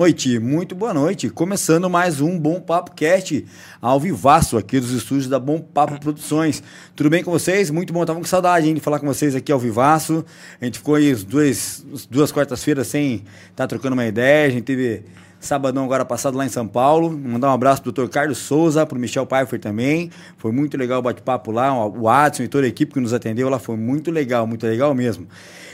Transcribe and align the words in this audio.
noite, 0.00 0.38
muito 0.38 0.74
boa 0.74 0.94
noite. 0.94 1.28
Começando 1.28 1.90
mais 1.90 2.22
um 2.22 2.38
Bom 2.38 2.58
Papo 2.58 2.92
Cast 2.92 3.44
ao 3.82 4.00
vivaço 4.00 4.56
aqui 4.56 4.80
dos 4.80 4.92
estúdios 4.92 5.28
da 5.28 5.38
Bom 5.38 5.60
Papo 5.60 6.00
Produções. 6.00 6.62
Tudo 6.96 7.10
bem 7.10 7.22
com 7.22 7.30
vocês? 7.30 7.70
Muito 7.70 7.92
bom, 7.92 8.02
tava 8.06 8.18
com 8.18 8.24
saudade 8.24 8.66
hein, 8.66 8.74
de 8.74 8.80
falar 8.80 8.98
com 8.98 9.06
vocês 9.06 9.34
aqui 9.34 9.52
ao 9.52 9.58
vivaço. 9.58 10.24
A 10.58 10.64
gente 10.64 10.78
ficou 10.78 10.94
aí 10.94 11.10
as 11.10 11.22
duas, 11.22 11.84
duas 12.08 12.32
quartas-feiras 12.32 12.86
sem 12.86 13.16
estar 13.16 13.24
tá 13.56 13.66
trocando 13.66 13.92
uma 13.92 14.06
ideia. 14.06 14.48
A 14.48 14.50
gente 14.50 14.64
teve 14.64 15.02
sabadão 15.40 15.84
agora 15.84 16.04
passado 16.04 16.36
lá 16.36 16.44
em 16.44 16.50
São 16.50 16.68
Paulo. 16.68 17.10
Mandar 17.10 17.48
um 17.48 17.54
abraço 17.54 17.82
pro 17.82 17.90
Dr. 17.90 18.08
Carlos 18.08 18.38
Souza, 18.38 18.86
pro 18.86 18.98
Michel 18.98 19.26
Pfeiffer 19.26 19.58
também. 19.58 20.10
Foi 20.36 20.52
muito 20.52 20.76
legal 20.76 21.00
o 21.00 21.02
bate-papo 21.02 21.50
lá, 21.50 21.74
o 21.74 22.08
Adson 22.08 22.42
e 22.42 22.48
toda 22.48 22.66
a 22.66 22.68
equipe 22.68 22.92
que 22.92 23.00
nos 23.00 23.14
atendeu 23.14 23.48
lá 23.48 23.58
foi 23.58 23.76
muito 23.76 24.10
legal, 24.10 24.46
muito 24.46 24.66
legal 24.66 24.94
mesmo. 24.94 25.26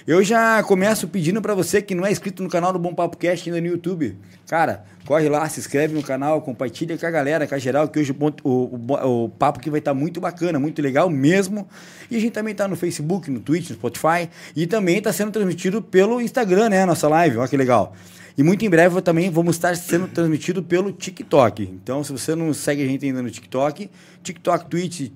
Eu 0.07 0.23
já 0.23 0.63
começo 0.63 1.09
pedindo 1.09 1.43
para 1.43 1.53
você 1.53 1.83
que 1.83 1.93
não 1.93 2.07
é 2.07 2.13
inscrito 2.13 2.41
no 2.41 2.49
canal 2.49 2.73
do 2.73 2.79
Bom 2.79 2.95
Papo 2.95 3.17
Cast 3.17 3.49
ainda 3.49 3.61
no 3.61 3.67
YouTube. 3.67 4.17
Cara, 4.47 4.85
corre 5.05 5.29
lá, 5.29 5.49
se 5.49 5.59
inscreve 5.59 5.95
no 5.95 6.03
canal, 6.03 6.41
compartilha 6.43 6.97
com 6.97 7.05
a 7.05 7.11
galera, 7.11 7.45
com 7.45 7.55
a 7.57 7.59
geral, 7.59 7.89
que 7.89 7.99
hoje 7.99 8.15
o, 8.45 8.49
o, 8.49 9.25
o 9.25 9.29
papo 9.31 9.59
aqui 9.59 9.69
vai 9.69 9.81
estar 9.81 9.91
tá 9.91 9.95
muito 9.97 10.21
bacana, 10.21 10.61
muito 10.61 10.81
legal 10.81 11.11
mesmo. 11.11 11.67
E 12.09 12.17
a 12.17 12.21
gente 12.21 12.33
também 12.33 12.53
está 12.53 12.69
no 12.69 12.77
Facebook, 12.77 13.29
no 13.29 13.41
Twitch, 13.41 13.71
no 13.71 13.75
Spotify 13.75 14.31
e 14.55 14.65
também 14.69 14.99
está 14.99 15.13
sendo 15.13 15.33
transmitido 15.33 15.83
pelo 15.83 16.21
Instagram, 16.21 16.69
né? 16.69 16.87
Nossa 16.87 17.09
live, 17.09 17.39
olha 17.39 17.49
que 17.49 17.57
legal. 17.57 17.93
E 18.37 18.43
muito 18.43 18.65
em 18.65 18.71
breve 18.71 19.01
também 19.01 19.31
vamos 19.31 19.57
estar 19.57 19.75
sendo 19.77 20.09
transmitido 20.09 20.63
pelo 20.63 20.93
TikTok. 20.93 21.63
Então, 21.63 22.05
se 22.05 22.13
você 22.13 22.35
não 22.35 22.53
segue 22.53 22.83
a 22.83 22.87
gente 22.87 23.07
ainda 23.07 23.23
no 23.23 23.31
TikTok, 23.31 23.91
TikTok, 24.23 24.67
Twitch, 24.69 25.11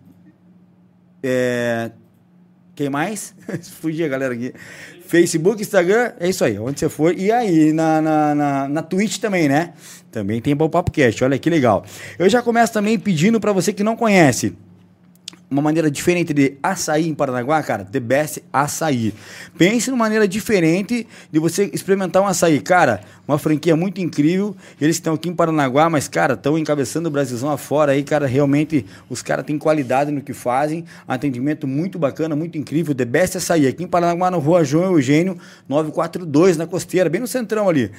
é, 1.22 1.90
quem 2.74 2.88
mais? 2.88 3.34
Fugia, 3.80 4.08
galera 4.08 4.32
aqui. 4.32 4.54
Facebook, 5.06 5.60
Instagram, 5.60 6.12
é 6.18 6.28
isso 6.28 6.44
aí, 6.44 6.58
onde 6.58 6.80
você 6.80 6.88
for. 6.88 7.14
E 7.14 7.30
aí, 7.30 7.72
na, 7.72 8.00
na, 8.00 8.34
na, 8.34 8.68
na 8.68 8.82
Twitch 8.82 9.18
também, 9.18 9.48
né? 9.48 9.74
Também 10.10 10.40
tem 10.40 10.56
Bom 10.56 10.68
Papo 10.68 10.90
Cast, 10.90 11.22
olha 11.22 11.38
que 11.38 11.50
legal. 11.50 11.84
Eu 12.18 12.28
já 12.28 12.40
começo 12.40 12.72
também 12.72 12.98
pedindo 12.98 13.38
para 13.38 13.52
você 13.52 13.72
que 13.72 13.82
não 13.82 13.96
conhece 13.96 14.56
uma 15.50 15.60
maneira 15.60 15.90
diferente 15.90 16.32
de 16.32 16.56
açaí 16.62 17.08
em 17.08 17.14
Paranaguá, 17.14 17.60
cara, 17.62 17.84
the 17.84 17.98
best 17.98 18.40
açaí. 18.52 19.12
Pense 19.58 19.90
numa 19.90 20.04
maneira 20.04 20.28
diferente 20.28 21.06
de 21.30 21.38
você 21.40 21.68
experimentar 21.72 22.22
um 22.22 22.26
açaí. 22.26 22.60
Cara, 22.60 23.00
uma 23.26 23.36
franquia 23.36 23.74
muito 23.74 24.00
incrível. 24.00 24.56
Eles 24.80 24.96
estão 24.96 25.14
aqui 25.14 25.28
em 25.28 25.34
Paranaguá, 25.34 25.90
mas, 25.90 26.06
cara, 26.06 26.34
estão 26.34 26.56
encabeçando 26.56 27.08
o 27.08 27.10
Brasilzão 27.10 27.50
afora 27.50 27.92
aí, 27.92 28.04
cara. 28.04 28.26
Realmente, 28.26 28.86
os 29.08 29.22
caras 29.22 29.44
têm 29.44 29.58
qualidade 29.58 30.12
no 30.12 30.20
que 30.20 30.32
fazem. 30.32 30.84
Atendimento 31.06 31.66
muito 31.66 31.98
bacana, 31.98 32.36
muito 32.36 32.56
incrível. 32.56 32.94
The 32.94 33.04
best 33.04 33.36
açaí. 33.36 33.66
Aqui 33.66 33.82
em 33.82 33.88
Paranaguá, 33.88 34.30
na 34.30 34.36
rua 34.36 34.62
João 34.62 34.92
Eugênio, 34.92 35.36
942, 35.68 36.56
na 36.56 36.66
costeira, 36.66 37.10
bem 37.10 37.20
no 37.20 37.26
centrão 37.26 37.68
ali. 37.68 37.90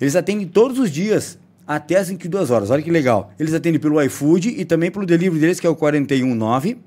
Eles 0.00 0.16
atendem 0.16 0.46
todos 0.46 0.78
os 0.78 0.90
dias 0.90 1.38
até 1.66 1.96
as 1.96 2.08
22 2.08 2.50
horas. 2.50 2.70
Olha 2.70 2.82
que 2.82 2.90
legal. 2.90 3.32
Eles 3.38 3.54
atendem 3.54 3.80
pelo 3.80 4.02
iFood 4.02 4.48
e 4.48 4.64
também 4.64 4.90
pelo 4.90 5.06
delivery 5.06 5.40
deles, 5.40 5.60
que 5.60 5.66
é 5.66 5.70
o 5.70 5.76
419 5.76 6.78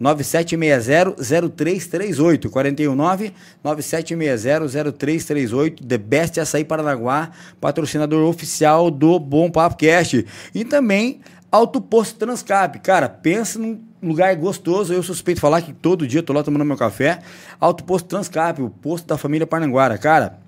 9760-0338. 0.00 2.48
419 2.50 3.34
9760-0338. 3.64 5.86
The 5.86 5.98
Best 5.98 6.40
Açaí 6.40 6.64
Paranaguá, 6.64 7.30
patrocinador 7.60 8.26
oficial 8.28 8.90
do 8.90 9.18
Bom 9.18 9.50
Papo 9.50 9.76
Cast. 9.76 10.24
E 10.54 10.64
também 10.64 11.20
Alto 11.50 11.80
Posto 11.80 12.18
Transcap. 12.18 12.78
Cara, 12.80 13.08
pensa 13.08 13.58
num 13.58 13.80
lugar 14.02 14.34
gostoso. 14.36 14.92
Eu 14.92 15.02
suspeito 15.02 15.40
falar 15.40 15.62
que 15.62 15.72
todo 15.72 16.06
dia 16.06 16.22
tô 16.22 16.32
lá 16.32 16.42
tomando 16.42 16.64
meu 16.64 16.76
café. 16.76 17.20
Alto 17.58 17.84
Posto 17.84 18.08
Transcap, 18.08 18.60
o 18.60 18.68
posto 18.68 19.06
da 19.06 19.16
família 19.16 19.46
Paranaguara. 19.46 19.96
Cara, 19.96 20.38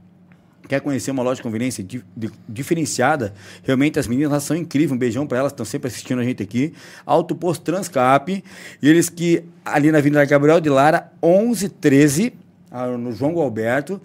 quer 0.69 0.81
conhecer 0.81 1.11
uma 1.11 1.23
loja 1.23 1.37
de 1.37 1.43
conveniência 1.43 1.82
di, 1.82 2.05
di, 2.17 2.31
diferenciada, 2.49 3.32
realmente 3.65 3.99
as 3.99 4.06
meninas 4.06 4.44
são 4.44 4.56
incríveis. 4.56 4.93
Um 4.93 4.99
beijão 4.99 5.26
para 5.26 5.38
elas, 5.38 5.53
estão 5.53 5.65
sempre 5.65 5.88
assistindo 5.88 6.20
a 6.20 6.25
gente 6.25 6.43
aqui. 6.43 6.75
Alto 7.05 7.35
Posto 7.35 7.62
Transcap, 7.62 8.31
e 8.31 8.88
eles 8.88 9.09
que 9.09 9.43
ali 9.65 9.91
na 9.91 9.99
Avenida 9.99 10.25
Gabriel 10.25 10.61
de 10.61 10.69
Lara, 10.69 11.11
1113, 11.23 12.32
ah, 12.70 12.87
no 12.87 13.12
João 13.12 13.37
Alberto. 13.38 14.00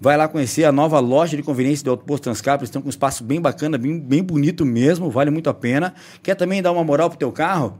Vai 0.00 0.16
lá 0.16 0.28
conhecer 0.28 0.64
a 0.64 0.70
nova 0.70 1.00
loja 1.00 1.36
de 1.36 1.42
conveniência 1.42 1.84
do 1.84 1.90
Alto 1.90 2.04
Posto 2.04 2.24
Transcap. 2.24 2.60
Eles 2.60 2.68
estão 2.68 2.82
com 2.82 2.86
um 2.86 2.90
espaço 2.90 3.24
bem 3.24 3.40
bacana, 3.40 3.76
bem, 3.76 3.98
bem 3.98 4.22
bonito 4.22 4.64
mesmo, 4.64 5.10
vale 5.10 5.30
muito 5.30 5.50
a 5.50 5.54
pena. 5.54 5.94
Quer 6.22 6.34
também 6.34 6.62
dar 6.62 6.70
uma 6.70 6.84
moral 6.84 7.08
pro 7.08 7.18
teu 7.18 7.32
carro? 7.32 7.78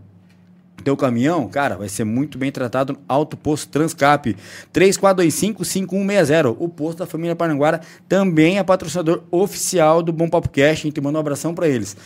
Teu 0.83 0.97
caminhão, 0.97 1.49
cara, 1.49 1.77
vai 1.77 1.89
ser 1.89 2.05
muito 2.05 2.39
bem 2.39 2.51
tratado 2.51 2.93
no 2.93 2.99
Alto 3.09 3.37
Posto 3.37 3.69
Transcap. 3.69 4.37
3425-5160. 4.73 6.57
O 6.59 6.69
posto 6.69 6.99
da 6.99 7.07
família 7.07 7.35
Paranguara 7.37 7.81
também 8.09 8.59
é 8.59 8.63
patrocinador 8.63 9.23
oficial 9.31 10.03
do 10.03 10.13
Bom 10.13 10.29
Papo 10.29 10.49
Cash. 10.49 10.81
A 10.81 10.83
gente 10.83 11.01
manda 11.01 11.19
um 11.19 11.21
abração 11.21 11.55
para 11.55 11.69
eles. 11.69 11.97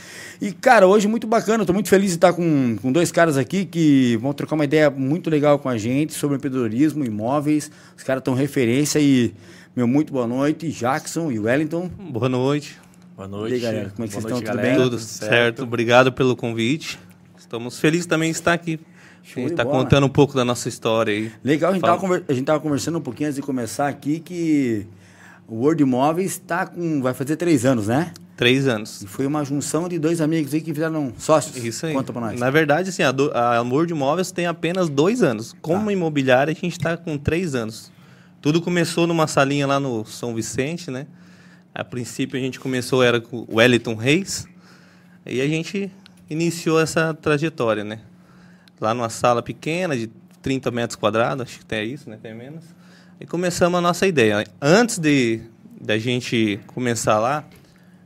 E, 0.40 0.52
cara, 0.52 0.86
hoje 0.86 1.06
muito 1.06 1.26
bacana. 1.26 1.62
Estou 1.62 1.74
muito 1.74 1.88
feliz 1.88 2.10
de 2.10 2.16
estar 2.16 2.32
com, 2.32 2.76
com 2.80 2.90
dois 2.90 3.12
caras 3.12 3.36
aqui 3.36 3.64
que 3.64 4.16
vão 4.16 4.32
trocar 4.32 4.54
uma 4.54 4.64
ideia 4.64 4.90
muito 4.90 5.30
legal 5.30 5.58
com 5.58 5.68
a 5.68 5.76
gente 5.76 6.12
sobre 6.12 6.36
empreendedorismo, 6.36 7.04
imóveis. 7.04 7.70
Os 7.96 8.02
caras 8.02 8.20
estão 8.20 8.34
referência 8.34 8.98
e, 8.98 9.34
meu, 9.76 9.86
muito 9.86 10.12
boa 10.12 10.26
noite. 10.26 10.70
Jackson 10.70 11.30
e 11.30 11.38
Wellington. 11.38 11.88
Boa 12.10 12.28
noite. 12.28 12.80
Boa 13.14 13.28
noite. 13.28 13.52
E 13.52 13.54
aí, 13.56 13.60
galera, 13.60 13.90
como 13.90 14.04
é 14.04 14.08
que 14.08 14.14
boa 14.14 14.22
vocês 14.22 14.24
noite, 14.24 14.44
estão? 14.44 14.56
Galera. 14.56 14.74
Tudo 14.74 14.90
bem? 14.90 14.90
Tudo 14.90 14.98
certo. 14.98 15.30
certo. 15.30 15.62
Obrigado 15.62 16.12
pelo 16.12 16.34
convite. 16.34 16.98
Estamos 17.52 17.78
felizes 17.78 18.06
também 18.06 18.30
de 18.30 18.38
estar 18.38 18.54
aqui. 18.54 18.80
a 19.22 19.40
gente 19.40 19.50
está 19.50 19.62
contando 19.62 20.06
um 20.06 20.08
pouco 20.08 20.34
da 20.34 20.42
nossa 20.42 20.70
história 20.70 21.12
aí. 21.12 21.30
Legal, 21.44 21.70
a 21.70 21.74
gente 21.74 21.84
estava 22.40 22.58
conversando 22.58 22.96
um 22.96 23.00
pouquinho 23.02 23.28
antes 23.28 23.36
de 23.36 23.42
começar 23.42 23.88
aqui 23.88 24.20
que 24.20 24.86
o 25.46 25.56
World 25.56 25.82
Imóveis 25.82 26.30
está 26.32 26.64
com. 26.64 27.02
vai 27.02 27.12
fazer 27.12 27.36
três 27.36 27.66
anos, 27.66 27.88
né? 27.88 28.14
Três 28.38 28.66
anos. 28.66 29.02
E 29.02 29.06
foi 29.06 29.26
uma 29.26 29.44
junção 29.44 29.86
de 29.86 29.98
dois 29.98 30.22
amigos 30.22 30.54
aí 30.54 30.62
que 30.62 30.72
viraram 30.72 31.12
sócios. 31.18 31.62
Isso 31.62 31.84
aí. 31.84 31.92
Conta 31.92 32.10
para 32.10 32.22
nós. 32.22 32.40
Na 32.40 32.48
verdade, 32.48 32.88
assim, 32.88 33.02
a, 33.02 33.12
do, 33.12 33.30
a 33.32 33.58
Amor 33.58 33.86
de 33.86 33.92
Imóveis 33.92 34.32
tem 34.32 34.46
apenas 34.46 34.88
dois 34.88 35.22
anos. 35.22 35.54
Como 35.60 35.84
tá. 35.84 35.92
imobiliária, 35.92 36.52
a 36.52 36.54
gente 36.54 36.78
está 36.78 36.96
com 36.96 37.18
três 37.18 37.54
anos. 37.54 37.92
Tudo 38.40 38.62
começou 38.62 39.06
numa 39.06 39.26
salinha 39.26 39.66
lá 39.66 39.78
no 39.78 40.06
São 40.06 40.34
Vicente, 40.34 40.90
né? 40.90 41.06
A 41.74 41.84
princípio 41.84 42.40
a 42.40 42.42
gente 42.42 42.58
começou, 42.58 43.02
era 43.02 43.20
com 43.20 43.44
o 43.46 43.56
Wellington 43.56 43.94
Reis. 43.94 44.48
E 45.26 45.42
a 45.42 45.46
gente 45.46 45.92
iniciou 46.32 46.80
essa 46.80 47.14
trajetória, 47.14 47.84
né? 47.84 48.00
Lá 48.80 48.94
numa 48.94 49.08
sala 49.10 49.42
pequena, 49.42 49.96
de 49.96 50.10
30 50.40 50.70
metros 50.70 50.96
quadrados, 50.96 51.42
acho 51.42 51.58
que 51.58 51.66
tem 51.66 51.92
isso, 51.92 52.08
né? 52.08 52.18
Tem 52.20 52.34
menos. 52.34 52.64
E 53.20 53.26
começamos 53.26 53.78
a 53.78 53.80
nossa 53.80 54.06
ideia. 54.06 54.44
Antes 54.60 54.98
de 54.98 55.40
da 55.80 55.98
gente 55.98 56.60
começar 56.68 57.18
lá, 57.18 57.44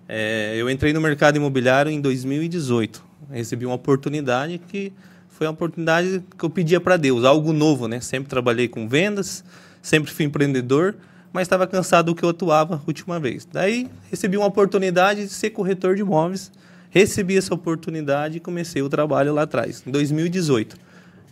é, 0.09 0.55
eu 0.57 0.69
entrei 0.69 0.93
no 0.93 1.01
mercado 1.01 1.37
imobiliário 1.37 1.91
em 1.91 2.01
2018. 2.01 3.05
Recebi 3.31 3.67
uma 3.67 3.75
oportunidade 3.75 4.59
que 4.59 4.93
foi 5.29 5.47
uma 5.47 5.53
oportunidade 5.53 6.23
que 6.39 6.45
eu 6.45 6.51
pedia 6.51 6.81
para 6.81 6.97
Deus, 6.97 7.25
algo 7.25 7.53
novo, 7.53 7.87
né? 7.87 8.01
Sempre 8.01 8.29
trabalhei 8.29 8.67
com 8.67 8.89
vendas, 8.89 9.45
sempre 9.83 10.11
fui 10.11 10.25
empreendedor, 10.25 10.97
mas 11.33 11.43
estava 11.43 11.67
cansado 11.67 12.07
do 12.07 12.15
que 12.15 12.25
eu 12.25 12.31
atuava 12.31 12.77
a 12.77 12.81
última 12.87 13.21
vez. 13.21 13.47
Daí 13.51 13.89
recebi 14.11 14.37
uma 14.37 14.47
oportunidade 14.47 15.25
de 15.25 15.31
ser 15.31 15.51
corretor 15.51 15.95
de 15.95 16.01
imóveis 16.01 16.51
Recebi 16.97 17.37
essa 17.37 17.53
oportunidade 17.53 18.39
e 18.39 18.41
comecei 18.41 18.81
o 18.81 18.89
trabalho 18.89 19.35
lá 19.35 19.43
atrás, 19.43 19.83
em 19.87 19.91
2018. 19.91 20.79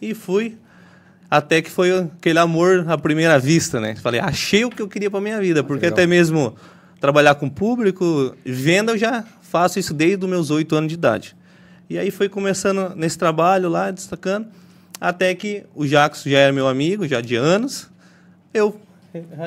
E 0.03 0.13
fui 0.13 0.59
até 1.31 1.63
que 1.63 1.71
foi 1.71 2.01
aquele 2.01 2.39
amor 2.39 2.85
à 2.87 2.99
primeira 2.99 3.39
vista, 3.39 3.81
né? 3.81 3.97
Falei, 3.97 4.21
achei 4.21 4.63
o 4.67 4.69
que 4.69 4.83
eu 4.83 4.87
queria 4.87 5.11
para 5.11 5.23
minha 5.23 5.41
vida, 5.41 5.65
porque 5.65 5.87
Legal. 5.87 5.95
até 5.95 6.07
mesmo 6.07 6.55
trabalhar 7.01 7.37
com 7.37 7.49
público, 7.49 8.37
venda, 8.45 8.93
eu 8.93 8.99
já 8.99 9.25
faço 9.41 9.79
isso 9.79 9.95
desde 9.95 10.23
os 10.23 10.31
meus 10.31 10.51
oito 10.51 10.77
anos 10.77 10.89
de 10.89 10.97
idade. 10.97 11.35
E 11.89 11.99
aí 11.99 12.11
foi 12.11 12.29
começando 12.29 12.95
nesse 12.95 13.17
trabalho 13.17 13.71
lá, 13.71 13.91
destacando, 13.91 14.49
até 15.01 15.35
que 15.35 15.65
o 15.75 15.87
Jacques 15.87 16.25
já 16.25 16.41
era 16.41 16.53
meu 16.53 16.69
amigo, 16.69 17.09
já 17.09 17.23
de 17.23 17.37
anos. 17.37 17.89
Eu, 18.53 18.79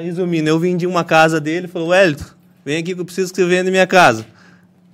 resumindo, 0.01 0.49
eu 0.49 0.57
vendi 0.57 0.87
uma 0.87 1.03
casa 1.03 1.39
dele, 1.39 1.67
falou, 1.67 1.89
Wellington, 1.89 2.25
vem 2.65 2.77
aqui 2.77 2.95
que 2.95 3.01
eu 3.01 3.05
preciso 3.05 3.31
que 3.31 3.39
você 3.39 3.45
venda 3.45 3.69
minha 3.69 3.85
casa. 3.85 4.25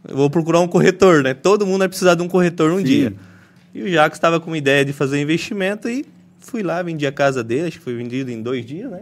Eu 0.07 0.17
vou 0.17 0.29
procurar 0.29 0.59
um 0.59 0.67
corretor, 0.67 1.23
né? 1.23 1.33
Todo 1.33 1.65
mundo 1.65 1.79
vai 1.79 1.87
precisar 1.87 2.15
de 2.15 2.21
um 2.21 2.27
corretor 2.27 2.71
um 2.71 2.77
Sim. 2.77 2.83
dia. 2.83 3.13
E 3.73 3.81
o 3.81 3.87
Jacques 3.87 4.17
estava 4.17 4.39
com 4.39 4.51
uma 4.51 4.57
ideia 4.57 4.83
de 4.83 4.93
fazer 4.93 5.19
investimento 5.19 5.89
e 5.89 6.05
fui 6.39 6.61
lá, 6.61 6.81
vendi 6.83 7.07
a 7.07 7.11
casa 7.11 7.43
dele, 7.43 7.67
acho 7.67 7.77
que 7.77 7.83
foi 7.83 7.95
vendido 7.95 8.29
em 8.29 8.41
dois 8.41 8.65
dias, 8.65 8.91
né? 8.91 9.01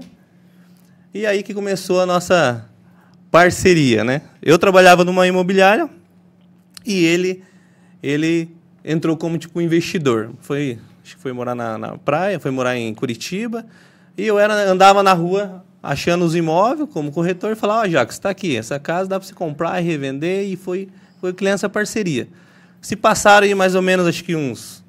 E 1.13 1.25
aí 1.25 1.43
que 1.43 1.53
começou 1.53 1.99
a 1.99 2.05
nossa 2.05 2.65
parceria, 3.29 4.03
né? 4.03 4.21
Eu 4.41 4.57
trabalhava 4.57 5.03
numa 5.03 5.27
imobiliária 5.27 5.89
e 6.85 7.03
ele 7.03 7.43
ele 8.01 8.49
entrou 8.83 9.15
como 9.17 9.37
tipo 9.37 9.61
investidor. 9.61 10.31
Foi, 10.41 10.79
acho 11.03 11.15
que 11.15 11.21
foi 11.21 11.33
morar 11.33 11.53
na, 11.53 11.77
na 11.77 11.97
praia, 11.97 12.39
foi 12.39 12.51
morar 12.51 12.77
em 12.77 12.93
Curitiba 12.93 13.65
e 14.17 14.25
eu 14.25 14.39
era 14.39 14.53
andava 14.53 15.03
na 15.03 15.13
rua 15.13 15.63
achando 15.81 16.23
os 16.25 16.35
imóveis 16.35 16.89
como 16.91 17.11
corretor 17.11 17.51
e 17.51 17.55
falar, 17.55 17.79
ó, 17.79 17.83
oh, 17.83 17.89
Jacques, 17.89 18.15
está 18.15 18.29
aqui, 18.29 18.55
essa 18.55 18.79
casa 18.79 19.09
dá 19.09 19.19
para 19.19 19.27
você 19.27 19.33
comprar 19.33 19.81
e 19.81 19.85
revender 19.85 20.45
e 20.45 20.55
foi, 20.55 20.89
foi 21.19 21.33
criando 21.33 21.55
essa 21.55 21.69
parceria. 21.69 22.27
Se 22.81 22.95
passaram 22.95 23.45
aí 23.45 23.55
mais 23.55 23.75
ou 23.75 23.81
menos, 23.81 24.07
acho 24.07 24.23
que 24.23 24.35
uns 24.35 24.83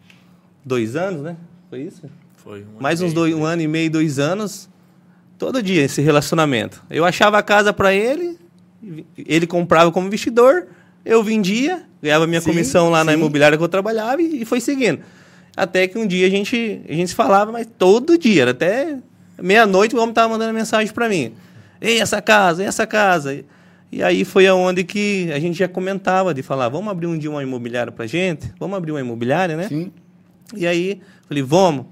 dois 0.65 0.97
anos, 0.97 1.23
né? 1.23 1.37
Foi 1.71 1.81
isso? 1.81 2.03
Foi. 2.37 2.61
Um 2.63 2.81
mais 2.81 3.01
uns 3.01 3.13
dois, 3.13 3.35
um 3.35 3.45
ano 3.45 3.63
e 3.63 3.69
meio, 3.69 3.91
dois 3.91 4.19
anos, 4.19 4.69
todo 5.39 5.63
dia 5.63 5.83
esse 5.83 6.03
relacionamento. 6.03 6.83
Eu 6.91 7.05
achava 7.05 7.39
a 7.39 7.43
casa 7.43 7.73
para 7.73 7.95
ele 7.95 8.39
Ele 9.17 9.47
comprava 9.47 9.93
como 9.93 10.07
investidor, 10.07 10.67
eu 11.05 11.23
vendia, 11.23 11.85
ganhava 12.03 12.27
minha 12.27 12.41
Sim, 12.41 12.51
comissão 12.51 12.91
lá 12.91 13.05
na 13.05 13.13
sim. 13.13 13.19
imobiliária 13.19 13.57
que 13.57 13.65
eu 13.65 13.69
trabalhava 13.69 14.21
e, 14.21 14.43
e 14.43 14.45
foi 14.45 14.61
seguindo. 14.61 15.01
Até 15.57 15.87
que 15.87 15.99
um 15.99 16.07
dia 16.07 16.27
a 16.27 16.31
gente, 16.31 16.83
a 16.89 16.93
gente 16.93 17.09
se 17.09 17.15
falava, 17.15 17.53
mas 17.53 17.67
todo 17.79 18.19
dia, 18.19 18.43
era 18.43 18.51
até 18.53 18.99
meia-noite 19.43 19.95
o 19.95 20.01
homem 20.01 20.15
tava 20.15 20.29
mandando 20.29 20.53
mensagem 20.55 20.93
para 20.93 21.09
mim. 21.09 21.35
Ei, 21.81 22.01
essa 22.01 22.23
casa, 22.23 22.63
essa 22.65 22.87
casa. 22.87 23.45
E- 23.91 24.03
aí 24.03 24.25
foi 24.25 24.47
aonde 24.47 24.85
que 24.85 25.31
a 25.33 25.39
gente 25.39 25.59
já 25.59 25.69
comentava 25.69 26.33
de 26.33 26.43
falar, 26.43 26.69
vamos 26.69 26.91
abrir 26.91 27.07
um 27.07 27.19
dia 27.19 27.31
uma 27.31 27.43
imobiliária 27.43 27.93
pra 27.93 28.07
gente? 28.07 28.51
Vamos 28.59 28.77
abrir 28.77 28.93
uma 28.93 29.01
imobiliária, 29.01 29.57
né? 29.57 29.69
Sim. 29.69 29.93
E 30.57 30.67
aí, 30.67 31.01
falei, 31.29 31.43
vamos. 31.43 31.87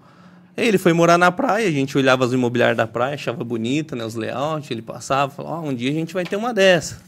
Ele 0.57 0.79
foi 0.79 0.93
morar 0.93 1.17
na 1.19 1.31
praia, 1.33 1.67
a 1.69 1.71
gente 1.71 1.97
olhava 1.97 2.25
as 2.25 2.33
imobiliárias 2.33 2.77
da 2.77 2.87
praia, 2.87 3.15
achava 3.15 3.43
bonita, 3.45 3.97
né, 3.97 4.05
os 4.05 4.15
layouts, 4.15 4.71
ele 4.71 4.83
passava, 4.83 5.33
falava, 5.33 5.57
ó, 5.57 5.69
um 5.69 5.75
dia 5.75 5.91
a 5.91 5.95
gente 5.95 6.13
vai 6.13 6.25
ter 6.25 6.37
uma 6.37 6.53
dessa. 6.53 7.01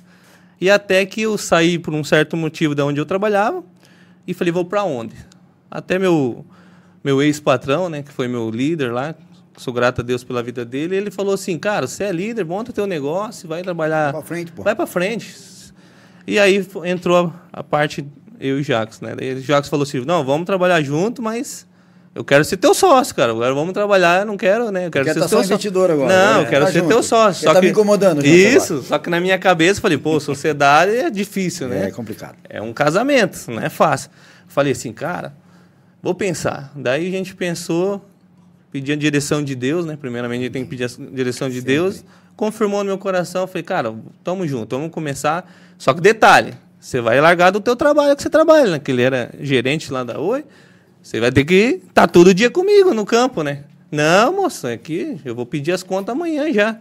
E 0.61 0.71
até 0.71 1.05
que 1.05 1.23
eu 1.23 1.37
saí 1.37 1.79
por 1.79 1.93
um 1.93 2.03
certo 2.05 2.37
motivo 2.37 2.75
da 2.75 2.85
onde 2.87 3.01
eu 3.01 3.05
trabalhava 3.05 3.63
e 4.27 4.33
falei, 4.33 4.53
vou 4.53 4.65
para 4.65 4.85
onde? 4.85 5.15
Até 5.71 5.99
meu 5.99 6.47
meu 7.05 7.21
ex-patrão, 7.21 7.89
né, 7.91 8.03
que 8.03 8.13
foi 8.13 8.29
meu 8.29 8.49
líder 8.49 8.93
lá, 8.93 9.15
sou 9.57 9.73
grato 9.73 10.01
a 10.01 10.05
Deus 10.05 10.25
pela 10.25 10.43
vida 10.43 10.65
dele, 10.65 10.97
ele 10.97 11.11
falou 11.11 11.35
assim, 11.35 11.59
cara, 11.59 11.87
você 11.87 12.05
é 12.05 12.13
líder, 12.13 12.45
monta 12.45 12.73
teu 12.73 12.87
negócio, 12.87 13.49
vai 13.49 13.63
trabalhar... 13.63 14.13
Vai 14.13 14.21
pra 14.21 14.23
frente, 14.23 14.53
pô. 14.53 14.63
Vai 14.63 14.75
para 14.75 14.87
frente. 14.87 15.35
E 16.27 16.39
aí 16.39 16.67
entrou 16.85 17.33
a, 17.53 17.63
parte, 17.63 18.07
eu 18.41 18.59
e 18.59 18.61
o 18.61 18.65
Jacques, 18.65 19.01
né? 19.01 19.15
Daí 19.17 19.35
o 19.35 19.41
Jacques 19.41 19.69
falou 19.69 19.83
assim, 19.83 20.05
não, 20.05 20.25
vamos 20.25 20.47
trabalhar 20.47 20.81
junto, 20.83 21.21
mas 21.21 21.67
eu 22.15 22.25
quero 22.25 22.45
ser 22.45 22.57
teu 22.59 22.75
sócio, 22.75 23.15
cara. 23.15 23.33
Agora 23.33 23.53
vamos 23.55 23.73
trabalhar, 23.73 24.21
eu 24.21 24.27
não 24.27 24.37
quero, 24.37 24.71
né? 24.71 24.87
Eu 24.87 24.91
quero 24.91 25.05
Quer 25.05 25.15
ser 25.15 25.21
tá 25.21 25.27
teu 25.27 25.31
só 25.31 25.37
sócio. 25.43 25.53
investidor 25.53 25.91
agora, 25.91 26.09
Não, 26.15 26.39
né? 26.41 26.45
eu 26.47 26.49
quero 26.51 26.67
Tá 26.67 26.73
ser 26.73 26.79
junto. 26.79 26.89
teu 26.89 27.03
sócio. 27.03 27.47
Ele 27.47 27.55
tá 27.55 27.61
me 27.61 27.71
incomodando 27.71 28.25
Isso, 28.25 28.83
só 28.83 28.99
que 28.99 29.11
na 29.11 29.19
minha 29.21 29.39
cabeça 29.39 29.79
eu 29.79 29.83
falei, 29.83 29.99
pô, 29.99 30.19
sociedade 30.21 30.95
é 30.95 31.11
difícil, 31.11 31.69
né? 31.69 31.89
É 31.89 31.91
complicado. 31.91 32.37
É 32.49 32.61
um 32.63 32.73
casamento, 32.73 33.51
não 33.51 33.61
é 33.61 33.69
fácil. 33.69 34.11
Falei 34.47 34.73
assim, 34.73 34.93
cara, 34.93 35.35
vou 36.03 36.15
pensar. 36.15 36.71
Daí 36.77 37.09
a 37.09 37.11
gente 37.11 37.35
pensou, 37.35 38.05
pedi 38.73 38.91
a 38.91 38.97
direção 38.97 39.45
de 39.45 39.55
Deus, 39.55 39.85
né? 39.87 39.97
Primeiramente 40.01 40.41
a 40.41 40.43
gente 40.45 40.53
tem 40.53 40.65
que 40.65 40.71
pedir 40.71 40.85
a 40.85 41.15
direção 41.15 41.49
de 41.49 41.61
Deus. 41.61 42.03
Confirmou 42.35 42.79
no 42.81 42.87
meu 42.87 42.99
coração, 42.99 43.47
falei, 43.47 43.63
cara, 43.63 43.95
tamo 44.25 44.47
junto, 44.49 44.75
vamos 44.77 44.91
começar. 44.91 45.49
Só 45.79 45.93
que 45.93 46.01
detalhe, 46.01 46.55
você 46.81 47.01
vai 47.01 47.21
largar 47.21 47.51
do 47.51 47.61
teu 47.61 47.77
trabalho 47.77 48.17
que 48.17 48.23
você 48.23 48.31
trabalha, 48.31 48.71
né? 48.73 48.79
Que 48.79 48.91
ele 48.91 49.03
era 49.03 49.31
gerente 49.41 49.93
lá 49.93 50.03
da 50.03 50.19
Oi. 50.19 50.45
Você 51.03 51.21
vai 51.21 51.31
ter 51.31 51.45
que 51.45 51.81
estar 51.87 52.07
todo 52.09 52.33
dia 52.33 52.51
comigo 52.51 52.95
no 52.95 53.05
campo, 53.05 53.43
né? 53.43 53.65
Não, 53.91 54.33
moço, 54.35 54.67
é 54.67 54.77
que 54.79 55.19
eu 55.25 55.35
vou 55.35 55.45
pedir 55.45 55.73
as 55.73 55.83
contas 55.83 56.15
amanhã 56.15 56.51
já. 56.53 56.79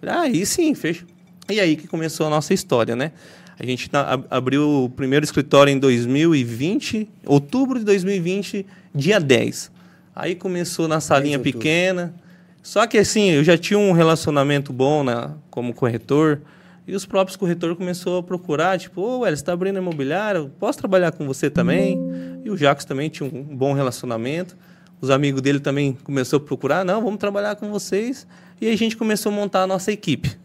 Falei, 0.00 0.14
ah, 0.14 0.20
aí 0.22 0.46
sim, 0.46 0.74
fechou. 0.74 1.06
E 1.50 1.60
aí 1.60 1.76
que 1.76 1.86
começou 1.86 2.26
a 2.26 2.30
nossa 2.30 2.54
história, 2.54 2.96
né? 2.96 3.12
A 3.58 3.64
gente 3.66 3.88
tá- 3.90 4.12
ab- 4.12 4.26
abriu 4.30 4.84
o 4.84 4.88
primeiro 4.90 5.24
escritório 5.24 5.70
em 5.72 5.78
2020, 5.78 7.08
outubro 7.26 7.78
de 7.78 7.84
2020, 7.84 8.66
dia 8.94 9.18
10. 9.20 9.70
Aí 10.16 10.34
começou 10.34 10.88
na 10.88 10.98
salinha 10.98 11.36
10 11.36 11.42
de 11.42 11.48
outubro. 11.48 11.58
pequena. 11.58 12.14
Só 12.62 12.86
que 12.86 12.96
assim, 12.96 13.32
eu 13.32 13.44
já 13.44 13.58
tinha 13.58 13.78
um 13.78 13.92
relacionamento 13.92 14.72
bom 14.72 15.04
né, 15.04 15.30
como 15.50 15.74
corretor. 15.74 16.40
E 16.86 16.94
os 16.94 17.04
próprios 17.04 17.36
corretores 17.36 17.76
começaram 17.76 18.16
a 18.16 18.22
procurar, 18.22 18.78
tipo, 18.78 19.02
ô, 19.02 19.26
Hélio, 19.26 19.36
você 19.36 19.42
está 19.42 19.52
abrindo 19.52 19.78
imobiliário, 19.78 20.50
posso 20.58 20.78
trabalhar 20.78 21.12
com 21.12 21.26
você 21.26 21.50
também? 21.50 21.98
E 22.44 22.48
o 22.48 22.56
Jacques 22.56 22.86
também 22.86 23.10
tinha 23.10 23.28
um 23.28 23.42
bom 23.42 23.74
relacionamento. 23.74 24.56
Os 25.00 25.10
amigos 25.10 25.42
dele 25.42 25.60
também 25.60 25.98
começaram 26.02 26.42
a 26.42 26.46
procurar, 26.46 26.84
não, 26.84 27.02
vamos 27.02 27.18
trabalhar 27.18 27.56
com 27.56 27.70
vocês. 27.70 28.26
E 28.58 28.68
aí 28.68 28.72
a 28.72 28.78
gente 28.78 28.96
começou 28.96 29.30
a 29.30 29.34
montar 29.34 29.64
a 29.64 29.66
nossa 29.66 29.92
equipe. 29.92 30.38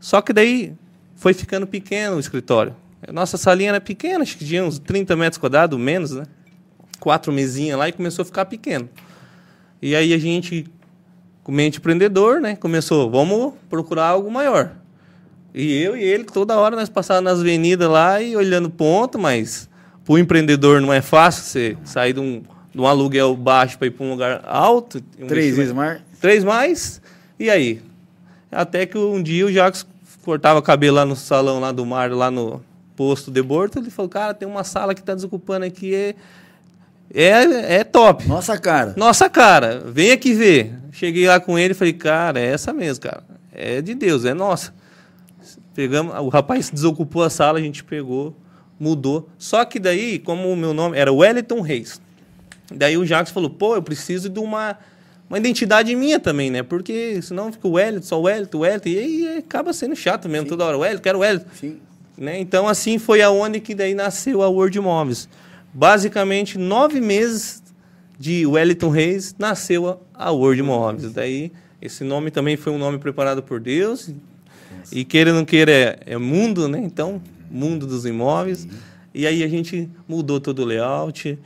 Só 0.00 0.22
que 0.22 0.32
daí 0.32 0.72
foi 1.16 1.34
ficando 1.34 1.66
pequeno 1.66 2.16
o 2.16 2.20
escritório. 2.20 2.74
A 3.06 3.12
nossa 3.12 3.36
salinha 3.36 3.70
era 3.70 3.80
pequena, 3.80 4.22
acho 4.22 4.38
que 4.38 4.44
tinha 4.46 4.64
uns 4.64 4.78
30 4.78 5.14
metros 5.16 5.38
quadrados, 5.38 5.78
menos, 5.78 6.12
né? 6.12 6.24
Quatro 7.02 7.32
mesinhas 7.32 7.76
lá 7.76 7.88
e 7.88 7.92
começou 7.92 8.22
a 8.22 8.24
ficar 8.24 8.44
pequeno. 8.44 8.88
E 9.82 9.96
aí 9.96 10.14
a 10.14 10.18
gente, 10.18 10.68
com 11.42 11.50
mente 11.50 11.78
empreendedor, 11.78 12.40
né? 12.40 12.54
Começou, 12.54 13.10
vamos 13.10 13.54
procurar 13.68 14.06
algo 14.06 14.30
maior. 14.30 14.70
E 15.52 15.82
eu 15.82 15.96
e 15.96 16.04
ele, 16.04 16.22
toda 16.22 16.56
hora 16.56 16.76
nós 16.76 16.88
passávamos 16.88 17.32
nas 17.32 17.40
avenidas 17.40 17.90
lá 17.90 18.22
e 18.22 18.36
olhando 18.36 18.70
ponto, 18.70 19.18
mas 19.18 19.68
para 20.04 20.12
o 20.12 20.18
empreendedor 20.18 20.80
não 20.80 20.92
é 20.92 21.02
fácil 21.02 21.42
você 21.42 21.76
sair 21.82 22.12
de 22.12 22.20
um, 22.20 22.44
de 22.72 22.80
um 22.80 22.86
aluguel 22.86 23.34
baixo 23.34 23.76
para 23.76 23.88
ir 23.88 23.90
para 23.90 24.06
um 24.06 24.10
lugar 24.10 24.40
alto. 24.46 25.02
um 25.18 25.26
Três 25.26 25.56
vezes 25.56 25.72
mais. 25.72 26.00
Três 26.20 26.44
mais, 26.44 27.02
e 27.36 27.50
aí? 27.50 27.82
Até 28.48 28.86
que 28.86 28.96
um 28.96 29.20
dia 29.20 29.44
o 29.44 29.50
Jacques 29.50 29.84
cortava 30.24 30.62
cabelo 30.62 30.98
lá 30.98 31.04
no 31.04 31.16
salão 31.16 31.58
lá 31.58 31.72
do 31.72 31.84
mar, 31.84 32.12
lá 32.12 32.30
no 32.30 32.62
posto 32.94 33.28
de 33.28 33.42
Borto, 33.42 33.80
ele 33.80 33.90
falou, 33.90 34.08
cara, 34.08 34.34
tem 34.34 34.46
uma 34.46 34.62
sala 34.62 34.94
que 34.94 35.00
está 35.00 35.16
desocupando 35.16 35.64
aqui, 35.64 36.14
é, 37.14 37.76
é, 37.76 37.84
top. 37.84 38.26
Nossa, 38.26 38.58
cara. 38.58 38.94
Nossa, 38.96 39.28
cara, 39.28 39.82
vem 39.86 40.12
aqui 40.12 40.32
ver. 40.32 40.74
Cheguei 40.92 41.26
lá 41.26 41.38
com 41.38 41.58
ele 41.58 41.72
e 41.72 41.74
falei, 41.74 41.92
cara, 41.92 42.40
é 42.40 42.46
essa 42.46 42.72
mesmo, 42.72 43.02
cara. 43.02 43.22
É 43.52 43.82
de 43.82 43.94
Deus, 43.94 44.24
é 44.24 44.32
nossa. 44.32 44.72
Pegamos, 45.74 46.14
o 46.14 46.28
rapaz 46.28 46.70
desocupou 46.70 47.22
a 47.22 47.30
sala, 47.30 47.58
a 47.58 47.62
gente 47.62 47.84
pegou, 47.84 48.34
mudou. 48.78 49.28
Só 49.38 49.64
que 49.64 49.78
daí, 49.78 50.18
como 50.18 50.50
o 50.50 50.56
meu 50.56 50.72
nome 50.72 50.96
era 50.96 51.12
Wellington 51.12 51.60
Reis, 51.60 52.00
daí 52.74 52.96
o 52.96 53.04
Jacques 53.04 53.32
falou, 53.32 53.50
pô, 53.50 53.74
eu 53.74 53.82
preciso 53.82 54.28
de 54.28 54.38
uma, 54.38 54.78
uma 55.28 55.38
identidade 55.38 55.94
minha 55.94 56.18
também, 56.18 56.50
né? 56.50 56.62
Porque 56.62 57.20
senão 57.22 57.52
fica 57.52 57.68
o 57.68 57.72
Wellington, 57.72 58.06
só 58.06 58.18
o 58.18 58.22
Wellington, 58.22 58.58
o 58.58 58.60
Wellington, 58.60 58.88
e 58.88 58.98
aí 58.98 59.38
acaba 59.38 59.72
sendo 59.72 59.96
chato 59.96 60.28
mesmo, 60.28 60.48
toda 60.48 60.64
hora, 60.64 60.78
Wellington, 60.78 61.02
quero 61.02 61.18
Wellington. 61.18 61.48
Sim. 61.58 61.78
Né? 62.16 62.38
Então, 62.38 62.68
assim 62.68 62.98
foi 62.98 63.22
aonde 63.22 63.60
que 63.60 63.74
daí 63.74 63.94
nasceu 63.94 64.42
a 64.42 64.48
World 64.48 64.76
Imóveis 64.76 65.28
basicamente 65.72 66.58
nove 66.58 67.00
meses 67.00 67.62
de 68.18 68.46
Wellington 68.46 68.90
Reis 68.90 69.34
nasceu 69.38 70.00
a 70.14 70.30
World 70.30 70.60
Imóveis. 70.60 71.12
Daí 71.12 71.52
esse 71.80 72.04
nome 72.04 72.30
também 72.30 72.56
foi 72.56 72.72
um 72.72 72.78
nome 72.78 72.98
preparado 72.98 73.42
por 73.42 73.58
Deus. 73.58 74.10
E 74.92 75.04
queira 75.04 75.30
ou 75.30 75.36
não 75.36 75.44
queira 75.44 75.72
é, 75.72 75.98
é, 76.06 76.16
mundo, 76.16 76.68
né? 76.68 76.78
Então, 76.78 77.20
mundo 77.50 77.86
dos 77.86 78.06
imóveis. 78.06 78.68
E 79.12 79.26
aí 79.26 79.42
a 79.42 79.48
gente 79.48 79.90
mudou 80.06 80.40
todo 80.40 80.60
o 80.60 80.64
layout. 80.64 81.36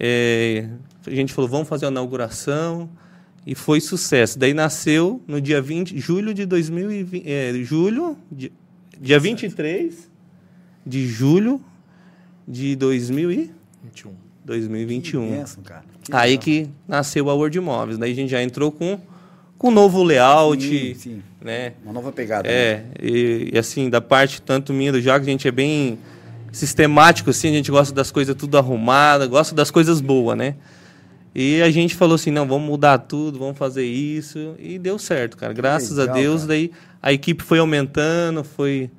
É, 0.00 0.66
a 1.06 1.10
gente 1.10 1.32
falou, 1.32 1.50
vamos 1.50 1.68
fazer 1.68 1.86
a 1.86 1.88
inauguração. 1.90 2.88
E 3.46 3.54
foi 3.54 3.80
sucesso. 3.80 4.38
Daí 4.38 4.54
nasceu 4.54 5.20
no 5.26 5.40
dia 5.40 5.60
20, 5.60 5.98
julho 5.98 6.32
de 6.32 6.46
2020. 6.46 7.28
É, 7.28 7.52
julho, 7.62 8.16
dia, 8.30 8.52
dia 9.00 9.18
23 9.18 10.10
de 10.86 11.06
julho 11.06 11.60
de 12.48 12.76
2020. 12.76 13.61
2021. 13.92 14.14
2021. 14.44 15.26
Que 15.26 15.36
benção, 15.36 15.62
cara. 15.62 15.84
Que 16.02 16.14
Aí 16.14 16.38
que 16.38 16.68
nasceu 16.88 17.30
a 17.30 17.34
World 17.34 17.56
Imóveis. 17.56 17.98
Daí 17.98 18.12
a 18.12 18.14
gente 18.14 18.30
já 18.30 18.42
entrou 18.42 18.72
com 18.72 18.98
com 19.62 19.68
um 19.68 19.70
novo 19.70 20.02
layout, 20.02 20.60
sim, 20.60 20.94
sim. 20.94 21.22
né? 21.40 21.74
Uma 21.84 21.92
nova 21.92 22.10
pegada. 22.10 22.48
É, 22.48 22.78
né? 22.78 22.84
e, 23.00 23.50
e, 23.52 23.58
assim, 23.58 23.88
da 23.88 24.00
parte 24.00 24.42
tanto 24.42 24.72
minha 24.72 24.90
do 24.90 25.00
jogo 25.00 25.18
a 25.18 25.22
gente 25.22 25.46
é 25.46 25.52
bem 25.52 26.00
sistemático, 26.50 27.30
assim, 27.30 27.50
a 27.50 27.52
gente 27.52 27.70
gosta 27.70 27.94
das 27.94 28.10
coisas 28.10 28.34
tudo 28.34 28.58
arrumada, 28.58 29.24
gosta 29.24 29.54
das 29.54 29.70
coisas 29.70 30.00
boas, 30.00 30.36
né? 30.36 30.56
E 31.32 31.62
a 31.62 31.70
gente 31.70 31.94
falou 31.94 32.16
assim, 32.16 32.32
não, 32.32 32.44
vamos 32.44 32.68
mudar 32.68 32.98
tudo, 32.98 33.38
vamos 33.38 33.56
fazer 33.56 33.84
isso, 33.84 34.56
e 34.58 34.80
deu 34.80 34.98
certo, 34.98 35.36
cara. 35.36 35.52
Graças 35.52 35.96
legal, 35.96 36.16
a 36.16 36.18
Deus, 36.18 36.40
cara. 36.40 36.48
daí 36.48 36.72
a 37.00 37.12
equipe 37.12 37.44
foi 37.44 37.60
aumentando, 37.60 38.42
foi 38.42 38.90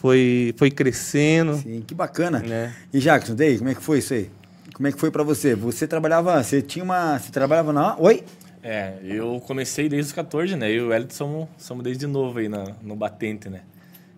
foi 0.00 0.54
foi 0.56 0.70
crescendo, 0.70 1.56
Sim, 1.56 1.84
que 1.86 1.94
bacana. 1.94 2.38
né? 2.38 2.74
E 2.92 2.98
Jackson, 2.98 3.34
daí, 3.34 3.58
como 3.58 3.68
é 3.68 3.74
que 3.74 3.82
foi 3.82 3.98
isso 3.98 4.14
aí? 4.14 4.30
Como 4.72 4.88
é 4.88 4.92
que 4.92 4.98
foi 4.98 5.10
pra 5.10 5.22
você? 5.22 5.54
Você 5.54 5.86
trabalhava, 5.86 6.42
você 6.42 6.62
tinha 6.62 6.82
uma, 6.82 7.18
você 7.18 7.30
trabalhava 7.30 7.70
na, 7.70 7.98
oi? 7.98 8.24
É, 8.62 8.94
eu 9.02 9.42
comecei 9.46 9.90
desde 9.90 10.08
os 10.08 10.12
14, 10.14 10.56
né? 10.56 10.70
Eu 10.70 10.86
e 10.86 10.88
o 10.88 10.92
Elton 10.94 11.14
somos, 11.14 11.48
somos 11.58 11.84
desde 11.84 12.06
novo 12.06 12.38
aí 12.38 12.48
na, 12.48 12.72
no 12.82 12.96
Batente, 12.96 13.50
né? 13.50 13.60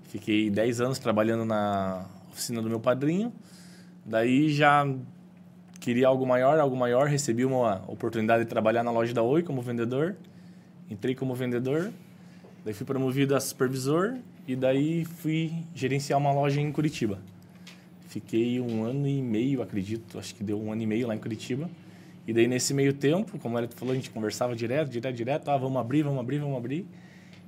Fiquei 0.09 0.51
10 0.51 0.81
anos 0.81 0.99
trabalhando 1.01 1.45
na 1.45 2.05
oficina 2.31 2.63
do 2.63 2.69
meu 2.69 2.79
padrinho. 2.79 3.33
Daí 4.05 4.51
já 4.51 4.87
queria 5.81 6.07
algo 6.07 6.25
maior, 6.25 6.61
algo 6.61 6.77
maior. 6.77 7.09
Recebi 7.09 7.45
uma 7.45 7.83
oportunidade 7.89 8.45
de 8.45 8.49
trabalhar 8.49 8.85
na 8.85 8.93
loja 8.93 9.13
da 9.13 9.23
Oi 9.23 9.43
como 9.43 9.61
vendedor. 9.63 10.15
Entrei 10.89 11.15
como 11.15 11.35
vendedor. 11.35 11.91
Daí 12.65 12.73
fui 12.73 12.87
promovido 12.87 13.35
a 13.35 13.41
supervisor. 13.41 14.15
E 14.47 14.57
daí 14.57 15.05
fui 15.05 15.53
gerenciar 15.75 16.19
uma 16.19 16.33
loja 16.33 16.61
em 16.61 16.73
Curitiba. 16.73 17.19
Fiquei 18.09 18.61
um 18.61 18.85
ano 18.85 19.07
e 19.07 19.23
meio, 19.23 19.63
acredito. 19.63 20.19
Acho 20.19 20.35
que 20.35 20.43
deu 20.43 20.61
um 20.61 20.73
ano 20.73 20.83
e 20.83 20.87
meio 20.87 21.07
lá 21.07 21.15
em 21.15 21.19
Curitiba. 21.19 21.71
E 22.27 22.33
daí, 22.33 22.47
nesse 22.47 22.75
meio 22.75 22.93
tempo, 22.93 23.39
como 23.39 23.59
ela 23.59 23.69
falou, 23.75 23.93
a 23.93 23.97
gente 23.97 24.11
conversava 24.11 24.55
direto, 24.55 24.91
direto, 24.91 25.17
direto. 25.17 25.49
Ah, 25.49 25.57
vamos 25.57 25.81
abrir, 25.81 26.03
vamos 26.03 26.21
abrir, 26.21 26.39
vamos 26.39 26.57
abrir. 26.57 26.87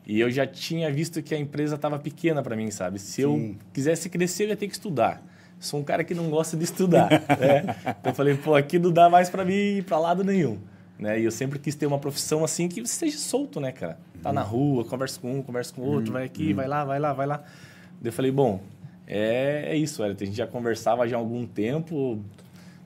E 0.06 0.20
eu 0.20 0.30
já 0.30 0.46
tinha 0.46 0.90
visto 0.90 1.22
que 1.22 1.34
a 1.34 1.38
empresa 1.38 1.76
estava 1.76 1.98
pequena 1.98 2.42
para 2.42 2.56
mim, 2.56 2.70
sabe? 2.70 2.98
Se 2.98 3.22
eu 3.22 3.32
Sim. 3.32 3.56
quisesse 3.72 4.08
crescer, 4.08 4.44
eu 4.44 4.48
ia 4.50 4.56
ter 4.56 4.66
que 4.66 4.74
estudar. 4.74 5.22
Sou 5.58 5.80
um 5.80 5.84
cara 5.84 6.04
que 6.04 6.14
não 6.14 6.28
gosta 6.28 6.56
de 6.56 6.64
estudar, 6.64 7.08
né? 7.40 7.76
Então 8.00 8.12
eu 8.12 8.14
falei, 8.14 8.36
pô, 8.36 8.54
aqui 8.54 8.78
não 8.78 8.92
dá 8.92 9.08
mais 9.08 9.30
para 9.30 9.44
mim 9.44 9.78
ir 9.78 9.84
para 9.84 9.98
lado 9.98 10.22
nenhum. 10.22 10.58
Né? 10.98 11.20
E 11.20 11.24
eu 11.24 11.30
sempre 11.30 11.58
quis 11.58 11.74
ter 11.74 11.86
uma 11.86 11.98
profissão 11.98 12.44
assim 12.44 12.68
que 12.68 12.80
você 12.80 12.94
seja 12.94 13.18
solto, 13.18 13.60
né, 13.60 13.72
cara? 13.72 13.98
Tá 14.22 14.32
na 14.32 14.42
rua, 14.42 14.84
conversa 14.84 15.20
com 15.20 15.38
um, 15.38 15.42
conversa 15.42 15.74
com 15.74 15.82
outro, 15.82 16.12
vai 16.12 16.24
aqui, 16.24 16.52
vai 16.52 16.66
lá, 16.66 16.84
vai 16.84 16.98
lá, 16.98 17.12
vai 17.12 17.26
lá. 17.26 17.38
Daí 18.00 18.08
eu 18.08 18.12
falei, 18.12 18.30
bom, 18.30 18.60
é, 19.06 19.64
é 19.68 19.76
isso, 19.76 20.02
Elton. 20.02 20.24
A 20.24 20.26
gente 20.26 20.36
já 20.36 20.46
conversava 20.46 21.06
já 21.06 21.16
há 21.16 21.18
algum 21.18 21.46
tempo. 21.46 22.22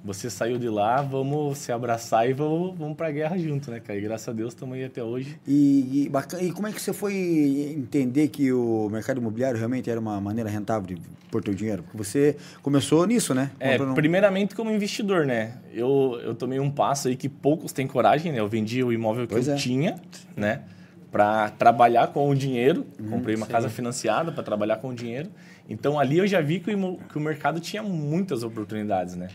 Você 0.05 0.31
saiu 0.31 0.59
de 0.59 0.69
lá, 0.69 1.03
vamos 1.03 1.59
se 1.59 1.73
abraçar 1.73 2.29
e 2.31 2.33
vamos, 2.33 2.79
vamos 2.79 2.97
pra 2.97 3.11
guerra 3.11 3.37
junto, 3.37 3.71
né, 3.71 3.81
cara? 3.81 3.99
E 3.99 4.03
graças 4.03 4.29
a 4.29 4.33
Deus 4.33 4.55
estamos 4.55 4.77
aí 4.77 4.85
até 4.85 5.03
hoje. 5.03 5.39
E, 5.47 6.05
e, 6.05 6.09
bacana, 6.09 6.43
e 6.45 6.53
como 6.53 6.69
é 6.69 6.73
que 6.73 6.81
você 6.81 6.93
foi 6.93 7.75
entender 7.77 8.29
que 8.29 8.53
o 8.53 8.89
mercado 8.91 9.21
imobiliário 9.21 9.59
realmente 9.59 9.91
era 9.91 9.99
uma 9.99 10.21
maneira 10.21 10.49
rentável 10.49 10.87
de 10.87 11.03
pôr 11.31 11.43
teu 11.43 11.53
dinheiro? 11.53 11.83
Porque 11.83 11.97
você 11.99 12.37
começou 12.63 13.05
nisso, 13.07 13.35
né? 13.35 13.51
É, 13.59 13.73
Comprando- 13.77 13.97
primeiramente 13.97 14.55
como 14.55 14.71
investidor, 14.71 15.27
né? 15.27 15.55
Eu, 15.75 16.19
eu 16.23 16.35
tomei 16.35 16.61
um 16.61 16.71
passo 16.71 17.09
aí 17.09 17.17
que 17.17 17.29
poucos 17.29 17.73
têm 17.73 17.87
coragem, 17.87 18.31
né? 18.33 18.39
Eu 18.39 18.49
vendi 18.49 18.83
o 18.85 18.93
imóvel 18.93 19.27
que 19.27 19.35
Pois 19.35 19.49
eu 19.49 19.55
é. 19.55 19.57
tinha, 19.57 20.01
né? 20.37 20.63
Para 21.11 21.51
trabalhar 21.51 22.07
com 22.09 22.31
o 22.31 22.35
dinheiro. 22.37 22.87
Comprei 23.11 23.35
uma 23.35 23.47
casa 23.47 23.69
financiada 23.69 24.31
para 24.31 24.45
trabalhar 24.45 24.77
com 24.77 24.91
o 24.91 24.95
dinheiro. 24.95 25.29
Então 25.69 25.99
ali 25.99 26.19
eu 26.19 26.27
já 26.27 26.41
vi 26.41 26.61
que 26.61 26.73
o, 26.73 26.97
que 27.11 27.19
o 27.19 27.21
mercado 27.21 27.59
tinha 27.61 27.83
muitas 27.83 28.43
oportunidades, 28.45 29.17
né? 29.17 29.29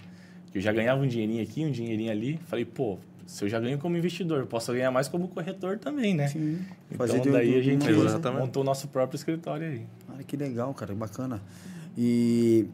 Eu 0.54 0.62
já 0.62 0.72
ganhava 0.72 1.02
um 1.02 1.08
dinheirinho 1.08 1.42
aqui, 1.42 1.66
um 1.66 1.72
dinheirinho 1.72 2.12
ali. 2.12 2.40
Falei, 2.46 2.66
pô, 2.66 2.98
se 3.26 3.44
eu 3.44 3.50
já 3.50 3.60
ganho 3.60 3.78
como 3.78 3.98
investidor, 3.98 4.40
eu 4.40 4.48
posso 4.48 4.72
ganhar 4.72 4.92
mais 4.92 5.08
como 5.08 5.28
corretor 5.28 5.78
também, 5.80 6.14
né? 6.14 6.28
Sim. 6.28 6.60
Então 6.92 7.08
Fazer 7.08 7.32
daí 7.32 7.58
a 7.58 7.62
gente. 7.62 7.90
Exatamente. 7.90 8.42
montou 8.42 8.62
o 8.62 8.66
nosso 8.66 8.88
próprio 8.88 9.18
escritório 9.18 9.68
aí. 9.68 9.82
Olha 10.14 10.24
que 10.24 10.38
legal, 10.38 10.74
cara, 10.74 10.94
bacana. 10.94 11.42
E, 11.98 12.68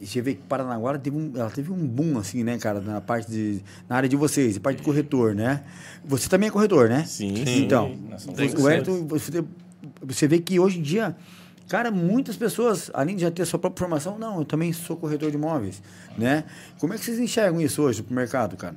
você 0.00 0.20
vê 0.20 0.34
que 0.34 0.42
Paranaguá 0.42 0.90
ela 0.90 0.98
teve, 0.98 1.16
um, 1.16 1.32
ela 1.36 1.50
teve 1.50 1.70
um 1.70 1.86
boom, 1.86 2.18
assim, 2.18 2.42
né, 2.42 2.58
cara, 2.58 2.80
na 2.80 3.00
parte 3.00 3.30
de. 3.30 3.62
na 3.88 3.96
área 3.96 4.08
de 4.08 4.16
vocês, 4.16 4.58
parte 4.58 4.78
de 4.78 4.82
corretor, 4.82 5.34
né? 5.34 5.62
Você 6.04 6.28
também 6.28 6.48
é 6.48 6.52
corretor, 6.52 6.88
né? 6.88 7.04
Sim, 7.04 7.44
Sim. 7.46 7.64
Então, 7.64 7.92
o 7.92 9.06
você, 9.06 9.44
você 10.02 10.26
vê 10.26 10.40
que 10.40 10.58
hoje 10.58 10.80
em 10.80 10.82
dia, 10.82 11.16
cara, 11.68 11.90
muitas 11.90 12.36
pessoas, 12.36 12.90
além 12.92 13.16
de 13.16 13.22
já 13.22 13.30
ter 13.30 13.44
sua 13.44 13.58
própria 13.58 13.80
formação, 13.80 14.18
não, 14.18 14.38
eu 14.38 14.44
também 14.44 14.72
sou 14.72 14.96
corretor 14.96 15.30
de 15.30 15.36
imóveis, 15.36 15.82
né? 16.16 16.44
Como 16.78 16.94
é 16.94 16.98
que 16.98 17.04
vocês 17.04 17.18
enxergam 17.18 17.60
isso 17.60 17.82
hoje 17.82 18.02
pro 18.02 18.14
mercado, 18.14 18.56
cara? 18.56 18.76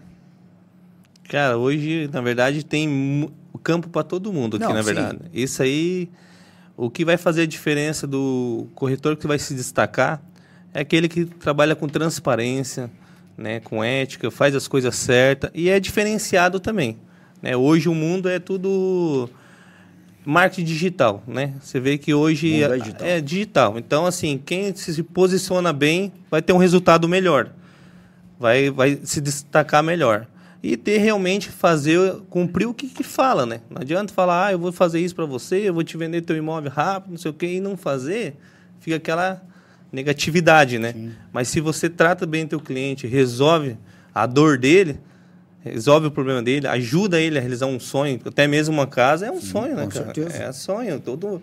Cara, 1.29 1.57
hoje, 1.57 2.09
na 2.13 2.21
verdade, 2.21 2.63
tem 2.63 3.31
campo 3.63 3.89
para 3.89 4.03
todo 4.03 4.31
mundo 4.31 4.57
aqui, 4.57 4.65
Não, 4.65 4.73
na 4.73 4.83
sim. 4.83 4.93
verdade. 4.93 5.19
Isso 5.33 5.63
aí, 5.63 6.09
o 6.77 6.89
que 6.89 7.03
vai 7.03 7.17
fazer 7.17 7.41
a 7.41 7.45
diferença 7.47 8.05
do 8.05 8.67
corretor 8.75 9.17
que 9.17 9.25
vai 9.25 9.39
se 9.39 9.55
destacar 9.55 10.21
é 10.73 10.81
aquele 10.81 11.07
que 11.07 11.25
trabalha 11.25 11.75
com 11.75 11.87
transparência, 11.87 12.91
né, 13.37 13.59
com 13.59 13.83
ética, 13.83 14.29
faz 14.29 14.55
as 14.55 14.67
coisas 14.67 14.95
certas 14.95 15.49
e 15.53 15.69
é 15.69 15.79
diferenciado 15.79 16.59
também. 16.59 16.97
Né? 17.41 17.55
Hoje 17.57 17.89
o 17.89 17.95
mundo 17.95 18.29
é 18.29 18.39
tudo 18.39 19.29
marketing 20.25 20.63
digital, 20.65 21.23
né? 21.27 21.53
Você 21.61 21.79
vê 21.79 21.97
que 21.97 22.13
hoje 22.13 22.51
mundo 22.51 22.73
é 22.73 22.77
digital. 22.77 23.07
é 23.07 23.21
digital. 23.21 23.77
Então, 23.77 24.05
assim, 24.05 24.41
quem 24.43 24.75
se 24.75 25.01
posiciona 25.03 25.71
bem 25.71 26.11
vai 26.29 26.41
ter 26.41 26.53
um 26.53 26.57
resultado 26.57 27.07
melhor 27.07 27.51
vai, 28.39 28.69
vai 28.69 28.99
se 29.03 29.21
destacar 29.21 29.83
melhor. 29.83 30.27
E 30.61 30.75
ter 30.75 30.97
realmente 30.97 31.49
fazer, 31.51 32.15
cumprir 32.29 32.65
o 32.65 32.73
que, 32.73 32.87
que 32.87 33.03
fala, 33.03 33.45
né? 33.45 33.61
Não 33.69 33.81
adianta 33.81 34.11
falar, 34.11 34.47
ah, 34.47 34.51
eu 34.51 34.59
vou 34.59 34.71
fazer 34.71 34.99
isso 34.99 35.15
para 35.15 35.25
você, 35.25 35.57
eu 35.57 35.73
vou 35.73 35.83
te 35.83 35.95
vender 35.95 36.21
teu 36.21 36.35
imóvel 36.35 36.71
rápido, 36.71 37.11
não 37.11 37.17
sei 37.17 37.29
o 37.29 37.33
quê, 37.33 37.53
e 37.55 37.59
não 37.59 37.77
fazer, 37.77 38.35
fica 38.79 38.97
aquela 38.97 39.43
negatividade, 39.91 40.79
né? 40.79 41.13
Mas 41.31 41.49
se 41.49 41.61
você 41.61 41.87
trata 41.87 42.25
bem 42.25 42.47
teu 42.47 42.59
cliente, 42.59 43.05
resolve 43.05 43.77
a 44.13 44.25
dor 44.25 44.57
dele, 44.57 44.99
resolve 45.69 46.07
o 46.07 46.11
problema 46.11 46.41
dele, 46.43 46.67
ajuda 46.67 47.19
ele 47.19 47.37
a 47.37 47.41
realizar 47.41 47.65
um 47.65 47.79
sonho, 47.79 48.19
até 48.25 48.47
mesmo 48.47 48.73
uma 48.73 48.87
casa 48.87 49.25
é 49.25 49.31
um 49.31 49.41
sonho, 49.41 49.75
né, 49.75 49.87
cara? 49.87 50.05
certeza. 50.05 50.43
É 50.43 50.51
sonho, 50.51 50.99
todo 50.99 51.41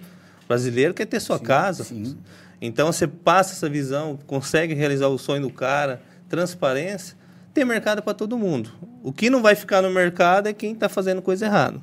brasileiro 0.48 0.94
quer 0.94 1.06
ter 1.06 1.20
sua 1.20 1.38
casa. 1.38 1.84
sim. 1.84 2.16
Então 2.60 2.92
você 2.92 3.08
passa 3.08 3.54
essa 3.54 3.68
visão, 3.68 4.16
consegue 4.24 4.72
realizar 4.72 5.08
o 5.08 5.18
sonho 5.18 5.42
do 5.42 5.50
cara, 5.50 6.00
transparência, 6.28 7.16
tem 7.52 7.64
mercado 7.64 8.00
para 8.00 8.14
todo 8.14 8.38
mundo. 8.38 8.70
O 9.02 9.12
que 9.12 9.28
não 9.28 9.42
vai 9.42 9.56
ficar 9.56 9.82
no 9.82 9.90
mercado 9.90 10.48
é 10.48 10.52
quem 10.52 10.72
está 10.72 10.88
fazendo 10.88 11.20
coisa 11.20 11.46
errada. 11.46 11.80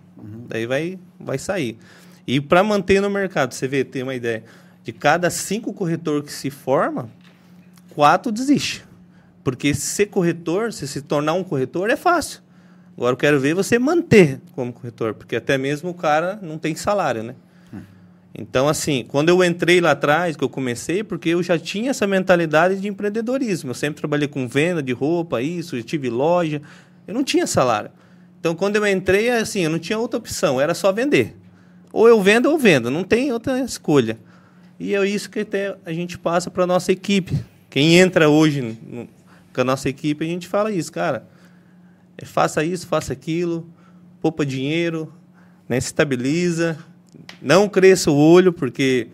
Daí 0.47 0.65
vai, 0.65 0.97
vai 1.19 1.37
sair. 1.37 1.77
E 2.25 2.39
para 2.39 2.63
manter 2.63 3.01
no 3.01 3.09
mercado, 3.09 3.53
você 3.53 3.67
vê, 3.67 3.83
tem 3.83 4.03
uma 4.03 4.15
ideia, 4.15 4.43
de 4.83 4.93
cada 4.93 5.29
cinco 5.29 5.73
corretor 5.73 6.23
que 6.23 6.31
se 6.31 6.49
forma, 6.49 7.09
quatro 7.93 8.31
desiste. 8.31 8.83
Porque 9.43 9.73
ser 9.73 10.07
corretor, 10.07 10.73
se 10.73 10.87
se 10.87 11.01
tornar 11.01 11.33
um 11.33 11.43
corretor, 11.43 11.89
é 11.89 11.95
fácil. 11.95 12.41
Agora 12.95 13.13
eu 13.13 13.17
quero 13.17 13.39
ver 13.39 13.53
você 13.53 13.79
manter 13.79 14.41
como 14.53 14.73
corretor, 14.73 15.13
porque 15.13 15.35
até 15.35 15.57
mesmo 15.57 15.89
o 15.89 15.93
cara 15.93 16.37
não 16.41 16.57
tem 16.57 16.75
salário, 16.75 17.23
né? 17.23 17.35
Então, 18.37 18.67
assim, 18.69 19.03
quando 19.07 19.29
eu 19.29 19.43
entrei 19.43 19.81
lá 19.81 19.91
atrás, 19.91 20.35
que 20.35 20.43
eu 20.43 20.49
comecei, 20.49 21.03
porque 21.03 21.29
eu 21.29 21.41
já 21.41 21.57
tinha 21.57 21.89
essa 21.89 22.05
mentalidade 22.05 22.79
de 22.79 22.87
empreendedorismo. 22.87 23.71
Eu 23.71 23.73
sempre 23.73 23.99
trabalhei 23.99 24.27
com 24.27 24.47
venda 24.47 24.83
de 24.83 24.93
roupa, 24.93 25.41
isso, 25.41 25.75
eu 25.75 25.83
tive 25.83 26.09
loja. 26.09 26.61
Eu 27.07 27.13
não 27.13 27.23
tinha 27.23 27.47
salário. 27.47 27.89
Então, 28.39 28.55
quando 28.55 28.75
eu 28.77 28.87
entrei, 28.87 29.29
assim, 29.29 29.61
eu 29.61 29.69
não 29.69 29.79
tinha 29.79 29.97
outra 29.97 30.17
opção, 30.17 30.61
era 30.61 30.73
só 30.73 30.91
vender. 30.91 31.35
Ou 31.91 32.07
eu 32.07 32.21
vendo 32.21 32.49
ou 32.49 32.57
vendo, 32.57 32.91
não 32.91 33.03
tem 33.03 33.31
outra 33.31 33.59
escolha. 33.59 34.17
E 34.79 34.95
é 34.95 35.05
isso 35.05 35.29
que 35.29 35.39
até 35.39 35.75
a 35.85 35.91
gente 35.91 36.17
passa 36.17 36.49
para 36.49 36.63
a 36.63 36.67
nossa 36.67 36.91
equipe. 36.91 37.37
Quem 37.69 37.95
entra 37.95 38.29
hoje 38.29 38.77
com 39.59 39.61
a 39.61 39.65
nossa 39.65 39.89
equipe, 39.89 40.23
a 40.23 40.27
gente 40.27 40.47
fala 40.47 40.71
isso, 40.71 40.89
cara. 40.89 41.27
é, 42.17 42.23
faça 42.23 42.63
isso, 42.63 42.87
faça 42.87 43.11
aquilo, 43.11 43.69
poupa 44.21 44.45
dinheiro, 44.45 45.13
né, 45.67 45.79
se 45.81 45.87
estabiliza, 45.87 46.77
não 47.41 47.67
cresça 47.67 48.09
o 48.09 48.15
olho, 48.15 48.53
porque 48.53 49.09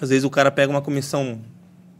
às 0.00 0.10
vezes 0.10 0.24
o 0.24 0.30
cara 0.30 0.50
pega 0.50 0.70
uma 0.70 0.82
comissão 0.82 1.40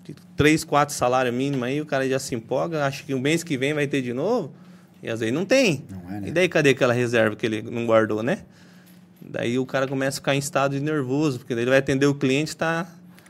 de 0.05 0.15
3, 0.37 0.65
4 0.65 0.95
salário 0.95 1.33
mínimo 1.33 1.65
aí, 1.65 1.81
o 1.81 1.87
cara 1.87 2.07
já 2.07 2.19
se 2.19 2.35
empolga, 2.35 2.85
acha 2.85 3.02
que 3.02 3.15
o 3.15 3.19
mês 3.19 3.43
que 3.43 3.57
vem 3.57 3.73
vai 3.73 3.87
ter 3.87 4.02
de 4.02 4.13
novo, 4.13 4.52
e 5.02 5.09
às 5.09 5.21
vezes 5.21 5.35
não 5.35 5.47
tem. 5.47 5.83
Não 5.89 6.15
é, 6.15 6.21
né? 6.21 6.28
E 6.28 6.30
daí 6.30 6.49
cadê 6.50 6.71
aquela 6.71 6.93
reserva 6.93 7.35
que 7.37 7.47
ele 7.47 7.63
não 7.63 7.87
guardou, 7.87 8.23
né? 8.23 8.41
Daí 9.19 9.59
o 9.59 9.65
cara 9.65 9.89
começa 9.89 10.19
a 10.19 10.21
ficar 10.21 10.35
em 10.35 10.39
estado 10.39 10.78
de 10.78 10.80
nervoso, 10.80 11.39
porque 11.39 11.54
daí 11.54 11.65
ele 11.65 11.71
vai 11.71 11.78
atender 11.78 12.07
o 12.07 12.15
cliente, 12.15 12.50
está 12.50 12.87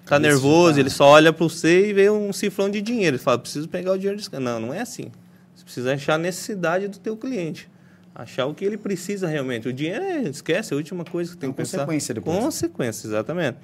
tá 0.07 0.19
nervoso, 0.19 0.75
tá- 0.75 0.81
ele 0.81 0.91
só 0.91 1.07
olha 1.09 1.33
para 1.33 1.43
você 1.45 1.91
e 1.91 1.93
vê 1.93 2.09
um 2.11 2.33
cifrão 2.33 2.71
de 2.71 2.81
dinheiro. 2.81 3.17
Ele 3.17 3.23
fala, 3.23 3.39
preciso 3.39 3.69
pegar 3.69 3.93
o 3.93 3.97
dinheiro 3.97 4.17
desse 4.17 4.31
cara. 4.31 4.43
Não, 4.43 4.61
não 4.61 4.75
é 4.75 4.81
assim. 4.81 5.11
Você 5.55 5.65
precisa 5.65 5.95
achar 5.95 6.15
a 6.15 6.19
necessidade 6.19 6.89
do 6.89 6.99
teu 6.99 7.17
cliente. 7.17 7.69
Achar 8.15 8.47
o 8.47 8.55
que 8.55 8.65
ele 8.65 8.79
precisa 8.79 9.27
realmente. 9.29 9.69
O 9.69 9.73
dinheiro, 9.73 10.03
é, 10.03 10.23
esquece, 10.23 10.73
é 10.73 10.75
a 10.75 10.77
última 10.79 11.05
coisa 11.05 11.33
que 11.33 11.37
tem 11.37 11.51
É 11.51 11.53
que 11.53 11.57
pensar. 11.57 11.79
consequência 11.79 12.15
depois. 12.15 12.39
Consequência, 12.39 13.07
exatamente. 13.07 13.59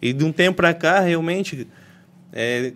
E 0.00 0.12
de 0.12 0.24
um 0.24 0.30
tempo 0.30 0.56
para 0.58 0.72
cá, 0.72 1.00
realmente, 1.00 1.66
é, 2.32 2.72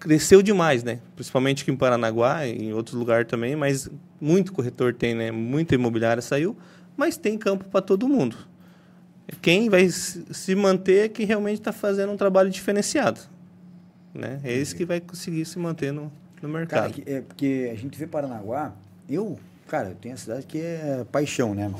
cresceu 0.00 0.42
demais, 0.42 0.82
né? 0.82 0.98
Principalmente 1.14 1.62
aqui 1.62 1.70
em 1.70 1.76
Paranaguá 1.76 2.46
e 2.46 2.64
em 2.64 2.72
outros 2.72 2.96
lugares 2.96 3.28
também, 3.28 3.54
mas 3.54 3.88
muito 4.20 4.52
corretor 4.52 4.92
tem, 4.92 5.14
né? 5.14 5.30
Muita 5.30 5.76
imobiliária 5.76 6.20
saiu, 6.20 6.56
mas 6.96 7.16
tem 7.16 7.38
campo 7.38 7.64
para 7.66 7.80
todo 7.80 8.08
mundo. 8.08 8.36
Quem 9.40 9.68
vai 9.70 9.88
se 9.88 10.54
manter 10.54 11.04
é 11.04 11.08
que 11.08 11.24
realmente 11.24 11.58
está 11.60 11.72
fazendo 11.72 12.12
um 12.12 12.16
trabalho 12.16 12.50
diferenciado. 12.50 13.20
Né? 14.14 14.38
É 14.44 14.52
esse 14.52 14.74
que 14.74 14.84
vai 14.84 15.00
conseguir 15.00 15.44
se 15.44 15.58
manter 15.58 15.92
no, 15.92 16.04
no 16.04 16.10
Cara, 16.40 16.50
mercado. 16.88 16.92
que- 16.92 17.10
é 17.10 17.20
porque 17.20 17.70
a 17.72 17.74
gente 17.76 17.98
vê 17.98 18.06
Paranaguá, 18.06 18.72
eu, 19.08 19.38
cara, 19.66 19.88
eu 19.90 19.94
tenho 19.96 20.14
a 20.14 20.18
cidade 20.18 20.46
que 20.46 20.58
é 20.60 21.04
paixão, 21.10 21.54
né? 21.54 21.72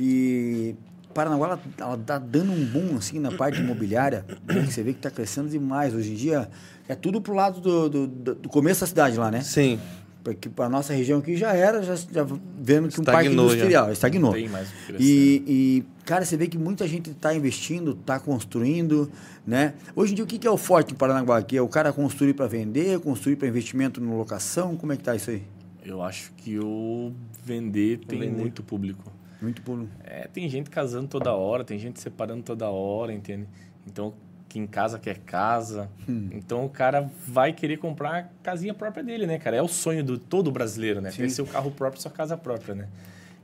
E 0.00 0.74
Paranaguá, 1.14 1.48
ela, 1.48 1.60
ela 1.78 1.98
tá 1.98 2.18
dando 2.18 2.52
um 2.52 2.64
boom, 2.64 2.96
assim, 2.96 3.18
na 3.18 3.30
parte 3.32 3.60
imobiliária, 3.60 4.24
que 4.48 4.70
você 4.72 4.82
vê 4.82 4.92
que 4.92 5.00
tá 5.00 5.10
crescendo 5.10 5.48
demais. 5.48 5.94
Hoje 5.94 6.12
em 6.12 6.14
dia, 6.16 6.48
é 6.88 6.94
tudo 6.94 7.20
pro 7.20 7.34
lado 7.34 7.60
do, 7.60 7.88
do, 7.88 8.06
do- 8.06 8.34
do 8.36 8.48
começo 8.48 8.80
da 8.80 8.86
cidade 8.86 9.16
lá, 9.18 9.30
né? 9.30 9.42
Sim, 9.42 9.78
Porque 10.22 10.48
para 10.48 10.68
nossa 10.68 10.92
região 10.92 11.18
aqui 11.18 11.36
já 11.36 11.54
era, 11.54 11.82
já, 11.82 11.96
já 11.96 12.26
vendo 12.60 12.88
que 12.88 13.00
um 13.00 13.04
parque 13.04 13.22
Estagnou 13.22 13.48
já. 13.48 13.54
industrial, 13.54 13.92
estagnou. 13.92 14.32
Tem 14.32 14.48
mais. 14.48 14.68
E, 14.98 15.42
e, 15.46 15.84
cara, 16.04 16.24
você 16.24 16.36
vê 16.36 16.46
que 16.46 16.58
muita 16.58 16.86
gente 16.86 17.10
está 17.10 17.34
investindo, 17.34 17.92
está 17.92 18.20
construindo, 18.20 19.10
né? 19.46 19.74
Hoje 19.96 20.12
em 20.12 20.16
dia, 20.16 20.24
o 20.24 20.28
que, 20.28 20.46
é 20.46 20.50
o 20.50 20.58
forte 20.58 20.92
em 20.92 20.96
Paranaguá 20.96 21.38
aqui? 21.38 21.56
É 21.56 21.62
o 21.62 21.68
cara 21.68 21.92
construir 21.92 22.34
para 22.34 22.46
vender, 22.46 23.00
construir 23.00 23.36
para 23.36 23.48
investimento 23.48 24.00
na 24.00 24.14
locação? 24.14 24.76
Como 24.76 24.92
é 24.92 24.96
que 24.96 25.02
tá 25.02 25.16
isso 25.16 25.30
aí? 25.30 25.42
Eu 25.82 26.02
acho 26.02 26.32
que 26.36 26.58
o 26.58 27.12
vender 27.42 28.00
tem 28.06 28.20
vender. 28.20 28.38
muito 28.38 28.62
público. 28.62 29.10
Muito 29.40 29.62
pulo. 29.62 29.88
É, 30.04 30.28
tem 30.28 30.48
gente 30.50 30.68
casando 30.68 31.08
toda 31.08 31.32
hora, 31.32 31.64
tem 31.64 31.78
gente 31.78 31.98
separando 31.98 32.42
toda 32.42 32.68
hora, 32.68 33.10
entende? 33.10 33.48
Então, 33.86 34.12
quem 34.50 34.66
casa 34.66 34.98
quer 34.98 35.18
casa. 35.18 35.88
Hum. 36.08 36.28
Então, 36.32 36.64
o 36.66 36.68
cara 36.68 37.08
vai 37.26 37.52
querer 37.52 37.78
comprar 37.78 38.18
a 38.18 38.22
casinha 38.42 38.74
própria 38.74 39.02
dele, 39.02 39.24
né, 39.24 39.38
cara? 39.38 39.56
É 39.56 39.62
o 39.62 39.68
sonho 39.68 40.04
do 40.04 40.18
todo 40.18 40.50
brasileiro, 40.50 41.00
né? 41.00 41.12
Sim. 41.12 41.22
Ter 41.22 41.30
seu 41.30 41.46
carro 41.46 41.70
próprio, 41.70 42.02
sua 42.02 42.10
casa 42.10 42.36
própria, 42.36 42.74
né? 42.74 42.88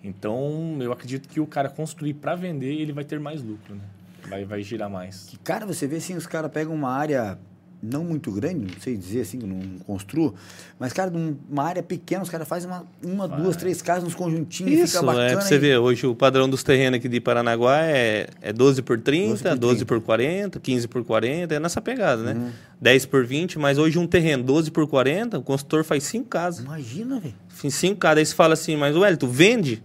Então, 0.02 0.76
eu 0.80 0.92
acredito 0.92 1.28
que 1.28 1.40
o 1.40 1.46
cara 1.46 1.68
construir 1.68 2.14
para 2.14 2.34
vender, 2.34 2.74
ele 2.74 2.92
vai 2.92 3.04
ter 3.04 3.20
mais 3.20 3.40
lucro, 3.40 3.76
né? 3.76 3.84
Vai, 4.28 4.44
vai 4.44 4.62
girar 4.62 4.90
mais. 4.90 5.26
Que, 5.26 5.38
cara, 5.38 5.64
você 5.64 5.86
vê 5.86 5.96
assim, 5.96 6.16
os 6.16 6.26
caras 6.26 6.50
pegam 6.50 6.74
uma 6.74 6.90
área 6.90 7.38
não 7.86 8.04
muito 8.04 8.30
grande, 8.32 8.72
não 8.72 8.80
sei 8.80 8.96
dizer 8.96 9.22
assim, 9.22 9.38
que 9.38 9.46
não 9.46 9.60
construo, 9.86 10.34
mas, 10.78 10.92
cara, 10.92 11.10
numa 11.10 11.62
área 11.62 11.82
pequena, 11.82 12.22
os 12.22 12.28
caras 12.30 12.46
fazem 12.46 12.68
uma, 12.70 12.86
uma 13.02 13.28
duas, 13.28 13.56
três 13.56 13.80
casas 13.80 14.04
nos 14.04 14.14
conjuntinhos, 14.14 14.72
Isso, 14.72 14.86
fica 14.94 15.02
bacana. 15.06 15.26
é 15.26 15.32
pra 15.32 15.40
você 15.40 15.54
e- 15.54 15.58
ver, 15.58 15.78
hoje 15.78 16.06
o 16.06 16.14
padrão 16.14 16.48
dos 16.48 16.62
terrenos 16.62 16.98
aqui 16.98 17.08
de 17.08 17.20
Paranaguá 17.20 17.82
é, 17.82 18.28
é 18.42 18.52
12 18.52 18.82
por 18.82 19.00
30, 19.00 19.50
12 19.50 19.60
12 19.60 19.84
por 19.84 20.00
por, 20.00 20.04
40, 20.06 20.60
15 20.60 20.88
por 20.88 21.04
40, 21.04 21.54
é 21.54 21.60
nessa 21.60 21.80
pegada, 21.80 22.22
né? 22.22 22.32
Uhum. 22.34 22.50
10 22.80 23.06
por 23.06 23.24
20, 23.24 23.58
mas 23.58 23.78
hoje 23.78 23.98
um 23.98 24.06
terreno 24.06 24.42
12 24.42 24.70
por 24.70 24.86
40, 24.86 25.38
o 25.38 25.42
construtor 25.42 25.84
faz 25.84 26.04
5 26.04 26.28
casas. 26.28 26.64
Imagina, 26.64 27.20
velho. 27.20 27.34
5 27.70 27.98
casas, 27.98 28.18
aí 28.18 28.26
você 28.26 28.34
fala 28.34 28.54
assim, 28.54 28.76
mas 28.76 28.94
Wellington, 28.96 29.28
vende? 29.28 29.82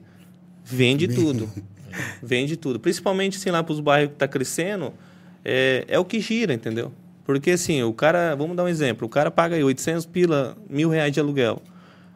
Vende 0.64 1.08
tudo. 1.08 1.50
Vende 2.22 2.56
tudo. 2.56 2.80
Principalmente 2.80 3.38
assim, 3.38 3.50
lá 3.50 3.64
para 3.64 3.74
os 3.74 3.80
bairros 3.80 4.14
que 4.14 4.18
tá 4.18 4.28
crescendo, 4.28 4.94
é, 5.44 5.86
é 5.88 6.00
o 6.00 6.06
que 6.06 6.20
gira, 6.20 6.54
entendeu? 6.54 6.92
Porque 7.24 7.52
assim, 7.52 7.84
o 7.84 7.94
cara, 7.94 8.36
vamos 8.36 8.56
dar 8.56 8.64
um 8.64 8.68
exemplo, 8.68 9.08
o 9.08 9.10
cara 9.10 9.30
paga 9.30 9.56
aí 9.56 9.64
800 9.64 10.06
pila, 10.06 10.58
mil 10.70 10.90
reais 10.90 11.12
de 11.12 11.20
aluguel. 11.20 11.62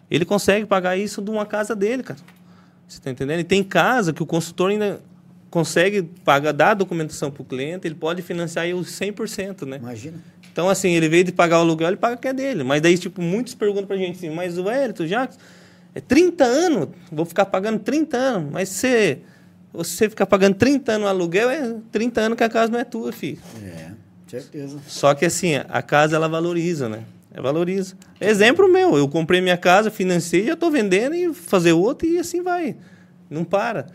Ele 0.10 0.26
consegue 0.26 0.66
pagar 0.66 0.98
isso 0.98 1.22
de 1.22 1.30
uma 1.32 1.46
casa 1.46 1.76
dele, 1.76 2.04
cara. 2.04 2.20
Você 2.88 3.02
tá 3.02 3.10
entendendo? 3.10 3.40
E 3.40 3.44
tem 3.44 3.64
casa 3.64 4.14
que 4.14 4.22
o 4.22 4.26
consultor 4.26 4.70
ainda 4.70 5.02
consegue 5.50 6.04
pagar, 6.24 6.52
dar 6.52 6.72
a 6.72 6.74
documentação 6.74 7.32
para 7.32 7.42
o 7.42 7.46
cliente, 7.46 7.88
ele 7.88 7.96
pode 7.96 8.22
financiar 8.22 8.66
aí 8.66 8.74
os 8.74 8.88
100%, 8.90 9.66
né? 9.66 9.78
Imagina. 9.78 10.18
Então, 10.52 10.70
assim, 10.70 10.92
ele 10.92 11.10
veio 11.10 11.24
de 11.24 11.32
pagar 11.32 11.58
o 11.58 11.62
aluguel, 11.62 11.88
ele 11.88 11.98
paga 11.98 12.18
que 12.18 12.28
é 12.28 12.34
dele. 12.34 12.64
Mas 12.64 12.82
daí, 12.82 12.98
tipo, 12.98 13.22
muitos 13.22 13.56
perguntam 13.56 13.86
pra 13.86 13.98
gente 13.98 14.18
assim, 14.18 14.30
mas 14.30 14.58
o 14.58 14.66
Wellington, 14.66 15.08
já 15.08 15.30
é 15.94 16.02
30 16.02 16.44
anos, 16.44 16.90
vou 17.10 17.26
ficar 17.26 17.46
pagando 17.46 17.80
30 17.80 18.18
anos, 18.18 18.52
mas 18.52 18.68
você, 18.68 19.20
você 19.72 20.10
ficar 20.10 20.26
pagando 20.26 20.56
30 20.56 20.92
anos 20.92 21.08
o 21.08 21.10
aluguel, 21.10 21.50
é 21.50 21.76
30 21.90 22.22
anos 22.22 22.38
que 22.38 22.44
a 22.44 22.50
casa 22.50 22.70
não 22.70 22.80
é 22.80 22.84
tua, 22.84 23.14
filho. 23.14 23.40
É, 23.64 23.92
certeza. 24.42 24.80
Só 24.88 25.14
que 25.14 25.26
assim, 25.26 25.56
a 25.56 25.82
casa 25.82 26.16
ela 26.16 26.28
valoriza, 26.28 26.90
né? 26.90 27.04
É, 27.34 27.42
valoriza. 27.42 27.96
Exemplo 28.20 28.72
meu, 28.72 28.98
eu 28.98 29.08
comprei 29.10 29.42
minha 29.42 29.58
casa, 29.58 29.92
financei, 29.92 30.46
já 30.46 30.54
estou 30.54 30.72
vendendo 30.72 31.16
e 31.16 31.34
fazer 31.34 31.74
outra 31.74 32.08
e 32.08 32.18
assim 32.18 32.42
vai. 32.42 32.76
Não 33.30 33.44
para. 33.44 33.88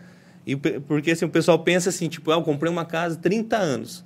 E, 0.45 0.55
porque 0.55 1.11
assim, 1.11 1.25
o 1.25 1.29
pessoal 1.29 1.59
pensa 1.59 1.89
assim, 1.89 2.07
tipo, 2.07 2.31
ah, 2.31 2.35
eu 2.35 2.43
comprei 2.43 2.71
uma 2.71 2.85
casa 2.85 3.15
30 3.15 3.57
anos. 3.57 4.03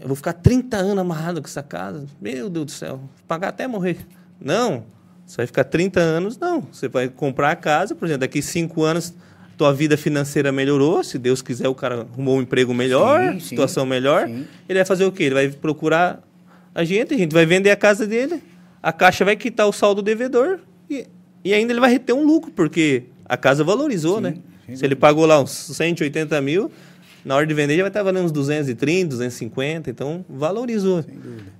Eu 0.00 0.08
vou 0.08 0.16
ficar 0.16 0.32
30 0.32 0.76
anos 0.76 0.98
amarrado 0.98 1.40
com 1.40 1.46
essa 1.46 1.62
casa. 1.62 2.06
Meu 2.20 2.50
Deus 2.50 2.66
do 2.66 2.70
céu, 2.70 2.96
vou 2.96 3.08
pagar 3.26 3.48
até 3.48 3.66
morrer. 3.66 3.98
Não. 4.40 4.84
Você 5.26 5.38
vai 5.38 5.46
ficar 5.46 5.64
30 5.64 6.00
anos, 6.00 6.36
não. 6.36 6.60
Você 6.70 6.88
vai 6.88 7.08
comprar 7.08 7.50
a 7.50 7.56
casa, 7.56 7.94
por 7.94 8.04
exemplo, 8.04 8.20
daqui 8.20 8.42
5 8.42 8.82
anos 8.82 9.14
tua 9.56 9.72
vida 9.72 9.96
financeira 9.96 10.50
melhorou, 10.50 11.02
se 11.04 11.18
Deus 11.18 11.40
quiser 11.42 11.68
o 11.68 11.74
cara 11.74 12.06
arrumou 12.12 12.38
um 12.38 12.42
emprego 12.42 12.74
melhor, 12.74 13.32
Sim, 13.34 13.40
sim, 13.40 13.46
situação 13.50 13.86
melhor. 13.86 14.26
sim. 14.26 14.46
Ele 14.68 14.78
vai 14.78 14.84
fazer 14.84 15.04
o 15.04 15.12
quê? 15.12 15.24
Ele 15.24 15.34
vai 15.34 15.48
procurar 15.48 16.22
a 16.74 16.82
gente, 16.84 17.14
a 17.14 17.16
gente 17.18 17.32
vai 17.32 17.46
vender 17.46 17.70
a 17.70 17.76
casa 17.76 18.06
dele, 18.06 18.42
a 18.82 18.92
caixa 18.92 19.24
vai 19.24 19.36
quitar 19.36 19.66
o 19.66 19.72
saldo 19.72 20.02
devedor 20.02 20.58
e, 20.90 21.06
e 21.44 21.54
ainda 21.54 21.72
ele 21.72 21.80
vai 21.80 21.90
reter 21.90 22.12
um 22.12 22.24
lucro, 22.26 22.50
porque 22.50 23.04
a 23.24 23.36
casa 23.36 23.62
valorizou, 23.62 24.20
né? 24.20 24.34
Se 24.74 24.84
ele 24.84 24.96
pagou 24.96 25.26
lá 25.26 25.40
uns 25.40 25.50
180 25.50 26.40
mil, 26.40 26.70
na 27.24 27.36
hora 27.36 27.46
de 27.46 27.54
vender 27.54 27.76
já 27.76 27.82
vai 27.82 27.90
estar 27.90 28.02
valendo 28.02 28.24
uns 28.24 28.32
230, 28.32 29.08
250, 29.10 29.90
então 29.90 30.24
valorizou. 30.28 31.04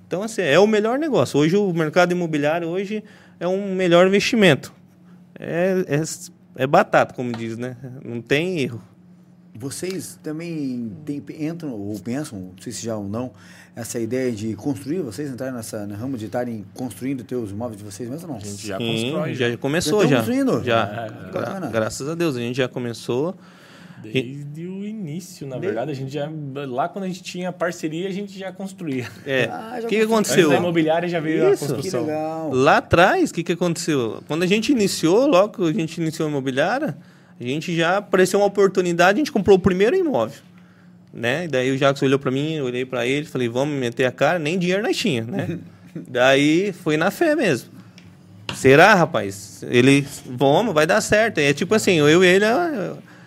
Então, 0.07 0.21
assim, 0.21 0.41
é 0.41 0.59
o 0.59 0.67
melhor 0.67 0.99
negócio. 0.99 1.39
Hoje 1.39 1.55
o 1.55 1.71
mercado 1.73 2.11
imobiliário 2.11 2.67
hoje 2.67 3.03
é 3.39 3.47
um 3.47 3.73
melhor 3.75 4.07
investimento. 4.07 4.73
É, 5.39 5.83
é, 5.87 6.01
é 6.55 6.65
batata, 6.67 7.13
como 7.13 7.31
diz, 7.31 7.57
né? 7.57 7.75
Não 8.03 8.21
tem 8.21 8.59
erro. 8.59 8.81
Vocês 9.57 10.19
também 10.21 10.91
tem- 11.05 11.23
entram 11.47 11.71
ou 11.71 11.97
pensam, 11.99 12.37
não 12.39 12.51
sei 12.61 12.73
se 12.73 12.83
já 12.85 12.97
ou 12.97 13.07
não, 13.07 13.31
essa 13.73 13.97
ideia 13.99 14.29
de 14.29 14.53
construir, 14.53 14.99
vocês 15.01 15.29
entrarem 15.31 15.55
nessa 15.55 15.87
no 15.87 15.95
ramo 15.95 16.17
de 16.17 16.25
estarem 16.25 16.65
construindo 16.73 17.23
teus 17.23 17.51
imóveis 17.51 17.77
de 17.77 17.83
vocês 17.85 18.09
mesmo 18.09 18.27
ou 18.27 18.33
não? 18.33 18.41
A 18.41 18.45
gente 18.45 18.67
já 18.67 18.77
Sim, 18.77 19.01
constrói. 19.11 19.33
já 19.33 19.57
começou 19.57 20.01
Já 20.01 20.09
já. 20.09 20.15
Já. 20.63 20.83
Ah, 20.83 21.29
Gra- 21.31 21.69
graças 21.71 22.07
a 22.09 22.15
Deus, 22.15 22.35
a 22.35 22.39
gente 22.39 22.57
já 22.57 22.67
começou. 22.67 23.33
Desde 24.11 24.67
o 24.67 24.85
início, 24.85 25.47
na 25.47 25.57
verdade, 25.57 25.91
a 25.91 25.93
gente 25.93 26.13
já. 26.13 26.29
Lá 26.67 26.87
quando 26.87 27.05
a 27.05 27.07
gente 27.07 27.23
tinha 27.23 27.51
parceria, 27.51 28.07
a 28.07 28.11
gente 28.11 28.37
já 28.37 28.51
construía. 28.51 29.07
É. 29.25 29.45
Ah, 29.51 29.77
já 29.79 29.87
o 29.87 29.89
que, 29.89 29.95
que. 29.95 30.01
Antes 30.01 30.11
aconteceu? 30.11 30.49
da 30.49 30.57
imobiliária 30.57 31.07
já 31.07 31.19
veio 31.19 31.53
Isso. 31.53 31.65
a 31.65 31.67
Que 31.67 31.73
construção. 31.73 32.01
legal. 32.01 32.51
Lá 32.53 32.77
atrás, 32.77 33.29
o 33.29 33.33
que, 33.33 33.43
que 33.43 33.51
aconteceu? 33.51 34.23
Quando 34.27 34.43
a 34.43 34.47
gente 34.47 34.71
iniciou, 34.71 35.27
logo 35.27 35.57
que 35.57 35.63
a 35.63 35.73
gente 35.73 35.99
iniciou 35.99 36.27
a 36.27 36.31
imobiliária, 36.31 36.97
a 37.39 37.43
gente 37.43 37.75
já 37.75 37.97
apareceu 37.97 38.39
uma 38.39 38.45
oportunidade, 38.45 39.17
a 39.17 39.19
gente 39.19 39.31
comprou 39.31 39.57
o 39.57 39.59
primeiro 39.59 39.95
imóvel. 39.95 40.39
Né? 41.13 41.45
E 41.45 41.47
daí 41.47 41.71
o 41.71 41.77
Jacques 41.77 42.01
olhou 42.03 42.19
para 42.19 42.29
mim, 42.31 42.55
eu 42.55 42.65
olhei 42.65 42.85
para 42.85 43.05
ele, 43.05 43.25
falei, 43.25 43.47
vamos 43.47 43.77
meter 43.79 44.05
a 44.05 44.11
cara, 44.11 44.37
nem 44.37 44.59
dinheiro 44.59 44.83
nós 44.83 44.97
tinha, 44.97 45.23
né? 45.23 45.59
daí 45.95 46.73
foi 46.73 46.97
na 46.97 47.09
fé 47.09 47.35
mesmo. 47.35 47.69
Será, 48.53 48.93
rapaz? 48.93 49.63
Ele, 49.69 50.05
vamos, 50.25 50.73
vai 50.73 50.85
dar 50.85 51.01
certo. 51.01 51.39
É 51.39 51.53
tipo 51.53 51.73
assim, 51.75 51.99
eu 51.99 52.23
e 52.23 52.27
ele. 52.27 52.45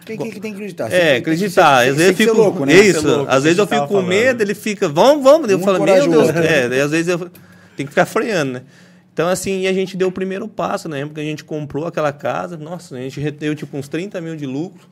Tem, 0.08 0.18
tem, 0.18 0.30
que- 0.30 0.40
tem 0.40 0.50
que 0.52 0.56
acreditar. 0.56 0.92
É, 0.92 1.16
acreditar. 1.16 1.78
Às 1.88 1.96
vezes 1.96 2.08
eu 2.20 2.26
fico. 2.26 2.36
louco, 2.36 2.64
né? 2.66 2.74
Isso. 2.74 3.06
Louco, 3.06 3.30
às 3.30 3.42
vezes 3.44 3.58
eu 3.58 3.66
fico 3.66 3.86
com 3.86 3.94
tava 3.94 4.06
medo, 4.06 4.24
falando. 4.26 4.40
ele 4.40 4.54
fica, 4.54 4.88
vamos, 4.88 5.22
vamos. 5.22 5.50
Eu 5.50 5.58
falo, 5.60 5.82
meu 5.84 5.94
Deus. 5.94 6.06
corajoso. 6.06 6.38
É, 6.38 6.68
daí 6.68 6.80
às 6.80 6.90
vezes 6.90 7.08
eu 7.08 7.18
tenho 7.18 7.86
que 7.86 7.88
ficar 7.88 8.06
freando, 8.06 8.52
né? 8.54 8.62
Então, 9.12 9.28
assim, 9.28 9.62
e 9.62 9.66
a 9.68 9.72
gente 9.72 9.96
deu 9.96 10.08
o 10.08 10.12
primeiro 10.12 10.46
passo, 10.48 10.88
né? 10.88 11.04
Porque 11.04 11.20
a 11.20 11.24
gente 11.24 11.42
comprou 11.44 11.86
aquela 11.86 12.12
casa, 12.12 12.56
nossa, 12.56 12.96
a 12.96 13.00
gente 13.00 13.18
reteu 13.20 13.54
tipo 13.54 13.76
uns 13.76 13.88
30 13.88 14.20
mil 14.20 14.36
de 14.36 14.46
lucro, 14.46 14.88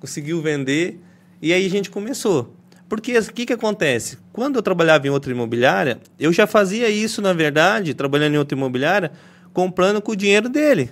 conseguiu 0.00 0.40
vender, 0.40 1.00
e 1.42 1.52
aí 1.52 1.66
a 1.66 1.70
gente 1.70 1.90
começou. 1.90 2.54
Porque 2.88 3.18
o 3.18 3.32
que, 3.32 3.46
que 3.46 3.52
acontece? 3.52 4.18
Quando 4.32 4.56
eu 4.56 4.62
trabalhava 4.62 5.06
em 5.06 5.10
outra 5.10 5.32
imobiliária, 5.32 5.98
eu 6.20 6.32
já 6.32 6.46
fazia 6.46 6.88
isso, 6.88 7.20
na 7.20 7.32
verdade, 7.32 7.94
trabalhando 7.94 8.34
em 8.34 8.38
outra 8.38 8.56
imobiliária, 8.56 9.10
comprando 9.52 10.00
com 10.00 10.12
o 10.12 10.16
dinheiro 10.16 10.48
dele. 10.48 10.90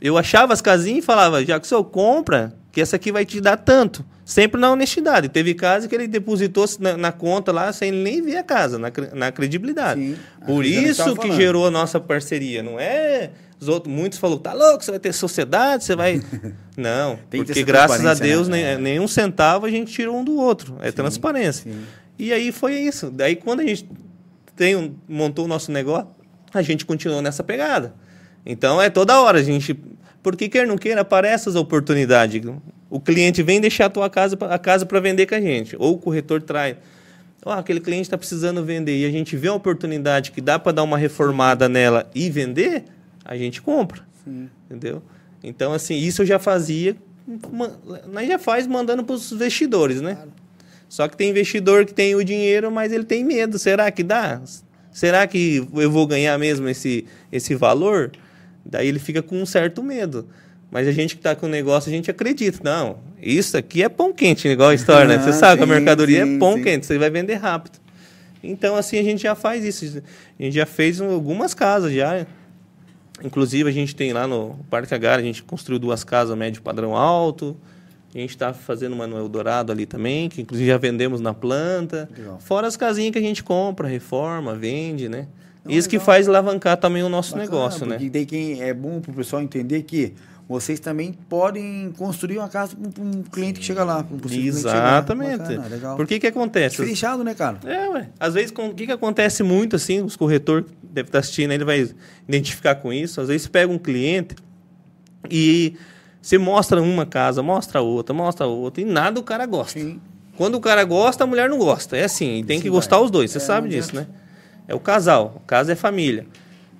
Eu 0.00 0.18
achava 0.18 0.52
as 0.52 0.60
casinhas 0.60 0.98
e 0.98 1.06
falava, 1.06 1.42
já 1.44 1.58
que 1.58 1.64
o 1.64 1.68
senhor 1.68 1.84
compra, 1.84 2.52
que 2.72 2.80
essa 2.80 2.96
aqui 2.96 3.12
vai 3.12 3.24
te 3.24 3.40
dar 3.40 3.56
tanto. 3.58 4.04
Sempre 4.24 4.58
na 4.60 4.72
honestidade. 4.72 5.28
Teve 5.28 5.52
casa 5.54 5.86
que 5.86 5.94
ele 5.94 6.08
depositou 6.08 6.64
na, 6.80 6.96
na 6.96 7.12
conta 7.12 7.52
lá 7.52 7.72
sem 7.72 7.92
nem 7.92 8.22
ver 8.22 8.38
a 8.38 8.42
casa, 8.42 8.78
na, 8.78 8.90
na 9.12 9.30
credibilidade. 9.30 10.00
Sim. 10.00 10.16
Por 10.46 10.64
isso 10.64 11.14
que 11.16 11.30
gerou 11.32 11.66
a 11.66 11.70
nossa 11.70 12.00
parceria. 12.00 12.62
Não 12.62 12.80
é. 12.80 13.30
Os 13.60 13.68
outros, 13.68 13.94
muitos 13.94 14.18
falaram, 14.18 14.40
tá 14.40 14.52
louco, 14.54 14.82
você 14.84 14.90
vai 14.90 14.98
ter 14.98 15.12
sociedade, 15.12 15.84
você 15.84 15.94
vai. 15.94 16.20
Não, 16.76 17.18
porque 17.30 17.62
graças 17.62 18.04
a 18.04 18.14
Deus, 18.14 18.48
né? 18.48 18.56
nem, 18.56 18.64
É. 18.64 18.78
nenhum 18.78 19.06
centavo 19.06 19.66
a 19.66 19.70
gente 19.70 19.92
tirou 19.92 20.16
um 20.18 20.24
do 20.24 20.36
outro. 20.36 20.76
É 20.80 20.90
transparência. 20.90 21.70
sim. 21.70 21.82
E 22.18 22.32
aí 22.32 22.50
foi 22.52 22.74
isso. 22.74 23.10
Daí 23.10 23.36
quando 23.36 23.60
a 23.60 23.64
gente 23.66 23.88
tem 24.56 24.74
um- 24.76 24.94
montou 25.08 25.44
o 25.44 25.48
nosso 25.48 25.70
negócio, 25.70 26.08
a 26.54 26.62
gente 26.62 26.84
continuou 26.86 27.20
nessa 27.22 27.42
pegada. 27.44 27.94
Então 28.44 28.80
é 28.82 28.88
toda 28.90 29.20
hora 29.20 29.38
a 29.38 29.42
gente. 29.42 29.76
Porque 30.22 30.48
quer 30.48 30.66
não 30.66 30.78
queira, 30.78 31.00
aparece 31.00 31.48
as 31.48 31.56
oportunidades. 31.56 32.40
O 32.88 33.00
cliente 33.00 33.42
vem 33.42 33.60
deixar 33.60 33.86
a 33.86 33.90
tua 33.90 34.08
casa, 34.08 34.36
a 34.48 34.58
casa 34.58 34.86
para 34.86 35.00
vender 35.00 35.26
com 35.26 35.34
a 35.34 35.40
gente. 35.40 35.74
Ou 35.78 35.94
o 35.94 35.98
corretor 35.98 36.40
traz. 36.40 36.76
Ó, 37.44 37.52
aquele 37.52 37.80
cliente 37.80 38.02
está 38.02 38.16
precisando 38.16 38.64
vender 38.64 38.96
e 38.98 39.04
a 39.04 39.10
gente 39.10 39.36
vê 39.36 39.48
uma 39.48 39.56
oportunidade 39.56 40.30
que 40.30 40.40
dá 40.40 40.58
para 40.58 40.72
dar 40.72 40.84
uma 40.84 40.96
reformada 40.96 41.68
nela 41.68 42.08
e 42.14 42.30
vender, 42.30 42.84
a 43.24 43.36
gente 43.36 43.60
compra. 43.60 44.02
Entendeu? 44.66 45.02
Então, 45.42 45.72
assim, 45.72 45.96
isso 45.96 46.22
eu 46.22 46.26
já 46.26 46.38
fazia. 46.38 46.96
Nós 48.06 48.28
já 48.28 48.38
faz 48.38 48.66
mandando 48.66 49.02
para 49.02 49.16
os 49.16 49.32
investidores, 49.32 50.00
né? 50.00 50.18
Só 50.88 51.08
que 51.08 51.16
tem 51.16 51.30
investidor 51.30 51.84
que 51.84 51.94
tem 51.94 52.14
o 52.14 52.22
dinheiro, 52.22 52.70
mas 52.70 52.92
ele 52.92 53.04
tem 53.04 53.24
medo. 53.24 53.58
Será 53.58 53.90
que 53.90 54.04
dá? 54.04 54.40
Será 54.92 55.26
que 55.26 55.66
eu 55.74 55.90
vou 55.90 56.06
ganhar 56.06 56.38
mesmo 56.38 56.68
esse, 56.68 57.06
esse 57.32 57.54
valor? 57.54 58.12
Daí 58.64 58.88
ele 58.88 58.98
fica 58.98 59.22
com 59.22 59.40
um 59.40 59.46
certo 59.46 59.82
medo. 59.82 60.26
Mas 60.70 60.88
a 60.88 60.92
gente 60.92 61.14
que 61.16 61.20
está 61.20 61.36
com 61.36 61.46
o 61.46 61.48
negócio, 61.48 61.90
a 61.90 61.94
gente 61.94 62.10
acredita. 62.10 62.60
Não, 62.64 62.98
isso 63.20 63.56
aqui 63.56 63.82
é 63.82 63.88
pão 63.90 64.12
quente, 64.12 64.48
igual 64.48 64.70
a 64.70 64.74
história, 64.74 65.06
né? 65.06 65.18
Você 65.22 65.30
Ah, 65.30 65.32
sabe 65.34 65.58
que 65.58 65.64
a 65.64 65.66
mercadoria 65.66 66.24
sim, 66.24 66.36
é 66.36 66.38
pão 66.38 66.54
sim. 66.54 66.62
quente, 66.62 66.86
você 66.86 66.96
vai 66.98 67.10
vender 67.10 67.34
rápido. 67.34 67.78
Então, 68.42 68.74
assim, 68.74 68.98
a 68.98 69.02
gente 69.02 69.22
já 69.22 69.34
faz 69.34 69.64
isso. 69.64 70.02
A 70.38 70.42
gente 70.42 70.54
já 70.54 70.64
fez 70.66 71.00
algumas 71.00 71.52
casas 71.54 71.92
já. 71.92 72.26
Inclusive, 73.22 73.68
a 73.68 73.72
gente 73.72 73.94
tem 73.94 74.12
lá 74.12 74.26
no 74.26 74.58
Parque 74.68 74.92
Agar, 74.94 75.18
a 75.18 75.22
gente 75.22 75.42
construiu 75.42 75.78
duas 75.78 76.02
casas 76.02 76.36
médio 76.36 76.62
padrão 76.62 76.96
alto. 76.96 77.56
A 78.14 78.18
gente 78.18 78.30
está 78.30 78.52
fazendo 78.52 78.94
uma 78.94 79.06
no 79.06 79.16
Eldorado 79.16 79.72
ali 79.72 79.86
também, 79.86 80.28
que 80.28 80.42
inclusive 80.42 80.68
já 80.68 80.76
vendemos 80.76 81.20
na 81.20 81.32
planta. 81.32 82.08
Legal. 82.16 82.38
Fora 82.40 82.66
as 82.66 82.76
casinhas 82.76 83.12
que 83.12 83.18
a 83.18 83.22
gente 83.22 83.42
compra, 83.44 83.86
reforma, 83.88 84.54
vende, 84.54 85.08
né? 85.08 85.28
Não, 85.64 85.72
Isso 85.72 85.88
que 85.88 85.98
faz 85.98 86.28
alavancar 86.28 86.76
também 86.76 87.02
o 87.02 87.08
nosso 87.08 87.32
Bacana, 87.36 87.50
negócio, 87.50 87.86
né? 87.86 87.96
Porque 87.96 88.10
daí 88.10 88.26
quem 88.26 88.60
é 88.62 88.74
bom 88.74 89.00
pro 89.00 89.12
pessoal 89.12 89.40
entender 89.42 89.82
que 89.82 90.12
vocês 90.48 90.80
também 90.80 91.12
podem 91.28 91.92
construir 91.96 92.38
uma 92.38 92.48
casa 92.48 92.76
para 92.76 93.02
um 93.02 93.22
cliente 93.22 93.60
que 93.60 93.66
chega 93.66 93.84
lá. 93.84 94.04
um. 94.10 94.18
Exatamente. 94.34 95.56
Bacana. 95.56 95.96
Por 95.96 96.06
que 96.06 96.18
que 96.18 96.26
acontece? 96.26 96.76
Diferenciado, 96.76 97.22
né, 97.22 97.32
cara? 97.34 97.58
É, 97.64 97.88
ué. 97.88 98.08
Às 98.18 98.34
vezes, 98.34 98.52
o 98.56 98.74
que, 98.74 98.86
que 98.86 98.92
acontece 98.92 99.42
muito, 99.42 99.76
assim, 99.76 100.02
os 100.02 100.16
corretores 100.16 100.66
deve 100.82 101.08
estar 101.08 101.20
assistindo, 101.20 101.52
ele 101.52 101.64
vai 101.64 101.88
identificar 102.28 102.74
com 102.74 102.92
isso. 102.92 103.20
Às 103.20 103.28
vezes, 103.28 103.46
pega 103.46 103.72
um 103.72 103.78
cliente 103.78 104.34
e 105.30 105.74
você 106.20 106.38
mostra 106.38 106.82
uma 106.82 107.06
casa, 107.06 107.42
mostra 107.42 107.80
outra, 107.80 108.12
mostra 108.14 108.46
outra, 108.46 108.82
e 108.82 108.84
nada 108.84 109.18
o 109.20 109.22
cara 109.22 109.46
gosta. 109.46 109.78
Sim. 109.78 110.00
Quando 110.36 110.56
o 110.56 110.60
cara 110.60 110.82
gosta, 110.84 111.24
a 111.24 111.26
mulher 111.26 111.48
não 111.48 111.58
gosta. 111.58 111.96
É 111.96 112.04
assim, 112.04 112.38
e 112.38 112.44
tem 112.44 112.58
Sim, 112.58 112.64
que 112.64 112.70
gostar 112.70 112.96
vai. 112.96 113.04
os 113.04 113.10
dois, 113.10 113.30
você 113.30 113.38
É, 113.38 113.40
sabe 113.40 113.68
disso, 113.68 113.94
né? 113.94 114.06
É 114.66 114.74
o 114.74 114.80
casal. 114.80 115.34
O 115.36 115.40
caso 115.40 115.70
é 115.70 115.74
família. 115.74 116.26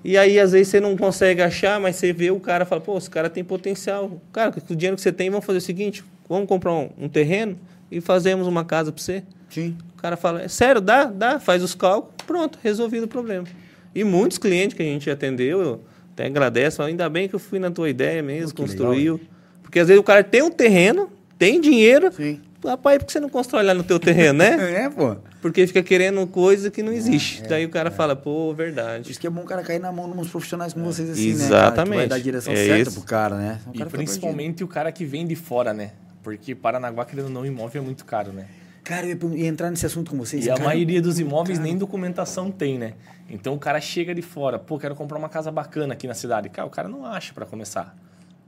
E 0.04 0.18
aí, 0.18 0.38
às 0.40 0.52
vezes, 0.52 0.68
você 0.68 0.80
não 0.80 0.96
consegue 0.96 1.42
achar, 1.42 1.78
mas 1.78 1.96
você 1.96 2.12
vê 2.12 2.30
o 2.30 2.40
cara 2.40 2.64
e 2.64 2.66
fala, 2.66 2.80
pô, 2.80 2.98
esse 2.98 3.08
cara 3.08 3.30
tem 3.30 3.44
potencial. 3.44 4.20
Cara, 4.32 4.50
com 4.50 4.72
o 4.72 4.76
dinheiro 4.76 4.96
que 4.96 5.02
você 5.02 5.12
tem, 5.12 5.30
vamos 5.30 5.46
fazer 5.46 5.58
o 5.58 5.62
seguinte, 5.62 6.04
vamos 6.28 6.48
comprar 6.48 6.72
um, 6.72 6.90
um 6.98 7.08
terreno 7.08 7.56
e 7.90 8.00
fazemos 8.00 8.46
uma 8.46 8.64
casa 8.64 8.90
para 8.90 9.02
você. 9.02 9.22
Sim. 9.48 9.76
O 9.96 10.02
cara 10.02 10.16
fala, 10.16 10.42
é 10.42 10.48
sério, 10.48 10.80
dá, 10.80 11.04
dá, 11.04 11.38
faz 11.38 11.62
os 11.62 11.74
cálculos, 11.74 12.14
pronto, 12.26 12.58
resolvido 12.62 13.04
o 13.04 13.08
problema. 13.08 13.46
E 13.94 14.02
muitos 14.02 14.38
clientes 14.38 14.76
que 14.76 14.82
a 14.82 14.86
gente 14.86 15.08
atendeu, 15.08 15.60
eu 15.60 15.80
até 16.12 16.26
agradeço, 16.26 16.78
falam, 16.78 16.90
ainda 16.90 17.08
bem 17.08 17.28
que 17.28 17.34
eu 17.34 17.38
fui 17.38 17.58
na 17.58 17.70
tua 17.70 17.88
ideia 17.88 18.22
mesmo, 18.22 18.54
Pô, 18.54 18.62
construiu. 18.62 19.20
Porque 19.62 19.78
às 19.78 19.88
vezes 19.88 20.00
o 20.00 20.04
cara 20.04 20.24
tem 20.24 20.42
um 20.42 20.50
terreno, 20.50 21.10
tem 21.38 21.60
dinheiro, 21.60 22.12
Sim. 22.12 22.40
Rapaz, 22.68 22.98
por 22.98 23.06
que 23.06 23.12
você 23.12 23.20
não 23.20 23.28
constrói 23.28 23.62
lá 23.62 23.74
no 23.74 23.82
teu 23.82 23.98
terreno, 23.98 24.38
né? 24.38 24.56
É, 24.84 24.88
pô. 24.88 25.16
Porque 25.40 25.66
fica 25.66 25.82
querendo 25.82 26.26
coisa 26.26 26.70
que 26.70 26.82
não 26.82 26.92
existe. 26.92 27.42
Daí 27.42 27.64
o 27.64 27.68
cara 27.68 27.90
fala, 27.90 28.14
pô, 28.14 28.54
verdade. 28.54 29.10
Isso 29.10 29.20
que 29.20 29.26
é 29.26 29.30
bom 29.30 29.42
o 29.42 29.44
cara 29.44 29.62
cair 29.62 29.80
na 29.80 29.90
mão 29.90 30.10
de 30.10 30.16
uns 30.18 30.28
profissionais 30.28 30.72
como 30.72 30.84
vocês 30.86 31.10
assim, 31.10 31.32
né? 31.32 31.32
Cara? 31.32 31.38
Que 31.38 31.44
Exatamente. 31.44 31.96
vai 31.96 32.06
dar 32.08 32.16
a 32.16 32.18
direção 32.18 32.52
É 32.52 32.56
certa 32.56 32.90
isso. 32.90 32.92
pro 33.00 33.08
cara, 33.08 33.36
né? 33.36 33.60
O 33.66 33.70
E 33.74 33.78
cara 33.78 33.90
fica 33.90 34.02
principalmente 34.02 34.62
o 34.64 34.68
cara 34.68 34.92
que 34.92 35.04
vem 35.04 35.26
de 35.26 35.34
fora, 35.34 35.72
né? 35.74 35.92
Porque 36.22 36.54
Paranaguá, 36.54 37.04
querendo 37.04 37.26
ou 37.26 37.30
não, 37.32 37.44
imóvel 37.44 37.82
é 37.82 37.84
muito 37.84 38.04
caro, 38.04 38.32
né? 38.32 38.42
perdido. 38.42 38.62
Cara, 38.84 39.06
eu 39.06 39.34
ia 39.36 39.46
entrar 39.46 39.70
nesse 39.70 39.86
assunto 39.86 40.10
com 40.10 40.16
vocês. 40.16 40.44
E 40.44 40.50
a 40.50 40.54
cara, 40.54 40.66
maioria 40.68 41.00
dos 41.00 41.18
imóveis 41.20 41.58
nem 41.58 41.76
documentação 41.76 42.50
tem, 42.50 42.78
né? 42.78 42.94
Então 43.30 43.54
o 43.54 43.58
cara 43.58 43.80
chega 43.80 44.14
de 44.14 44.22
fora, 44.22 44.58
pô, 44.58 44.78
quero 44.78 44.94
comprar 44.94 45.18
uma 45.18 45.28
casa 45.28 45.50
bacana 45.50 45.94
aqui 45.94 46.06
na 46.06 46.14
cidade. 46.14 46.48
Cara, 46.48 46.66
o 46.66 46.70
cara 46.70 46.88
não 46.88 47.06
acha 47.06 47.32
para 47.32 47.46
começar. 47.46 47.96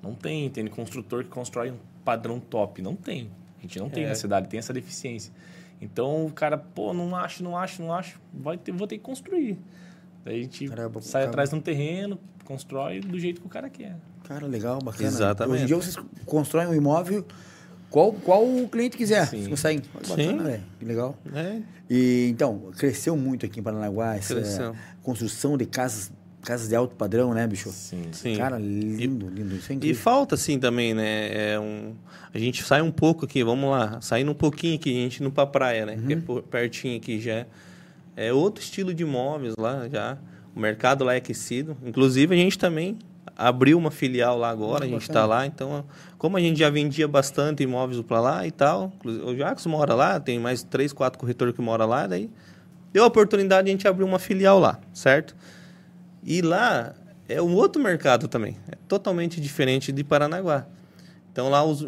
Não 0.03 0.13
tem, 0.15 0.51
tem 0.51 0.67
construtor 0.67 1.25
que 1.25 1.31
constrói 1.31 1.71
um 1.71 1.77
padrão 2.05 2.39
top. 2.39 2.83
Não 2.83 2.95
tem. 2.95 3.31
A 3.65 3.69
gente 3.69 3.79
não 3.79 3.89
tem 3.89 4.05
É. 4.05 4.09
na 4.09 4.15
cidade, 4.15 4.49
tem 4.49 4.59
essa 4.59 4.73
deficiência. 4.73 5.33
Então 5.81 6.27
o 6.27 6.31
cara, 6.31 6.57
pô, 6.59 6.93
não 6.93 7.15
acho, 7.17 7.43
não 7.43 7.57
acho, 7.57 7.83
não 7.83 7.93
acho, 7.93 8.21
vai 8.33 8.57
ter, 8.57 8.73
vou 8.73 8.87
ter 8.87 8.99
que 8.99 9.03
construir. 9.05 9.59
Daí 10.25 10.41
a 10.41 10.43
gente 10.43 10.69
Caramba, 10.69 11.01
sai 11.03 11.23
cara. 11.23 11.31
atrás 11.31 11.51
de 11.51 11.57
um 11.57 11.61
terreno, 11.61 12.19
constrói 12.45 13.01
do 13.01 13.19
jeito 13.19 13.41
que 13.41 13.47
o 13.47 13.51
cara 13.51 13.69
quer. 13.69 13.97
Cara, 14.25 14.47
legal, 14.47 14.79
bacana. 14.83 15.07
Exatamente. 15.09 15.55
Hoje 15.55 15.63
em 15.65 15.67
dia 15.67 15.77
vocês 15.77 15.97
constroem 16.25 16.67
um 16.69 16.75
imóvel 16.75 17.27
qual, 17.91 18.13
qual 18.13 18.45
o 18.45 18.69
cliente 18.69 18.97
quiser. 18.97 19.27
Sim. 19.27 19.37
Vocês 19.39 19.49
conseguem. 19.49 19.83
Bacana, 19.93 20.43
velho. 20.45 20.63
Que 20.79 20.85
legal. 20.85 21.17
É, 21.35 21.61
E 21.91 22.29
então, 22.31 22.71
cresceu 22.79 23.17
muito 23.17 23.45
aqui 23.45 23.61
em 23.61 23.63
Paranaguá 23.63 24.17
essa 24.17 24.35
Cresceu. 24.35 24.75
construção 25.03 25.57
de 25.59 25.67
casas, 25.67 26.11
casas 26.45 26.69
de 26.69 26.77
alto 26.77 26.95
padrão, 26.95 27.33
né, 27.35 27.47
bicho? 27.47 27.71
Sim. 27.71 28.05
sim. 28.13 28.37
Cara, 28.37 28.59
lindo, 28.59 29.29
lindo. 29.29 29.57
Isso 29.57 29.73
é 29.73 29.75
E 29.75 29.77
incrível. 29.77 30.03
falta, 30.03 30.35
assim, 30.35 30.59
também, 30.59 30.95
né? 30.95 31.53
É 31.53 31.59
um... 31.61 31.95
A 32.33 32.39
gente 32.39 32.63
sai 32.65 32.83
um 32.83 32.91
pouco 32.91 33.25
aqui, 33.25 33.43
vamos 33.45 33.71
lá, 33.71 34.01
saindo 34.01 34.31
um 34.31 34.35
pouquinho 34.35 34.75
aqui, 34.75 34.91
a 34.91 35.01
gente 35.03 35.21
indo 35.23 35.31
pra 35.31 35.47
praia, 35.47 35.87
né? 35.87 35.99
Que 36.07 36.13
é 36.15 36.17
por- 36.17 36.43
pertinho 36.43 36.97
aqui 36.97 37.21
já. 37.21 37.47
É 38.17 38.33
outro 38.33 38.63
estilo 38.63 38.93
de 38.95 39.03
imóveis 39.03 39.55
lá 39.59 39.89
já. 39.89 40.19
O 40.55 40.61
mercado 40.61 41.05
lá 41.05 41.15
é 41.15 41.19
aquecido. 41.19 41.77
Inclusive, 41.85 42.35
a 42.35 42.39
gente 42.39 42.59
também 42.59 42.99
abriu 43.37 43.77
uma 43.77 43.91
filial 43.91 44.39
lá 44.39 44.49
agora, 44.51 44.85
a 44.85 44.89
gente 44.89 45.01
bacana. 45.09 45.11
está 45.21 45.27
lá. 45.27 45.47
Então, 45.47 45.85
como 46.19 46.37
a 46.37 46.41
gente 46.41 46.59
já 46.59 46.71
vendia 46.71 47.09
bastante 47.09 47.63
imóveis 47.63 48.01
para 48.03 48.21
lá 48.21 48.47
e 48.47 48.51
tal, 48.53 48.93
o 49.05 49.35
Jacques 49.37 49.67
mora 49.67 49.95
lá, 49.95 50.21
tem 50.21 50.39
mais 50.39 50.63
três, 50.63 50.93
quatro 50.93 51.19
corretores 51.19 51.55
que 51.55 51.61
moram 51.63 51.87
lá, 51.87 52.07
daí 52.07 52.31
deu 52.93 53.03
a 53.03 53.07
oportunidade 53.09 53.65
de 53.67 53.71
a 53.71 53.73
gente 53.73 53.89
abrir 53.89 54.05
uma 54.05 54.21
filial 54.21 54.61
lá, 54.61 54.79
certo? 54.93 55.35
E 56.25 56.41
lá 56.43 56.95
é 57.29 57.41
um 57.41 57.55
outro 57.55 57.83
mercado 57.83 58.29
também, 58.29 58.57
é 58.71 58.77
totalmente 58.89 59.41
diferente 59.41 59.93
de 59.93 60.03
Paranaguá. 60.03 60.67
Então 61.33 61.51
lá 61.51 61.65
os- 61.65 61.85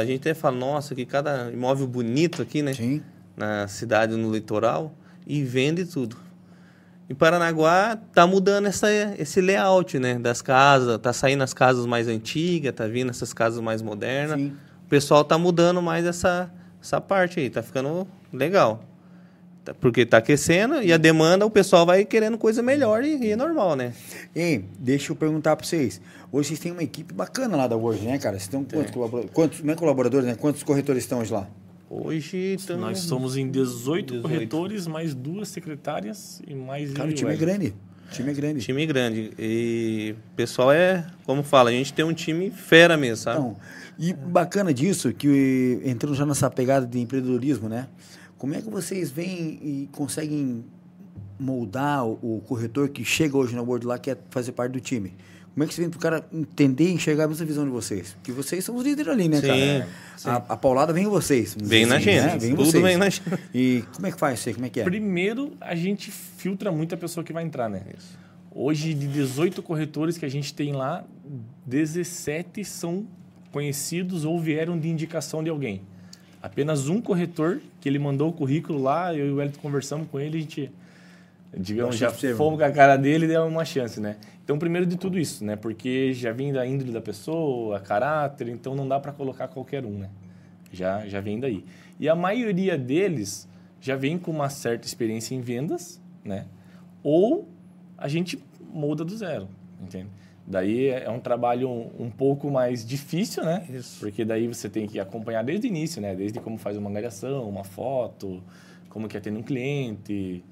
a 0.00 0.04
gente 0.04 0.20
até 0.20 0.34
fala, 0.34 0.56
nossa, 0.56 0.94
que 0.94 1.04
cada 1.04 1.50
imóvel 1.52 1.86
bonito 1.86 2.40
aqui, 2.42 2.62
né? 2.62 2.72
Sim. 2.72 3.02
Na 3.36 3.68
cidade, 3.68 4.16
no 4.16 4.32
litoral, 4.32 4.92
e 5.26 5.42
vende 5.44 5.84
tudo. 5.84 6.16
Em 7.08 7.14
Paranaguá 7.14 7.96
tá 8.12 8.26
mudando 8.26 8.66
essa, 8.66 8.88
esse 9.18 9.40
layout, 9.40 9.98
né? 9.98 10.18
Das 10.18 10.42
casas, 10.42 10.98
tá 10.98 11.12
saindo 11.12 11.44
as 11.44 11.52
casas 11.54 11.86
mais 11.86 12.08
antigas, 12.08 12.72
tá 12.74 12.86
vindo 12.86 13.10
essas 13.10 13.32
casas 13.32 13.60
mais 13.60 13.80
modernas. 13.82 14.38
Sim. 14.40 14.56
O 14.84 14.88
pessoal 14.88 15.22
tá 15.24 15.36
mudando 15.38 15.80
mais 15.82 16.04
essa, 16.06 16.50
essa 16.82 17.00
parte 17.00 17.38
aí, 17.38 17.50
tá 17.50 17.62
ficando 17.62 18.08
legal. 18.32 18.82
Tá- 19.66 19.74
Porque 19.74 20.06
tá 20.06 20.18
aquecendo 20.18 20.80
e 20.80 20.92
a 20.92 20.96
demanda, 20.96 21.44
o 21.44 21.50
pessoal 21.50 21.84
vai 21.84 22.04
querendo 22.04 22.38
coisa 22.38 22.62
melhor 22.62 23.02
e, 23.04 23.16
e 23.16 23.32
é 23.32 23.36
normal, 23.36 23.74
né? 23.74 23.92
Ei, 24.34 24.64
deixa 24.78 25.10
eu 25.10 25.16
perguntar 25.16 25.56
pra 25.56 25.66
vocês. 25.66 26.00
Hoje 26.30 26.48
vocês 26.50 26.60
têm 26.60 26.70
uma 26.70 26.82
equipe 26.84 27.12
bacana 27.12 27.56
lá 27.56 27.66
da 27.66 27.76
Word, 27.76 28.04
né, 28.04 28.16
cara? 28.18 28.34
Vocês 28.36 28.44
estão 28.44 28.62
quantos 28.64 28.92
colaboradores? 28.92 29.34
Quantos, 29.34 29.62
não 29.62 29.72
é 29.72 29.76
colaboradores, 29.76 30.26
né? 30.26 30.36
Quantos 30.36 30.62
corretores 30.62 31.02
estão 31.02 31.18
hoje 31.18 31.32
lá? 31.32 31.48
Hoje 31.90 32.56
tamo- 32.66 32.80
Nós 32.80 32.98
somos 33.00 33.36
em 33.36 33.50
18, 33.50 34.14
18. 34.14 34.22
corretores, 34.22 34.86
mais 34.86 35.14
duas 35.14 35.48
secretárias 35.48 36.40
e 36.46 36.54
mais 36.54 36.92
Cara, 36.92 37.08
o 37.08 37.12
time 37.12 37.32
é 37.32 37.36
grande. 37.36 37.74
O 38.08 38.12
time 38.12 38.30
é 38.30 38.34
grande. 38.34 38.60
time 38.60 38.86
grande. 38.86 39.30
E 39.36 40.14
o 40.32 40.36
pessoal 40.36 40.70
é, 40.70 41.04
como 41.24 41.42
fala, 41.42 41.70
a 41.70 41.72
gente 41.72 41.92
tem 41.92 42.04
um 42.04 42.12
time 42.14 42.50
fera 42.52 42.96
mesmo, 42.96 43.16
sabe? 43.24 43.38
Então, 43.40 43.56
e 43.98 44.12
bacana 44.12 44.72
disso, 44.72 45.12
que 45.12 45.80
entrando 45.84 46.14
já 46.14 46.24
nessa 46.26 46.48
pegada 46.50 46.86
de 46.86 47.00
empreendedorismo, 47.00 47.68
né? 47.68 47.88
Como 48.38 48.54
é 48.54 48.60
que 48.60 48.68
vocês 48.68 49.10
veem 49.10 49.58
e 49.62 49.88
conseguem 49.92 50.64
moldar 51.38 52.06
o, 52.06 52.42
corretor 52.46 52.88
que 52.88 53.04
chega 53.04 53.36
hoje 53.36 53.54
na 53.54 53.62
Word 53.62 53.86
lá, 53.86 53.98
quer 53.98 54.18
fazer 54.30 54.52
parte 54.52 54.72
do 54.72 54.80
time? 54.80 55.14
Como 55.54 55.64
é 55.64 55.66
que 55.66 55.72
você 55.72 55.80
vem 55.80 55.88
para 55.88 55.96
o 55.96 56.00
cara 56.00 56.26
entender 56.30 56.90
e 56.90 56.92
enxergar 56.92 57.24
a 57.24 57.28
mesma 57.28 57.46
visão 57.46 57.64
de 57.64 57.70
vocês? 57.70 58.12
Porque 58.12 58.30
vocês 58.30 58.62
são 58.62 58.76
os 58.76 58.84
líderes 58.84 59.10
ali, 59.10 59.26
né, 59.26 59.40
Sim, 59.40 59.46
cara? 59.46 59.88
sim. 60.16 60.28
A, 60.28 60.36
a 60.36 60.56
paulada 60.56 60.92
vem 60.92 61.04
em 61.04 61.08
vocês. 61.08 61.56
Vem 61.58 61.84
dizer 61.84 61.86
na 61.86 61.96
assim, 61.96 62.04
gente, 62.04 62.22
né? 62.26 62.38
Vem 62.38 62.50
em 62.50 62.56
tudo 62.56 62.70
vocês. 62.70 62.84
vem 62.84 62.96
na 62.98 63.08
gente. 63.08 63.22
E 63.54 63.82
como 63.94 64.06
é 64.06 64.12
que 64.12 64.18
faz 64.18 64.38
isso 64.38 64.50
aí? 64.50 64.54
Como 64.54 64.66
é 64.66 64.68
que 64.68 64.80
é? 64.80 64.84
Primeiro, 64.84 65.54
a 65.58 65.74
gente 65.74 66.10
filtra 66.10 66.70
muito 66.70 66.94
a 66.94 66.98
pessoa 66.98 67.24
que 67.24 67.32
vai 67.32 67.42
entrar, 67.42 67.70
né? 67.70 67.84
Hoje, 68.54 68.92
de 68.92 69.06
18 69.08 69.62
corretores 69.62 70.18
que 70.18 70.26
a 70.26 70.28
gente 70.28 70.52
tem 70.52 70.74
lá, 70.74 71.04
17 71.64 72.62
são 72.62 73.06
conhecidos 73.50 74.26
ou 74.26 74.38
vieram 74.38 74.78
de 74.78 74.90
indicação 74.90 75.42
de 75.42 75.48
alguém. 75.48 75.80
Apenas 76.46 76.88
um 76.88 77.00
corretor, 77.00 77.60
que 77.80 77.88
ele 77.88 77.98
mandou 77.98 78.30
o 78.30 78.32
currículo 78.32 78.80
lá, 78.80 79.12
eu 79.12 79.26
e 79.26 79.32
o 79.32 79.42
Elton 79.42 79.60
conversamos 79.60 80.08
com 80.08 80.20
ele, 80.20 80.38
a 80.38 80.40
gente, 80.40 80.70
digamos, 81.56 81.96
já 81.96 82.08
fomos 82.12 82.60
com 82.60 82.64
a 82.64 82.70
cara 82.70 82.96
dele 82.96 83.24
e 83.24 83.28
deu 83.28 83.44
uma 83.46 83.64
chance, 83.64 84.00
né? 84.00 84.16
Então, 84.44 84.56
primeiro 84.56 84.86
de 84.86 84.96
tudo 84.96 85.18
isso, 85.18 85.44
né? 85.44 85.56
Porque 85.56 86.12
já 86.12 86.30
vem 86.30 86.52
da 86.52 86.64
índole 86.64 86.92
da 86.92 87.00
pessoa, 87.00 87.80
caráter, 87.80 88.46
então 88.46 88.76
não 88.76 88.86
dá 88.86 89.00
para 89.00 89.10
colocar 89.10 89.48
qualquer 89.48 89.84
um, 89.84 89.98
né? 89.98 90.08
Já, 90.72 91.04
já 91.08 91.20
vem 91.20 91.40
daí. 91.40 91.64
E 91.98 92.08
a 92.08 92.14
maioria 92.14 92.78
deles 92.78 93.48
já 93.80 93.96
vem 93.96 94.16
com 94.16 94.30
uma 94.30 94.48
certa 94.48 94.86
experiência 94.86 95.34
em 95.34 95.40
vendas, 95.40 96.00
né? 96.24 96.46
Ou 97.02 97.48
a 97.98 98.06
gente 98.06 98.40
molda 98.72 99.04
do 99.04 99.16
zero, 99.16 99.48
entende? 99.82 100.10
Daí 100.46 100.88
é 100.90 101.10
um 101.10 101.18
trabalho 101.18 101.68
um, 101.68 101.90
um 102.04 102.10
pouco 102.10 102.50
mais 102.50 102.86
difícil, 102.86 103.44
né? 103.44 103.66
Isso. 103.68 103.98
Porque 103.98 104.24
daí 104.24 104.46
você 104.46 104.68
tem 104.68 104.86
que 104.86 105.00
acompanhar 105.00 105.42
desde 105.42 105.66
o 105.66 105.68
início, 105.68 106.00
né? 106.00 106.14
Desde 106.14 106.38
como 106.38 106.56
faz 106.56 106.76
uma 106.76 106.88
angariação, 106.88 107.48
uma 107.48 107.64
foto, 107.64 108.42
como 108.88 109.08
que 109.08 109.16
atende 109.16 109.36
um 109.36 109.42
cliente, 109.42 110.44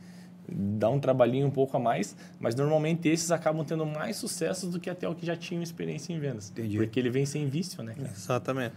dá 0.49 0.91
um 0.91 0.99
trabalhinho 0.99 1.47
um 1.47 1.51
pouco 1.51 1.77
a 1.77 1.81
mais, 1.81 2.17
mas 2.41 2.57
normalmente 2.57 3.09
esses 3.09 3.31
acabam 3.31 3.65
tendo 3.65 3.87
mais 3.87 4.17
sucesso 4.17 4.67
do 4.67 4.81
que 4.81 4.91
até 4.91 5.09
o 5.09 5.15
que 5.15 5.25
já 5.25 5.37
tinham 5.37 5.63
experiência 5.63 6.13
em 6.13 6.19
vendas. 6.19 6.51
Entendi. 6.51 6.77
Porque 6.77 6.99
ele 6.99 7.11
vem 7.11 7.25
sem 7.25 7.47
vício, 7.47 7.83
né? 7.83 7.95
cara? 7.95 8.11
Exatamente. 8.11 8.75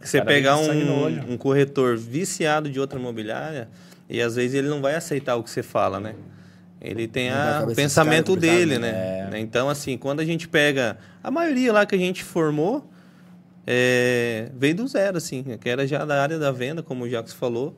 Você 0.00 0.20
pegar 0.20 0.58
um, 0.58 1.32
um 1.32 1.38
corretor 1.38 1.96
viciado 1.96 2.68
de 2.68 2.78
outra 2.78 2.98
imobiliária 2.98 3.68
e 4.08 4.20
às 4.20 4.36
vezes 4.36 4.54
ele 4.54 4.68
não 4.68 4.82
vai 4.82 4.94
aceitar 4.94 5.36
o 5.36 5.42
que 5.42 5.50
você 5.50 5.62
fala, 5.62 5.98
né? 5.98 6.14
Ele 6.80 7.08
tem 7.08 7.30
a- 7.30 7.64
o 7.66 7.74
pensamento 7.74 8.34
cara, 8.34 8.40
dele, 8.40 8.78
né? 8.78 8.92
né? 8.92 9.28
Né? 9.32 9.40
Então, 9.40 9.68
assim, 9.68 9.96
quando 9.96 10.20
a 10.20 10.24
gente 10.24 10.46
pega 10.46 10.98
a 11.22 11.30
maioria 11.30 11.72
lá 11.72 11.86
que 11.86 11.94
a 11.94 11.98
gente 11.98 12.22
formou, 12.22 12.88
é, 13.66 14.48
veio 14.56 14.74
do 14.76 14.86
zero, 14.86 15.16
assim, 15.16 15.44
que 15.60 15.68
era 15.68 15.86
já 15.86 16.04
da 16.04 16.22
área 16.22 16.38
da 16.38 16.52
venda, 16.52 16.82
como 16.82 17.04
o 17.04 17.08
Jacques 17.08 17.32
falou, 17.32 17.76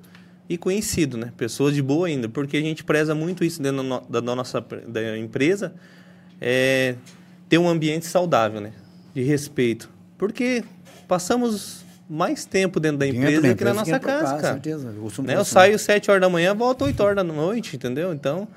e 0.48 0.56
conhecido, 0.58 1.16
né? 1.16 1.32
Pessoas 1.36 1.74
de 1.74 1.82
boa 1.82 2.06
ainda, 2.08 2.28
porque 2.28 2.56
a 2.56 2.60
gente 2.60 2.82
preza 2.84 3.14
muito 3.14 3.44
isso 3.44 3.62
dentro 3.62 3.78
da 3.78 3.82
no- 3.82 4.06
da 4.08 4.20
nossa 4.34 4.60
da 4.86 5.16
empresa, 5.18 5.74
é 6.40 6.94
ter 7.48 7.58
um 7.58 7.68
ambiente 7.68 8.06
saudável, 8.06 8.60
né? 8.60 8.72
De 9.14 9.22
respeito. 9.22 9.90
Porque 10.16 10.64
passamos 11.06 11.84
mais 12.08 12.44
tempo 12.46 12.80
dentro 12.80 12.98
da 12.98 13.06
empresa 13.06 13.42
do 13.42 13.54
que 13.56 13.64
na 13.64 13.74
nossa 13.74 14.00
pra 14.00 14.18
casa, 14.20 14.36
cara. 14.36 14.52
certeza. 14.54 14.88
Eu, 14.96 15.22
Né? 15.24 15.34
Eu 15.34 15.40
assim. 15.42 15.50
saio 15.52 15.78
7 15.78 16.10
horas 16.10 16.20
da 16.22 16.28
manhã, 16.28 16.54
volto 16.54 16.84
8 16.84 17.00
horas 17.02 17.16
da 17.16 17.24
noite, 17.24 17.76
entendeu? 17.76 18.12
Então, 18.14 18.48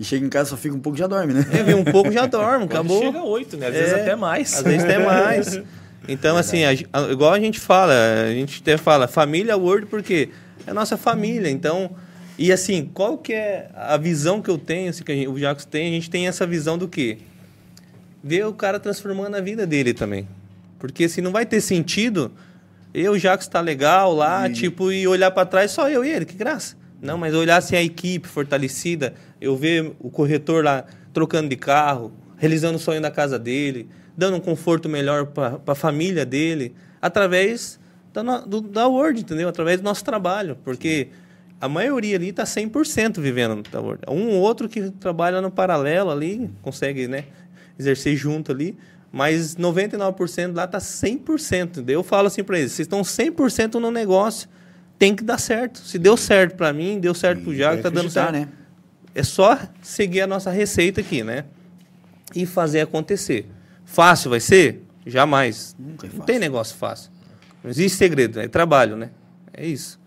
E 0.00 0.04
chega 0.04 0.24
em 0.24 0.28
casa, 0.28 0.50
só 0.50 0.56
fica 0.56 0.74
um 0.76 0.80
pouco 0.80 0.96
e 0.96 1.00
já 1.00 1.06
dorme, 1.06 1.34
né? 1.34 1.44
eu 1.58 1.64
vi 1.64 1.74
um 1.74 1.84
pouco 1.84 2.10
já 2.12 2.24
dorme, 2.26 2.64
acabou. 2.66 3.02
Chega 3.02 3.22
oito, 3.24 3.56
né? 3.56 3.66
Às 3.68 3.74
É, 3.74 3.78
vezes 3.80 3.94
até 3.94 4.16
mais. 4.16 4.54
Às 4.54 4.62
vezes 4.62 4.84
até 4.84 4.98
mais. 5.04 5.60
Então, 6.08 6.36
assim, 6.36 6.64
a 6.64 6.70
a- 6.92 7.10
igual 7.12 7.32
a 7.32 7.40
gente 7.40 7.58
fala, 7.58 7.92
a 8.28 8.32
gente 8.32 8.60
até 8.62 8.76
fala, 8.76 9.08
família 9.08 9.56
Word, 9.56 9.86
porque 9.86 10.30
é 10.66 10.70
a 10.70 10.74
nossa 10.74 10.96
família. 10.96 11.50
Então, 11.50 11.90
e 12.38 12.52
assim, 12.52 12.88
qual 12.94 13.18
que 13.18 13.32
é 13.32 13.68
a 13.74 13.96
visão 13.96 14.40
que 14.40 14.48
eu 14.48 14.56
tenho, 14.56 14.88
assim, 14.90 15.02
que 15.02 15.10
a 15.12 15.14
gente- 15.14 15.28
o 15.28 15.36
Jacos 15.38 15.64
tem? 15.64 15.88
A 15.88 15.90
gente 15.90 16.08
tem 16.08 16.28
essa 16.28 16.46
visão 16.46 16.78
do 16.78 16.86
quê? 16.86 17.18
Ver 18.22 18.46
o 18.46 18.52
cara 18.52 18.78
transformando 18.80 19.34
a 19.36 19.40
vida 19.40 19.66
dele 19.66 19.92
também. 19.92 20.28
Porque 20.78 21.08
se 21.08 21.20
não 21.20 21.32
vai 21.32 21.44
ter 21.44 21.60
sentido, 21.60 22.30
eu, 22.94 23.18
Jacos, 23.18 23.48
tá 23.48 23.60
legal 23.60 24.14
lá, 24.14 24.48
E- 24.48 24.52
tipo, 24.52 24.92
e 24.92 25.06
olhar 25.08 25.30
para 25.32 25.44
trás, 25.44 25.72
só 25.72 25.90
eu 25.90 26.04
e 26.04 26.08
ele, 26.10 26.24
que 26.24 26.36
graça. 26.36 26.76
Não, 27.00 27.16
mas 27.16 27.34
olhar 27.34 27.56
assim 27.58 27.76
a 27.76 27.82
equipe 27.82 28.26
fortalecida, 28.26 29.14
eu 29.40 29.56
ver 29.56 29.92
o 30.00 30.10
corretor 30.10 30.64
lá 30.64 30.84
trocando 31.12 31.48
de 31.48 31.56
carro, 31.56 32.12
realizando 32.36 32.76
o 32.76 32.80
sonho 32.80 33.00
da 33.00 33.10
casa 33.10 33.38
dele, 33.38 33.88
dando 34.16 34.36
um 34.36 34.40
conforto 34.40 34.88
melhor 34.88 35.26
para 35.26 35.60
a 35.66 35.74
família 35.74 36.26
dele, 36.26 36.74
através 37.00 37.78
da, 38.12 38.22
no- 38.22 38.44
do, 38.46 38.60
da 38.60 38.88
Word, 38.88 39.20
entendeu? 39.20 39.48
Através 39.48 39.80
do 39.80 39.84
nosso 39.84 40.04
trabalho. 40.04 40.56
Porque 40.64 41.08
a 41.60 41.68
maioria 41.68 42.16
ali 42.16 42.30
está 42.30 42.44
100% 42.44 43.20
vivendo 43.20 43.62
da 43.70 43.80
Word. 43.80 44.02
Um 44.08 44.28
ou 44.30 44.40
outro 44.40 44.68
que 44.68 44.90
trabalha 44.90 45.40
no 45.40 45.50
paralelo 45.50 46.10
ali, 46.10 46.50
consegue 46.62 47.06
né, 47.06 47.24
exercer 47.78 48.16
junto 48.16 48.50
ali, 48.52 48.76
mas 49.12 49.56
99% 49.56 50.54
lá 50.54 50.64
está 50.64 50.78
100%. 50.78 51.62
entendeu? 51.70 52.00
Eu 52.00 52.04
falo 52.04 52.26
assim 52.26 52.42
para 52.42 52.58
eles, 52.58 52.72
vocês 52.72 52.86
estão 52.86 53.02
100% 53.02 53.74
no 53.74 53.90
negócio, 53.90 54.48
tem 54.98 55.14
que 55.14 55.22
dar 55.22 55.38
certo. 55.38 55.78
Se 55.78 55.98
deu 55.98 56.16
certo 56.16 56.56
para 56.56 56.72
mim, 56.72 56.98
deu 56.98 57.14
certo 57.14 57.42
para 57.42 57.50
o 57.50 57.54
Jago, 57.54 57.76
está 57.76 57.88
dando 57.88 58.10
certo. 58.10 58.32
né? 58.32 58.48
É 59.14 59.22
só 59.22 59.58
seguir 59.82 60.20
a 60.22 60.26
nossa 60.26 60.50
receita 60.50 61.00
aqui, 61.00 61.22
né? 61.22 61.44
E 62.34 62.44
fazer 62.44 62.80
acontecer. 62.80 63.46
Fácil 63.84 64.30
vai 64.30 64.40
ser? 64.40 64.82
Jamais. 65.06 65.74
Nunca 65.78 66.06
é 66.06 66.08
Não 66.08 66.16
fácil. 66.18 66.26
tem 66.26 66.38
negócio 66.38 66.76
fácil. 66.76 67.10
Não 67.62 67.70
existe 67.70 67.96
segredo, 67.96 68.38
é 68.40 68.46
trabalho, 68.48 68.96
né? 68.96 69.10
É 69.52 69.66
isso. 69.66 69.98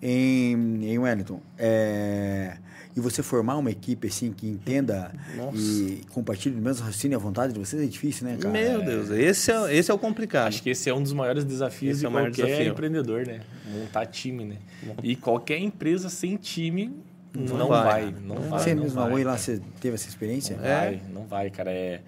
Em, 0.00 0.84
em 0.84 0.98
Wellington, 0.98 1.40
é, 1.58 2.56
e 2.98 3.02
você 3.02 3.22
formar 3.22 3.56
uma 3.56 3.70
equipe 3.70 4.08
assim 4.08 4.32
que 4.32 4.46
entenda 4.46 5.12
Nossa. 5.36 5.56
e 5.56 6.00
compartilhe 6.10 6.56
o 6.56 6.62
mesmo 6.62 6.84
raciocínio 6.84 7.14
e 7.14 7.16
a 7.16 7.18
vontade 7.18 7.52
de 7.52 7.58
vocês 7.58 7.80
é 7.82 7.86
difícil, 7.86 8.26
né, 8.26 8.36
cara? 8.36 8.50
Meu 8.52 8.82
Deus, 8.84 9.10
esse 9.10 9.50
é, 9.52 9.74
esse 9.76 9.90
é 9.90 9.94
o 9.94 9.98
complicado. 9.98 10.48
Acho 10.48 10.62
que 10.62 10.70
esse 10.70 10.90
é 10.90 10.94
um 10.94 11.02
dos 11.02 11.12
maiores 11.12 11.44
desafios 11.44 11.92
Esse 11.92 12.00
de 12.00 12.06
é 12.06 12.08
o 12.08 12.12
maior 12.12 12.30
qualquer 12.30 12.46
desafio. 12.46 12.72
empreendedor, 12.72 13.26
né? 13.26 13.40
Montar 13.72 14.06
time, 14.06 14.44
né? 14.44 14.56
E 15.02 15.14
qualquer 15.16 15.58
empresa 15.58 16.08
sem 16.08 16.36
time 16.36 16.92
não, 17.34 17.56
Não 17.56 17.68
vai. 17.68 17.84
vai. 18.04 18.14
Não 18.24 18.36
vai. 18.36 18.58
Você 18.60 18.74
não 18.74 18.82
mesmo 18.84 19.00
vai, 19.00 19.12
Oi 19.12 19.24
lá, 19.24 19.36
você 19.38 19.60
teve 19.80 19.94
essa 19.94 20.08
experiência? 20.08 20.56
Não 20.56 20.64
É. 20.64 20.78
vai, 20.80 21.02
não 21.12 21.24
vai, 21.26 21.50
cara. 21.50 21.70
É... 21.70 22.00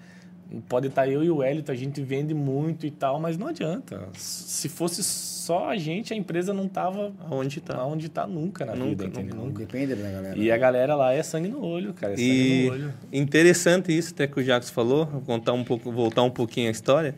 Pode 0.67 0.87
estar 0.87 1.07
eu 1.07 1.23
e 1.23 1.29
o 1.31 1.41
Elito, 1.43 1.71
a 1.71 1.75
gente 1.75 2.01
vende 2.01 2.33
muito 2.33 2.85
e 2.85 2.91
tal, 2.91 3.19
mas 3.19 3.37
não 3.37 3.47
adianta. 3.47 4.09
Se 4.17 4.67
fosse 4.67 5.01
só 5.03 5.69
a 5.69 5.77
gente, 5.77 6.13
a 6.13 6.15
empresa 6.17 6.53
não 6.53 6.67
tava 6.67 7.13
Aonde 7.29 7.61
tá? 7.61 7.85
onde 7.85 8.09
tá 8.09 8.27
nunca 8.27 8.65
na 8.65 8.75
Nunca, 8.75 9.07
vida? 9.07 9.35
Não 9.35 9.49
depende 9.49 9.95
da 9.95 10.09
galera. 10.11 10.37
E 10.37 10.51
a 10.51 10.57
galera 10.57 10.93
lá 10.95 11.13
é 11.13 11.23
sangue 11.23 11.47
no 11.47 11.63
olho, 11.65 11.93
cara. 11.93 12.13
É 12.13 12.17
sangue 12.17 12.29
E 12.29 12.65
no 12.65 12.71
olho. 12.73 12.93
interessante 13.13 13.97
isso 13.97 14.13
até 14.13 14.27
que 14.27 14.39
o 14.39 14.43
Jacques 14.43 14.69
falou, 14.69 15.05
vou 15.05 15.21
contar 15.21 15.53
um 15.53 15.63
pouco, 15.63 15.91
voltar 15.91 16.23
um 16.23 16.29
pouquinho 16.29 16.67
a 16.67 16.71
história. 16.71 17.15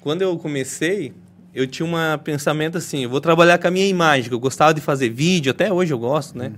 Quando 0.00 0.22
eu 0.22 0.38
comecei, 0.38 1.12
eu 1.54 1.66
tinha 1.66 1.86
um 1.86 2.18
pensamento 2.24 2.78
assim, 2.78 3.04
eu 3.04 3.10
vou 3.10 3.20
trabalhar 3.20 3.58
com 3.58 3.68
a 3.68 3.70
minha 3.70 3.86
imagem, 3.86 4.28
que 4.30 4.34
eu 4.34 4.40
gostava 4.40 4.72
de 4.72 4.80
fazer 4.80 5.10
vídeo, 5.10 5.50
até 5.50 5.70
hoje 5.72 5.92
eu 5.92 5.98
gosto, 5.98 6.38
né? 6.38 6.52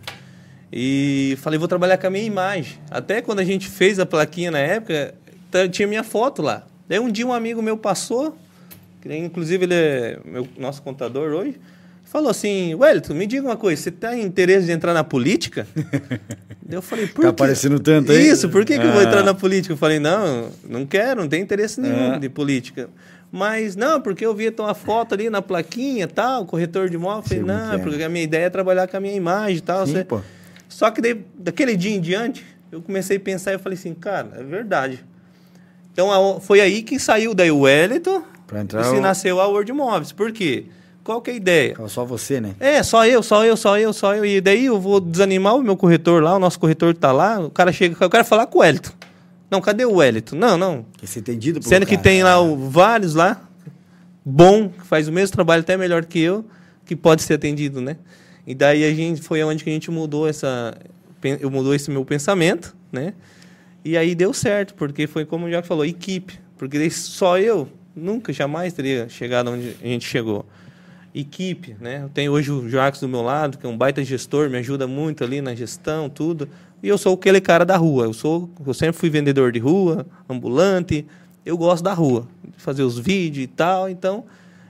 E 0.72 1.34
falei, 1.40 1.58
vou 1.58 1.68
trabalhar 1.68 1.98
com 1.98 2.06
a 2.06 2.10
minha 2.10 2.24
imagem. 2.24 2.78
Até 2.90 3.20
quando 3.20 3.40
a 3.40 3.44
gente 3.44 3.68
fez 3.68 3.98
a 3.98 4.06
plaquinha 4.06 4.50
na 4.50 4.58
época, 4.58 5.14
tá- 5.14 5.21
tinha 5.70 5.86
minha 5.88 6.02
foto 6.04 6.42
lá. 6.42 6.64
Daí 6.88 6.98
um 6.98 7.10
dia 7.10 7.26
um 7.26 7.32
amigo 7.32 7.62
meu 7.62 7.76
passou, 7.76 8.36
que 9.00 9.14
inclusive 9.16 9.64
ele 9.64 9.74
é 9.74 10.18
meu, 10.24 10.46
nosso 10.58 10.82
contador 10.82 11.32
hoje, 11.32 11.58
falou 12.04 12.30
assim, 12.30 12.74
Wellington, 12.74 13.14
me 13.14 13.26
diga 13.26 13.46
uma 13.46 13.56
coisa, 13.56 13.80
você 13.80 13.90
tem 13.90 14.22
interesse 14.22 14.66
de 14.66 14.72
entrar 14.72 14.92
na 14.92 15.02
política? 15.04 15.66
Daí 16.64 16.76
eu 16.78 16.82
falei, 16.82 17.06
por 17.06 17.16
Tá 17.16 17.20
quê? 17.22 17.26
aparecendo 17.28 17.78
tanto 17.80 18.12
aí. 18.12 18.28
Isso, 18.28 18.48
por 18.48 18.64
que, 18.64 18.78
que 18.78 18.84
eu 18.86 18.92
vou 18.92 19.00
Ah. 19.00 19.04
entrar 19.04 19.22
na 19.22 19.34
política? 19.34 19.72
Eu 19.72 19.78
falei, 19.78 19.98
não, 19.98 20.50
não 20.68 20.84
quero, 20.86 21.20
não 21.22 21.28
tenho 21.28 21.42
interesse 21.42 21.80
nenhum 21.80 22.12
Ah. 22.12 22.18
de 22.18 22.28
política. 22.28 22.88
Mas, 23.30 23.74
não, 23.76 23.98
porque 24.00 24.24
eu 24.26 24.34
vi 24.34 24.48
a 24.48 24.52
tua 24.52 24.74
foto 24.74 25.14
ali 25.14 25.30
na 25.30 25.40
plaquinha 25.40 26.06
tal, 26.06 26.44
corretor 26.44 26.88
de 26.90 26.96
imóvel. 26.96 27.18
Eu 27.20 27.22
falei, 27.28 27.42
não, 27.44 27.72
é. 27.74 27.78
porque 27.78 28.02
a 28.02 28.08
minha 28.08 28.24
ideia 28.24 28.44
é 28.44 28.50
trabalhar 28.50 28.86
com 28.86 28.96
a 28.96 29.00
minha 29.00 29.14
imagem 29.14 29.56
e 29.56 29.60
tal. 29.62 29.86
Sim, 29.86 29.92
você- 29.94 30.04
pô. 30.04 30.20
Só 30.68 30.90
que 30.90 31.00
daí, 31.00 31.18
daquele 31.38 31.74
dia 31.76 31.92
em 31.94 32.00
diante, 32.00 32.44
eu 32.70 32.80
comecei 32.82 33.16
a 33.16 33.20
pensar 33.20 33.52
e 33.52 33.54
eu 33.54 33.58
falei 33.58 33.78
assim, 33.78 33.94
cara, 33.94 34.28
é 34.38 34.42
verdade. 34.42 35.02
Então 35.92 36.40
foi 36.40 36.60
aí 36.60 36.82
que 36.82 36.98
saiu 36.98 37.34
daí 37.34 37.50
o 37.50 37.60
Wellington 37.60 38.22
e 38.80 38.84
se 38.84 38.96
o- 38.96 39.00
nasceu 39.00 39.40
a 39.40 39.46
Word 39.46 39.72
Móveis. 39.72 40.12
Por 40.12 40.32
quê? 40.32 40.66
Qual 41.04 41.20
que 41.20 41.30
é 41.30 41.34
a 41.34 41.36
ideia? 41.36 41.76
Só 41.88 42.04
você, 42.04 42.40
né? 42.40 42.54
É, 42.60 42.82
só 42.82 43.04
eu, 43.06 43.22
só 43.22 43.44
eu, 43.44 43.56
só 43.56 43.76
eu, 43.78 43.92
só 43.92 44.14
eu. 44.14 44.24
E 44.24 44.40
daí 44.40 44.66
eu 44.66 44.80
vou 44.80 45.00
desanimar 45.00 45.56
o 45.56 45.62
meu 45.62 45.76
corretor 45.76 46.22
lá, 46.22 46.36
o 46.36 46.38
nosso 46.38 46.58
corretor 46.60 46.94
tá 46.94 47.10
lá, 47.10 47.40
o 47.40 47.50
cara 47.50 47.72
chega, 47.72 47.96
eu 48.00 48.08
quero 48.10 48.24
falar 48.24 48.46
com 48.46 48.58
o 48.58 48.60
Wellington. 48.60 48.92
Não, 49.50 49.60
cadê 49.60 49.84
o 49.84 49.94
Wellington? 49.96 50.36
Não, 50.36 50.56
não. 50.56 50.86
Quer 50.96 51.06
ser 51.06 51.18
entendido 51.20 51.60
Sendo 51.62 51.84
que 51.84 51.92
cara. 51.96 52.02
tem 52.04 52.22
lá 52.22 52.40
o- 52.40 52.56
vários 52.70 53.14
lá, 53.14 53.42
bom, 54.24 54.68
que 54.68 54.86
faz 54.86 55.08
o 55.08 55.12
mesmo 55.12 55.34
trabalho 55.34 55.60
até 55.62 55.76
melhor 55.76 56.04
que 56.04 56.20
eu, 56.20 56.44
que 56.86 56.94
pode 56.94 57.22
ser 57.22 57.34
atendido, 57.34 57.80
né? 57.80 57.96
E 58.46 58.54
daí 58.54 58.84
a 58.84 58.94
gente 58.94 59.20
foi 59.22 59.42
onde 59.42 59.62
que 59.64 59.70
a 59.70 59.72
gente 59.72 59.90
mudou 59.90 60.28
essa 60.28 60.74
eu 61.40 61.50
mudou 61.50 61.72
esse 61.74 61.90
meu 61.90 62.04
pensamento, 62.04 62.74
né? 62.90 63.14
E 63.84 63.96
aí 63.96 64.14
deu 64.14 64.32
certo, 64.32 64.74
porque 64.74 65.06
foi 65.06 65.24
como 65.24 65.46
o 65.46 65.50
Jaco 65.50 65.66
falou, 65.66 65.84
equipe, 65.84 66.38
porque 66.56 66.88
só 66.90 67.38
eu 67.38 67.68
nunca 67.94 68.32
jamais 68.32 68.72
teria 68.72 69.08
chegado 69.08 69.50
onde 69.50 69.76
a 69.82 69.86
gente 69.86 70.06
chegou. 70.06 70.46
Equipe, 71.14 71.76
né? 71.80 72.02
Eu 72.04 72.08
tenho 72.08 72.32
hoje 72.32 72.50
o 72.50 72.68
Jacques 72.68 73.00
do 73.00 73.08
meu 73.08 73.20
lado, 73.20 73.58
que 73.58 73.66
é 73.66 73.68
um 73.68 73.76
baita 73.76 74.02
gestor, 74.02 74.48
me 74.48 74.56
ajuda 74.58 74.86
muito 74.86 75.22
ali 75.22 75.42
na 75.42 75.54
gestão, 75.54 76.08
tudo. 76.08 76.48
E 76.82 76.88
eu 76.88 76.96
sou 76.96 77.14
aquele 77.14 77.40
cara 77.40 77.64
da 77.64 77.76
rua. 77.76 78.04
Eu 78.04 78.12
sou, 78.12 78.48
eu 78.66 78.72
sempre 78.72 78.98
fui 78.98 79.10
vendedor 79.10 79.52
de 79.52 79.58
rua, 79.58 80.06
ambulante. 80.28 81.06
Eu 81.44 81.58
gosto 81.58 81.82
da 81.82 81.92
rua, 81.92 82.26
fazer 82.56 82.82
os 82.82 82.98
vídeos 82.98 83.44
e 83.44 83.46
tal. 83.46 83.90
Então, 83.90 84.24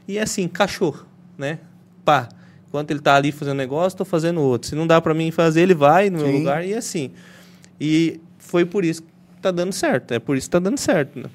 e 0.09 0.18
é 0.18 0.22
assim, 0.22 0.48
cachorro, 0.48 1.07
né? 1.38 1.59
Pá. 2.05 2.29
Enquanto 2.68 2.90
ele 2.90 3.01
tá 3.01 3.16
ali 3.16 3.31
fazendo 3.31 3.59
negócio, 3.59 3.98
tô 3.98 4.05
fazendo 4.05 4.40
outro. 4.40 4.66
Se 4.66 4.75
não 4.75 4.87
dá 4.87 4.98
para 4.98 5.12
mim 5.12 5.31
fazer, 5.31 5.61
ele 5.61 5.75
vai 5.75 6.09
no 6.09 6.18
meu 6.18 6.27
Sim. 6.27 6.38
lugar 6.38 6.64
e 6.66 6.72
é 6.72 6.79
assim. 6.79 7.11
E 7.79 8.18
foi 8.52 8.66
por 8.66 8.84
isso 8.84 9.00
que 9.00 9.08
tá 9.40 9.50
dando 9.50 9.72
certo. 9.72 10.12
É 10.12 10.18
por 10.18 10.36
isso 10.36 10.46
que 10.46 10.50
tá 10.50 10.58
dando 10.58 10.76
certo, 10.76 11.18
né? 11.18 11.30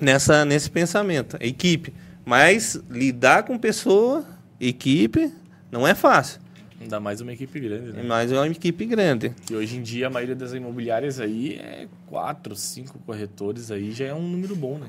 Nessa, 0.00 0.44
nesse 0.44 0.68
pensamento. 0.68 1.36
Equipe. 1.38 1.94
Mas 2.26 2.80
lidar 2.90 3.44
com 3.44 3.56
pessoa, 3.56 4.24
equipe, 4.60 5.32
não 5.70 5.86
é 5.86 5.94
fácil. 5.94 6.40
Ainda 6.80 6.98
mais 6.98 7.20
uma 7.20 7.32
equipe 7.32 7.60
grande, 7.60 7.92
né? 7.92 8.02
Mas 8.02 8.32
é 8.32 8.36
uma 8.36 8.48
equipe 8.48 8.84
grande. 8.84 9.32
E 9.48 9.54
hoje 9.54 9.76
em 9.76 9.82
dia 9.82 10.08
a 10.08 10.10
maioria 10.10 10.34
das 10.34 10.52
imobiliárias 10.52 11.20
aí 11.20 11.54
é 11.54 11.86
quatro, 12.08 12.56
cinco 12.56 12.98
corretores 13.06 13.70
aí 13.70 13.92
já 13.92 14.06
é 14.06 14.14
um 14.14 14.26
número 14.26 14.56
bom, 14.56 14.76
né? 14.76 14.88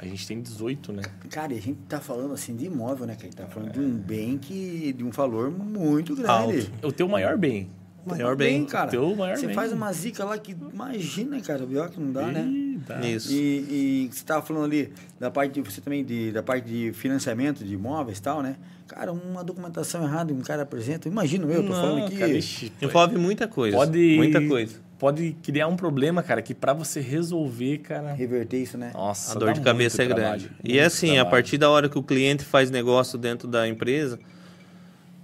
A 0.00 0.04
gente 0.04 0.26
tem 0.26 0.40
18, 0.40 0.92
né? 0.92 1.02
Cara, 1.30 1.52
e 1.52 1.58
a 1.58 1.60
gente 1.60 1.78
tá 1.88 2.00
falando 2.00 2.32
assim 2.32 2.56
de 2.56 2.66
imóvel, 2.66 3.06
né? 3.06 3.14
Que 3.14 3.22
a 3.22 3.24
gente 3.26 3.36
tá 3.36 3.46
falando 3.46 3.72
de 3.72 3.80
um 3.80 3.90
bem 3.90 4.36
que. 4.36 4.92
de 4.92 5.04
um 5.04 5.10
valor 5.10 5.50
muito 5.50 6.16
grande. 6.16 6.68
Alto. 6.72 6.88
O 6.88 6.92
teu 6.92 7.08
maior 7.08 7.36
bem. 7.36 7.68
Maior 8.06 8.36
bem. 8.36 8.64
cara. 8.64 8.90
Teu 8.90 9.14
maior 9.14 9.36
Você 9.36 9.46
bem. 9.46 9.54
faz 9.54 9.72
uma 9.72 9.92
zica 9.92 10.24
lá 10.24 10.38
que. 10.38 10.56
Imagina, 10.72 11.40
cara. 11.40 11.66
Pior 11.66 11.90
que 11.90 12.00
não 12.00 12.10
dá, 12.12 12.26
né? 12.26 12.78
Tá. 12.86 13.00
Isso. 13.00 13.30
E, 13.32 14.06
e 14.06 14.10
você 14.12 14.24
tava 14.24 14.40
falando 14.46 14.64
ali 14.64 14.92
da 15.20 15.30
parte 15.30 15.52
de 15.54 15.60
você 15.60 15.80
também 15.80 16.04
de, 16.04 16.32
da 16.32 16.42
parte 16.42 16.66
de 16.66 16.92
financiamento 16.92 17.64
de 17.64 17.74
imóveis 17.74 18.18
e 18.18 18.22
tal, 18.22 18.40
né? 18.42 18.56
Cara, 18.86 19.12
uma 19.12 19.44
documentação 19.44 20.02
errada, 20.04 20.32
um 20.32 20.40
cara 20.40 20.62
apresenta. 20.62 21.06
Imagino 21.08 21.50
eu, 21.50 21.62
tô 21.62 21.68
Não, 21.68 21.74
falando 21.76 22.06
aqui. 22.06 22.16
cara, 22.16 22.32
ixi, 22.32 22.72
Envolve 22.80 23.18
muita 23.18 23.46
coisa. 23.46 23.76
Pode- 23.76 24.16
Muita 24.16 24.40
coisa. 24.46 24.76
Pode 24.98 25.36
criar 25.44 25.68
um 25.68 25.76
problema, 25.76 26.24
cara, 26.24 26.42
que 26.42 26.52
pra 26.54 26.72
você 26.72 27.00
resolver, 27.00 27.78
cara. 27.78 28.12
Reverter 28.14 28.56
isso, 28.62 28.76
né? 28.78 28.90
Nossa, 28.94 29.36
A 29.36 29.38
dor 29.38 29.52
de 29.52 29.60
cabeça 29.60 30.02
é 30.02 30.06
trabalho, 30.06 30.26
grande. 30.40 30.50
E 30.64 30.68
muito 30.70 30.80
é 30.80 30.84
assim, 30.84 31.10
a 31.10 31.12
trabalho. 31.16 31.30
partir 31.30 31.58
da 31.58 31.70
hora 31.70 31.88
que 31.88 31.96
o 31.98 32.02
cliente 32.02 32.42
faz 32.42 32.68
negócio 32.70 33.16
dentro 33.18 33.46
da 33.46 33.68
empresa, 33.68 34.18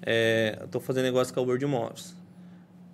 é, 0.04 0.58
eu 0.60 0.66
estou 0.66 0.80
fazendo 0.80 1.04
negócio 1.04 1.32
com 1.32 1.40
a 1.40 1.42
Word 1.42 1.64
Imóveis. 1.64 2.14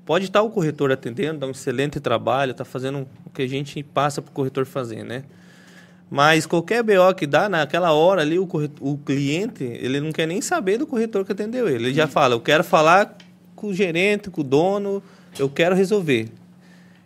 Pode 0.05 0.25
estar 0.25 0.43
o 0.43 0.51
corretor 0.51 0.91
atendendo, 0.91 1.41
dá 1.41 1.47
um 1.47 1.51
excelente 1.51 2.01
trabalho, 2.01 2.53
está 2.53 2.65
fazendo 2.65 3.07
o 3.25 3.31
que 3.31 3.43
a 3.43 3.49
gente 3.49 3.83
passa 3.83 4.21
para 4.21 4.31
o 4.31 4.33
corretor 4.33 4.67
fazer, 4.67 5.05
né? 5.05 5.25
Mas 6.11 6.45
qualquer 6.45 6.83
BO 6.83 7.15
que 7.17 7.27
dá, 7.27 7.49
naquela 7.49 7.93
hora 7.93 8.23
ali, 8.23 8.37
o, 8.39 8.47
corretor, 8.47 8.85
o 8.87 8.99
cliente, 8.99 9.63
ele 9.63 10.01
não 10.01 10.11
quer 10.11 10.27
nem 10.27 10.41
saber 10.41 10.77
do 10.79 10.87
corretor 10.87 11.25
que 11.25 11.31
atendeu 11.31 11.69
ele. 11.69 11.87
Ele 11.87 11.95
já 11.95 12.09
fala, 12.09 12.35
eu 12.35 12.41
quero 12.41 12.65
falar 12.65 13.17
com 13.55 13.69
o 13.69 13.75
gerente, 13.75 14.29
com 14.29 14.41
o 14.41 14.45
dono, 14.45 15.01
eu 15.39 15.49
quero 15.49 15.77
resolver. 15.77 16.29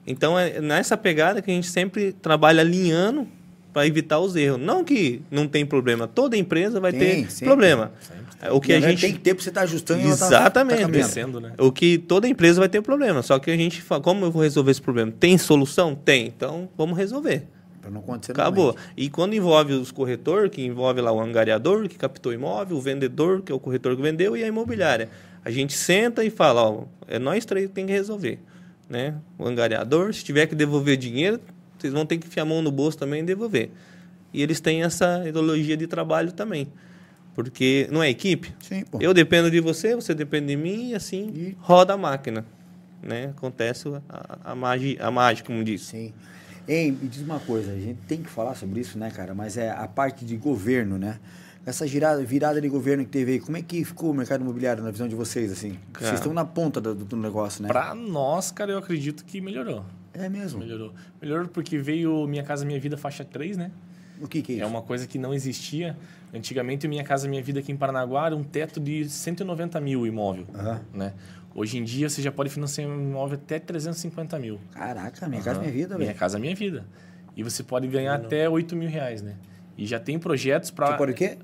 Então, 0.07 0.39
é 0.39 0.61
nessa 0.61 0.97
pegada 0.97 1.43
que 1.43 1.51
a 1.51 1.55
gente 1.55 1.69
sempre 1.69 2.13
trabalha 2.13 2.63
alinhando 2.63 3.29
para 3.75 3.87
evitar 3.87 4.21
os 4.21 4.37
erros. 4.37 4.61
Não 4.61 4.85
que 4.85 5.21
não 5.31 5.47
tem 5.49 5.67
problema, 5.67 6.07
toda 6.07 6.37
empresa 6.37 6.81
vai 6.81 6.93
Tem, 6.93 7.25
ter 7.25 7.31
sempre. 7.31 7.47
problema. 7.47 7.93
Sempre. 8.01 8.24
O 8.53 8.61
que 8.61 8.73
a 8.73 8.81
gente 8.81 9.01
tem 9.01 9.13
que 9.13 9.21
ter 9.21 9.35
pra 9.35 9.43
você 9.43 9.49
estar 9.49 9.63
ajustando 9.63 10.01
e 10.01 10.05
tá- 10.05 10.11
Exatamente. 10.11 10.77
Tá, 10.79 10.83
cabendo. 10.87 11.03
Descendo, 11.05 11.41
né? 11.41 11.53
o 11.59 11.73
que 11.73 11.99
toda 11.99 12.29
empresa 12.29 12.61
vai 12.61 12.69
ter 12.69 12.83
problema. 12.83 13.23
Só 13.23 13.39
que 13.39 13.51
a 13.51 13.57
gente 13.57 13.81
fala, 13.83 14.03
como 14.03 14.25
eu 14.25 14.31
vou 14.31 14.43
resolver 14.43 14.71
esse 14.71 14.83
problema? 14.83 15.13
Tem 15.19 15.37
solução? 15.39 15.95
Tem. 15.95 16.27
Então, 16.27 16.69
vamos 16.77 16.97
resolver. 16.99 17.47
pra 17.81 17.91
não 17.91 18.01
acontecer 18.01 18.33
Acabou. 18.33 18.67
novamente. 18.69 18.93
E 18.97 19.11
quando 19.11 19.35
envolve 19.35 19.75
os 19.75 19.91
corretor, 19.91 20.49
que 20.49 20.63
envolve 20.65 21.01
lá 21.03 21.13
o 21.13 21.21
angariador 21.21 21.87
que 21.89 21.97
captou 21.97 22.33
o 22.33 22.35
imóvel, 22.35 22.77
o 22.79 22.81
vendedor, 22.81 23.43
que 23.43 23.53
é 23.53 23.55
o 23.55 23.59
corretor 23.61 23.95
que 23.95 24.01
vendeu, 24.03 24.35
e 24.37 24.43
a 24.43 24.47
imobiliária. 24.47 25.11
A 25.45 25.51
gente 25.51 25.75
senta 25.75 26.25
e 26.25 26.31
fala, 26.31 26.63
ó, 26.63 26.85
é 27.07 27.19
nós 27.19 27.45
três 27.45 27.67
que 27.67 27.73
tem 27.75 27.85
que 27.87 27.93
resolver. 27.93 28.39
Né? 28.89 29.15
O 29.39 29.47
angariador, 29.47 30.15
se 30.15 30.25
tiver 30.25 30.47
que 30.47 30.55
devolver 30.55 30.97
dinheiro, 30.97 31.39
vocês 31.79 31.93
vão 31.93 32.07
ter 32.07 32.17
que 32.19 32.27
enfiar 32.27 32.45
a 32.45 32.47
mão 32.47 32.63
no 32.63 32.71
bolso 32.71 32.97
também 32.97 33.21
e 33.21 33.23
devolver. 33.25 33.71
E 34.33 34.43
eles 34.43 34.61
têm 34.61 34.83
essa 34.83 35.23
ideologia 35.29 35.77
de 35.77 35.87
trabalho 35.87 36.33
também. 36.33 36.69
Porque 37.35 37.89
não 37.91 38.03
é 38.03 38.09
equipe? 38.09 38.55
Sim, 38.61 38.85
pô. 38.85 38.99
Eu 39.01 39.13
dependo 39.13 39.51
de 39.51 39.61
você, 39.61 39.95
você 39.95 40.15
depende 40.15 40.47
de 40.47 40.57
mim 40.57 40.91
e 40.91 40.95
assim 40.95 41.31
E- 41.35 41.57
roda 41.61 41.95
a 41.95 41.97
máquina. 41.97 42.45
Né? 43.03 43.27
Acontece 43.37 43.89
a, 44.09 44.53
a, 44.53 44.55
magia, 44.55 44.97
a 45.05 45.11
mágica, 45.11 45.49
como 45.49 45.63
diz. 45.63 45.83
Sim. 45.83 46.13
Ei, 46.67 46.91
me 46.91 47.07
diz 47.09 47.21
uma 47.23 47.39
coisa, 47.41 47.73
a 47.73 47.79
gente 47.79 47.99
tem 48.09 48.23
que 48.23 48.31
falar 48.31 48.55
sobre 48.55 48.81
isso, 48.81 48.99
né, 48.99 49.11
cara? 49.11 49.35
Mas 49.35 49.59
é 49.59 49.71
a 49.71 49.87
parte 49.87 50.25
de 50.25 50.37
governo, 50.37 50.97
né? 50.97 51.19
Essa 51.67 51.87
girada, 51.87 52.23
virada 52.23 52.61
de 52.61 52.69
governo 52.69 53.05
que 53.05 53.11
teve 53.11 53.33
aí, 53.33 53.41
como 53.41 53.57
é 53.57 53.63
que 53.63 53.85
ficou 53.85 54.11
o 54.11 54.15
mercado 54.15 54.41
imobiliário 54.43 54.83
na 54.83 54.91
visão 54.91 55.07
de 55.09 55.15
vocês, 55.15 55.51
assim? 55.53 55.79
Cara. 55.93 56.07
Vocês 56.07 56.21
estão 56.21 56.33
na 56.33 56.45
ponta 56.45 56.81
do, 56.81 56.95
do 56.95 57.17
negócio, 57.17 57.63
né? 57.63 57.69
Pra 57.69 57.95
nós, 57.95 58.51
cara, 58.51 58.73
eu 58.73 58.79
acredito 58.79 59.25
que 59.25 59.41
melhorou. 59.41 59.85
É 60.15 60.29
mesmo? 60.29 60.61
Melhorou. 60.61 60.95
Melhorou 61.21 61.49
porque 61.49 61.77
veio 61.79 62.27
Minha 62.27 62.43
Casa 62.45 62.65
Minha 62.65 62.79
Vida 62.81 62.97
faixa 62.97 63.25
3, 63.25 63.57
né? 63.57 63.71
O 64.21 64.29
que, 64.29 64.43
que 64.43 64.53
é 64.53 64.55
isso? 64.57 64.65
É 64.65 64.67
uma 64.67 64.83
coisa 64.83 65.07
que 65.07 65.19
não 65.19 65.35
existia. 65.35 65.97
Antigamente, 66.33 66.87
Minha 66.89 67.05
Casa 67.05 67.29
Minha 67.29 67.43
Vida 67.43 67.61
aqui 67.61 67.71
em 67.73 67.77
Paranaguá 67.77 68.27
era 68.27 68.37
um 68.37 68.43
teto 68.43 68.81
de 68.81 69.09
190 69.09 69.81
mil 69.81 70.07
imóvel. 70.07 70.47
Aham. 70.55 70.81
Né? 70.93 71.13
Hoje 71.55 71.79
em 71.79 71.85
dia, 71.85 72.09
você 72.09 72.21
já 72.21 72.33
pode 72.33 72.51
financiar 72.51 72.89
um 72.89 72.95
imóvel 73.01 73.39
até 73.43 73.59
350 73.61 74.39
mil. 74.39 74.59
Caraca, 74.73 75.29
minha 75.29 75.41
casa, 75.43 75.59
Aham. 75.59 75.61
minha 75.61 75.73
vida, 75.73 75.95
Minha 75.97 76.09
velho. 76.09 76.19
Casa 76.19 76.39
Minha 76.39 76.55
Vida. 76.55 76.85
E 77.37 77.43
você 77.43 77.63
pode 77.63 77.87
ganhar 77.89 78.15
até 78.15 78.49
8 78.49 78.75
mil 78.77 78.89
reais, 78.89 79.23
né? 79.23 79.35
E 79.77 79.87
já 79.87 79.99
tem 79.99 80.19
projetos 80.19 80.71
para... 80.71 80.87
Você 80.93 80.97
pode 80.97 81.13
o 81.13 81.15
quê? 81.17 81.37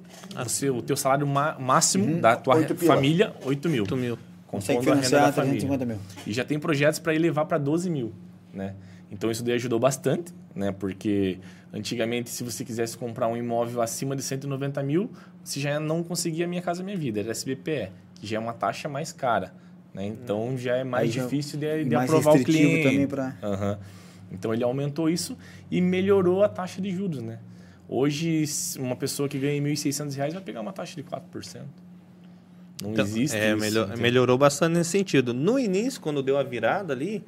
Você, 0.44 0.70
o 0.70 0.80
teu 0.82 0.96
salário 0.96 1.26
máximo 1.26 2.04
Uhum. 2.06 2.20
da 2.20 2.36
tua 2.36 2.54
Oito 2.56 2.74
pila. 2.76 2.94
família, 2.94 3.34
8 3.44 3.68
mil. 3.68 3.82
8 3.82 3.96
mil. 3.96 4.18
Consegue 4.46 4.78
a 4.78 4.82
financiar 4.82 5.32
família. 5.32 5.60
350 5.60 5.84
mil. 5.86 5.96
E 6.26 6.32
já 6.32 6.44
tem 6.44 6.58
projetos 6.58 6.98
para 7.00 7.14
elevar 7.14 7.46
para 7.46 7.58
12 7.58 7.88
mil, 7.90 8.12
né? 8.52 8.74
Então 9.10 9.30
isso 9.30 9.42
daí 9.44 9.54
ajudou 9.54 9.78
bastante, 9.80 10.32
né? 10.54 10.72
Porque 10.72 11.38
antigamente, 11.72 12.30
se 12.30 12.42
você 12.44 12.64
quisesse 12.64 12.96
comprar 12.96 13.28
um 13.28 13.36
imóvel 13.36 13.80
acima 13.82 14.14
de 14.16 14.22
190 14.22 14.82
mil, 14.82 15.10
você 15.44 15.60
já 15.60 15.78
não 15.80 16.02
conseguia 16.02 16.46
Minha 16.46 16.62
Casa 16.62 16.82
Minha 16.82 16.96
Vida, 16.96 17.20
era 17.20 17.30
SBPE, 17.30 17.90
que 18.14 18.26
já 18.26 18.36
é 18.36 18.40
uma 18.40 18.52
taxa 18.52 18.88
mais 18.88 19.12
cara, 19.12 19.54
né? 19.94 20.06
Então 20.06 20.56
já 20.58 20.76
é 20.76 20.84
mais 20.84 21.12
já- 21.12 21.22
difícil 21.24 21.58
de, 21.58 21.84
de 21.84 21.94
mais 21.94 22.10
aprovar 22.10 22.34
o 22.36 22.44
cliente. 22.44 22.82
também 22.82 23.06
pra- 23.06 23.36
Aham. 23.42 23.78
Então 24.32 24.54
ele 24.54 24.62
aumentou 24.62 25.08
isso 25.10 25.36
e 25.70 25.80
melhorou 25.80 26.44
a 26.44 26.48
taxa 26.48 26.80
de 26.80 26.90
juros, 26.90 27.20
né? 27.20 27.38
Hoje, 27.88 28.44
uma 28.78 28.94
pessoa 28.94 29.28
que 29.28 29.36
ganha 29.36 29.60
1.600 29.60 30.14
reais 30.14 30.32
vai 30.32 30.40
pegar 30.42 30.60
uma 30.60 30.72
taxa 30.72 30.94
de 30.94 31.02
4%. 31.02 31.62
Não 32.82 32.92
Então, 32.92 33.04
existe 33.04 33.36
é, 33.36 33.50
isso. 33.50 33.58
melhor- 33.60 33.96
melhorou 33.98 34.38
bastante 34.38 34.72
nesse 34.78 34.90
sentido. 34.90 35.34
No 35.34 35.58
início, 35.58 36.00
quando 36.00 36.22
deu 36.22 36.38
a 36.38 36.42
virada 36.42 36.94
ali, 36.94 37.22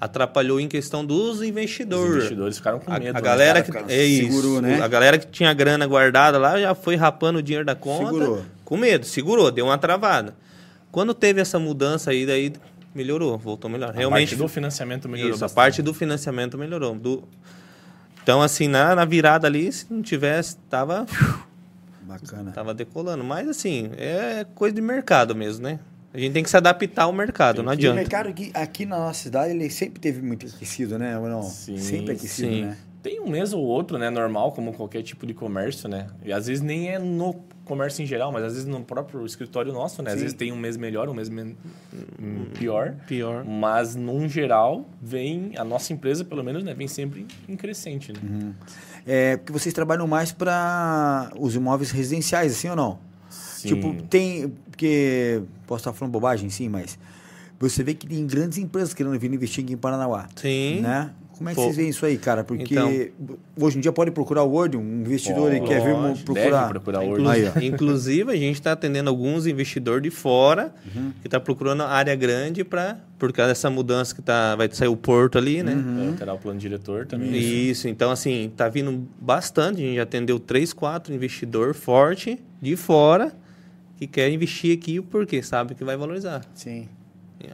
atrapalhou 0.00 0.60
em 0.60 0.68
questão 0.68 1.02
dos 1.04 1.36
Os 1.38 1.42
investidores. 1.42 2.14
investidores 2.16 2.56
ficaram 2.58 2.78
com 2.78 2.92
A, 2.92 2.98
medo. 2.98 3.10
a 3.10 3.12
né? 3.14 3.20
galera 3.20 3.60
Os 3.62 3.70
que 3.70 3.92
é 3.92 4.04
isso, 4.04 4.30
segurou, 4.32 4.60
né? 4.60 4.82
a 4.82 4.88
galera 4.88 5.18
que 5.18 5.26
tinha 5.28 5.52
grana 5.54 5.86
guardada 5.86 6.36
lá 6.38 6.60
já 6.60 6.74
foi 6.74 6.94
rapando 6.96 7.38
o 7.38 7.42
dinheiro 7.42 7.64
da 7.64 7.74
conta, 7.74 8.04
Segurou. 8.12 8.42
com 8.64 8.76
medo, 8.76 9.06
segurou, 9.06 9.50
deu 9.50 9.64
uma 9.64 9.78
travada. 9.78 10.34
Quando 10.90 11.14
teve 11.14 11.40
essa 11.40 11.58
mudança 11.58 12.10
aí, 12.10 12.26
daí 12.26 12.52
melhorou, 12.94 13.38
voltou 13.38 13.70
melhor. 13.70 13.90
A 13.90 13.92
Realmente 13.92 14.30
parte 14.30 14.36
do 14.42 14.48
financiamento 14.48 15.08
melhorou 15.08 15.34
isso, 15.34 15.42
a 15.42 15.46
bastante. 15.46 15.56
parte 15.56 15.80
do 15.82 15.94
financiamento 15.94 16.58
melhorou. 16.58 16.94
Do- 16.94 17.24
Então 18.22 18.42
assim, 18.42 18.68
na, 18.68 18.94
na 18.94 19.06
virada 19.06 19.46
ali, 19.46 19.72
se 19.72 19.86
não 19.90 20.02
tivesse, 20.02 20.56
tava 20.68 21.06
Bacana. 22.04 22.50
tava 22.52 22.74
decolando, 22.74 23.22
mas 23.24 23.48
assim, 23.48 23.90
é 23.96 24.44
coisa 24.54 24.74
de 24.74 24.80
mercado 24.82 25.34
mesmo, 25.34 25.62
né? 25.64 25.78
A 26.14 26.18
gente 26.18 26.32
tem 26.34 26.42
que 26.42 26.50
se 26.50 26.56
adaptar 26.56 27.04
ao 27.04 27.12
mercado, 27.12 27.62
não 27.62 27.70
E 27.72 27.74
o 27.74 27.78
adianta. 27.78 27.96
mercado 27.96 28.28
aqui, 28.28 28.50
aqui 28.52 28.84
na 28.84 28.98
nossa 28.98 29.22
cidade, 29.22 29.52
ele 29.54 29.70
sempre 29.70 29.98
teve 29.98 30.20
muito 30.20 30.46
aquecido, 30.46 30.98
né? 30.98 31.18
Ou 31.18 31.26
não? 31.28 31.42
Sim, 31.42 31.78
sempre 31.78 32.12
aquecido, 32.12 32.48
sim. 32.52 32.62
né? 32.62 32.76
Tem 33.02 33.18
um 33.20 33.28
mês 33.28 33.52
ou 33.52 33.62
outro, 33.64 33.96
né? 33.98 34.10
Normal, 34.10 34.52
como 34.52 34.72
qualquer 34.74 35.02
tipo 35.02 35.26
de 35.26 35.32
comércio, 35.34 35.88
né? 35.88 36.08
E 36.24 36.32
às 36.32 36.46
vezes 36.46 36.62
nem 36.62 36.90
é 36.90 36.98
no 36.98 37.34
comércio 37.64 38.02
em 38.02 38.06
geral, 38.06 38.30
mas 38.30 38.44
às 38.44 38.52
vezes 38.52 38.68
no 38.68 38.80
próprio 38.84 39.24
escritório 39.24 39.72
nosso, 39.72 40.02
né? 40.02 40.10
Às 40.10 40.16
Sim. 40.16 40.20
vezes 40.20 40.36
tem 40.36 40.52
um 40.52 40.56
mês 40.56 40.76
melhor, 40.76 41.08
um 41.08 41.14
mês 41.14 41.28
men- 41.28 41.56
hum, 42.20 42.44
pior. 42.58 42.94
Pior. 43.08 43.44
Mas, 43.44 43.96
num 43.96 44.28
geral, 44.28 44.86
vem... 45.00 45.52
A 45.56 45.64
nossa 45.64 45.92
empresa, 45.92 46.24
pelo 46.24 46.44
menos, 46.44 46.62
né? 46.62 46.74
Vem 46.74 46.86
sempre 46.86 47.26
em 47.48 47.56
crescente, 47.56 48.12
né? 48.12 48.20
Uhum. 48.22 48.54
É, 49.06 49.36
porque 49.36 49.52
vocês 49.52 49.74
trabalham 49.74 50.06
mais 50.06 50.32
para 50.32 51.32
os 51.38 51.54
imóveis 51.54 51.90
residenciais, 51.90 52.52
assim 52.52 52.68
ou 52.68 52.76
não? 52.76 52.98
Sim. 53.28 53.68
Tipo, 53.68 54.02
tem. 54.04 54.48
Porque. 54.70 55.42
Posso 55.66 55.80
estar 55.80 55.92
falando 55.92 56.12
bobagem, 56.12 56.50
sim, 56.50 56.68
mas. 56.68 56.98
Você 57.58 57.84
vê 57.84 57.94
que 57.94 58.08
tem 58.08 58.26
grandes 58.26 58.58
empresas 58.58 58.92
querendo 58.92 59.16
vir 59.18 59.32
investir 59.32 59.62
aqui 59.62 59.72
em 59.72 59.76
Paranaguá. 59.76 60.28
Sim. 60.34 60.80
Né? 60.80 61.10
Como 61.36 61.48
é 61.48 61.52
que 61.52 61.56
Pô. 61.56 61.62
vocês 61.64 61.76
veem 61.76 61.88
isso 61.88 62.06
aí, 62.06 62.16
cara? 62.18 62.44
Porque 62.44 62.62
Então. 62.74 62.90
hoje 63.58 63.78
em 63.78 63.80
dia 63.80 63.90
pode 63.90 64.10
procurar 64.10 64.42
o 64.44 64.50
Word, 64.50 64.76
um 64.76 65.00
investidor 65.00 65.50
que 65.50 65.60
quer 65.60 65.80
vir 65.82 66.22
procurar. 66.24 66.60
Deve 66.60 66.68
procurar 66.70 67.04
Inclu- 67.04 67.26
hoje. 67.28 67.46
Aí, 67.46 67.52
ó. 67.56 67.60
Inclusive, 67.60 68.30
a 68.30 68.36
gente 68.36 68.54
está 68.54 68.72
atendendo 68.72 69.10
alguns 69.10 69.46
investidores 69.46 70.02
de 70.02 70.10
fora 70.10 70.72
Uhum. 70.94 71.12
que 71.20 71.26
está 71.26 71.40
procurando 71.40 71.82
área 71.82 72.14
grande 72.14 72.62
para 72.62 72.98
por 73.18 73.32
causa 73.32 73.50
dessa 73.50 73.70
mudança 73.70 74.14
que 74.14 74.20
tá, 74.22 74.54
vai 74.56 74.68
sair 74.72 74.88
o 74.88 74.96
porto 74.96 75.38
ali, 75.38 75.62
né? 75.62 75.74
Uhum. 75.74 76.12
É, 76.14 76.16
terá 76.16 76.34
o 76.34 76.38
plano 76.38 76.58
diretor 76.58 77.06
também. 77.06 77.30
Isso. 77.36 77.88
então 77.88 78.10
assim, 78.10 78.52
tá 78.56 78.68
vindo 78.68 79.06
bastante. 79.20 79.80
A 79.80 79.84
gente 79.84 79.96
já 79.96 80.02
atendeu 80.02 80.38
três, 80.38 80.72
quatro 80.72 81.12
investidor 81.14 81.74
forte 81.74 82.38
de 82.60 82.76
fora 82.76 83.32
que 83.96 84.06
quer 84.06 84.28
investir 84.30 84.76
aqui 84.76 85.00
porque 85.00 85.42
sabe 85.42 85.74
que 85.74 85.82
vai 85.84 85.96
valorizar. 85.96 86.42
Sim. 86.54 86.88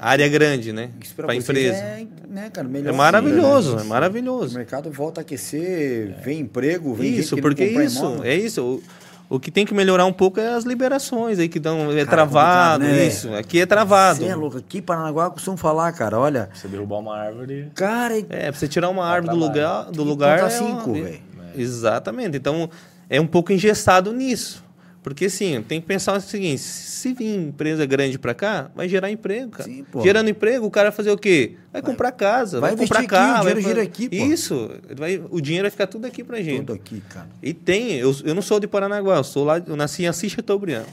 Área 0.01 0.29
grande, 0.29 0.73
né? 0.73 0.91
Isso 1.03 1.15
Para 1.15 1.35
empresa. 1.35 1.77
É, 1.77 2.07
né, 2.29 2.51
cara, 2.53 2.69
É, 2.85 2.93
maravilhoso, 2.93 3.73
é 3.73 3.77
né? 3.77 3.83
O 3.83 3.87
maravilhoso. 3.87 4.57
mercado 4.57 4.91
volta 4.91 5.21
a 5.21 5.23
aquecer, 5.23 6.15
vem 6.23 6.41
emprego, 6.41 6.95
vem 6.95 7.15
Isso, 7.15 7.35
gente 7.37 7.43
porque 7.43 7.65
isso, 7.65 7.99
imóvel. 8.05 8.25
é 8.25 8.35
isso. 8.35 8.83
O, 9.29 9.37
o 9.37 9.41
que 9.41 9.51
tem 9.51 9.67
que 9.67 9.75
melhorar 9.75 10.07
um 10.07 10.13
pouco 10.13 10.41
é 10.41 10.55
as 10.55 10.65
liberações 10.65 11.39
aí 11.39 11.49
que 11.49 11.59
dão 11.61 11.91
é 11.93 11.97
Cara, 12.05 12.07
travado, 12.07 12.85
complicado, 12.85 12.99
né, 13.01 13.07
isso. 13.07 13.35
Aqui 13.35 13.61
é 13.61 13.67
travado. 13.67 14.21
Você 14.21 14.27
é 14.27 14.35
louco. 14.35 14.59
Aqui 14.59 14.79
em 14.79 14.83
Paranaguá 14.83 15.31
costumam 15.31 15.57
falar, 15.57 15.93
cara, 15.93 16.19
olha. 16.19 16.49
Você 16.55 16.67
derrubar 16.69 16.99
uma 16.99 17.17
árvore... 17.17 17.71
Cara, 17.75 18.19
É, 18.31 18.51
pra 18.51 18.53
você 18.53 18.67
tirar 18.69 18.89
uma 18.89 19.05
árvore 19.05 19.35
do 19.35 19.39
lugar, 19.39 19.85
do 19.91 20.03
lugar 20.03 20.39
é 20.39 20.43
uma- 20.43 20.51
cinco, 20.51 20.97
é- 20.97 21.01
velho. 21.01 21.19
Exatamente. 21.57 22.37
Então 22.37 22.71
é 23.11 23.21
um 23.21 23.27
pouco 23.27 23.53
engessado 23.53 24.13
nisso. 24.13 24.65
Porque 25.03 25.27
assim, 25.27 25.63
tem 25.63 25.81
que 25.81 25.87
pensar 25.87 26.17
o 26.17 26.21
seguinte, 26.21 26.59
se 26.59 27.15
vir 27.15 27.35
empresa 27.37 27.87
grande 27.87 28.19
pra 28.19 28.35
cá, 28.35 28.71
vai 28.75 28.89
gerar 28.89 29.11
emprego, 29.11 29.53
cara. 29.53 29.65
Sim, 29.65 29.85
pô. 29.91 30.03
Gerando 30.03 30.29
emprego, 30.29 30.67
o 30.67 30.71
cara 30.71 30.91
vai 30.91 30.97
fazer 30.97 31.11
o 31.11 31.17
quê? 31.17 31.55
Vai, 31.73 31.81
comprar 31.81 32.13
casa, 32.13 32.61
vai 32.61 32.71
vai, 32.75 32.79
comprar 32.81 32.99
aqui, 32.99 33.07
o 33.07 33.11
carro, 33.11 33.41
dinheiro 33.41 33.63
vai 33.63 33.71
gira 33.71 33.83
aqui, 33.83 34.09
pô. 34.09 34.17
Isso, 34.17 34.71
vai, 34.97 35.23
o 35.31 35.41
dinheiro 35.41 35.65
vai 35.65 35.71
ficar 35.71 35.87
tudo 35.87 36.07
aqui 36.07 36.25
pra 36.25 36.43
gente. 36.43 36.59
tudo 36.67 36.73
aqui, 36.75 37.01
cara. 37.09 37.29
E 37.43 37.55
tem, 37.55 37.93
eu, 37.95 38.15
eu 38.25 38.35
não 38.35 38.43
sou 38.43 38.59
de 38.61 38.67
Paranaguá, 38.67 39.17
eu 39.17 39.25
sou 39.25 39.45
lá, 39.45 39.63
eu 39.65 39.77
nasci 39.77 40.03
em 40.03 40.09
Assis 40.09 40.33
Chateaubriand, 40.33 40.85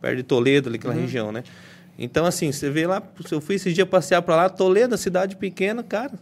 perto 0.00 0.16
de 0.16 0.22
Toledo, 0.22 0.68
ali 0.68 0.76
Uhum. 0.76 0.80
aquela 0.90 0.94
região, 0.94 1.32
né? 1.32 1.42
Então, 1.98 2.26
assim, 2.26 2.52
você 2.52 2.68
vê 2.70 2.86
lá, 2.86 3.02
eu 3.30 3.40
fui 3.40 3.54
esses 3.54 3.74
dias 3.74 3.88
passear 3.88 4.20
para 4.22 4.36
lá, 4.36 4.48
Toledo, 4.48 4.96
cidade 4.98 5.36
pequena, 5.36 5.82
cara, 5.82 6.12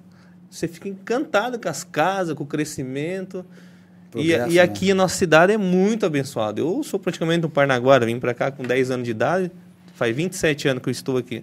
você 0.49 0.69
fica 0.69 0.89
encantado 0.89 1.59
com 1.59 1.69
as 1.69 1.83
casas, 1.83 2.35
com 2.35 2.45
o 2.45 2.47
crescimento. 2.47 3.45
E, 4.15 4.29
Progresso, 4.29 4.51
e 4.51 4.55
né? 4.57 4.61
aqui 4.61 4.91
a 4.91 4.95
nossa 4.95 5.17
cidade 5.17 5.53
é 5.53 5.57
muito 5.57 6.05
abençoada. 6.05 6.61
Eu 6.61 6.83
sou 6.83 7.01
praticamente 7.01 7.47
um 7.47 7.51
Parnaguara, 7.51 8.05
vim 8.07 8.19
para 8.19 8.35
cá 8.35 8.51
com 8.51 8.63
10 8.63 8.91
anos 8.91 9.05
de 9.05 9.11
idade, 9.11 9.51
faz 9.95 10.15
27 10.15 10.69
anos 10.69 10.83
que 10.83 10.89
eu 10.89 10.93
estou 10.93 11.17
aqui. 11.17 11.43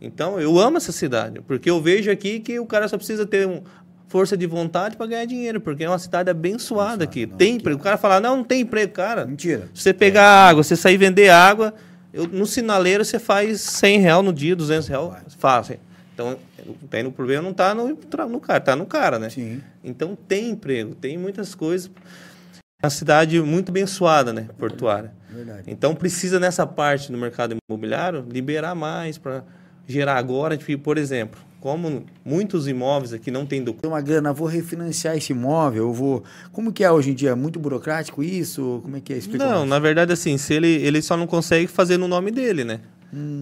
Então, 0.00 0.38
eu 0.38 0.58
amo 0.58 0.76
essa 0.76 0.92
cidade, 0.92 1.40
porque 1.46 1.68
eu 1.68 1.80
vejo 1.80 2.10
aqui 2.10 2.40
que 2.40 2.58
o 2.58 2.66
cara 2.66 2.86
só 2.86 2.96
precisa 2.96 3.26
ter 3.26 3.46
um, 3.46 3.62
força 4.08 4.36
de 4.36 4.46
vontade 4.46 4.96
para 4.96 5.06
ganhar 5.06 5.24
dinheiro, 5.24 5.60
porque 5.60 5.84
é 5.84 5.88
uma 5.88 5.98
cidade 5.98 6.30
abençoada 6.30 7.04
aqui. 7.04 7.26
não, 7.26 7.36
tem 7.36 7.56
emprego. 7.56 7.78
O 7.78 7.82
cara 7.82 7.96
fala, 7.96 8.20
não, 8.20 8.38
não 8.38 8.44
tem 8.44 8.60
emprego, 8.62 8.92
cara. 8.92 9.26
Mentira. 9.26 9.68
Se 9.74 9.82
você 9.82 9.92
pegar 9.92 10.48
água, 10.48 10.62
você 10.62 10.76
sair 10.76 10.96
vender 10.96 11.28
água, 11.28 11.74
eu, 12.12 12.26
no 12.26 12.46
sinaleiro 12.46 13.04
você 13.04 13.18
faz 13.18 13.60
100 13.60 14.00
real 14.00 14.22
no 14.22 14.32
dia, 14.32 14.54
200 14.54 14.88
real, 14.88 15.16
fácil. 15.38 15.78
Então, 16.14 16.38
tem 16.90 17.06
o 17.06 17.12
problema 17.12 17.42
não 17.42 17.50
está 17.50 17.74
no, 17.74 17.88
no 17.88 18.40
cara, 18.40 18.58
está 18.58 18.76
no 18.76 18.86
cara, 18.86 19.18
né? 19.18 19.30
Sim. 19.30 19.60
Então, 19.82 20.16
tem 20.28 20.50
emprego, 20.50 20.94
tem 20.94 21.16
muitas 21.18 21.54
coisas. 21.54 21.90
É 22.82 22.86
uma 22.86 22.90
cidade 22.90 23.40
muito 23.40 23.70
abençoada, 23.70 24.32
né? 24.32 24.48
Portuária. 24.58 25.12
Verdade. 25.30 25.62
Então, 25.66 25.94
precisa 25.94 26.38
nessa 26.38 26.66
parte 26.66 27.10
do 27.10 27.18
mercado 27.18 27.56
imobiliário 27.68 28.24
liberar 28.30 28.74
mais 28.74 29.18
para 29.18 29.44
gerar 29.86 30.16
agora, 30.16 30.56
tipo, 30.56 30.82
por 30.82 30.98
exemplo, 30.98 31.40
como 31.60 32.04
muitos 32.24 32.68
imóveis 32.68 33.12
aqui 33.12 33.30
não 33.30 33.46
tem 33.46 33.62
documento. 33.62 33.92
Uma 33.92 34.00
grana, 34.00 34.32
vou 34.32 34.46
refinanciar 34.46 35.16
esse 35.16 35.32
imóvel, 35.32 35.84
eu 35.84 35.92
vou. 35.92 36.22
Como 36.52 36.72
que 36.72 36.84
é 36.84 36.90
hoje 36.90 37.10
em 37.10 37.14
dia? 37.14 37.30
É 37.30 37.34
muito 37.34 37.58
burocrático 37.58 38.22
isso? 38.22 38.80
Como 38.82 38.96
é 38.96 39.00
que 39.00 39.12
é? 39.12 39.16
Explica 39.16 39.44
Não, 39.44 39.58
mais. 39.58 39.68
na 39.70 39.78
verdade, 39.78 40.12
assim, 40.12 40.36
se 40.36 40.54
ele, 40.54 40.68
ele 40.68 41.00
só 41.02 41.16
não 41.16 41.26
consegue 41.26 41.66
fazer 41.66 41.96
no 41.96 42.06
nome 42.06 42.30
dele, 42.30 42.62
né? 42.64 42.80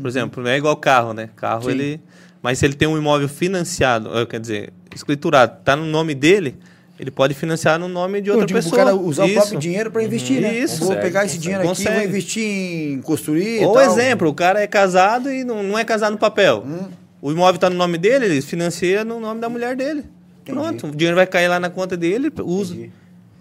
Por 0.01 0.09
exemplo, 0.09 0.43
não 0.43 0.51
é 0.51 0.57
igual 0.57 0.77
carro, 0.77 1.13
né? 1.13 1.31
Carro, 1.35 1.65
Sim. 1.65 1.71
ele. 1.71 2.01
Mas 2.45 2.59
se 2.59 2.67
ele 2.67 2.75
tem 2.75 2.87
um 2.87 2.99
imóvel 2.99 3.27
financiado, 3.27 4.11
eh, 4.19 4.27
quer 4.27 4.39
dizer, 4.39 4.71
escriturado, 4.95 5.63
tá 5.65 5.75
no 5.75 5.87
nome 5.87 6.15
dele, 6.15 6.55
ele 7.01 7.11
pode 7.11 7.33
financiar 7.33 7.79
no 7.79 7.89
nome 7.89 8.21
de 8.21 8.31
outra 8.31 8.45
digo, 8.45 8.59
pessoa. 8.59 8.75
o 8.75 8.85
cara 8.85 8.95
usar 8.95 9.25
Isso. 9.25 9.33
o 9.33 9.41
próprio 9.41 9.59
dinheiro 9.59 9.91
para 9.91 10.05
investir, 10.05 10.43
né? 10.43 10.55
Isso. 10.55 10.81
Vou 10.81 10.89
Consegue, 10.89 11.07
pegar 11.07 11.25
esse 11.25 11.37
consegue. 11.37 11.43
dinheiro 11.43 11.71
aqui, 11.71 11.83
vou 11.83 11.87
Consegue. 11.93 12.07
investir 12.07 12.45
em 12.45 13.01
construir. 13.01 13.63
e 13.63 13.65
Ou 13.65 13.73
tal. 13.73 13.83
exemplo, 13.85 14.29
o 14.29 14.35
cara 14.35 14.61
é 14.61 14.67
casado 14.67 15.33
e 15.33 15.43
não, 15.43 15.63
não 15.63 15.79
é 15.79 15.85
casado 15.85 16.13
no 16.13 16.19
papel. 16.19 16.63
Hum. 16.67 16.89
O 17.23 17.33
imóvel 17.33 17.55
está 17.55 17.71
no 17.71 17.77
nome 17.77 17.97
dele, 17.97 18.27
ele 18.27 18.43
financia 18.43 19.07
no 19.07 19.19
nome 19.19 19.41
da 19.41 19.49
mulher 19.49 19.75
dele. 19.75 20.05
Entendi. 20.43 20.59
Pronto, 20.59 20.89
o 20.89 20.91
dinheiro 20.91 21.17
vai 21.17 21.27
cair 21.27 21.49
lá 21.49 21.59
na 21.59 21.71
conta 21.71 21.97
dele, 21.97 22.31
usa. 22.43 22.75
Entendi. 22.75 22.93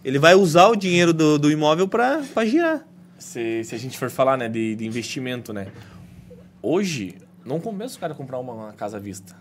Ele 0.06 0.18
vai 0.18 0.34
usar 0.34 0.70
o 0.70 0.78
dinheiro 0.78 1.12
do, 1.12 1.38
do 1.38 1.52
imóvel 1.52 1.90
para 1.90 2.22
girar. 2.46 2.88
se, 3.18 3.66
se 3.66 3.76
a 3.76 3.78
gente 3.78 3.98
for 3.98 4.10
falar 4.10 4.38
né, 4.38 4.48
de, 4.48 4.76
de 4.78 4.88
investimento, 4.88 5.52
né? 5.52 5.68
Hoje, 6.62 7.16
não 7.46 7.60
compensa 7.60 7.98
o 7.98 8.00
cara 8.00 8.14
comprar 8.14 8.40
uma, 8.40 8.54
uma 8.54 8.74
casa 8.74 8.98
à 8.98 9.00
vista. 9.00 9.36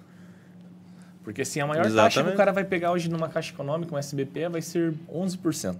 Porque 1.24 1.42
assim, 1.42 1.60
a 1.60 1.66
maior 1.66 1.82
taxa 1.84 1.92
que 1.94 2.00
Exatamente. 2.00 2.34
o 2.34 2.36
cara 2.36 2.52
vai 2.52 2.64
pegar 2.64 2.90
hoje 2.92 3.08
numa 3.08 3.28
caixa 3.28 3.52
econômica, 3.52 3.94
um 3.94 3.98
SBP, 3.98 4.48
vai 4.48 4.60
ser 4.62 4.92
11%. 5.12 5.76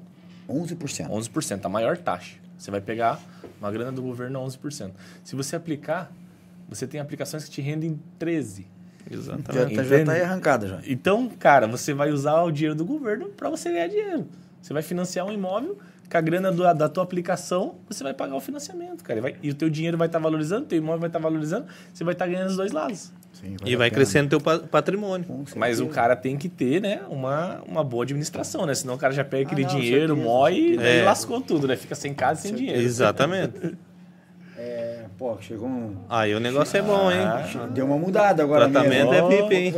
11%. 0.48 1.08
11%, 1.08 1.64
a 1.64 1.68
maior 1.68 1.96
taxa. 1.98 2.36
Você 2.56 2.70
vai 2.70 2.80
pegar 2.80 3.20
uma 3.58 3.70
grana 3.72 3.90
do 3.90 4.02
governo 4.02 4.40
a 4.40 4.46
11%. 4.46 4.92
Se 5.24 5.34
você 5.34 5.56
aplicar, 5.56 6.12
você 6.68 6.86
tem 6.86 7.00
aplicações 7.00 7.44
que 7.44 7.50
te 7.50 7.60
rendem 7.60 7.98
13%. 8.20 8.64
Já, 9.10 9.16
Exatamente. 9.18 9.44
tá- 9.46 9.52
já 9.52 9.62
Entende? 9.82 10.04
tá 10.04 10.12
aí 10.12 10.22
arrancada 10.22 10.68
já. 10.68 10.80
Então, 10.86 11.28
cara, 11.28 11.66
você 11.66 11.92
vai 11.92 12.12
usar 12.12 12.40
o 12.42 12.52
dinheiro 12.52 12.76
do 12.76 12.84
governo 12.84 13.30
para 13.30 13.50
você 13.50 13.70
ganhar 13.72 13.88
dinheiro. 13.88 14.28
Você 14.62 14.72
vai 14.72 14.82
financiar 14.82 15.26
um 15.26 15.32
imóvel, 15.32 15.76
com 16.12 16.18
a 16.18 16.20
grana 16.20 16.52
do- 16.52 16.74
da 16.74 16.88
tua 16.90 17.02
aplicação, 17.02 17.76
você 17.88 18.04
vai 18.04 18.12
pagar 18.12 18.34
o 18.36 18.40
financiamento, 18.40 19.02
cara. 19.02 19.18
E, 19.18 19.22
vai- 19.22 19.34
e 19.42 19.48
o 19.50 19.54
teu 19.54 19.70
dinheiro 19.70 19.96
vai 19.96 20.06
estar 20.08 20.18
valorizando, 20.18 20.64
o 20.64 20.66
teu 20.66 20.76
imóvel 20.76 21.00
vai 21.00 21.08
estar 21.08 21.18
valorizando, 21.18 21.64
você 21.92 22.04
vai 22.04 22.12
estar 22.12 22.26
ganhando 22.26 22.48
os 22.50 22.56
dois 22.56 22.70
lados. 22.70 23.10
Sim, 23.32 23.56
E 23.64 23.74
vai 23.74 23.90
crescendo 23.90 24.28
teu 24.28 24.40
pa- 24.40 24.58
patrimônio. 24.58 25.26
Mas 25.56 25.80
o 25.80 25.86
cara 25.86 26.14
tem 26.14 26.36
que 26.36 26.50
ter, 26.50 26.82
né, 26.82 27.00
uma, 27.08 27.62
uma 27.66 27.82
boa 27.82 28.04
administração, 28.04 28.66
né? 28.66 28.74
Senão 28.74 28.94
o 28.94 28.98
cara 28.98 29.14
já 29.14 29.24
pega 29.24 29.46
aquele 29.46 29.64
Ah, 29.64 29.68
não, 29.72 29.80
dinheiro, 29.80 30.16
mói 30.16 30.54
e 30.54 30.76
É. 30.78 31.02
lascou 31.02 31.40
tudo, 31.40 31.66
né? 31.66 31.74
Fica 31.76 31.94
sem 31.94 32.12
casa 32.12 32.40
e 32.40 32.42
sem 32.42 32.54
dinheiro. 32.54 32.80
Exatamente. 32.80 33.74
É, 34.64 35.06
pô, 35.18 35.36
chegou 35.40 35.66
um. 35.66 35.96
Aí 36.08 36.32
o 36.34 36.38
negócio 36.38 36.76
é 36.76 36.82
bom, 36.82 37.10
hein? 37.10 37.18
Ah. 37.20 37.66
Deu 37.72 37.84
uma 37.84 37.96
mudada 37.98 38.44
agora 38.44 38.68
Tratamento 38.68 39.10
mesmo. 39.10 39.32
é 39.32 39.36
pipa, 39.42 39.54
hein? 39.54 39.74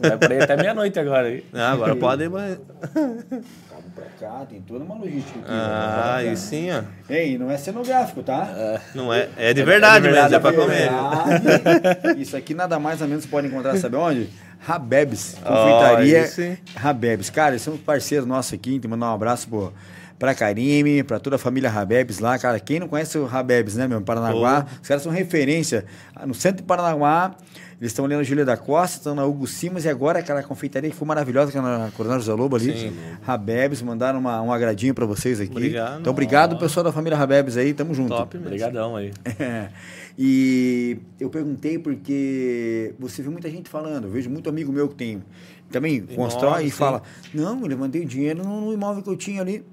Vai 0.00 0.16
por 0.16 0.32
aí 0.32 0.40
até 0.40 0.56
meia-noite 0.56 0.98
agora. 0.98 1.42
Ah, 1.52 1.72
agora 1.72 1.94
pode. 1.96 2.28
mas- 2.30 2.58
Cabo 2.94 3.52
pra 3.94 4.04
cá, 4.20 4.44
tem 4.48 4.60
toda 4.60 4.84
uma 4.84 4.94
logística 4.96 5.38
aqui. 5.38 5.48
Ah, 5.48 5.94
Bacana. 5.96 6.30
aí 6.30 6.36
sim, 6.36 6.68
ó. 6.70 6.82
Ei, 7.08 7.38
não 7.38 7.50
é 7.50 7.56
cenográfico, 7.58 8.22
tá? 8.22 8.80
Não 8.94 9.12
é, 9.12 9.28
é 9.36 9.52
de 9.54 9.62
verdade, 9.62 10.02
verdade, 10.04 10.32
mesmo, 10.32 10.36
é 10.36 10.40
pra 10.40 10.50
é 10.50 12.02
comer. 12.04 12.18
Isso 12.18 12.36
aqui 12.36 12.54
nada 12.54 12.78
mais 12.78 13.00
ou 13.00 13.08
menos 13.08 13.26
pode 13.26 13.46
encontrar, 13.46 13.76
sabe 13.76 13.96
onde? 13.96 14.28
Rabebs, 14.60 15.36
confeitaria 15.44 16.26
sim. 16.26 16.56
Rabebs. 16.76 17.30
Cara, 17.30 17.50
eles 17.52 17.62
são 17.62 17.76
parceiros 17.76 18.26
nossos 18.26 18.52
aqui, 18.52 18.70
tem 18.72 18.80
que 18.80 18.88
mandar 18.88 19.10
um 19.10 19.14
abraço 19.14 19.48
pô, 19.48 19.72
pra 20.18 20.34
Karime, 20.36 21.02
pra 21.02 21.18
toda 21.18 21.34
a 21.36 21.38
família 21.38 21.68
Rabebs 21.68 22.20
lá. 22.20 22.38
Cara, 22.38 22.60
quem 22.60 22.78
não 22.78 22.86
conhece 22.86 23.18
o 23.18 23.26
Rabebs, 23.26 23.74
né, 23.74 23.88
meu, 23.88 24.00
Paranaguá, 24.00 24.66
os 24.80 24.86
caras 24.86 25.02
são 25.02 25.10
referência. 25.10 25.84
Ah, 26.14 26.24
No 26.26 26.32
centro 26.34 26.58
de 26.58 26.62
Paranaguá, 26.62 27.34
eles 27.82 27.90
estão 27.90 28.04
ali 28.04 28.14
na 28.14 28.22
Júlia 28.22 28.44
da 28.44 28.56
Costa, 28.56 28.98
estão 28.98 29.12
na 29.12 29.24
Hugo 29.26 29.44
Simas 29.44 29.84
e 29.84 29.88
agora 29.88 30.20
aquela 30.20 30.40
confeitaria 30.40 30.88
que 30.88 30.94
foi 30.94 31.06
maravilhosa, 31.08 31.50
que 31.50 31.58
é 31.58 31.60
na 31.60 31.90
Coronel 31.96 32.20
José 32.20 32.32
Lobo 32.32 32.54
ali. 32.54 32.78
Sim. 32.78 32.92
Rabebs, 33.22 33.82
mandaram 33.82 34.20
uma- 34.20 34.40
um 34.40 34.52
agradinho 34.52 34.94
pra 34.94 35.04
vocês 35.04 35.40
aqui. 35.40 35.50
Obrigado. 35.50 36.00
Então, 36.00 36.12
obrigado, 36.12 36.56
pessoal 36.58 36.84
da 36.84 36.92
família 36.92 37.18
Rabebs 37.18 37.56
aí, 37.56 37.74
tamo 37.74 37.92
junto. 37.92 38.10
Top 38.10 38.36
mesmo. 38.36 38.46
Obrigadão 38.46 38.94
aí. 38.94 39.12
É. 39.40 39.68
E 40.16 40.98
eu 41.18 41.28
perguntei 41.30 41.78
porque 41.78 42.94
você 42.98 43.22
vê 43.22 43.30
muita 43.30 43.50
gente 43.50 43.68
falando, 43.68 44.04
eu 44.04 44.10
vejo 44.10 44.28
muito 44.30 44.48
amigo 44.48 44.70
meu 44.70 44.86
que 44.88 44.94
tem 44.94 45.22
também 45.70 46.02
constrói 46.02 46.64
e 46.66 46.70
sim. 46.70 46.76
fala: 46.76 47.02
Não, 47.34 47.58
eu 47.60 47.66
levantei 47.66 48.04
dinheiro 48.04 48.44
no, 48.44 48.60
no 48.60 48.72
imóvel 48.72 49.02
que 49.02 49.08
eu 49.08 49.16
tinha 49.16 49.40
ali. 49.40 49.64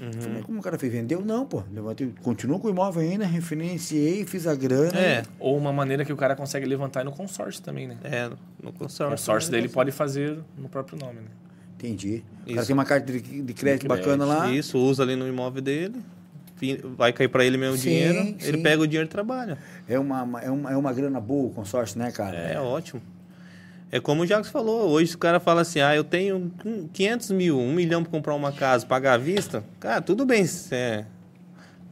Uhum. 0.00 0.12
Falei, 0.20 0.42
como 0.42 0.58
o 0.58 0.62
cara 0.62 0.78
fez? 0.78 0.92
Vendeu? 0.92 1.24
Não, 1.24 1.46
pô. 1.46 1.62
Levantei, 1.72 2.12
continuo 2.22 2.58
com 2.58 2.66
o 2.66 2.70
imóvel 2.70 3.02
ainda, 3.02 3.24
referenciei, 3.24 4.24
fiz 4.24 4.46
a 4.46 4.54
grana. 4.54 4.98
É, 4.98 5.22
Ou 5.38 5.56
uma 5.56 5.72
maneira 5.72 6.04
que 6.04 6.12
o 6.12 6.16
cara 6.16 6.34
consegue 6.34 6.66
levantar 6.66 7.02
é 7.02 7.04
no 7.04 7.12
consórcio 7.12 7.62
também, 7.62 7.86
né? 7.86 7.96
é, 8.04 8.28
no 8.62 8.70
O 8.70 8.72
consórcio. 8.72 9.10
consórcio 9.16 9.50
dele 9.50 9.68
pode 9.68 9.92
fazer 9.92 10.38
no 10.58 10.68
próprio 10.68 10.98
nome, 10.98 11.20
né? 11.20 11.28
Entendi. 11.78 12.24
O 12.42 12.46
cara 12.46 12.58
Isso. 12.58 12.66
tem 12.66 12.74
uma 12.74 12.84
carta 12.84 13.12
de, 13.12 13.20
de 13.42 13.52
crédito 13.54 13.82
De 13.82 13.88
bacana 13.88 14.24
lá. 14.24 14.50
Isso, 14.50 14.78
usa 14.78 15.02
ali 15.02 15.14
no 15.16 15.28
imóvel 15.28 15.62
dele, 15.62 16.00
vai 16.96 17.12
cair 17.12 17.28
pra 17.28 17.44
ele 17.44 17.56
mesmo 17.58 17.74
o 17.74 17.78
Sim, 17.78 17.88
dinheiro, 17.90 18.24
sim. 18.24 18.36
ele 18.48 18.58
pega 18.58 18.82
o 18.82 18.86
dinheiro 18.86 19.06
e 19.06 19.10
trabalha. 19.10 19.58
É 19.88 19.98
uma, 19.98 20.40
é, 20.42 20.50
uma, 20.50 20.72
é 20.72 20.76
uma 20.76 20.92
grana 20.92 21.20
boa 21.20 21.48
o 21.48 21.50
consórcio, 21.50 21.98
né, 21.98 22.10
cara? 22.10 22.36
É, 22.36 22.58
ótimo. 22.58 23.02
É 23.94 24.00
como 24.00 24.22
o 24.24 24.26
Jacques 24.26 24.50
falou, 24.50 24.90
hoje 24.90 25.14
o 25.14 25.18
cara 25.18 25.38
fala 25.38 25.60
assim, 25.60 25.80
ah, 25.80 25.94
eu 25.94 26.02
tenho 26.02 26.50
500 26.92 27.30
mil, 27.30 27.60
1 27.60 27.72
milhão 27.72 28.02
para 28.02 28.10
comprar 28.10 28.34
uma 28.34 28.50
casa, 28.50 28.84
pagar 28.84 29.12
à 29.12 29.16
vista, 29.16 29.62
cara, 29.78 30.00
tudo 30.02 30.26
bem, 30.26 30.44
se 30.44 30.74
é- 30.74 31.04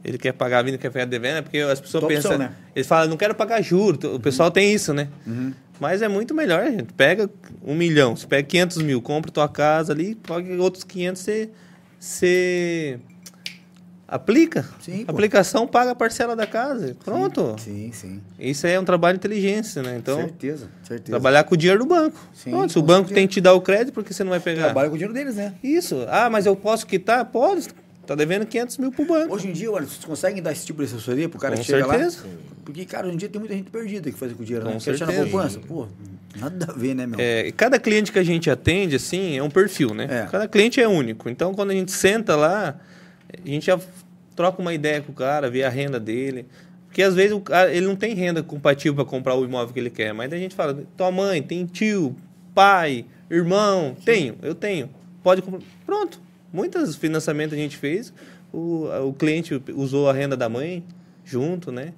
ele 0.03 0.17
quer 0.17 0.33
pagar 0.33 0.59
à 0.59 0.61
vista, 0.63 0.77
quer 0.77 0.89
pagar 0.89 1.05
devendo, 1.05 1.37
é 1.37 1.41
porque 1.41 1.59
as 1.59 1.79
pessoas 1.79 2.03
pensam, 2.03 2.37
né? 2.37 2.51
eles 2.75 2.85
falam, 2.85 3.07
não 3.07 3.15
quero 3.15 3.33
pagar 3.33 3.61
juro, 3.61 4.15
o 4.15 4.19
pessoal 4.19 4.51
tem 4.51 4.73
isso, 4.73 4.93
né? 4.93 5.07
Uhum. 5.25 5.53
Mas 5.79 6.01
é 6.01 6.09
muito 6.09 6.35
melhor, 6.35 6.69
gente, 6.69 6.91
pega 6.91 7.29
um 7.65 7.73
milhão, 7.73 8.17
você 8.17 8.27
pega 8.27 8.45
500 8.49 8.79
mil, 8.79 9.01
compra 9.01 9.31
tua 9.31 9.47
casa 9.47 9.93
ali, 9.93 10.13
paga 10.15 10.61
outros 10.61 10.83
500, 10.83 11.21
você, 11.21 11.49
você 11.97 12.99
aplica, 14.13 14.63
Sim, 14.79 15.05
aplicação 15.07 15.65
paga 15.67 15.91
a 15.91 15.95
parcela 15.95 16.35
da 16.35 16.45
casa, 16.45 16.95
pronto. 17.03 17.55
Sim, 17.57 17.91
sim. 17.91 18.21
Isso 18.39 18.67
aí 18.67 18.73
é 18.73 18.79
um 18.79 18.85
trabalho 18.85 19.17
de 19.17 19.21
inteligência, 19.25 19.81
né? 19.81 19.97
Então, 19.97 20.17
certeza, 20.17 20.67
certeza. 20.83 21.11
Trabalhar 21.11 21.43
com 21.45 21.55
o 21.55 21.57
dinheiro 21.57 21.79
do 21.79 21.87
banco. 21.87 22.19
Sim, 22.31 22.51
Pronto, 22.51 22.71
se 22.71 22.77
o 22.77 22.83
banco 22.83 23.07
certeza. 23.07 23.15
tem 23.15 23.27
que 23.27 23.33
te 23.33 23.41
dar 23.41 23.53
o 23.53 23.61
crédito, 23.61 23.91
por 23.91 24.03
que 24.03 24.13
você 24.13 24.23
não 24.23 24.29
vai 24.29 24.39
pegar? 24.39 24.65
Trabalha 24.65 24.89
com 24.89 24.95
o 24.95 24.97
dinheiro 24.99 25.13
deles, 25.15 25.35
né? 25.35 25.55
Isso. 25.63 26.05
Ah, 26.09 26.29
mas 26.29 26.45
eu 26.45 26.55
posso 26.55 26.85
quitar? 26.85 27.25
Pode. 27.25 27.69
Tá 28.05 28.13
devendo 28.15 28.45
500 28.45 28.77
mil 28.79 28.91
pro 28.91 29.05
banco. 29.05 29.33
Hoje 29.33 29.47
em 29.47 29.53
dia, 29.53 29.71
olha, 29.71 29.85
vocês 29.85 30.03
conseguem 30.03 30.43
dar 30.43 30.51
esse 30.51 30.65
tipo 30.65 30.79
de 30.83 30.89
assessoria 30.93 31.27
pro 31.27 31.39
cara 31.39 31.55
Com 31.55 31.61
que 31.61 31.67
chega 31.67 31.87
certeza. 31.87 32.17
lá? 32.23 32.33
Porque, 32.65 32.85
cara, 32.85 33.07
hoje 33.07 33.15
em 33.15 33.17
dia 33.17 33.29
tem 33.29 33.39
muita 33.39 33.55
gente 33.55 33.71
perdida 33.71 34.11
que 34.11 34.17
faz 34.17 34.31
com 34.33 34.43
o 34.43 34.45
dinheiro, 34.45 34.65
né? 34.67 34.73
Com 34.73 34.79
Quer 34.79 34.89
deixar 34.91 35.07
na 35.07 35.13
poupança. 35.13 35.59
Pô, 35.59 35.87
nada 36.35 36.67
a 36.69 36.73
ver, 36.73 36.93
né, 36.93 37.07
meu? 37.07 37.17
É, 37.19 37.51
cada 37.53 37.79
cliente 37.79 38.11
que 38.11 38.19
a 38.19 38.23
gente 38.23 38.49
atende, 38.49 38.97
assim, 38.97 39.37
é 39.37 39.41
um 39.41 39.49
perfil, 39.49 39.93
né? 39.93 40.07
É. 40.09 40.27
Cada 40.29 40.47
cliente 40.47 40.79
é 40.81 40.87
único. 40.87 41.29
Então, 41.29 41.53
quando 41.55 41.71
a 41.71 41.73
gente 41.73 41.91
senta 41.93 42.35
lá, 42.35 42.75
a 43.41 43.47
gente 43.49 43.65
já 43.67 43.79
troca 44.35 44.61
uma 44.61 44.73
ideia 44.73 45.01
com 45.01 45.11
o 45.11 45.15
cara, 45.15 45.49
vê 45.49 45.63
a 45.63 45.69
renda 45.69 45.99
dele. 45.99 46.45
Porque 46.87 47.01
às 47.01 47.15
vezes 47.15 47.31
o 47.31 47.41
cara, 47.41 47.73
ele 47.73 47.87
não 47.87 47.95
tem 47.95 48.13
renda 48.13 48.43
compatível 48.43 48.93
para 48.93 49.05
comprar 49.05 49.35
o 49.35 49.43
imóvel 49.43 49.73
que 49.73 49.79
ele 49.79 49.89
quer. 49.89 50.13
Mas 50.13 50.31
a 50.31 50.37
gente 50.37 50.53
fala, 50.53 50.83
tua 50.95 51.11
mãe, 51.11 51.41
tem 51.41 51.65
tio, 51.65 52.15
pai, 52.53 53.05
irmão, 53.29 53.95
tenho, 54.05 54.35
eu 54.41 54.53
tenho. 54.53 54.89
Pode 55.23 55.41
comprar. 55.41 55.61
Pronto. 55.85 56.21
Muitos 56.51 56.95
financiamentos 56.95 57.57
a 57.57 57.59
gente 57.59 57.77
fez. 57.77 58.13
O, 58.51 58.87
o 59.07 59.13
cliente 59.13 59.59
usou 59.73 60.07
a 60.07 60.13
renda 60.13 60.37
da 60.37 60.47
mãe 60.47 60.83
junto, 61.25 61.71
né? 61.71 61.93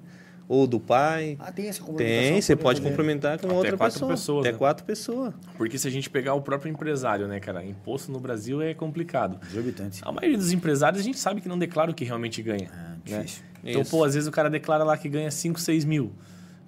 Ou 0.48 0.66
do 0.66 0.78
pai. 0.78 1.36
Ah, 1.40 1.50
tem 1.50 1.66
essa 1.68 1.82
complementação? 1.82 2.30
Tem, 2.32 2.40
você 2.40 2.54
pode 2.54 2.80
complementar 2.80 3.38
com 3.38 3.46
Até 3.46 3.56
outra 3.56 3.76
quatro 3.76 3.94
pessoa. 3.94 4.10
pessoas, 4.12 4.40
Até 4.40 4.52
né? 4.52 4.58
quatro 4.58 4.84
pessoas. 4.84 5.34
Porque 5.56 5.76
se 5.76 5.88
a 5.88 5.90
gente 5.90 6.08
pegar 6.08 6.34
o 6.34 6.40
próprio 6.40 6.70
empresário, 6.70 7.26
né, 7.26 7.40
cara? 7.40 7.64
Imposto 7.64 8.12
no 8.12 8.20
Brasil 8.20 8.62
é 8.62 8.72
complicado. 8.72 9.40
Exorbitante. 9.50 10.00
A 10.04 10.12
maioria 10.12 10.38
dos 10.38 10.52
empresários 10.52 11.00
a 11.00 11.04
gente 11.04 11.18
sabe 11.18 11.40
que 11.40 11.48
não 11.48 11.58
declara 11.58 11.90
o 11.90 11.94
que 11.94 12.04
realmente 12.04 12.40
ganha. 12.42 12.70
É, 12.72 13.10
né? 13.10 13.18
difícil. 13.22 13.42
Então, 13.64 13.82
Isso. 13.82 13.90
pô, 13.90 14.04
às 14.04 14.14
vezes 14.14 14.28
o 14.28 14.32
cara 14.32 14.48
declara 14.48 14.84
lá 14.84 14.96
que 14.96 15.08
ganha 15.08 15.30
5, 15.30 15.58
6 15.58 15.84
mil. 15.84 16.12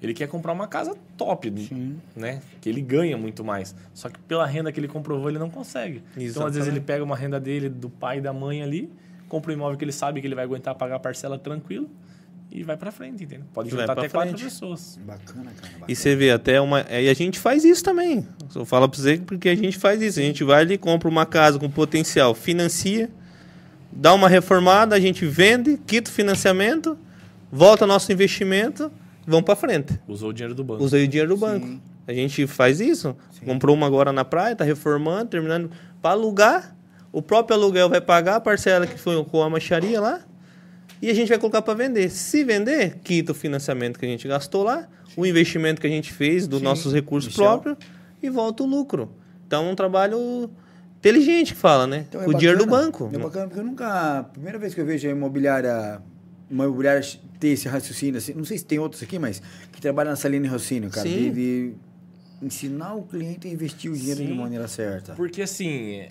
Ele 0.02 0.12
quer 0.14 0.26
comprar 0.28 0.52
uma 0.52 0.66
casa 0.66 0.96
top, 1.16 1.52
né? 2.16 2.40
Que 2.60 2.68
ele 2.68 2.80
ganha 2.80 3.16
muito 3.16 3.44
mais. 3.44 3.74
Só 3.94 4.08
que 4.08 4.18
pela 4.20 4.46
renda 4.46 4.72
que 4.72 4.78
ele 4.78 4.88
comprovou, 4.88 5.28
ele 5.28 5.38
não 5.38 5.50
consegue. 5.50 6.02
Então, 6.16 6.18
às 6.18 6.54
vezes, 6.54 6.68
Exatamente. 6.68 6.68
ele 6.70 6.80
pega 6.80 7.04
uma 7.04 7.16
renda 7.16 7.38
dele, 7.38 7.68
do 7.68 7.90
pai 7.90 8.18
e 8.18 8.20
da 8.20 8.32
mãe 8.32 8.62
ali, 8.62 8.90
compra 9.28 9.52
um 9.52 9.54
imóvel 9.54 9.76
que 9.76 9.84
ele 9.84 9.92
sabe 9.92 10.20
que 10.20 10.26
ele 10.26 10.36
vai 10.36 10.44
aguentar 10.44 10.74
pagar 10.74 10.96
a 10.96 11.00
parcela 11.00 11.38
tranquilo 11.38 11.88
e 12.50 12.62
vai 12.62 12.76
pra 12.76 12.90
frente, 12.90 13.24
entendeu? 13.24 13.46
Pode 13.52 13.70
Vai 13.70 13.80
juntar 13.80 13.92
até 13.98 14.08
quatro 14.08 14.30
frente. 14.30 14.44
pessoas. 14.44 14.98
Bacana, 15.04 15.50
cara. 15.60 15.72
Bacana. 15.74 15.84
E 15.86 15.94
você 15.94 16.16
vê 16.16 16.30
até 16.30 16.60
uma. 16.60 16.80
E 16.90 17.08
a 17.08 17.14
gente 17.14 17.38
faz 17.38 17.64
isso 17.64 17.84
também. 17.84 18.26
Eu 18.54 18.64
falo 18.64 18.88
pra 18.88 18.98
você 18.98 19.18
porque 19.18 19.48
a 19.50 19.54
gente 19.54 19.76
faz 19.76 20.00
isso. 20.00 20.18
A 20.18 20.22
gente 20.22 20.42
vai 20.44 20.62
ali, 20.62 20.78
compra 20.78 21.08
uma 21.08 21.26
casa 21.26 21.58
com 21.58 21.68
potencial, 21.70 22.34
financia, 22.34 23.10
dá 23.92 24.14
uma 24.14 24.28
reformada, 24.28 24.96
a 24.96 25.00
gente 25.00 25.26
vende, 25.26 25.78
quita 25.86 26.10
o 26.10 26.12
financiamento, 26.14 26.98
volta 27.52 27.86
nosso 27.86 28.10
investimento, 28.12 28.90
vamos 29.26 29.44
pra 29.44 29.54
frente. 29.54 30.00
Usou 30.08 30.30
o 30.30 30.32
dinheiro 30.32 30.54
do 30.54 30.64
banco. 30.64 30.82
Usei 30.82 31.04
o 31.04 31.08
dinheiro 31.08 31.28
do 31.34 31.36
banco. 31.36 31.66
Sim. 31.66 31.80
A 32.06 32.12
gente 32.14 32.46
faz 32.46 32.80
isso. 32.80 33.14
Comprou 33.44 33.76
uma 33.76 33.86
agora 33.86 34.10
na 34.10 34.24
praia, 34.24 34.56
tá 34.56 34.64
reformando, 34.64 35.26
terminando 35.26 35.70
para 36.00 36.12
alugar. 36.12 36.74
O 37.12 37.20
próprio 37.20 37.56
aluguel 37.56 37.88
vai 37.90 38.00
pagar 38.00 38.36
a 38.36 38.40
parcela 38.40 38.86
que 38.86 38.98
foi 38.98 39.22
com 39.24 39.42
a 39.42 39.50
macharia 39.50 40.00
lá. 40.00 40.20
E 41.00 41.10
a 41.10 41.14
gente 41.14 41.28
vai 41.28 41.38
colocar 41.38 41.62
para 41.62 41.74
vender. 41.74 42.10
Se 42.10 42.44
vender, 42.44 42.98
quita 43.04 43.32
o 43.32 43.34
financiamento 43.34 43.98
que 43.98 44.04
a 44.04 44.08
gente 44.08 44.26
gastou 44.26 44.64
lá, 44.64 44.88
o 45.16 45.24
investimento 45.24 45.80
que 45.80 45.86
a 45.86 45.90
gente 45.90 46.12
fez 46.12 46.46
dos 46.46 46.58
Sim, 46.58 46.64
nossos 46.64 46.92
recursos 46.92 47.30
Michel. 47.30 47.44
próprios 47.60 47.78
e 48.22 48.28
volta 48.28 48.62
o 48.62 48.66
lucro. 48.66 49.10
Então 49.46 49.66
é 49.66 49.70
um 49.70 49.74
trabalho 49.74 50.50
inteligente 50.98 51.54
que 51.54 51.60
fala, 51.60 51.86
né? 51.86 52.04
Então, 52.08 52.22
é 52.22 52.26
o 52.26 52.34
dinheiro 52.34 52.58
do 52.58 52.66
bacana. 52.66 52.82
banco. 52.86 53.10
É 53.12 53.18
bacana, 53.18 53.46
porque 53.46 53.60
eu 53.60 53.64
nunca. 53.64 54.24
Primeira 54.32 54.58
vez 54.58 54.74
que 54.74 54.80
eu 54.80 54.86
vejo 54.86 55.08
a 55.08 55.10
imobiliária. 55.10 56.00
Uma 56.50 56.64
imobiliária 56.64 57.02
ter 57.38 57.48
esse 57.48 57.68
raciocínio 57.68 58.18
assim. 58.18 58.34
Não 58.34 58.44
sei 58.44 58.58
se 58.58 58.64
tem 58.64 58.78
outros 58.78 59.02
aqui, 59.02 59.18
mas 59.18 59.40
que 59.72 59.80
trabalha 59.80 60.10
nessa 60.10 60.28
linha 60.28 60.42
de 60.42 60.48
raciocínio, 60.48 60.90
cara. 60.90 61.08
Sim. 61.08 61.30
De, 61.30 61.30
de 61.30 61.74
ensinar 62.42 62.94
o 62.94 63.02
cliente 63.02 63.46
a 63.46 63.50
investir 63.50 63.90
o 63.90 63.94
dinheiro 63.94 64.20
de 64.20 64.26
Sim. 64.28 64.34
maneira 64.34 64.66
certa. 64.68 65.14
Porque 65.14 65.42
assim, 65.42 65.96
é, 66.00 66.10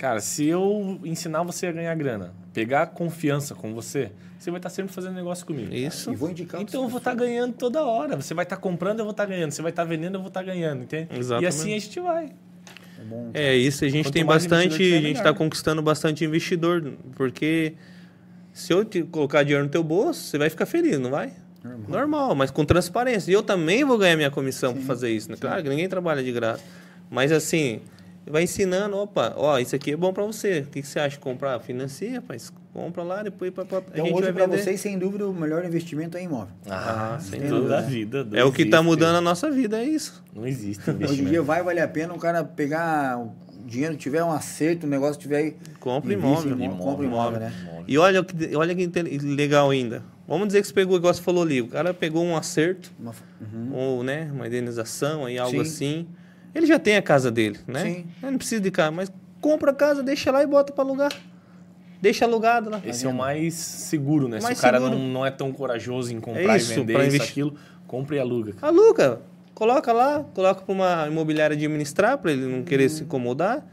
cara, 0.00 0.18
se 0.20 0.46
eu 0.46 0.98
ensinar 1.04 1.42
você 1.42 1.66
a 1.66 1.72
ganhar 1.72 1.94
grana, 1.94 2.32
pegar 2.54 2.86
confiança 2.86 3.54
com 3.54 3.74
você, 3.74 4.10
você 4.38 4.50
vai 4.50 4.58
estar 4.58 4.70
sempre 4.70 4.90
fazendo 4.94 5.12
negócio 5.12 5.44
comigo. 5.44 5.74
Isso. 5.74 6.10
E 6.10 6.16
vou 6.16 6.30
indicar 6.30 6.58
Então 6.62 6.84
eu 6.84 6.88
vou 6.88 6.96
estar 6.96 7.14
ganhando 7.14 7.52
toda 7.52 7.84
hora. 7.84 8.16
Você 8.16 8.32
vai 8.32 8.46
estar 8.46 8.56
comprando, 8.56 9.00
eu 9.00 9.04
vou 9.04 9.10
estar 9.10 9.26
ganhando. 9.26 9.50
Você 9.50 9.60
vai 9.60 9.68
estar 9.68 9.84
vendendo, 9.84 10.14
eu 10.14 10.20
vou 10.20 10.28
estar 10.28 10.42
ganhando, 10.42 10.84
entende? 10.84 11.10
E 11.12 11.18
Exatamente. 11.18 11.48
assim 11.48 11.74
a 11.74 11.78
gente 11.78 12.00
vai. 12.00 12.32
É 12.98 13.04
bom. 13.04 13.30
É, 13.34 13.54
isso 13.54 13.84
a 13.84 13.88
gente 13.90 14.06
Quanto 14.06 14.14
tem 14.14 14.24
bastante, 14.24 14.78
tiver, 14.78 14.96
a 14.96 15.00
gente 15.02 15.16
está 15.18 15.34
conquistando 15.34 15.82
bastante 15.82 16.24
investidor, 16.24 16.94
porque 17.14 17.74
Se 18.54 18.72
eu 18.72 18.84
te 18.84 19.02
colocar 19.02 19.42
dinheiro 19.42 19.64
no 19.64 19.70
teu 19.70 19.84
bolso, 19.84 20.22
você 20.22 20.38
vai 20.38 20.48
ficar 20.48 20.64
feliz, 20.64 20.98
não 20.98 21.10
vai? 21.10 21.32
Normal. 21.62 21.90
Normal, 21.90 22.34
mas 22.34 22.50
com 22.50 22.64
transparência. 22.64 23.30
E 23.30 23.34
eu 23.34 23.42
também 23.42 23.84
vou 23.84 23.98
ganhar 23.98 24.16
minha 24.16 24.30
comissão 24.30 24.72
para 24.72 24.82
fazer 24.82 25.10
isso, 25.10 25.30
né? 25.30 25.36
Claro 25.38 25.62
que 25.62 25.68
ninguém 25.68 25.88
trabalha 25.88 26.22
de 26.22 26.32
graça. 26.32 26.64
Mas 27.10 27.30
assim, 27.32 27.82
vai 28.30 28.44
ensinando, 28.44 28.96
opa, 28.96 29.34
ó, 29.36 29.58
isso 29.58 29.74
aqui 29.76 29.92
é 29.92 29.96
bom 29.96 30.12
para 30.12 30.24
você. 30.24 30.60
O 30.60 30.66
que, 30.70 30.80
que 30.82 30.86
você 30.88 30.98
acha 30.98 31.16
de 31.16 31.18
comprar? 31.18 31.58
Financia, 31.60 32.14
rapaz. 32.14 32.52
Compra 32.72 33.02
lá, 33.02 33.22
depois 33.22 33.50
pra, 33.52 33.64
pra- 33.64 33.78
a 33.78 33.82
Então 33.92 34.04
gente 34.06 34.14
hoje 34.14 34.22
vai 34.24 34.32
para 34.32 34.46
vender. 34.46 34.62
vocês, 34.62 34.80
sem 34.80 34.96
dúvida, 34.98 35.26
o 35.28 35.34
melhor 35.34 35.64
investimento 35.64 36.16
é 36.16 36.22
imóvel. 36.22 36.54
Ah, 36.68 37.18
sem 37.20 37.40
sem 37.40 37.48
dúvida. 37.48 37.82
dúvida. 37.82 38.24
da 38.24 38.24
vida. 38.24 38.38
É 38.40 38.44
o 38.44 38.52
que 38.52 38.62
está 38.62 38.82
mudando 38.82 39.16
a 39.16 39.20
nossa 39.20 39.50
vida, 39.50 39.78
é 39.80 39.84
isso. 39.84 40.22
Não 40.34 40.46
existe 40.46 40.82
Hoje 40.88 40.90
em 40.92 40.94
investimento. 41.02 41.30
dia 41.30 41.42
vai 41.42 41.62
valer 41.62 41.80
a 41.82 41.88
pena 41.88 42.14
o 42.14 42.18
cara 42.18 42.44
pegar 42.44 43.18
o 43.18 43.32
dinheiro, 43.66 43.96
tiver 43.96 44.22
um 44.22 44.30
acerto, 44.30 44.86
o 44.86 44.88
negócio 44.88 45.20
tiver... 45.20 45.54
Compra 45.80 46.12
em 46.12 46.16
imóvel. 46.16 46.52
imóvel, 46.52 46.76
compra 46.78 47.04
imóvel, 47.06 47.40
né? 47.40 47.52
E 47.88 47.98
olha, 47.98 48.24
olha 48.54 48.74
que 48.74 48.86
legal 49.18 49.70
ainda. 49.70 50.02
Vamos 50.28 50.46
dizer 50.46 50.60
que 50.62 50.68
você 50.68 50.74
pegou, 50.74 50.96
igual 50.96 51.12
você 51.12 51.20
falou 51.20 51.42
ali, 51.42 51.60
o 51.60 51.66
cara 51.66 51.92
pegou 51.92 52.24
um 52.24 52.36
acerto, 52.36 52.92
Uma- 53.00 53.12
Uhum. 53.40 53.74
ou 53.74 54.02
né, 54.04 54.30
uma 54.32 54.46
indenização, 54.46 55.24
aí, 55.24 55.36
algo 55.38 55.56
Sim. 55.56 55.60
assim. 55.60 56.06
Ele 56.54 56.66
já 56.66 56.78
tem 56.78 56.96
a 56.96 57.02
casa 57.02 57.30
dele, 57.30 57.58
né? 57.66 57.82
Sim. 57.82 58.06
Ele 58.22 58.30
não 58.32 58.38
precisa 58.38 58.60
de 58.60 58.70
casa, 58.70 58.90
mas 58.90 59.12
compra 59.40 59.70
a 59.70 59.74
casa, 59.74 60.02
deixa 60.02 60.30
lá 60.32 60.42
e 60.42 60.46
bota 60.46 60.72
para 60.72 60.84
alugar. 60.84 61.12
Deixa 62.02 62.24
alugado 62.24 62.70
lá. 62.70 62.80
Esse 62.84 63.04
é 63.04 63.08
o 63.08 63.14
mais 63.14 63.54
seguro, 63.54 64.26
né? 64.26 64.40
Mais 64.40 64.56
Se 64.56 64.62
o 64.62 64.66
cara 64.66 64.78
seguro. 64.78 64.98
não, 64.98 65.06
não 65.08 65.26
é 65.26 65.30
tão 65.30 65.52
corajoso 65.52 66.12
em 66.14 66.18
comprar 66.20 66.54
É 66.54 66.56
isso, 66.56 66.72
e 66.72 66.76
vender 66.76 66.92
isso, 66.94 67.02
investir. 67.06 67.30
aquilo, 67.30 67.54
compra 67.86 68.16
e 68.16 68.18
aluga. 68.18 68.54
Aluga, 68.62 69.20
coloca 69.54 69.92
lá, 69.92 70.24
coloca 70.34 70.62
para 70.62 70.72
uma 70.72 71.06
imobiliária 71.06 71.54
administrar, 71.54 72.16
para 72.18 72.32
ele 72.32 72.46
não 72.46 72.62
querer 72.62 72.88
se 72.88 73.02
incomodar. 73.02 73.66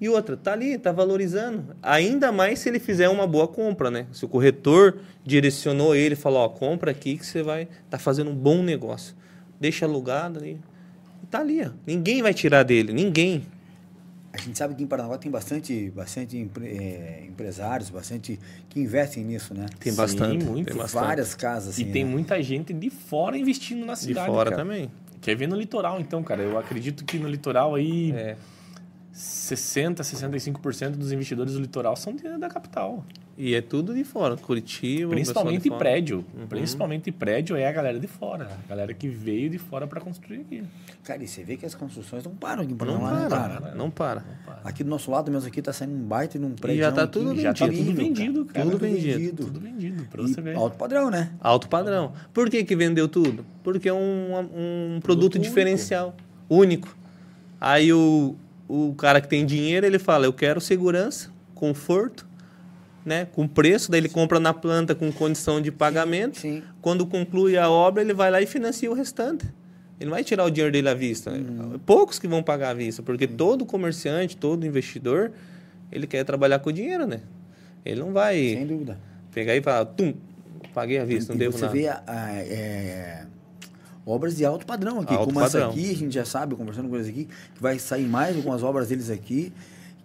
E 0.00 0.08
outra, 0.08 0.34
tá 0.36 0.52
ali, 0.52 0.78
tá 0.78 0.92
valorizando. 0.92 1.76
Ainda 1.82 2.32
mais 2.32 2.60
se 2.60 2.68
ele 2.70 2.78
fizer 2.78 3.08
uma 3.10 3.26
boa 3.26 3.46
compra, 3.46 3.90
né? 3.90 4.06
Se 4.12 4.24
o 4.24 4.28
corretor 4.28 4.98
direcionou 5.24 5.94
ele, 5.94 6.14
falou, 6.16 6.38
ó, 6.40 6.48
compra 6.48 6.90
aqui 6.92 7.18
que 7.18 7.26
você 7.26 7.42
vai 7.42 7.68
tá 7.90 7.98
fazendo 7.98 8.30
um 8.30 8.34
bom 8.34 8.62
negócio. 8.62 9.14
Deixa 9.58 9.84
alugado 9.84 10.38
ali. 10.38 10.58
Tá 11.30 11.38
ali, 11.40 11.62
ó. 11.62 11.70
Ninguém 11.86 12.22
vai 12.22 12.34
tirar 12.34 12.62
dele, 12.64 12.92
ninguém. 12.92 13.44
A 14.32 14.38
gente 14.38 14.56
sabe 14.56 14.74
que 14.74 14.82
em 14.82 14.86
Paranaguá 14.86 15.18
tem 15.18 15.30
bastante, 15.30 15.90
bastante 15.90 16.36
empre- 16.36 16.66
eh, 16.76 17.24
empresários, 17.28 17.90
bastante 17.90 18.38
que 18.68 18.78
investem 18.80 19.24
nisso, 19.24 19.52
né? 19.54 19.66
Tem 19.78 19.90
Sim, 19.92 19.96
bastante, 19.98 20.44
muito. 20.44 20.68
tem 20.68 20.76
bastante. 20.76 21.04
Várias 21.04 21.34
casas, 21.34 21.70
assim, 21.74 21.82
e 21.82 21.92
tem 21.92 22.04
né? 22.04 22.10
muita 22.10 22.40
gente 22.42 22.72
de 22.72 22.90
fora 22.90 23.36
investindo 23.36 23.84
na 23.84 23.94
de 23.94 23.98
cidade. 24.00 24.26
fora 24.26 24.50
cara. 24.50 24.62
também. 24.62 24.90
Quer 25.20 25.34
ver 25.36 25.48
no 25.48 25.56
litoral, 25.56 26.00
então, 26.00 26.22
cara? 26.22 26.42
Eu 26.42 26.56
acredito 26.58 27.04
que 27.04 27.18
no 27.18 27.28
litoral 27.28 27.74
aí 27.74 28.12
É. 28.12 28.36
60, 29.12 30.02
65% 30.04 30.90
dos 30.96 31.10
investidores 31.12 31.54
do 31.54 31.60
litoral 31.60 31.96
são 31.96 32.14
de- 32.14 32.38
da 32.38 32.48
capital. 32.48 33.04
E 33.42 33.54
é 33.54 33.62
tudo 33.62 33.94
de 33.94 34.04
fora, 34.04 34.36
Curitiba, 34.36 35.12
Principalmente 35.12 35.66
fora. 35.68 35.78
prédio. 35.78 36.22
Principalmente 36.46 37.10
prédio 37.10 37.56
é 37.56 37.66
a 37.66 37.72
galera 37.72 37.98
de 37.98 38.06
fora. 38.06 38.50
A 38.66 38.68
galera 38.68 38.92
que 38.92 39.08
veio 39.08 39.48
de 39.48 39.56
fora 39.56 39.86
para 39.86 39.98
construir 39.98 40.40
aqui. 40.40 40.62
Cara, 41.02 41.24
e 41.24 41.26
você 41.26 41.42
vê 41.42 41.56
que 41.56 41.64
as 41.64 41.74
construções 41.74 42.22
não 42.22 42.32
param 42.34 42.62
aqui 42.62 42.72
em 42.72 42.76
Não 42.76 42.78
Paranaguá, 42.98 43.18
né, 43.18 43.28
para, 43.30 43.60
cara? 43.60 43.74
não 43.74 43.90
para. 43.90 44.24
Aqui 44.62 44.84
do 44.84 44.90
nosso 44.90 45.10
lado 45.10 45.30
mesmo 45.32 45.48
aqui 45.48 45.62
tá 45.62 45.72
saindo 45.72 45.94
um 45.94 46.02
baita 46.02 46.38
de 46.38 46.44
um 46.44 46.50
prédio. 46.54 46.80
já 46.82 46.92
tá 46.92 47.06
tudo 47.06 47.34
Já 47.40 47.54
tá 47.54 47.64
vendido. 47.66 47.86
tudo 47.86 47.96
vendido, 47.96 48.44
cara. 48.44 48.66
Tudo 48.66 48.78
vendido. 48.78 49.44
Tudo 49.46 49.58
vendido, 49.60 50.04
pra 50.10 50.22
E 50.22 50.28
você 50.28 50.40
ver. 50.42 50.56
alto 50.56 50.76
padrão, 50.76 51.10
né? 51.10 51.32
Alto 51.40 51.66
padrão. 51.66 52.12
Por 52.34 52.50
que, 52.50 52.62
que 52.62 52.76
vendeu 52.76 53.08
tudo? 53.08 53.42
Porque 53.64 53.88
é 53.88 53.94
um, 53.94 53.96
um 54.38 55.00
produto, 55.00 55.02
Produto 55.02 55.34
único. 55.36 55.48
diferencial, 55.48 56.14
único. 56.46 56.94
Aí 57.58 57.90
o, 57.90 58.36
o 58.68 58.94
cara 58.98 59.18
que 59.18 59.28
tem 59.28 59.46
dinheiro, 59.46 59.86
ele 59.86 59.98
fala, 59.98 60.26
eu 60.26 60.32
quero 60.34 60.60
segurança, 60.60 61.30
conforto, 61.54 62.28
né? 63.04 63.26
com 63.32 63.46
preço, 63.48 63.90
daí 63.90 64.00
ele 64.00 64.08
compra 64.08 64.38
na 64.40 64.52
planta 64.54 64.94
com 64.94 65.10
condição 65.12 65.60
de 65.60 65.70
pagamento. 65.72 66.38
Sim. 66.40 66.62
Quando 66.80 67.06
conclui 67.06 67.56
a 67.56 67.70
obra, 67.70 68.02
ele 68.02 68.12
vai 68.14 68.30
lá 68.30 68.40
e 68.42 68.46
financia 68.46 68.90
o 68.90 68.94
restante. 68.94 69.44
Ele 69.98 70.08
não 70.08 70.14
vai 70.16 70.24
tirar 70.24 70.44
o 70.44 70.50
dinheiro 70.50 70.72
dele 70.72 70.88
à 70.88 70.94
vista. 70.94 71.30
né? 71.30 71.78
Poucos 71.84 72.18
que 72.18 72.26
vão 72.26 72.42
pagar 72.42 72.70
à 72.70 72.74
vista, 72.74 73.02
porque 73.02 73.26
todo 73.26 73.66
comerciante, 73.66 74.36
todo 74.36 74.66
investidor, 74.66 75.32
ele 75.92 76.06
quer 76.06 76.24
trabalhar 76.24 76.58
com 76.60 76.70
o 76.70 76.72
dinheiro, 76.72 77.06
né? 77.06 77.20
Ele 77.84 78.00
não 78.00 78.12
vai 78.12 78.36
Sem 78.36 78.66
dúvida. 78.66 78.98
pegar 79.32 79.54
e 79.56 79.60
falar, 79.62 79.84
tum, 79.86 80.14
paguei 80.72 80.98
à 80.98 81.04
vista, 81.04 81.32
não 81.32 81.36
e 81.36 81.38
devo 81.38 81.56
você 81.58 81.64
nada. 81.66 81.74
vê 81.76 81.88
a- 81.88 82.02
a- 82.06 82.32
é, 82.34 83.24
obras 84.06 84.36
de 84.36 84.44
alto 84.44 84.64
padrão 84.66 85.00
aqui, 85.00 85.12
Alto 85.14 85.26
como 85.26 85.40
padrão. 85.40 85.70
essa 85.70 85.70
aqui, 85.78 85.90
a 85.90 85.94
gente 85.96 86.14
já 86.14 86.24
sabe, 86.24 86.54
conversando 86.54 86.88
com 86.88 86.94
eles 86.96 87.08
aqui, 87.08 87.26
que 87.54 87.60
vai 87.62 87.78
sair 87.78 88.06
mais 88.06 88.36
algumas 88.36 88.62
obras 88.62 88.88
deles 88.88 89.10
aqui. 89.10 89.52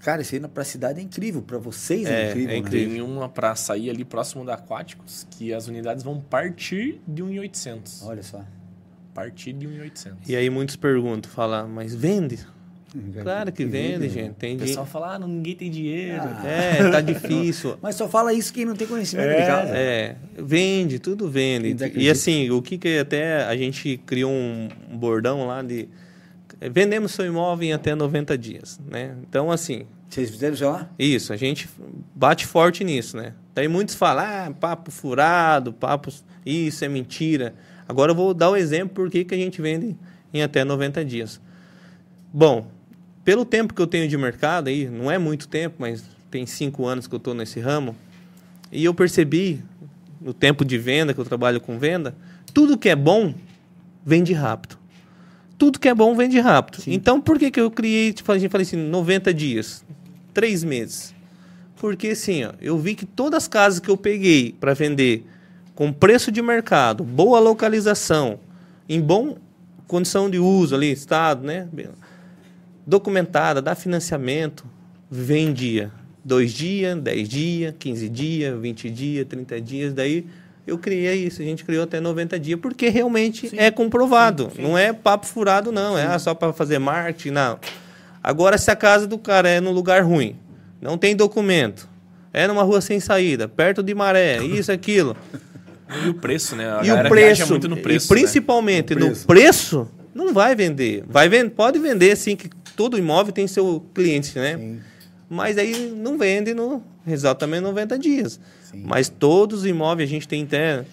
Cara, 0.05 0.21
isso 0.21 0.35
aí 0.35 0.41
para 0.41 0.61
a 0.61 0.65
cidade 0.65 0.99
é 0.99 1.03
incrível, 1.03 1.41
para 1.41 1.57
vocês 1.57 2.05
é, 2.05 2.27
É, 2.27 2.29
incrível, 2.29 2.49
é 2.49 2.51
né? 2.53 2.57
incrível. 2.59 2.89
Tem 2.91 3.01
uma 3.01 3.27
para 3.27 3.55
sair 3.55 3.89
ali 3.89 4.05
próximo 4.05 4.45
da 4.45 4.53
Aquáticos, 4.53 5.25
que 5.31 5.51
as 5.51 5.67
unidades 5.67 6.03
vão 6.03 6.21
partir 6.21 7.01
de 7.07 7.23
1.800. 7.23 8.03
Olha 8.05 8.21
só. 8.21 8.45
Partir 9.15 9.51
de 9.53 9.65
1.800. 9.67 10.13
E 10.27 10.35
aí 10.35 10.47
muitos 10.47 10.75
perguntam, 10.75 11.31
falam, 11.31 11.67
mas 11.67 11.95
vende? 11.95 12.37
Claro 13.23 13.51
que 13.51 13.65
vende, 13.65 14.07
gente. 14.07 14.35
Tem 14.35 14.51
O 14.53 14.57
dinheiro. 14.57 14.65
pessoal 14.67 14.85
fala, 14.85 15.15
ah, 15.15 15.19
não, 15.19 15.27
ninguém 15.27 15.55
tem 15.55 15.71
dinheiro. 15.71 16.21
Ah. 16.23 16.47
É, 16.47 16.91
tá 16.91 17.01
difícil. 17.01 17.75
Mas 17.81 17.95
só 17.95 18.07
fala 18.07 18.31
isso 18.31 18.53
quem 18.53 18.63
não 18.63 18.75
tem 18.75 18.85
conhecimento 18.87 19.27
de 19.29 19.33
É, 19.41 19.47
casa. 19.47 19.75
É, 19.75 20.15
vende, 20.37 20.99
tudo 20.99 21.27
vende. 21.27 21.75
E 21.95 22.09
assim, 22.11 22.51
o 22.51 22.61
que 22.61 22.77
que 22.77 22.99
até 22.99 23.43
a 23.43 23.57
gente 23.57 23.97
criou 24.05 24.31
um 24.31 24.69
bordão 24.93 25.47
lá 25.47 25.63
de 25.63 25.89
vendemos 26.71 27.11
seu 27.11 27.25
imóvel 27.25 27.67
em 27.67 27.73
até 27.73 27.95
90 27.95 28.37
dias, 28.37 28.79
né? 28.89 29.15
Então 29.27 29.51
assim, 29.51 29.85
Vocês 30.09 30.29
fizeram 30.29 30.71
lá? 30.71 30.89
isso, 30.97 31.33
a 31.33 31.37
gente 31.37 31.69
bate 32.13 32.45
forte 32.45 32.83
nisso, 32.83 33.17
né? 33.17 33.33
Daí 33.53 33.67
muitos 33.67 33.95
falam, 33.95 34.25
ah, 34.25 34.51
papo 34.51 34.91
furado, 34.91 35.73
papo 35.73 36.11
isso 36.45 36.83
é 36.83 36.87
mentira. 36.87 37.55
Agora 37.87 38.11
eu 38.11 38.15
vou 38.15 38.33
dar 38.33 38.49
o 38.49 38.55
exemplo 38.55 38.95
por 38.95 39.09
que 39.09 39.23
que 39.23 39.33
a 39.33 39.37
gente 39.37 39.61
vende 39.61 39.95
em 40.33 40.41
até 40.41 40.63
90 40.63 41.03
dias. 41.05 41.39
Bom, 42.33 42.67
pelo 43.23 43.45
tempo 43.45 43.73
que 43.73 43.81
eu 43.81 43.87
tenho 43.87 44.07
de 44.07 44.17
mercado 44.17 44.67
aí, 44.67 44.87
não 44.89 45.09
é 45.09 45.17
muito 45.17 45.47
tempo, 45.47 45.77
mas 45.79 46.03
tem 46.29 46.45
cinco 46.45 46.85
anos 46.85 47.07
que 47.07 47.15
eu 47.15 47.17
estou 47.17 47.33
nesse 47.33 47.59
ramo, 47.59 47.95
e 48.71 48.83
eu 48.83 48.93
percebi, 48.93 49.63
no 50.19 50.33
tempo 50.33 50.65
de 50.65 50.77
venda, 50.77 51.13
que 51.13 51.19
eu 51.19 51.25
trabalho 51.25 51.61
com 51.61 51.79
venda, 51.79 52.15
tudo 52.53 52.77
que 52.77 52.89
é 52.89 52.95
bom, 52.95 53.33
vende 54.05 54.33
rápido. 54.33 54.77
Tudo 55.57 55.79
que 55.79 55.87
é 55.87 55.93
bom, 55.93 56.15
vende 56.15 56.39
rápido. 56.39 56.83
Então, 56.87 57.21
por 57.21 57.39
que, 57.39 57.49
que 57.49 57.59
eu 57.59 57.71
criei, 57.71 58.11
tipo, 58.11 58.31
a 58.31 58.37
gente 58.37 58.51
falei 58.51 58.65
assim, 58.65 58.77
90 58.77 59.33
dias? 59.33 59.85
Três 60.33 60.63
meses. 60.63 61.13
Porque, 61.77 62.09
assim, 62.09 62.43
ó, 62.43 62.51
eu 62.61 62.77
vi 62.77 62.95
que 62.95 63.05
todas 63.05 63.43
as 63.43 63.47
casas 63.47 63.79
que 63.79 63.89
eu 63.89 63.97
peguei 63.97 64.55
para 64.59 64.73
vender 64.73 65.25
com 65.73 65.91
preço 65.91 66.31
de 66.31 66.41
mercado, 66.41 67.03
boa 67.03 67.39
localização, 67.39 68.39
em 68.87 69.01
bom 69.01 69.37
condição 69.87 70.29
de 70.29 70.39
uso 70.39 70.75
ali, 70.75 70.91
estado, 70.91 71.45
né? 71.45 71.67
documentada, 72.85 73.61
dá 73.61 73.75
financiamento, 73.75 74.65
vendia. 75.09 75.91
Dois 76.23 76.53
dias, 76.53 76.99
dez 76.99 77.29
dias, 77.29 77.73
15 77.77 78.09
dias, 78.09 78.59
20 78.59 78.89
dias, 78.89 79.27
30 79.27 79.61
dias. 79.61 79.93
Daí 79.93 80.25
eu 80.67 80.77
criei 80.77 81.25
isso. 81.25 81.41
A 81.41 81.45
gente 81.45 81.63
criou 81.63 81.83
até 81.83 81.99
90 81.99 82.39
dias, 82.39 82.59
porque 82.59 82.89
realmente 82.89 83.51
é 83.57 83.69
comprovado. 83.71 84.51
Não 84.57 84.77
é 84.77 84.91
papo 84.93 85.25
furado, 85.25 85.71
não. 85.71 85.97
É 85.97 86.05
ah, 86.05 86.19
só 86.19 86.33
para 86.33 86.51
fazer 86.53 86.79
marketing, 86.79 87.31
não. 87.31 87.59
Agora, 88.23 88.57
se 88.57 88.71
a 88.71 88.75
casa 88.75 89.05
do 89.05 89.17
cara 89.17 89.47
é 89.49 89.61
num 89.61 89.71
lugar 89.71 90.03
ruim, 90.03 90.35
não 90.81 90.97
tem 90.97 91.15
documento, 91.15 91.87
é 92.33 92.47
numa 92.47 92.63
rua 92.63 92.81
sem 92.81 92.99
saída, 92.99 93.47
perto 93.47 93.83
de 93.83 93.93
maré, 93.93 94.43
isso, 94.43 94.71
aquilo. 94.71 95.15
E 96.03 96.09
o 96.09 96.15
preço, 96.15 96.55
né? 96.55 96.65
A 96.67 96.83
e 96.83 96.91
o 96.91 97.07
preço, 97.07 97.47
muito 97.47 97.69
no 97.69 97.77
preço. 97.77 98.07
e 98.07 98.17
principalmente 98.17 98.95
No 98.95 99.01
no 99.01 99.05
preço. 99.07 99.27
preço, 99.27 99.87
não 100.15 100.33
vai 100.33 100.55
vender. 100.55 101.03
Vai 101.07 101.29
vender, 101.29 101.51
pode 101.51 101.77
vender 101.77 102.11
assim 102.11 102.35
que 102.35 102.49
todo 102.75 102.97
imóvel 102.97 103.31
tem 103.31 103.47
seu 103.47 103.85
cliente, 103.93 104.37
né? 104.39 104.57
Sim. 104.57 104.79
Mas 105.35 105.57
aí 105.57 105.91
não 105.95 106.17
vende 106.17 106.53
no 106.53 106.81
exatamente 107.05 107.61
90 107.61 107.99
dias. 107.99 108.39
Sim. 108.63 108.83
Mas 108.85 109.09
todos 109.09 109.59
os 109.59 109.65
imóveis 109.65 110.09
a 110.09 110.11
gente 110.11 110.27
tem 110.27 110.43
até 110.43 110.85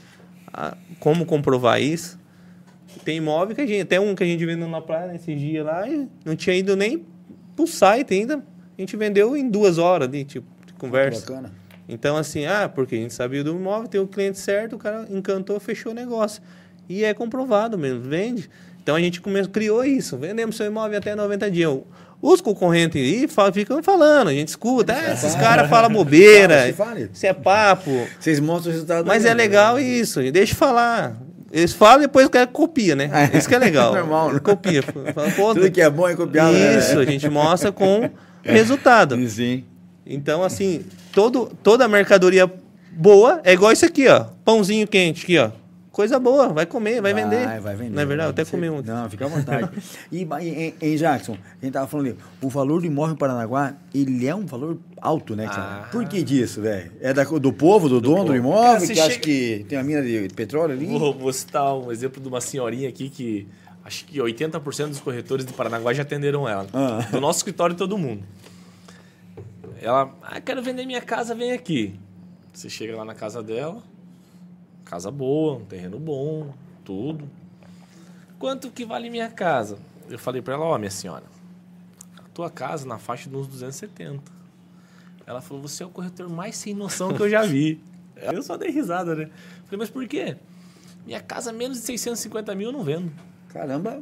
ah, 0.52 0.76
como 0.98 1.24
comprovar 1.24 1.80
isso. 1.80 2.18
Tem 3.04 3.16
imóvel 3.16 3.54
que 3.54 3.62
a 3.62 3.66
gente, 3.66 3.80
até 3.80 3.98
um 3.98 4.14
que 4.14 4.22
a 4.22 4.26
gente 4.26 4.44
vendeu 4.44 4.68
na 4.68 4.80
praia 4.80 5.12
nesses 5.12 5.40
dias 5.40 5.64
lá, 5.64 5.88
e 5.88 6.06
não 6.24 6.36
tinha 6.36 6.54
ido 6.54 6.76
nem 6.76 7.04
pro 7.56 7.66
site 7.66 8.12
ainda. 8.14 8.36
A 8.36 8.80
gente 8.80 8.96
vendeu 8.96 9.36
em 9.36 9.48
duas 9.48 9.78
horas 9.78 10.08
ali, 10.08 10.24
tipo, 10.24 10.46
de 10.66 10.72
conversa. 10.74 11.20
Bacana. 11.20 11.52
Então, 11.88 12.16
assim, 12.16 12.44
ah, 12.46 12.68
porque 12.68 12.94
a 12.94 12.98
gente 12.98 13.14
sabia 13.14 13.42
do 13.42 13.52
imóvel, 13.52 13.88
tem 13.88 14.00
o 14.00 14.06
cliente 14.06 14.38
certo, 14.38 14.76
o 14.76 14.78
cara 14.78 15.06
encantou, 15.10 15.58
fechou 15.58 15.92
o 15.92 15.94
negócio. 15.94 16.42
E 16.88 17.04
é 17.04 17.14
comprovado 17.14 17.78
mesmo, 17.78 18.02
vende. 18.02 18.50
Então 18.82 18.96
a 18.96 19.00
gente 19.00 19.20
começou, 19.20 19.52
criou 19.52 19.84
isso, 19.84 20.16
vendemos 20.16 20.56
seu 20.56 20.66
imóvel 20.66 20.98
até 20.98 21.14
90 21.14 21.50
dias. 21.50 21.78
Os 22.22 22.40
concorrentes 22.40 23.02
aí 23.02 23.26
ficam 23.52 23.82
falando, 23.82 24.28
a 24.28 24.32
gente 24.32 24.46
escuta, 24.46 24.94
ah, 24.94 25.12
esses 25.12 25.34
caras 25.34 25.68
falam 25.68 25.90
bobeira, 25.92 26.72
isso 27.12 27.26
é 27.26 27.32
papo. 27.32 28.06
Vocês 28.20 28.38
mostram 28.38 28.70
o 28.70 28.72
resultado. 28.74 29.06
Mas 29.06 29.24
é 29.24 29.34
legal 29.34 29.80
isso, 29.80 30.22
e 30.22 30.30
deixa 30.30 30.52
eu 30.52 30.56
falar. 30.56 31.16
Eles 31.50 31.72
falam 31.72 31.98
e 31.98 32.02
depois 32.02 32.24
o 32.24 32.30
cara 32.30 32.46
copia, 32.46 32.94
né? 32.94 33.10
Isso 33.34 33.48
que 33.48 33.54
é 33.54 33.58
legal. 33.58 33.92
Normal, 33.96 34.34
né? 34.34 34.38
Copia. 34.38 34.82
Fala, 34.82 35.30
Tudo 35.54 35.70
que 35.70 35.82
é 35.82 35.90
bom 35.90 36.08
é 36.08 36.14
copiado. 36.14 36.52
né? 36.52 36.78
Isso, 36.78 36.98
a 36.98 37.04
gente 37.04 37.28
mostra 37.28 37.72
com 37.72 38.08
resultado. 38.42 39.18
Sim. 39.28 39.64
Então, 40.06 40.44
assim, 40.44 40.84
todo, 41.12 41.50
toda 41.62 41.84
a 41.84 41.88
mercadoria 41.88 42.50
boa, 42.92 43.40
é 43.44 43.52
igual 43.52 43.72
isso 43.72 43.84
aqui, 43.84 44.06
ó. 44.08 44.26
Pãozinho 44.44 44.86
quente 44.86 45.24
aqui, 45.24 45.38
ó. 45.38 45.50
Coisa 45.92 46.18
boa, 46.18 46.48
vai 46.48 46.64
comer, 46.64 47.02
vai, 47.02 47.12
vender. 47.12 47.60
Vai 47.60 47.76
vender. 47.76 47.90
Não 47.90 48.00
é 48.00 48.06
verdade? 48.06 48.28
Eu 48.28 48.30
até 48.30 48.44
comi 48.46 48.70
um. 48.70 48.80
Não, 48.80 49.10
fica 49.10 49.26
à 49.26 49.28
vontade. 49.28 49.70
e, 50.10 50.26
e, 50.40 50.74
em 50.80 50.96
Jackson, 50.96 51.34
a 51.34 51.64
gente 51.64 51.74
tava 51.74 51.86
falando 51.86 52.06
ali, 52.06 52.18
o 52.40 52.48
valor 52.48 52.80
do 52.80 52.86
imóvel 52.86 53.14
em 53.14 53.18
Paranaguá, 53.18 53.74
ele 53.94 54.26
é 54.26 54.34
um 54.34 54.46
valor 54.46 54.78
alto, 54.98 55.36
né? 55.36 55.46
cara? 55.46 55.82
Ah. 55.84 55.88
Por 55.92 56.08
que 56.08 56.22
disso, 56.22 56.62
velho? 56.62 56.90
É 56.98 57.12
da, 57.12 57.24
do 57.24 57.52
povo, 57.52 57.90
do, 57.90 58.00
dono 58.00 58.20
do 58.20 58.26
povo. 58.28 58.36
imóvel, 58.36 58.80
Cara, 58.80 58.86
que 58.94 59.00
acha 59.00 59.18
que 59.18 59.66
tem 59.68 59.78
a 59.78 59.82
mina 59.82 60.00
de 60.00 60.30
petróleo 60.34 60.72
ali? 60.72 60.86
Vou, 60.86 61.12
vou 61.12 61.30
citar 61.30 61.76
um 61.76 61.92
exemplo 61.92 62.22
de 62.22 62.28
uma 62.28 62.40
senhorinha 62.40 62.88
aqui 62.88 63.10
que 63.10 63.46
acho 63.84 64.06
que 64.06 64.18
80% 64.18 64.88
dos 64.88 65.00
corretores 65.00 65.44
de 65.44 65.52
Paranaguá 65.52 65.92
já 65.92 66.04
atenderam 66.04 66.48
ela. 66.48 66.66
Ah. 66.72 67.06
Do 67.10 67.20
nosso 67.20 67.40
escritório, 67.40 67.76
todo 67.76 67.98
mundo. 67.98 68.22
Ela, 69.78 70.10
ah, 70.22 70.40
quero 70.40 70.62
vender 70.62 70.86
minha 70.86 71.02
casa, 71.02 71.34
vem 71.34 71.52
aqui. 71.52 72.00
Você 72.50 72.70
chega 72.70 72.96
lá 72.96 73.04
na 73.04 73.14
casa 73.14 73.42
dela, 73.42 73.82
casa 74.92 75.10
boa, 75.10 75.54
um 75.54 75.64
terreno 75.64 75.98
bom, 75.98 76.52
tudo. 76.84 77.26
Quanto 78.38 78.70
que 78.70 78.84
vale 78.84 79.08
minha 79.08 79.30
casa? 79.30 79.78
Eu 80.10 80.18
falei 80.18 80.42
para 80.42 80.52
ela, 80.52 80.66
ó, 80.66 80.76
minha 80.76 80.90
senhora, 80.90 81.24
a 82.18 82.28
tua 82.34 82.50
casa 82.50 82.86
na 82.86 82.98
faixa 82.98 83.30
de 83.30 83.34
uns 83.34 83.46
270. 83.46 84.22
Ela 85.24 85.40
falou, 85.40 85.62
você 85.62 85.82
é 85.82 85.86
o 85.86 85.88
corretor 85.88 86.28
mais 86.28 86.56
sem 86.56 86.74
noção 86.74 87.14
que 87.14 87.22
eu 87.22 87.30
já 87.30 87.42
vi. 87.42 87.80
Eu 88.20 88.42
só 88.42 88.56
dei 88.58 88.70
risada, 88.70 89.14
né? 89.14 89.30
Falei, 89.64 89.78
mas 89.78 89.88
por 89.88 90.06
quê? 90.06 90.36
Minha 91.06 91.20
casa 91.20 91.52
menos 91.52 91.78
de 91.78 91.84
650 91.84 92.54
mil 92.54 92.68
eu 92.68 92.72
não 92.72 92.84
vendo. 92.84 93.10
Caramba. 93.48 94.00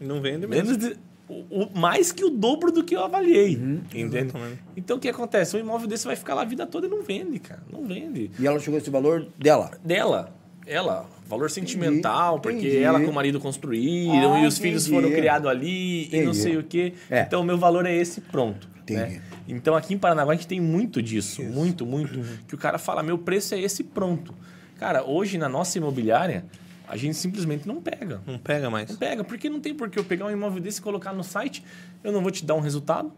Não 0.00 0.20
vende 0.20 0.46
mesmo. 0.46 0.70
Menos 0.70 0.78
de, 0.78 0.98
o, 1.28 1.64
o- 1.64 1.70
mais 1.78 2.12
que 2.12 2.24
o 2.24 2.30
dobro 2.30 2.70
do 2.70 2.82
que 2.84 2.94
eu 2.96 3.04
avaliei. 3.04 3.56
Uhum. 3.56 3.74
entende? 3.94 4.16
Exatamente. 4.18 4.58
Então 4.76 4.96
o 4.96 5.00
que 5.00 5.08
acontece? 5.08 5.56
Um 5.56 5.60
imóvel 5.60 5.86
desse 5.88 6.06
vai 6.06 6.16
ficar 6.16 6.34
lá 6.34 6.42
a 6.42 6.44
vida 6.44 6.66
toda 6.66 6.86
e 6.86 6.90
não 6.90 7.02
vende, 7.02 7.38
cara. 7.38 7.62
Não 7.72 7.84
vende. 7.86 8.30
E 8.38 8.46
ela 8.46 8.58
chegou 8.60 8.76
a 8.76 8.80
esse 8.80 8.90
valor 8.90 9.26
dela. 9.38 9.70
Dela, 9.84 10.34
ela, 10.66 11.06
valor 11.26 11.50
sentimental, 11.50 12.40
porque 12.40 12.58
entendi. 12.58 12.78
ela 12.78 13.00
com 13.00 13.10
o 13.10 13.14
marido 13.14 13.40
construíram 13.40 14.34
Ah, 14.34 14.40
e 14.40 14.46
os 14.46 14.58
filhos 14.58 14.86
entendi. 14.86 15.02
foram 15.02 15.14
criados 15.14 15.48
ali 15.50 16.04
e 16.08 16.10
não 16.16 16.18
Entendi. 16.30 16.36
sei 16.36 16.56
o 16.58 16.62
quê. 16.64 16.92
É. 17.10 17.22
Então 17.22 17.40
o 17.40 17.44
meu 17.44 17.56
valor 17.58 17.86
é 17.86 17.94
esse, 17.94 18.20
pronto. 18.20 18.68
Entendi. 18.82 19.00
né? 19.00 19.22
Então 19.48 19.74
aqui 19.74 19.94
em 19.94 19.98
Paranaguá 19.98 20.32
a 20.32 20.36
gente 20.36 20.46
tem 20.46 20.60
muito 20.60 21.02
disso, 21.02 21.42
muito, 21.42 21.84
muito. 21.86 22.18
Que 22.46 22.54
o 22.54 22.58
cara 22.58 22.78
fala, 22.78 23.02
meu 23.02 23.16
preço 23.18 23.54
é 23.54 23.60
esse, 23.60 23.82
pronto. 23.82 24.34
Cara, 24.78 25.04
hoje 25.04 25.38
na 25.38 25.48
nossa 25.48 25.78
imobiliária, 25.78 26.44
a 26.86 26.96
gente 26.96 27.16
simplesmente 27.16 27.66
não 27.66 27.80
pega. 27.80 28.20
Não 28.26 28.38
pega 28.38 28.68
mais. 28.70 28.90
Não 28.90 28.96
pega, 28.96 29.24
porque 29.24 29.48
não 29.48 29.60
tem 29.60 29.74
por 29.74 29.88
que 29.88 29.98
eu 29.98 30.04
pegar 30.04 30.26
um 30.26 30.30
imóvel 30.30 30.60
desse 30.60 30.80
e 30.80 30.82
colocar 30.82 31.12
no 31.12 31.24
site, 31.24 31.64
eu 32.02 32.12
não 32.12 32.20
vou 32.20 32.30
te 32.30 32.44
dar 32.44 32.54
um 32.54 32.60
resultado. 32.60 33.12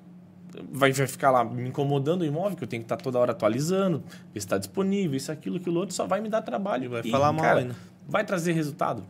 Vai, 0.72 0.90
vai 0.92 1.06
ficar 1.06 1.30
lá 1.30 1.44
me 1.44 1.68
incomodando 1.68 2.22
o 2.22 2.24
imóvel, 2.24 2.56
que 2.56 2.64
eu 2.64 2.68
tenho 2.68 2.82
que 2.82 2.86
estar 2.86 2.96
toda 2.96 3.18
hora 3.18 3.32
atualizando, 3.32 3.98
ver 4.32 4.40
se 4.40 4.46
está 4.46 4.56
disponível, 4.56 5.16
isso, 5.16 5.30
aquilo, 5.30 5.56
aquilo 5.56 5.78
outro, 5.80 5.94
só 5.94 6.06
vai 6.06 6.20
me 6.20 6.28
dar 6.28 6.40
trabalho. 6.42 6.88
Vai 6.90 7.02
falar 7.02 7.32
mal 7.32 7.44
cara, 7.44 7.60
ainda. 7.60 7.76
Vai 8.08 8.24
trazer 8.24 8.52
resultado? 8.52 9.02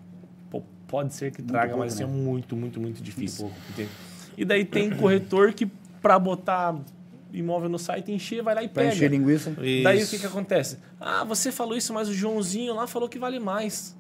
Pô, 0.51 0.63
pode 0.89 1.15
ser 1.15 1.31
que 1.31 1.43
traga, 1.43 1.69
pouco, 1.69 1.85
mas 1.85 1.95
assim, 1.95 2.03
é 2.03 2.07
né? 2.07 2.13
muito, 2.13 2.57
muito, 2.57 2.81
muito 2.81 3.03
difícil. 3.03 3.51
entende? 3.71 3.91
E 4.37 4.45
daí 4.45 4.65
tem 4.65 4.91
corretor 4.91 5.53
que, 5.53 5.67
para 6.03 6.19
botar 6.19 6.75
imóvel 7.33 7.69
no 7.69 7.79
site, 7.79 8.11
encher, 8.11 8.43
vai 8.43 8.55
lá 8.55 8.63
e 8.63 8.69
Pra 8.69 8.83
pega. 8.83 8.95
encher 8.95 9.11
linguiça. 9.11 9.55
Daí 9.85 10.03
o 10.03 10.07
que, 10.09 10.19
que 10.19 10.27
acontece? 10.27 10.79
Ah, 10.99 11.23
você 11.23 11.53
falou 11.53 11.77
isso, 11.77 11.93
mas 11.93 12.09
o 12.09 12.15
Joãozinho 12.15 12.75
lá 12.75 12.87
falou 12.87 13.09
que 13.09 13.19
vale 13.19 13.39
mais. 13.39 13.97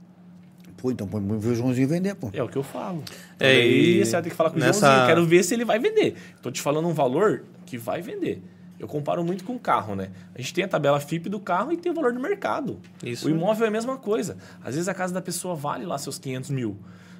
Pô, 0.76 0.90
então 0.90 1.06
põe 1.06 1.22
põe 1.22 1.36
o 1.38 1.54
Joãozinho 1.54 1.88
vender, 1.88 2.14
pô. 2.14 2.30
É 2.32 2.42
o 2.42 2.48
que 2.48 2.56
eu 2.56 2.62
falo. 2.62 3.02
É, 3.40 3.66
e 3.66 4.04
você 4.04 4.12
vai 4.12 4.22
ter 4.22 4.30
que 4.30 4.36
falar 4.36 4.50
com 4.50 4.58
nessa- 4.58 4.78
o 4.78 4.80
Joãozinho. 4.80 5.02
Eu 5.04 5.06
quero 5.08 5.26
ver 5.26 5.42
se 5.42 5.54
ele 5.54 5.64
vai 5.64 5.78
vender. 5.78 6.14
Tô 6.42 6.50
te 6.50 6.60
falando 6.60 6.86
um 6.88 6.92
valor 6.92 7.44
que 7.64 7.78
vai 7.78 8.02
vender. 8.02 8.42
Eu 8.78 8.86
comparo 8.86 9.24
muito 9.24 9.42
com 9.42 9.54
o 9.54 9.58
carro, 9.58 9.94
né? 9.94 10.10
A 10.34 10.38
gente 10.40 10.52
tem 10.52 10.62
a 10.64 10.68
tabela 10.68 11.00
FIP 11.00 11.30
do 11.30 11.40
carro 11.40 11.72
e 11.72 11.78
tem 11.78 11.90
o 11.90 11.94
valor 11.94 12.12
do 12.12 12.20
mercado. 12.20 12.78
Isso. 13.02 13.26
O 13.26 13.30
imóvel 13.30 13.64
é 13.64 13.68
a 13.68 13.70
mesma 13.70 13.96
coisa. 13.96 14.36
Às 14.62 14.74
vezes 14.74 14.86
a 14.86 14.92
casa 14.92 15.14
da 15.14 15.22
pessoa 15.22 15.54
vale 15.54 15.86
lá 15.86 15.96
seus 15.96 16.18
500 16.18 16.50
mil. 16.50 16.76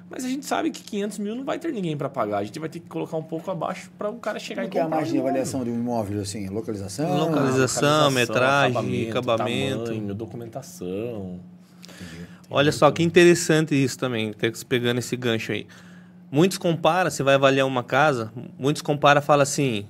Mas 0.09 0.23
a 0.23 0.29
gente 0.29 0.45
sabe 0.45 0.69
que 0.69 0.81
500 0.83 1.17
mil 1.17 1.35
não 1.35 1.43
vai 1.43 1.57
ter 1.59 1.71
ninguém 1.73 1.97
para 1.97 2.07
pagar. 2.07 2.37
A 2.37 2.43
gente 2.43 2.59
vai 2.59 2.69
ter 2.69 2.79
que 2.79 2.87
colocar 2.87 3.17
um 3.17 3.23
pouco 3.23 3.49
abaixo 3.51 3.89
para 3.97 4.07
o 4.09 4.17
cara 4.19 4.37
chegar 4.39 4.61
Como 4.61 4.67
e 4.67 4.71
que 4.71 4.77
é 4.77 4.81
a 4.81 4.83
comprar. 4.85 4.97
margem 4.97 5.13
de 5.15 5.19
avaliação 5.19 5.63
de 5.63 5.69
um 5.71 5.75
imóvel, 5.75 6.21
assim? 6.21 6.47
Localização? 6.47 7.17
Localização. 7.17 8.11
metragem, 8.11 9.09
acabamento. 9.09 9.83
tamanho, 9.85 10.13
documentação. 10.13 11.39
Olha 12.49 12.71
só 12.71 12.89
que 12.91 13.03
interessante 13.03 13.75
isso 13.75 13.97
também, 13.97 14.33
pegando 14.67 14.99
esse 14.99 15.15
gancho 15.17 15.51
aí. 15.51 15.67
Muitos 16.31 16.57
comparam, 16.57 17.09
você 17.09 17.23
vai 17.23 17.35
avaliar 17.35 17.65
uma 17.65 17.83
casa, 17.83 18.31
muitos 18.57 18.81
comparam 18.81 19.21
e 19.21 19.23
falam 19.23 19.43
assim: 19.43 19.85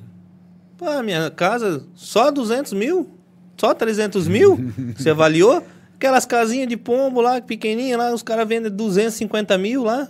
pô, 0.78 1.02
minha 1.02 1.30
casa 1.32 1.84
só 1.96 2.32
200 2.32 2.74
mil? 2.74 3.10
Só 3.58 3.74
300 3.74 4.28
mil? 4.28 4.72
Você 4.96 5.10
avaliou? 5.10 5.66
Aquelas 5.96 6.28
casinhas 6.28 6.70
de 6.70 6.78
pombo 6.78 7.22
lá, 7.22 7.42
pequenininha 7.42 7.98
lá, 7.98 8.14
os 8.14 8.22
caras 8.22 8.48
vendem 8.48 8.72
250 8.72 9.58
mil 9.58 9.84
lá. 9.84 10.08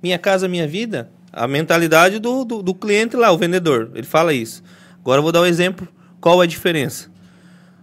Minha 0.00 0.16
casa, 0.16 0.46
minha 0.46 0.64
vida. 0.64 1.10
A 1.32 1.48
mentalidade 1.48 2.20
do, 2.20 2.44
do, 2.44 2.62
do 2.62 2.72
cliente 2.72 3.16
lá, 3.16 3.32
o 3.32 3.36
vendedor. 3.36 3.90
Ele 3.96 4.06
fala 4.06 4.32
isso. 4.32 4.62
Agora 5.00 5.18
eu 5.18 5.22
vou 5.24 5.32
dar 5.32 5.40
um 5.40 5.46
exemplo. 5.46 5.88
Qual 6.20 6.40
a 6.40 6.46
diferença? 6.46 7.10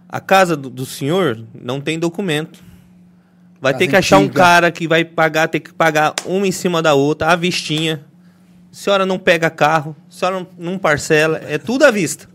A 0.08 0.18
casa 0.18 0.56
do, 0.56 0.70
do 0.70 0.86
senhor 0.86 1.44
não 1.54 1.78
tem 1.78 1.98
documento. 1.98 2.64
Vai 3.66 3.72
Casa 3.72 3.78
ter 3.80 3.88
que 3.88 3.96
achar 3.96 4.18
um 4.18 4.28
cara 4.28 4.70
que 4.70 4.86
vai 4.86 5.04
pagar, 5.04 5.48
ter 5.48 5.58
que 5.58 5.74
pagar 5.74 6.14
uma 6.24 6.46
em 6.46 6.52
cima 6.52 6.80
da 6.80 6.94
outra, 6.94 7.32
à 7.32 7.34
vistinha. 7.34 8.04
A 8.70 8.76
senhora 8.76 9.04
não 9.04 9.18
pega 9.18 9.50
carro, 9.50 9.96
a 10.08 10.12
senhora 10.12 10.46
não, 10.56 10.78
parcela, 10.78 11.40
é 11.48 11.58
tudo 11.58 11.84
à 11.84 11.90
vista. 11.90 12.28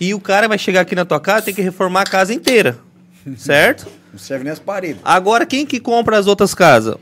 E 0.00 0.14
o 0.14 0.20
cara 0.20 0.46
vai 0.46 0.56
chegar 0.58 0.82
aqui 0.82 0.94
na 0.94 1.04
tua 1.04 1.18
casa, 1.18 1.46
tem 1.46 1.54
que 1.54 1.60
reformar 1.60 2.02
a 2.02 2.04
casa 2.04 2.32
inteira. 2.32 2.78
Certo? 3.36 3.88
Não 4.12 4.18
serve 4.18 4.44
nem 4.44 4.52
as 4.52 4.60
paredes. 4.60 5.00
Agora, 5.04 5.44
quem 5.44 5.66
que 5.66 5.80
compra 5.80 6.16
as 6.16 6.28
outras 6.28 6.54
casas? 6.54 6.94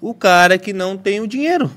O 0.00 0.14
cara 0.14 0.56
que 0.56 0.72
não 0.72 0.96
tem 0.96 1.20
o 1.20 1.26
dinheiro. 1.26 1.72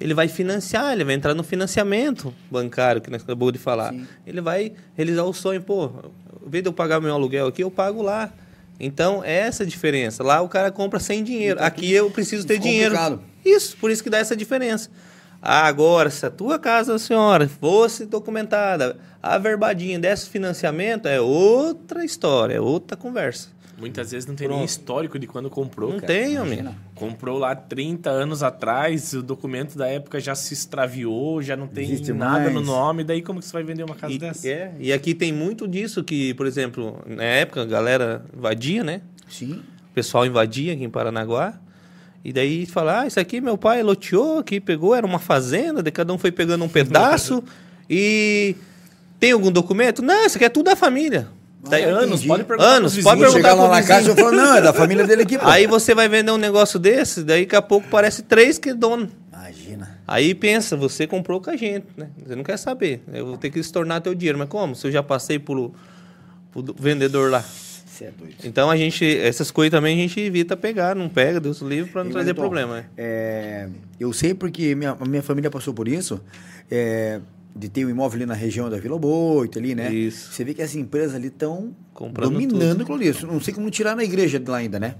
Ele 0.00 0.14
vai 0.14 0.28
financiar, 0.28 0.92
ele 0.92 1.02
vai 1.02 1.14
entrar 1.14 1.34
no 1.34 1.42
financiamento 1.42 2.32
bancário, 2.48 3.00
que 3.00 3.10
nós 3.10 3.22
acabou 3.22 3.50
de 3.50 3.58
falar. 3.58 3.92
Sim. 3.92 4.06
Ele 4.24 4.40
vai 4.40 4.72
realizar 4.94 5.24
o 5.24 5.32
sonho, 5.32 5.60
pô, 5.60 5.90
em 6.46 6.48
vez 6.48 6.62
de 6.62 6.68
eu 6.68 6.72
pagar 6.72 7.00
meu 7.00 7.12
aluguel 7.12 7.48
aqui, 7.48 7.64
eu 7.64 7.70
pago 7.72 8.02
lá. 8.02 8.30
Então, 8.78 9.22
é 9.24 9.38
essa 9.40 9.62
a 9.62 9.66
diferença. 9.66 10.22
Lá 10.22 10.40
o 10.40 10.48
cara 10.48 10.70
compra 10.70 10.98
sem 10.98 11.22
dinheiro. 11.22 11.62
Aqui 11.62 11.92
eu 11.92 12.10
preciso 12.10 12.46
ter 12.46 12.58
dinheiro. 12.58 12.94
complicado. 12.94 13.20
Isso, 13.44 13.76
por 13.76 13.90
isso 13.90 14.02
que 14.02 14.10
dá 14.10 14.18
essa 14.18 14.36
diferença. 14.36 14.90
Ah, 15.40 15.66
Agora, 15.66 16.08
se 16.10 16.24
a 16.24 16.30
tua 16.30 16.58
casa, 16.58 16.98
senhora, 16.98 17.46
fosse 17.46 18.06
documentada, 18.06 18.96
averbadinha 19.22 19.98
desse 19.98 20.28
financiamento, 20.30 21.06
é 21.06 21.20
outra 21.20 22.04
história, 22.04 22.54
é 22.54 22.60
outra 22.60 22.96
conversa. 22.96 23.48
Muitas 23.84 24.10
vezes 24.12 24.26
não 24.26 24.34
tem 24.34 24.46
Pronto. 24.46 24.56
nem 24.58 24.64
histórico 24.66 25.18
de 25.18 25.26
quando 25.26 25.50
comprou. 25.50 25.90
Não 25.90 26.00
cara. 26.00 26.12
tem, 26.12 26.38
amigo. 26.38 26.74
Comprou 26.94 27.38
lá 27.38 27.54
30 27.54 28.08
anos 28.08 28.42
atrás, 28.42 29.12
o 29.12 29.22
documento 29.22 29.76
da 29.76 29.86
época 29.86 30.18
já 30.18 30.34
se 30.34 30.54
extraviou, 30.54 31.42
já 31.42 31.54
não 31.54 31.66
tem 31.66 31.84
Existe 31.84 32.10
nada 32.14 32.48
no 32.48 32.54
mais. 32.54 32.66
nome, 32.66 33.04
daí 33.04 33.20
como 33.20 33.40
que 33.40 33.44
você 33.46 33.52
vai 33.52 33.62
vender 33.62 33.82
uma 33.84 33.94
casa 33.94 34.12
E, 34.14 34.18
dessa? 34.18 34.48
é, 34.48 34.72
e 34.80 34.90
aqui 34.90 35.14
tem 35.14 35.32
muito 35.34 35.68
disso 35.68 36.02
que, 36.02 36.32
por 36.32 36.46
exemplo, 36.46 36.98
na 37.06 37.24
época 37.24 37.60
a 37.60 37.66
galera 37.66 38.24
invadia, 38.34 38.82
né? 38.82 39.02
Sim. 39.28 39.62
O 39.90 39.94
pessoal 39.94 40.24
invadia 40.24 40.72
aqui 40.72 40.82
em 40.82 40.88
Paranaguá. 40.90 41.60
E 42.24 42.32
daí 42.32 42.64
fala, 42.64 43.00
ah, 43.02 43.06
isso 43.06 43.20
aqui 43.20 43.38
meu 43.38 43.58
pai 43.58 43.82
loteou, 43.82 44.38
aqui 44.38 44.58
pegou, 44.58 44.94
era 44.94 45.06
uma 45.06 45.18
fazenda, 45.18 45.82
daí 45.82 45.92
cada 45.92 46.10
um 46.10 46.16
foi 46.16 46.32
pegando 46.32 46.64
um 46.64 46.68
pedaço. 46.70 47.44
e 47.88 48.56
tem 49.20 49.32
algum 49.32 49.52
documento? 49.52 50.00
Não, 50.00 50.24
isso 50.24 50.36
aqui 50.38 50.46
é 50.46 50.48
tudo 50.48 50.64
da 50.66 50.74
família. 50.76 51.28
Daí 51.68 51.84
Ah, 51.84 51.88
anos, 51.88 52.20
entendi. 52.20 52.28
pode 52.28 52.44
perguntar 52.44 52.68
Anos, 52.70 52.98
pode 53.02 53.20
perguntar 53.20 53.36
chegar 53.50 53.54
lá 53.54 53.68
na 53.68 53.82
casa 53.82 54.08
e 54.08 54.10
eu 54.10 54.16
falo, 54.16 54.32
não, 54.32 54.56
é 54.56 54.60
da 54.60 54.72
família 54.72 55.06
dele 55.06 55.22
aqui, 55.22 55.38
pô. 55.38 55.46
Aí 55.46 55.66
você 55.66 55.94
vai 55.94 56.08
vender 56.08 56.30
um 56.30 56.36
negócio 56.36 56.78
desse, 56.78 57.22
daí 57.22 57.44
daqui 57.44 57.56
a 57.56 57.62
pouco 57.62 57.88
parece 57.88 58.22
três 58.22 58.58
que 58.58 58.70
é 58.70 58.74
dono. 58.74 59.08
Imagina. 59.32 59.98
Aí 60.06 60.34
pensa, 60.34 60.76
você 60.76 61.06
comprou 61.06 61.40
com 61.40 61.50
a 61.50 61.56
gente, 61.56 61.86
né? 61.96 62.08
Você 62.24 62.34
não 62.36 62.42
quer 62.44 62.56
saber. 62.58 63.02
Eu 63.12 63.26
vou 63.26 63.36
ter 63.38 63.50
que 63.50 63.62
se 63.62 63.72
tornar 63.72 64.00
teu 64.00 64.14
dinheiro. 64.14 64.38
Mas 64.38 64.48
como? 64.48 64.74
Se 64.74 64.86
eu 64.86 64.90
já 64.92 65.02
passei 65.02 65.38
pro, 65.38 65.74
pro 66.52 66.74
vendedor 66.78 67.30
lá. 67.30 67.42
Você 67.86 68.06
é 68.06 68.10
doido. 68.10 68.34
Então 68.44 68.70
a 68.70 68.76
gente, 68.76 69.04
essas 69.18 69.50
coisas 69.50 69.70
também 69.70 69.96
a 69.96 70.00
gente 70.02 70.18
evita 70.20 70.56
pegar, 70.56 70.96
não 70.96 71.08
pega, 71.08 71.38
Deus 71.38 71.60
livre, 71.60 71.90
para 71.92 72.02
não 72.04 72.10
trazer 72.10 72.34
problema. 72.34 72.76
né? 72.78 72.84
é, 72.96 73.68
eu 74.00 74.12
sei 74.12 74.34
porque 74.34 74.74
minha, 74.74 74.96
a 74.98 75.04
minha 75.04 75.22
família 75.22 75.48
passou 75.50 75.72
por 75.72 75.86
isso, 75.86 76.20
é, 76.70 77.20
de 77.56 77.68
ter 77.68 77.84
um 77.84 77.90
imóvel 77.90 78.16
ali 78.18 78.26
na 78.26 78.34
região 78.34 78.68
da 78.68 78.76
Vila 78.78 78.98
Boito, 78.98 79.58
ali, 79.58 79.74
né? 79.74 79.92
Isso. 79.92 80.32
Você 80.32 80.44
vê 80.44 80.54
que 80.54 80.62
as 80.62 80.74
empresas 80.74 81.14
ali 81.14 81.28
estão 81.28 81.74
dominando 82.12 82.82
aquilo 82.82 82.96
ali. 82.96 83.08
Isso 83.08 83.26
Não 83.26 83.40
sei 83.40 83.54
como 83.54 83.70
tirar 83.70 83.94
na 83.94 84.02
igreja 84.04 84.38
de 84.40 84.50
lá 84.50 84.58
ainda, 84.58 84.80
né? 84.80 84.96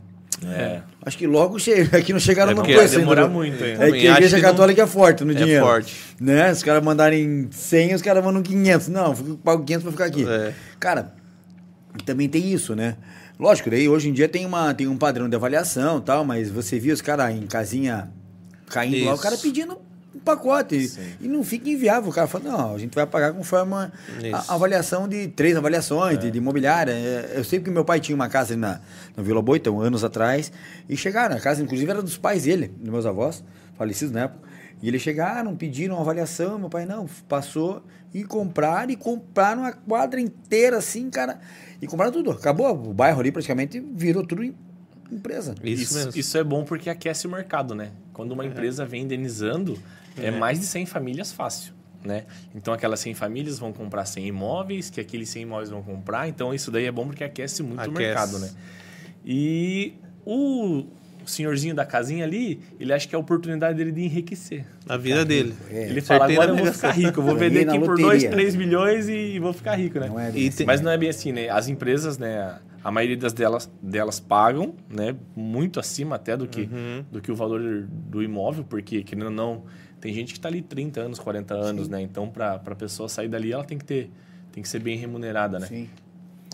É. 0.46 0.82
Acho 1.04 1.16
que 1.16 1.26
logo 1.26 1.58
chega. 1.58 1.96
Aqui 1.98 2.12
não 2.12 2.20
chegaram 2.20 2.52
É 2.52 2.54
no 2.54 2.62
preço 2.62 2.94
vai 2.94 2.98
demorar 3.00 3.22
ainda. 3.22 3.28
né? 3.32 3.34
muito 3.38 3.64
ainda. 3.64 3.88
É 3.88 3.90
que 3.92 4.06
a 4.08 4.12
igreja 4.12 4.36
que 4.36 4.42
não- 4.42 4.50
católica 4.50 4.82
é 4.82 4.86
forte 4.86 5.24
no 5.24 5.32
É 5.32 5.34
dinheiro. 5.34 5.64
forte. 5.64 5.96
Né? 6.20 6.50
Os 6.52 6.62
caras 6.62 6.82
mandarem 6.84 7.48
100, 7.50 7.94
os 7.94 8.02
caras 8.02 8.22
mandam 8.24 8.42
500. 8.42 8.88
Não, 8.88 9.14
pago 9.36 9.64
500 9.64 9.82
pra 9.82 9.92
ficar 9.92 10.04
aqui. 10.04 10.24
É. 10.28 10.52
Cara, 10.78 11.12
também 12.04 12.28
tem 12.28 12.52
isso, 12.52 12.74
né? 12.74 12.96
Lógico, 13.38 13.68
daí 13.70 13.88
hoje 13.88 14.08
em 14.08 14.12
dia 14.12 14.28
tem, 14.28 14.46
uma, 14.46 14.72
tem 14.74 14.86
um 14.86 14.96
padrão 14.96 15.28
de 15.28 15.34
avaliação 15.34 15.98
e 15.98 16.02
tal, 16.02 16.24
mas 16.24 16.50
você 16.50 16.78
viu 16.78 16.94
os 16.94 17.00
caras 17.00 17.34
em 17.34 17.42
casinha 17.46 18.10
caindo 18.66 19.04
lá, 19.06 19.12
o 19.12 19.14
Isso. 19.14 19.22
cara 19.22 19.36
pedindo 19.36 19.76
um 20.14 20.18
pacote. 20.20 20.88
Sim. 20.88 21.12
E 21.20 21.28
não 21.28 21.42
fica 21.42 21.68
inviável. 21.68 22.10
O 22.10 22.12
cara 22.14 22.26
fala, 22.26 22.44
não, 22.44 22.74
a 22.74 22.78
gente 22.78 22.94
vai 22.94 23.06
pagar 23.06 23.32
conforme 23.32 23.74
a, 23.74 23.90
Isso. 24.22 24.50
a 24.50 24.54
avaliação 24.54 25.08
de 25.08 25.28
três 25.28 25.56
avaliações 25.56 26.18
de, 26.18 26.30
de 26.30 26.38
imobiliária. 26.38 26.92
É, 26.92 27.32
Eu 27.36 27.44
sei 27.44 27.60
que 27.60 27.70
meu 27.70 27.84
pai 27.84 28.00
tinha 28.00 28.14
uma 28.14 28.28
casa 28.28 28.52
ali 28.52 28.60
na, 28.60 28.80
na 29.16 29.22
Vila 29.22 29.42
Boita, 29.42 29.70
anos 29.70 30.04
atrás, 30.04 30.52
e 30.88 30.96
chegaram, 30.96 31.36
a 31.36 31.40
casa 31.40 31.62
inclusive 31.62 31.90
era 31.90 32.02
dos 32.02 32.16
pais 32.16 32.44
dele, 32.44 32.68
dos 32.78 32.90
meus 32.90 33.06
avós, 33.06 33.42
falecidos 33.76 34.12
na 34.14 34.22
época. 34.22 34.44
E 34.82 34.88
eles 34.88 35.00
chegaram, 35.02 35.56
pediram 35.56 35.94
uma 35.94 36.02
avaliação, 36.02 36.58
meu 36.58 36.68
pai 36.68 36.84
não, 36.84 37.06
passou 37.28 37.82
e 38.12 38.22
compraram, 38.22 38.90
e 38.92 38.96
compraram 38.96 39.62
uma 39.62 39.72
quadra 39.72 40.20
inteira 40.20 40.76
assim, 40.76 41.08
cara. 41.10 41.40
E 41.80 41.86
compraram 41.86 42.12
tudo. 42.12 42.30
Acabou, 42.30 42.70
o 42.72 42.92
bairro 42.92 43.18
ali 43.20 43.32
praticamente 43.32 43.80
virou 43.80 44.24
tudo 44.26 44.44
em- 44.44 44.54
empresa. 45.10 45.54
Isso, 45.64 45.82
Isso, 45.82 45.94
mesmo. 45.94 46.12
isso 46.16 46.38
é 46.38 46.44
bom 46.44 46.64
porque 46.64 46.90
aquece 46.90 47.26
o 47.26 47.30
mercado, 47.30 47.74
né? 47.74 47.90
Quando 48.12 48.32
uma 48.32 48.44
empresa 48.44 48.84
vem 48.84 49.02
indenizando, 49.04 49.78
é. 50.18 50.30
mais 50.30 50.60
de 50.60 50.66
100 50.66 50.86
famílias 50.86 51.32
fácil, 51.32 51.72
né? 52.04 52.24
Então 52.54 52.72
aquelas 52.74 53.00
100 53.00 53.14
famílias 53.14 53.58
vão 53.58 53.72
comprar 53.72 54.04
100 54.04 54.26
imóveis, 54.26 54.90
que 54.90 55.00
aqueles 55.00 55.28
100 55.30 55.42
imóveis 55.42 55.70
vão 55.70 55.82
comprar, 55.82 56.28
então 56.28 56.52
isso 56.54 56.70
daí 56.70 56.84
é 56.86 56.92
bom 56.92 57.06
porque 57.06 57.24
aquece 57.24 57.62
muito 57.62 57.80
Aquece. 57.80 57.94
o 57.94 57.98
mercado, 57.98 58.38
né? 58.38 58.50
E 59.24 59.94
o 60.24 60.84
senhorzinho 61.26 61.74
da 61.74 61.86
casinha 61.86 62.24
ali, 62.24 62.60
ele 62.78 62.92
acha 62.92 63.08
que 63.08 63.14
é 63.14 63.16
a 63.16 63.20
oportunidade 63.20 63.76
dele 63.78 63.92
de 63.92 64.02
enriquecer. 64.02 64.66
A 64.86 64.96
vida 64.96 65.24
dele. 65.24 65.54
É. 65.70 65.88
Ele 65.88 66.00
fala, 66.02 66.20
Certeira 66.28 66.42
agora 66.42 66.58
eu 66.60 66.64
vou 66.64 66.74
ficar 66.74 66.90
rico, 66.90 67.20
eu 67.20 67.24
vou 67.24 67.36
vender 67.36 67.66
aqui 67.68 67.78
por 67.78 67.98
loteria. 67.98 68.10
2, 68.10 68.24
3 68.24 68.56
milhões 68.56 69.08
e 69.08 69.38
vou 69.38 69.52
ficar 69.52 69.74
rico, 69.76 69.98
né? 69.98 70.08
Não 70.08 70.20
é 70.20 70.30
E 70.34 70.48
assim. 70.48 70.58
tem- 70.58 70.66
Mas 70.66 70.80
não 70.82 70.90
é 70.90 70.98
bem 70.98 71.08
assim, 71.08 71.32
né? 71.32 71.48
As 71.48 71.68
empresas, 71.68 72.18
né? 72.18 72.58
A 72.82 72.90
maioria 72.90 73.16
das 73.16 73.32
delas, 73.32 73.70
delas 73.80 74.20
pagam, 74.20 74.74
né? 74.90 75.16
Muito 75.34 75.80
acima 75.80 76.16
até 76.16 76.36
do 76.36 76.46
que, 76.46 76.68
do 77.10 77.22
que 77.22 77.32
o 77.32 77.34
valor 77.34 77.86
do 77.88 78.22
imóvel, 78.22 78.62
porque, 78.62 79.02
querendo 79.02 79.24
ou 79.26 79.30
não, 79.30 79.62
tem 80.04 80.12
gente 80.12 80.34
que 80.34 80.38
está 80.38 80.50
ali 80.50 80.60
30 80.60 81.00
anos, 81.00 81.18
40 81.18 81.54
anos, 81.54 81.88
né? 81.88 82.02
Então, 82.02 82.28
para 82.28 82.56
a 82.56 82.74
pessoa 82.74 83.08
sair 83.08 83.26
dali, 83.26 83.50
ela 83.52 83.64
tem 83.64 83.78
que 83.78 83.86
ter, 83.86 84.10
tem 84.52 84.62
que 84.62 84.68
ser 84.68 84.78
bem 84.78 84.98
remunerada, 84.98 85.58
né? 85.58 85.66
Sim. 85.66 85.88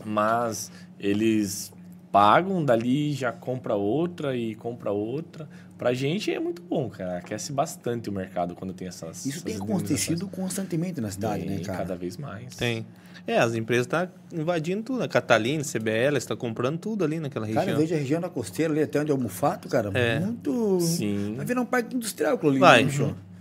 Mas 0.05 0.71
eles 1.01 1.73
pagam, 2.13 2.65
dali 2.65 3.13
já 3.13 3.33
compra 3.33 3.75
outra 3.75 4.37
e 4.37 4.55
compra 4.55 4.93
outra. 4.93 5.49
Pra 5.77 5.93
gente 5.93 6.33
é 6.33 6.39
muito 6.39 6.63
bom, 6.63 6.89
cara. 6.89 7.19
Aquece 7.19 7.53
bastante 7.53 8.09
o 8.09 8.13
mercado 8.13 8.55
quando 8.55 8.73
tem 8.73 8.87
essas. 8.87 9.27
Isso 9.27 9.43
tem 9.43 9.55
essas 9.55 9.69
acontecido 9.69 10.29
constantemente 10.29 11.01
na 11.01 11.11
cidade, 11.11 11.45
Tem, 11.45 11.57
né, 11.57 11.65
cara? 11.65 11.79
Cada 11.79 11.97
vez 11.97 12.17
mais. 12.17 12.55
Tem. 12.55 12.87
É, 13.27 13.37
as 13.37 13.57
empresas 13.57 13.87
estão 13.87 14.09
invadindo 14.33 14.85
tudo. 14.85 15.03
A 15.03 15.09
Catalina, 15.09 15.65
CBL, 15.65 16.17
está 16.17 16.37
comprando 16.37 16.79
tudo 16.79 17.03
ali 17.05 17.19
naquela 17.19 17.47
região. 17.47 17.65
Cara, 17.65 17.75
eu 17.75 17.81
vejo 17.81 17.95
a 17.97 17.99
região 17.99 18.21
da 18.21 18.29
costeira 18.29 18.73
ali, 18.73 18.81
até 18.81 19.01
onde 19.01 19.11
é 19.11 19.15
o 19.15 19.19
Mufato, 19.19 19.69
cara, 19.69 19.91
É. 19.93 20.21
muito... 20.21 20.79
Sim. 20.83 21.35
Vai 21.37 21.45
virar 21.45 21.63
um 21.63 21.67
parque 21.67 21.97
industrial 21.97 22.37
aquilo 22.37 22.53
ali, 22.53 22.61
Vai, 22.61 22.85
né? 22.85 22.91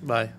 Vai. 0.01 0.31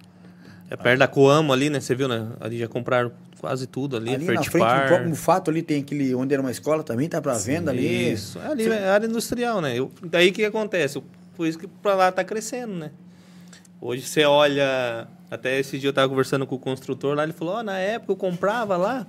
É 0.68 0.76
perto 0.76 0.98
da 1.00 1.08
Coamo 1.08 1.52
ali, 1.52 1.68
né? 1.68 1.80
Você 1.80 1.94
viu, 1.94 2.06
né? 2.06 2.28
Ali 2.40 2.58
já 2.58 2.68
compraram 2.68 3.10
quase 3.40 3.66
tudo 3.66 3.96
ali, 3.96 4.10
Ali 4.14 4.18
na 4.18 4.32
frente 4.32 4.44
do 4.46 4.50
Fertipar. 4.52 4.86
próprio 4.86 5.08
Mufato 5.08 5.50
ali 5.50 5.62
tem 5.62 5.80
aquele, 5.80 6.14
onde 6.14 6.32
era 6.32 6.40
uma 6.40 6.50
escola 6.50 6.82
também, 6.84 7.08
tá 7.08 7.20
pra 7.20 7.36
venda 7.38 7.70
ali. 7.70 8.12
Isso. 8.12 8.38
Ali 8.38 8.68
é 8.68 8.88
área 8.88 9.06
industrial, 9.06 9.60
né? 9.60 9.76
Eu, 9.78 9.90
daí 10.04 10.28
o 10.28 10.32
que 10.32 10.44
acontece? 10.44 11.02
Por 11.36 11.46
isso 11.46 11.58
que 11.58 11.66
pra 11.66 11.94
lá 11.94 12.12
tá 12.12 12.22
crescendo, 12.22 12.74
né? 12.74 12.90
Hoje 13.80 14.02
você 14.02 14.24
olha. 14.24 15.08
Até 15.30 15.58
esse 15.58 15.78
dia 15.78 15.88
eu 15.88 15.92
tava 15.92 16.08
conversando 16.08 16.46
com 16.46 16.54
o 16.56 16.58
construtor 16.58 17.16
lá, 17.16 17.22
ele 17.24 17.32
falou: 17.32 17.54
Ó, 17.54 17.62
na 17.62 17.78
época 17.78 18.12
eu 18.12 18.16
comprava 18.16 18.76
lá, 18.76 19.06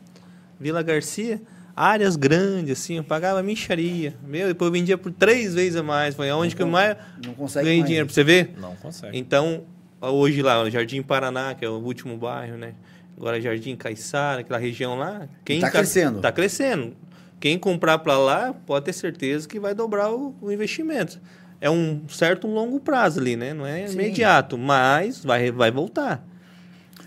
Vila 0.60 0.82
Garcia, 0.82 1.42
áreas 1.76 2.16
grandes, 2.16 2.80
assim, 2.80 2.98
eu 2.98 3.04
pagava 3.04 3.42
micharia. 3.44 4.16
Meu, 4.26 4.48
depois 4.48 4.68
eu 4.68 4.72
vendia 4.72 4.98
por 4.98 5.12
três 5.12 5.54
vezes 5.56 5.76
a 5.76 5.84
mais. 5.84 6.16
Foi 6.16 6.32
onde 6.32 6.56
que 6.56 6.62
eu 6.62 6.68
mais 6.68 6.96
Não 7.26 7.34
consegue 7.34 7.66
ganhei 7.66 7.80
mais, 7.82 7.88
dinheiro. 7.88 8.06
né? 8.06 8.08
Pra 8.08 8.14
você 8.14 8.24
ver? 8.24 8.54
Não 8.60 8.76
consegue. 8.78 9.18
Então, 9.18 9.64
hoje 10.10 10.42
lá, 10.42 10.62
o 10.64 10.70
Jardim 10.70 11.02
Paraná, 11.02 11.54
que 11.54 11.64
é 11.64 11.70
o 11.70 11.74
último 11.74 12.18
bairro, 12.18 12.58
né? 12.58 12.74
Agora 13.18 13.40
Jardim 13.40 13.76
Caiçara, 13.76 14.42
aquela 14.42 14.58
região 14.60 14.98
lá. 14.98 15.28
Quem 15.46 15.60
Tá 15.60 15.70
crescendo. 15.70 16.20
Tá 16.22 16.32
crescendo. 16.32 16.96
Quem 17.40 17.58
comprar 17.58 18.00
para 18.00 18.18
lá 18.18 18.54
pode 18.66 18.86
ter 18.86 18.94
certeza 18.94 19.48
que 19.48 19.60
vai 19.60 19.74
dobrar 19.74 20.12
o, 20.12 20.36
o 20.42 20.52
investimento. 20.52 21.20
É 21.60 21.70
um 21.70 22.08
certo 22.08 22.48
longo 22.48 22.80
prazo 22.80 23.20
ali, 23.20 23.36
né? 23.36 23.54
Não 23.54 23.66
é 23.66 23.86
Sim. 23.88 23.94
imediato, 23.94 24.58
mas 24.58 25.24
vai, 25.24 25.52
vai 25.52 25.70
voltar. 25.70 26.26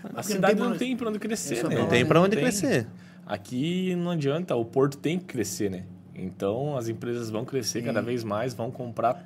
A 0.03 0.07
Porque 0.09 0.33
cidade 0.33 0.59
não 0.59 0.77
tem 0.77 0.95
para 0.95 1.09
onde 1.09 1.19
crescer, 1.19 1.63
né? 1.67 1.75
é 1.75 1.79
Não 1.79 1.87
tem 1.87 2.05
para 2.05 2.21
onde 2.21 2.35
tem. 2.35 2.43
crescer. 2.43 2.87
Aqui 3.25 3.95
não 3.95 4.11
adianta, 4.11 4.55
o 4.55 4.63
porto 4.63 4.97
tem 4.97 5.17
que 5.17 5.25
crescer, 5.25 5.69
né? 5.69 5.83
Então 6.13 6.77
as 6.77 6.87
empresas 6.87 7.29
vão 7.29 7.43
crescer 7.43 7.79
Sim. 7.79 7.85
cada 7.85 8.01
vez 8.01 8.23
mais, 8.23 8.53
vão 8.53 8.71
comprar 8.71 9.25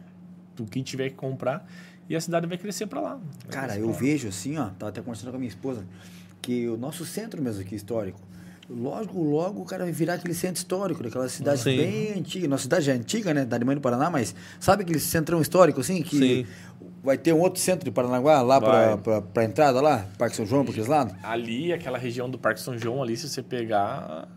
do 0.56 0.66
que 0.66 0.82
tiver 0.82 1.10
que 1.10 1.16
comprar 1.16 1.68
e 2.10 2.16
a 2.16 2.22
cidade 2.22 2.48
vai 2.48 2.58
crescer 2.58 2.88
para 2.88 3.00
lá. 3.00 3.20
Cara, 3.50 3.78
eu 3.78 3.88
lá. 3.88 3.94
vejo 3.94 4.28
assim, 4.28 4.58
ó, 4.58 4.70
tava 4.70 4.90
até 4.90 5.02
conversando 5.02 5.30
com 5.30 5.36
a 5.36 5.40
minha 5.40 5.50
esposa, 5.50 5.86
que 6.42 6.68
o 6.68 6.76
nosso 6.76 7.06
centro 7.06 7.42
mesmo 7.42 7.62
aqui, 7.62 7.76
histórico, 7.76 8.20
logo, 8.68 9.22
logo 9.24 9.62
o 9.62 9.66
cara 9.66 9.84
vai 9.84 9.94
virar 9.94 10.16
aquele 10.16 10.34
centro 10.34 10.58
histórico, 10.58 11.04
daquela 11.04 11.30
cidade 11.30 11.62
Sim. 11.62 11.78
bem 11.78 12.14
antiga. 12.18 12.48
Nossa 12.48 12.64
cidade 12.64 12.90
é 12.90 12.94
antiga, 12.94 13.34
né? 13.34 13.46
Da 13.46 13.56
Alemanha 13.56 13.76
do 13.76 13.82
Paraná, 13.82 14.10
mas 14.10 14.34
sabe 14.60 14.84
aquele 14.84 15.00
centrão 15.00 15.40
histórico, 15.42 15.82
assim, 15.82 16.02
que 16.02 16.18
Sim. 16.18 16.48
vai 17.04 17.18
ter 17.18 17.32
um 17.34 17.40
outro 17.40 17.62
centro 17.62 17.86
de 17.86 17.92
Paranaguá 17.92 18.42
lá 18.42 18.60
pra, 18.60 19.22
pra 19.22 19.44
entrada 19.44 19.80
lá, 19.80 20.08
Parque 20.18 20.36
São 20.36 20.46
João, 20.46 20.64
pra 20.64 20.72
aqueles 20.72 20.90
lados? 20.90 21.14
Ali, 21.22 21.72
aquela 21.72 21.98
região 21.98 22.30
do 22.30 22.40
Parque 22.40 22.60
São 22.60 22.78
João, 22.78 23.04
ali, 23.04 23.16
se 23.16 23.30
você 23.30 23.44
pegar 23.44 24.28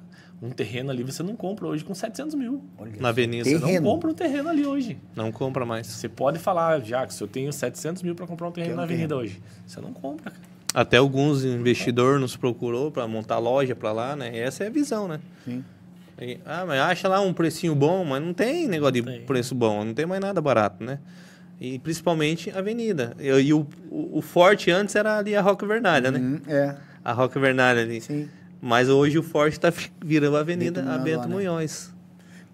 um 0.43 0.51
terreno 0.51 0.91
ali, 0.91 1.05
você 1.05 1.23
não 1.23 1.37
compra 1.37 1.67
hoje 1.69 1.85
com 1.85 1.95
700 1.95 2.35
mil. 2.35 2.65
Olha 2.77 2.91
Na 2.99 3.11
avenida. 3.11 3.45
Você 3.45 3.61
Terreno. 3.61 3.85
não 3.87 3.93
compra 3.93 4.11
um 4.11 4.15
terreno 4.15 4.49
ali 4.49 4.67
hoje. 4.67 4.99
Não 5.15 5.31
compra 5.31 5.65
mais. 5.65 5.87
Você 5.87 6.09
pode 6.09 6.39
falar, 6.41 6.81
Jacques, 6.81 7.19
eu 7.21 7.29
tenho 7.29 7.53
700 7.53 8.03
mil 8.03 8.15
para 8.17 8.27
comprar 8.27 8.49
um 8.49 8.51
terreno 8.53 8.71
Quero 8.71 8.77
na 8.77 8.83
um 8.83 8.85
avenida 8.85 9.17
hoje. 9.17 9.41
Você 9.65 9.81
não 9.81 9.93
compra, 9.93 10.33
cara. 10.33 10.53
Até 10.75 10.97
alguns 10.97 11.45
investidores 11.45 12.21
nos 12.21 12.37
procurou 12.37 12.91
para 12.91 13.07
montar 13.07 13.39
loja 13.39 13.77
para 13.77 13.93
lá, 13.93 14.17
né? 14.17 14.37
Essa 14.37 14.65
é 14.65 14.67
a 14.67 14.71
visão, 14.71 15.07
né? 15.07 15.21
Sim. 15.45 15.63
E, 16.21 16.39
ah, 16.45 16.65
mas 16.67 16.81
acha 16.81 17.09
lá 17.09 17.21
um 17.21 17.33
precinho 17.33 17.75
bom, 17.75 18.05
mas 18.05 18.23
não 18.23 18.33
tem 18.35 18.67
negócio 18.69 18.95
de 18.95 19.03
Tem. 19.03 19.21
preço 19.25 19.55
bom, 19.55 19.85
não 19.85 19.95
tem 19.95 20.07
mais 20.07 20.21
nada 20.21 20.41
barato, 20.41 20.83
né? 20.83 20.99
E 21.61 21.79
principalmente 21.79 22.51
a 22.51 22.59
avenida. 22.59 23.15
E, 23.21 23.29
e 23.29 23.53
o, 23.55 23.67
o, 23.91 24.19
o 24.19 24.23
forte 24.23 24.71
antes 24.71 24.97
era 24.97 25.19
ali 25.19 25.37
a 25.37 25.41
Roca 25.41 25.65
Vernalha, 25.67 26.11
né? 26.11 26.19
Hum, 26.19 26.41
é, 26.49 26.75
A 27.05 27.13
Roca 27.13 27.39
Vernalha 27.39 27.83
ali. 27.83 28.01
sim. 28.01 28.29
Mas 28.65 28.89
hoje 28.89 29.19
o 29.19 29.23
forte 29.25 29.59
tá 29.59 29.73
fi- 29.73 29.91
virando 30.05 30.37
a 30.37 30.41
avenida 30.41 30.81
Bento 30.81 30.93
a 30.95 30.99
Bento 30.99 31.19
lá, 31.23 31.27
né? 31.27 31.35
Munhoz. 31.35 31.93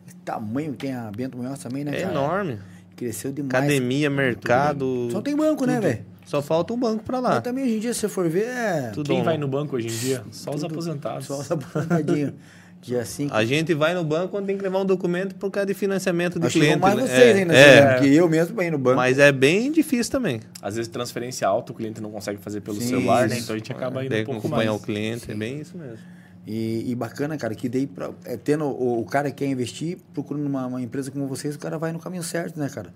Esse 0.06 0.16
tamanho 0.24 0.72
que 0.72 0.78
tem 0.86 0.94
a 0.94 1.10
Bento 1.14 1.36
Munhoz 1.36 1.58
também, 1.58 1.84
né, 1.84 1.94
É 1.94 2.00
cara? 2.00 2.12
enorme. 2.12 2.58
Cresceu 2.96 3.30
demais. 3.30 3.54
Academia, 3.54 4.08
mercado. 4.10 5.08
Só 5.12 5.20
tem 5.20 5.36
banco, 5.36 5.66
né, 5.66 5.74
tudo. 5.74 5.82
velho? 5.84 6.04
Só 6.24 6.42
falta 6.42 6.72
um 6.72 6.78
banco 6.78 7.04
para 7.04 7.20
lá. 7.20 7.28
Mas 7.34 7.42
também 7.42 7.64
hoje 7.64 7.76
em 7.76 7.80
dia, 7.80 7.94
se 7.94 8.00
você 8.00 8.08
for 8.08 8.28
ver, 8.28 8.46
é... 8.48 8.90
Tudo 8.92 9.06
Quem 9.06 9.22
vai 9.22 9.38
no 9.38 9.46
banco 9.48 9.76
hoje 9.76 9.86
em 9.88 9.90
dia? 9.98 10.22
Só 10.30 10.50
os 10.50 10.60
tudo- 10.62 10.72
aposentados. 10.72 11.26
Só 11.26 11.38
os 11.40 11.50
aposentadinhos. 11.50 12.32
Dia 12.80 13.04
5. 13.04 13.34
A 13.34 13.44
gente 13.44 13.74
vai 13.74 13.92
no 13.92 14.04
banco 14.04 14.28
quando 14.28 14.46
tem 14.46 14.56
que 14.56 14.62
levar 14.62 14.80
um 14.80 14.84
documento 14.84 15.34
por 15.34 15.50
causa 15.50 15.66
de 15.66 15.74
financiamento 15.74 16.38
do 16.38 16.46
Acho 16.46 16.54
que 16.54 16.60
cliente. 16.60 16.80
mais 16.80 16.96
né? 16.96 17.02
vocês 17.02 17.36
é, 17.36 17.40
ainda, 17.40 17.54
é, 17.54 17.80
né? 17.80 17.92
porque 17.94 18.08
eu 18.08 18.28
mesmo 18.28 18.62
ir 18.62 18.70
no 18.70 18.78
banco. 18.78 18.96
Mas 18.96 19.18
é 19.18 19.32
bem 19.32 19.72
difícil 19.72 20.12
também. 20.12 20.40
Às 20.62 20.76
vezes 20.76 20.88
transferência 20.88 21.46
alta 21.46 21.72
o 21.72 21.74
cliente 21.74 22.00
não 22.00 22.10
consegue 22.10 22.38
fazer 22.38 22.60
pelo 22.60 22.80
Sim, 22.80 22.88
celular, 22.88 23.28
né? 23.28 23.34
isso. 23.34 23.44
Então 23.44 23.54
a 23.54 23.58
gente 23.58 23.72
acaba 23.72 24.04
indo 24.04 24.10
Tem 24.10 24.22
um 24.22 24.24
que 24.24 24.30
pouco 24.32 24.46
acompanhar 24.46 24.70
mais. 24.70 24.82
o 24.82 24.84
cliente, 24.84 25.30
é 25.30 25.34
bem 25.34 25.60
isso 25.60 25.76
mesmo. 25.76 25.98
E, 26.46 26.90
e 26.90 26.94
bacana, 26.94 27.36
cara, 27.36 27.54
que 27.54 27.68
daí, 27.68 27.86
pra, 27.86 28.10
é, 28.24 28.36
tendo 28.36 28.64
o, 28.64 29.00
o 29.00 29.04
cara 29.04 29.30
que 29.30 29.44
quer 29.44 29.50
investir, 29.50 29.98
procurando 30.14 30.46
uma, 30.46 30.66
uma 30.66 30.80
empresa 30.80 31.10
como 31.10 31.26
vocês, 31.26 31.54
o 31.54 31.58
cara 31.58 31.76
vai 31.76 31.92
no 31.92 31.98
caminho 31.98 32.22
certo, 32.22 32.58
né, 32.58 32.70
cara? 32.70 32.88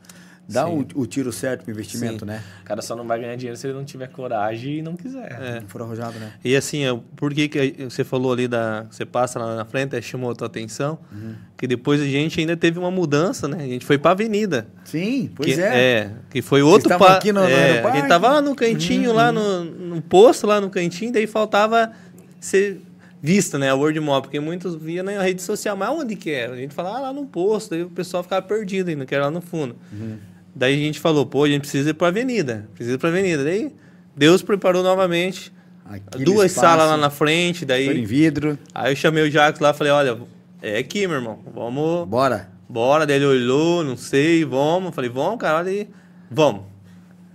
Dá 0.49 0.67
Sim. 0.67 0.87
o, 0.97 1.07
tiro 1.07 1.33
certo 1.33 1.63
pro 1.63 1.71
investimento, 1.73 2.21
Sim. 2.21 2.25
né? 2.27 2.43
O 2.63 2.65
cara 2.65 2.83
só 2.83 2.97
não 2.97 3.07
vai 3.07 3.19
ganhar 3.21 3.37
dinheiro 3.37 3.57
se 3.57 3.67
ele 3.67 3.75
não 3.75 3.85
tiver 3.85 4.09
coragem 4.09 4.79
e 4.79 4.83
não 4.83 4.97
quiser. 4.97 5.31
É. 5.41 5.61
Não 5.61 5.69
for 5.69 5.81
arrojado, 5.83 6.19
né? 6.19 6.33
E 6.45 6.57
assim, 6.57 6.85
é, 6.85 6.99
por 7.17 7.33
que, 7.33 7.49
que 7.49 7.85
você 7.85 8.03
falou 8.03 8.33
ali 8.33 8.49
da. 8.49 8.83
Você 8.91 9.07
passa 9.07 9.39
lá 9.39 9.55
na 9.57 9.65
frente, 9.65 9.95
aí 9.95 10.03
chamou 10.03 10.31
a 10.31 10.35
tua 10.35 10.49
atenção? 10.49 10.99
Uhum. 11.13 11.35
Que 11.57 11.67
depois 11.69 12.01
a 12.01 12.05
gente 12.05 12.41
ainda 12.41 12.57
teve 12.57 12.79
uma 12.79 12.91
mudança, 12.91 13.47
né? 13.47 13.59
A 13.63 13.67
gente 13.69 13.87
foi 13.87 13.97
pra 13.99 14.11
avenida. 14.11 14.67
Sim, 14.85 15.31
pois 15.35 15.55
que, 15.55 15.61
é. 15.63 16.11
que 16.29 16.43
foi 16.43 16.61
outro 16.61 16.89
estavam 16.89 17.07
pa- 17.07 17.15
aqui 17.17 17.33
no- 17.33 17.41
no 17.41 17.47
é, 17.49 17.55
A 17.55 17.65
aeroparque? 17.67 17.99
gente 17.99 18.09
tava 18.09 18.29
lá 18.29 18.41
no 18.43 18.55
cantinho, 18.57 19.13
lá 19.13 19.31
no, 19.31 19.65
no 19.65 20.03
posto, 20.03 20.47
lá 20.47 20.61
no 20.61 20.69
cantinho, 20.69 21.13
daí 21.13 21.27
faltava 21.29 21.93
ser 22.41 22.81
vista, 23.23 23.57
né? 23.61 23.71
A 23.71 23.75
Word 23.77 23.99
Mob, 24.01 24.23
porque 24.27 24.41
muitos 24.41 24.75
via 24.75 25.05
na 25.05 25.23
rede 25.23 25.41
social, 25.41 25.77
mas 25.77 25.89
onde 25.91 26.17
que 26.17 26.31
era? 26.33 26.55
A 26.55 26.57
gente 26.57 26.75
falava 26.75 26.97
ah, 26.97 27.01
lá 27.01 27.13
no 27.13 27.25
posto, 27.27 27.71
daí 27.71 27.85
o 27.85 27.89
pessoal 27.91 28.25
ficava 28.25 28.43
perdido 28.43 28.89
ainda, 28.91 29.07
que 29.07 29.15
era 29.15 29.27
lá 29.27 29.31
no 29.31 29.41
fundo. 29.41 29.77
Uhum. 29.93 30.17
Daí 30.55 30.75
a 30.75 30.77
gente 30.77 31.01
falou, 31.01 31.25
pô, 31.25 31.45
a 31.45 31.49
gente 31.49 31.63
precisa 31.63 31.91
ir 31.91 31.95
pra 31.95 32.09
avenida, 32.09 32.69
precisa 32.75 32.97
ir 32.97 32.99
pra 32.99 33.09
avenida. 33.09 33.43
Daí 33.45 33.73
Deus 34.17 34.43
preparou 34.43 34.83
novamente 34.83 35.53
Aquele 35.85 36.25
duas 36.25 36.53
espaço, 36.53 36.67
salas 36.67 36.89
lá 36.89 36.97
na 36.97 37.11
frente, 37.11 37.61
super 37.61 37.81
em 37.81 37.87
daí 37.87 38.05
vidro. 38.05 38.59
aí 38.75 38.93
eu 38.93 38.97
chamei 38.97 39.23
o 39.23 39.31
Jacques 39.31 39.61
lá, 39.61 39.73
falei, 39.73 39.93
olha, 39.93 40.19
é 40.61 40.79
aqui, 40.79 41.07
meu 41.07 41.17
irmão, 41.17 41.39
vamos 41.55 42.09
Bora. 42.09 42.49
Bora, 42.69 43.07
daí 43.07 43.17
ele 43.17 43.27
olhou, 43.27 43.85
não 43.85 43.99
sei, 43.99 44.47
vamos. 44.47 44.95
Falei, 44.95 45.11
vamos, 45.11 45.39
cara, 45.39 45.59
olha 45.59 45.71
aí, 45.71 45.89
vamos. 46.31 46.63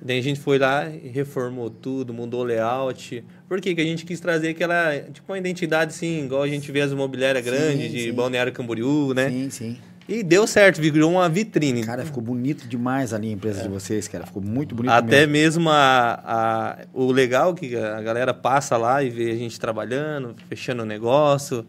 Daí 0.01 0.17
a 0.17 0.23
gente 0.23 0.39
foi 0.39 0.57
lá 0.57 0.89
e 0.89 1.09
reformou 1.09 1.69
tudo, 1.69 2.11
mudou 2.13 2.41
o 2.41 2.43
layout. 2.43 3.23
Por 3.47 3.61
quê? 3.61 3.75
Que 3.75 3.81
a 3.81 3.83
gente 3.83 4.03
quis 4.05 4.19
trazer 4.19 4.49
aquela, 4.49 4.97
tipo, 5.13 5.31
uma 5.31 5.37
identidade 5.37 5.91
assim, 5.91 6.25
igual 6.25 6.41
a 6.41 6.47
gente 6.47 6.71
vê 6.71 6.81
as 6.81 6.91
imobiliárias 6.91 7.43
Sim, 7.43 7.51
grandes 7.51 7.91
de 7.91 8.03
sim. 8.05 8.13
Balneário 8.13 8.51
Camboriú, 8.51 9.13
né? 9.13 9.29
Sim, 9.29 9.49
sim. 9.49 9.77
E 10.07 10.23
deu 10.23 10.47
certo, 10.47 10.79
virou 10.79 11.11
uma 11.11 11.27
vitrine. 11.27 11.83
Cara, 11.83 12.05
ficou 12.05 12.23
bonito 12.23 12.65
demais 12.67 13.13
ali 13.13 13.27
a 13.27 13.31
empresa 13.33 13.63
de 13.63 13.67
vocês, 13.67 14.07
cara. 14.07 14.25
Ficou 14.25 14.41
muito 14.41 14.73
bonito 14.73 14.91
Até 14.93 15.27
mesmo. 15.27 15.63
mesmo 15.65 15.69
a, 15.69 16.21
a- 16.23 16.77
o 16.93 17.11
legal 17.11 17.53
que 17.53 17.75
a 17.75 18.01
galera 18.01 18.33
passa 18.33 18.77
lá 18.77 19.03
e 19.03 19.09
vê 19.09 19.31
a 19.31 19.35
gente 19.35 19.59
trabalhando, 19.59 20.33
fechando 20.47 20.83
o 20.83 20.85
negócio, 20.85 21.65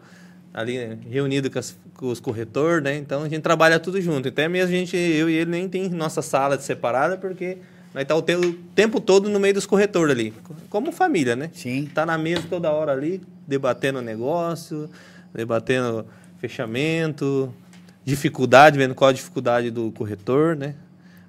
ali 0.55 0.77
reunido 1.11 1.51
com, 1.51 1.59
as- 1.59 1.77
com 1.95 2.07
os 2.07 2.21
corretores, 2.21 2.83
né? 2.85 2.97
Então 2.97 3.25
a 3.25 3.29
gente 3.29 3.43
trabalha 3.43 3.81
tudo 3.81 4.01
junto. 4.01 4.29
Até 4.29 4.47
mesmo 4.49 4.73
a 4.73 4.79
gente, 4.79 4.97
eu 4.97 5.29
e 5.29 5.35
ele 5.35 5.51
nem 5.51 5.69
tem 5.69 5.89
nossa 5.89 6.23
sala 6.23 6.57
separada 6.61 7.17
porque 7.17 7.59
nós 7.93 8.05
tá 8.05 8.15
o, 8.15 8.23
te- 8.23 8.37
o 8.37 8.53
tempo 8.73 9.01
todo 9.01 9.29
no 9.29 9.41
meio 9.41 9.55
dos 9.55 9.67
corretores 9.67 10.13
ali, 10.15 10.33
como 10.71 10.93
família, 10.93 11.35
né? 11.35 11.51
Sim. 11.53 11.91
Tá 11.93 12.07
na 12.07 12.17
mesa 12.17 12.45
toda 12.49 12.71
hora 12.71 12.93
ali, 12.93 13.21
debatendo 13.49 13.99
o 13.99 14.03
negócio, 14.03 14.89
debatendo 15.35 16.07
fechamento, 16.39 17.53
dificuldade, 18.09 18.79
vendo 18.79 18.95
qual 18.95 19.11
a 19.11 19.13
dificuldade 19.13 19.71
do 19.71 19.93
corretor, 19.93 20.57
né? 20.57 20.75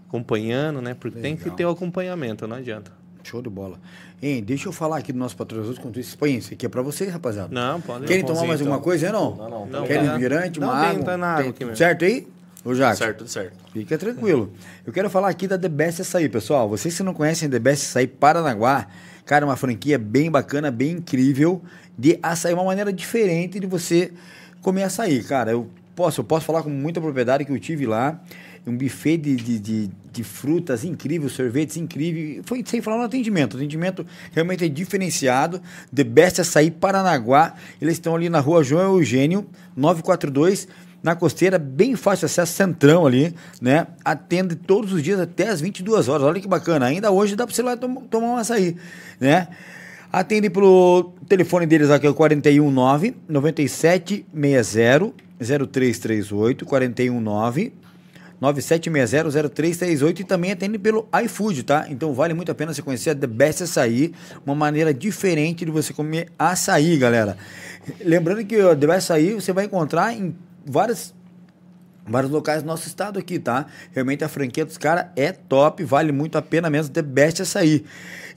Acompanhando, 0.07 0.81
né? 0.81 0.95
Porque 0.97 1.19
tem 1.19 1.35
que 1.35 1.43
Legal. 1.43 1.57
ter 1.57 1.65
o 1.65 1.69
acompanhamento, 1.69 2.47
não 2.47 2.55
adianta. 2.55 2.91
Show 3.21 3.41
de 3.41 3.49
bola. 3.49 3.77
Hein, 4.23 4.41
deixa 4.41 4.67
eu 4.69 4.71
falar 4.71 4.97
aqui 4.97 5.11
do 5.13 5.19
nosso 5.19 5.35
patrocinador 5.35 5.77
enquanto 5.77 5.99
isso. 5.99 6.17
Aqui 6.53 6.65
é 6.65 6.69
pra 6.69 6.81
vocês, 6.81 7.11
rapaziada. 7.11 7.49
Não, 7.53 7.79
pode. 7.81 8.05
Querem 8.05 8.23
um 8.23 8.27
tomar 8.27 8.45
mais 8.47 8.59
alguma 8.61 8.77
então. 8.77 8.83
coisa 8.83 9.07
aí, 9.07 9.11
não? 9.11 9.35
Não, 9.35 9.49
não, 9.49 9.65
Não, 9.65 9.83
Querem 9.83 10.03
tá. 10.05 10.07
refrigerante, 10.13 10.59
uma 10.59 10.67
Não, 10.67 10.79
tem, 10.81 10.89
água? 10.89 11.03
tá 11.03 11.17
na 11.17 11.27
água 11.27 11.41
Tem 11.43 11.49
aqui 11.51 11.65
mesmo. 11.65 11.77
Certo 11.77 12.05
aí? 12.05 12.27
Ô, 12.63 12.73
Jacques? 12.73 12.97
Certo, 12.97 13.27
certo. 13.27 13.57
Fica 13.71 13.97
tranquilo. 13.97 14.51
Eu 14.85 14.91
quero 14.91 15.09
falar 15.09 15.29
aqui 15.29 15.47
da 15.47 15.57
The 15.57 15.69
Best 15.69 16.01
Açaí, 16.01 16.27
pessoal. 16.27 16.67
Vocês 16.69 16.95
que 16.95 17.03
não 17.03 17.13
conhecem 17.13 17.49
The 17.49 17.59
Best 17.59 17.85
Açaí 17.87 18.07
Paranaguá, 18.07 18.87
cara, 19.25 19.45
é 19.45 19.47
uma 19.47 19.55
franquia 19.55 19.97
bem 19.99 20.31
bacana, 20.31 20.71
bem 20.71 20.91
incrível 20.91 21.61
de 21.97 22.17
açaí, 22.23 22.53
uma 22.53 22.63
maneira 22.63 22.91
diferente 22.91 23.59
de 23.59 23.67
você 23.67 24.11
comer 24.61 24.83
açaí, 24.83 25.23
cara. 25.23 25.51
Eu 25.51 25.69
posso, 25.99 26.21
eu 26.21 26.23
posso 26.23 26.45
falar 26.45 26.63
com 26.63 26.69
muita 26.69 27.01
propriedade 27.01 27.43
que 27.43 27.51
eu 27.51 27.59
tive 27.59 27.85
lá, 27.85 28.21
um 28.65 28.77
buffet 28.77 29.17
de, 29.17 29.35
de, 29.35 29.59
de, 29.59 29.89
de 30.13 30.23
frutas 30.23 30.85
incrível, 30.85 31.27
sorvetes 31.27 31.75
incrível. 31.75 32.41
Foi 32.45 32.63
sem 32.65 32.81
falar 32.81 32.97
no 32.99 33.03
atendimento. 33.03 33.55
O 33.55 33.57
atendimento 33.57 34.05
realmente 34.31 34.63
é 34.63 34.69
diferenciado. 34.69 35.61
The 35.93 36.03
Best 36.05 36.39
Açaí 36.39 36.71
Paranaguá. 36.71 37.55
Eles 37.81 37.95
estão 37.95 38.15
ali 38.15 38.29
na 38.29 38.39
rua 38.39 38.63
João 38.63 38.95
Eugênio, 38.97 39.45
942 39.75 40.67
na 41.03 41.15
costeira, 41.15 41.57
bem 41.57 41.95
fácil 41.95 42.25
acesso, 42.25 42.53
centrão 42.53 43.05
ali, 43.05 43.33
né? 43.61 43.87
Atende 44.03 44.55
todos 44.55 44.91
os 44.93 45.01
dias 45.01 45.19
até 45.19 45.47
as 45.47 45.61
22 45.61 46.07
horas. 46.09 46.23
Olha 46.27 46.39
que 46.41 46.47
bacana. 46.47 46.85
Ainda 46.87 47.09
hoje 47.11 47.35
dá 47.35 47.45
para 47.47 47.55
você 47.55 47.61
lá 47.61 47.75
tom- 47.77 48.03
tomar 48.09 48.27
um 48.27 48.35
açaí, 48.37 48.75
né? 49.19 49.47
Atende 50.11 50.49
pelo 50.49 51.13
telefone 51.27 51.67
deles 51.67 51.91
aqui, 51.91 52.07
é 52.07 52.09
o 52.09 52.15
419 52.15 53.15
9760 53.27 55.13
0338 55.39 56.65
419 56.65 57.73
97600338 58.41 60.19
e 60.21 60.23
também 60.23 60.51
atende 60.51 60.79
pelo 60.79 61.07
iFood, 61.23 61.63
tá? 61.63 61.85
Então 61.89 62.13
vale 62.13 62.33
muito 62.33 62.51
a 62.51 62.55
pena 62.55 62.73
você 62.73 62.81
conhecer 62.81 63.11
a 63.11 63.15
The 63.15 63.27
Best 63.27 63.63
Açaí, 63.63 64.13
uma 64.45 64.55
maneira 64.55 64.93
diferente 64.93 65.65
de 65.65 65.71
você 65.71 65.93
comer 65.93 66.31
açaí, 66.39 66.97
galera. 66.97 67.37
Lembrando 68.03 68.43
que 68.45 68.57
o 68.57 68.75
The 68.75 68.87
Best 68.87 69.11
Açaí 69.11 69.33
você 69.33 69.53
vai 69.53 69.65
encontrar 69.65 70.13
em 70.13 70.35
várias 70.65 71.13
vários 72.09 72.31
locais 72.31 72.63
do 72.63 72.65
nosso 72.65 72.87
estado 72.87 73.19
aqui, 73.19 73.37
tá? 73.37 73.67
Realmente 73.91 74.23
a 74.23 74.27
franquia 74.27 74.65
dos 74.65 74.77
caras 74.77 75.05
é 75.15 75.31
top, 75.31 75.83
vale 75.83 76.11
muito 76.11 76.37
a 76.37 76.41
pena 76.41 76.67
mesmo, 76.69 76.91
The 76.91 77.03
Best 77.03 77.41
Açaí. 77.43 77.85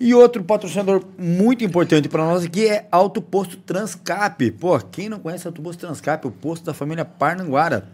E 0.04 0.12
outro 0.14 0.42
patrocinador 0.42 1.04
muito 1.16 1.62
importante 1.62 2.08
para 2.08 2.24
nós 2.24 2.42
aqui 2.44 2.66
é 2.66 2.88
Auto 2.90 3.22
Posto 3.22 3.56
Transcap. 3.58 4.50
Pô, 4.50 4.76
quem 4.80 5.08
não 5.08 5.20
conhece 5.20 5.46
Auto 5.46 5.62
Posto 5.62 5.78
Transcap, 5.78 6.26
o 6.26 6.30
posto 6.32 6.64
da 6.64 6.74
família 6.74 7.04
Parnanguara. 7.04 7.88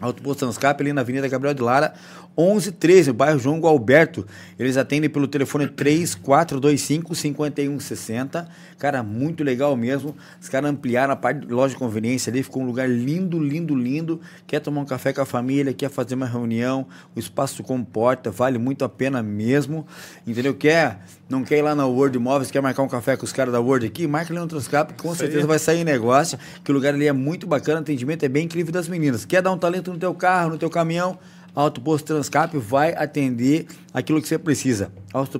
Alto 0.00 0.22
Posto 0.22 0.38
Transcap 0.46 0.80
ali 0.80 0.92
na 0.92 1.00
Avenida 1.00 1.26
Gabriel 1.26 1.52
de 1.52 1.60
Lara, 1.60 1.94
1113, 2.36 3.08
no 3.08 3.14
bairro 3.14 3.38
João 3.38 3.60
Gualberto. 3.60 4.26
Eles 4.58 4.76
atendem 4.76 5.08
pelo 5.08 5.28
telefone 5.28 5.68
3425 5.68 7.14
5160. 7.14 8.48
Cara, 8.78 9.02
muito 9.02 9.44
legal 9.44 9.76
mesmo. 9.76 10.14
Os 10.40 10.48
caras 10.48 10.70
ampliaram 10.70 11.12
a 11.12 11.16
parte 11.16 11.46
de 11.46 11.52
loja 11.52 11.74
de 11.74 11.78
conveniência 11.78 12.30
ali, 12.30 12.42
ficou 12.42 12.62
um 12.62 12.66
lugar 12.66 12.88
lindo, 12.88 13.38
lindo, 13.38 13.74
lindo. 13.74 14.20
Quer 14.46 14.60
tomar 14.60 14.80
um 14.80 14.84
café 14.84 15.12
com 15.12 15.20
a 15.20 15.26
família, 15.26 15.72
quer 15.72 15.88
fazer 15.88 16.14
uma 16.14 16.26
reunião, 16.26 16.86
o 17.14 17.18
espaço 17.18 17.62
comporta, 17.62 18.30
vale 18.30 18.58
muito 18.58 18.84
a 18.84 18.88
pena 18.88 19.22
mesmo. 19.22 19.86
Entendeu? 20.26 20.54
Quer, 20.54 20.98
não 21.28 21.44
quer 21.44 21.58
ir 21.58 21.62
lá 21.62 21.74
na 21.74 21.86
Word 21.86 22.16
Imóveis, 22.16 22.50
quer 22.50 22.60
marcar 22.60 22.82
um 22.82 22.88
café 22.88 23.16
com 23.16 23.24
os 23.24 23.32
caras 23.32 23.52
da 23.52 23.60
Word 23.60 23.86
aqui, 23.86 24.06
marca 24.06 24.32
ali 24.32 24.40
no 24.40 24.48
Transcap, 24.48 24.92
com 24.94 25.12
Isso 25.12 25.22
aí. 25.22 25.28
certeza 25.28 25.46
vai 25.46 25.58
sair 25.58 25.84
negócio, 25.84 26.38
que 26.62 26.70
o 26.70 26.74
lugar 26.74 26.94
ali 26.94 27.06
é 27.06 27.12
muito 27.12 27.46
bacana, 27.46 27.78
o 27.78 27.82
atendimento 27.82 28.24
é 28.24 28.28
bem 28.28 28.44
incrível 28.46 28.72
das 28.72 28.88
meninas. 28.88 29.24
Quer 29.24 29.40
dar 29.40 29.52
um 29.52 29.58
talento 29.58 29.92
no 29.92 29.98
teu 29.98 30.14
carro, 30.14 30.50
no 30.50 30.58
teu 30.58 30.68
caminhão? 30.68 31.18
Auto 31.54 31.80
Posto 31.80 32.06
Transcap 32.06 32.56
vai 32.58 32.94
atender 32.94 33.66
aquilo 33.92 34.20
que 34.20 34.26
você 34.26 34.38
precisa. 34.38 34.90
Auto 35.12 35.38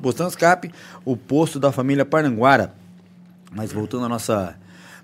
Posto 0.00 0.16
Transcap, 0.16 0.70
o 1.04 1.16
posto 1.16 1.58
da 1.58 1.72
família 1.72 2.04
Parnanguara. 2.04 2.74
Mas 3.50 3.72
voltando 3.72 4.02
ao 4.02 4.10
nossa, 4.10 4.58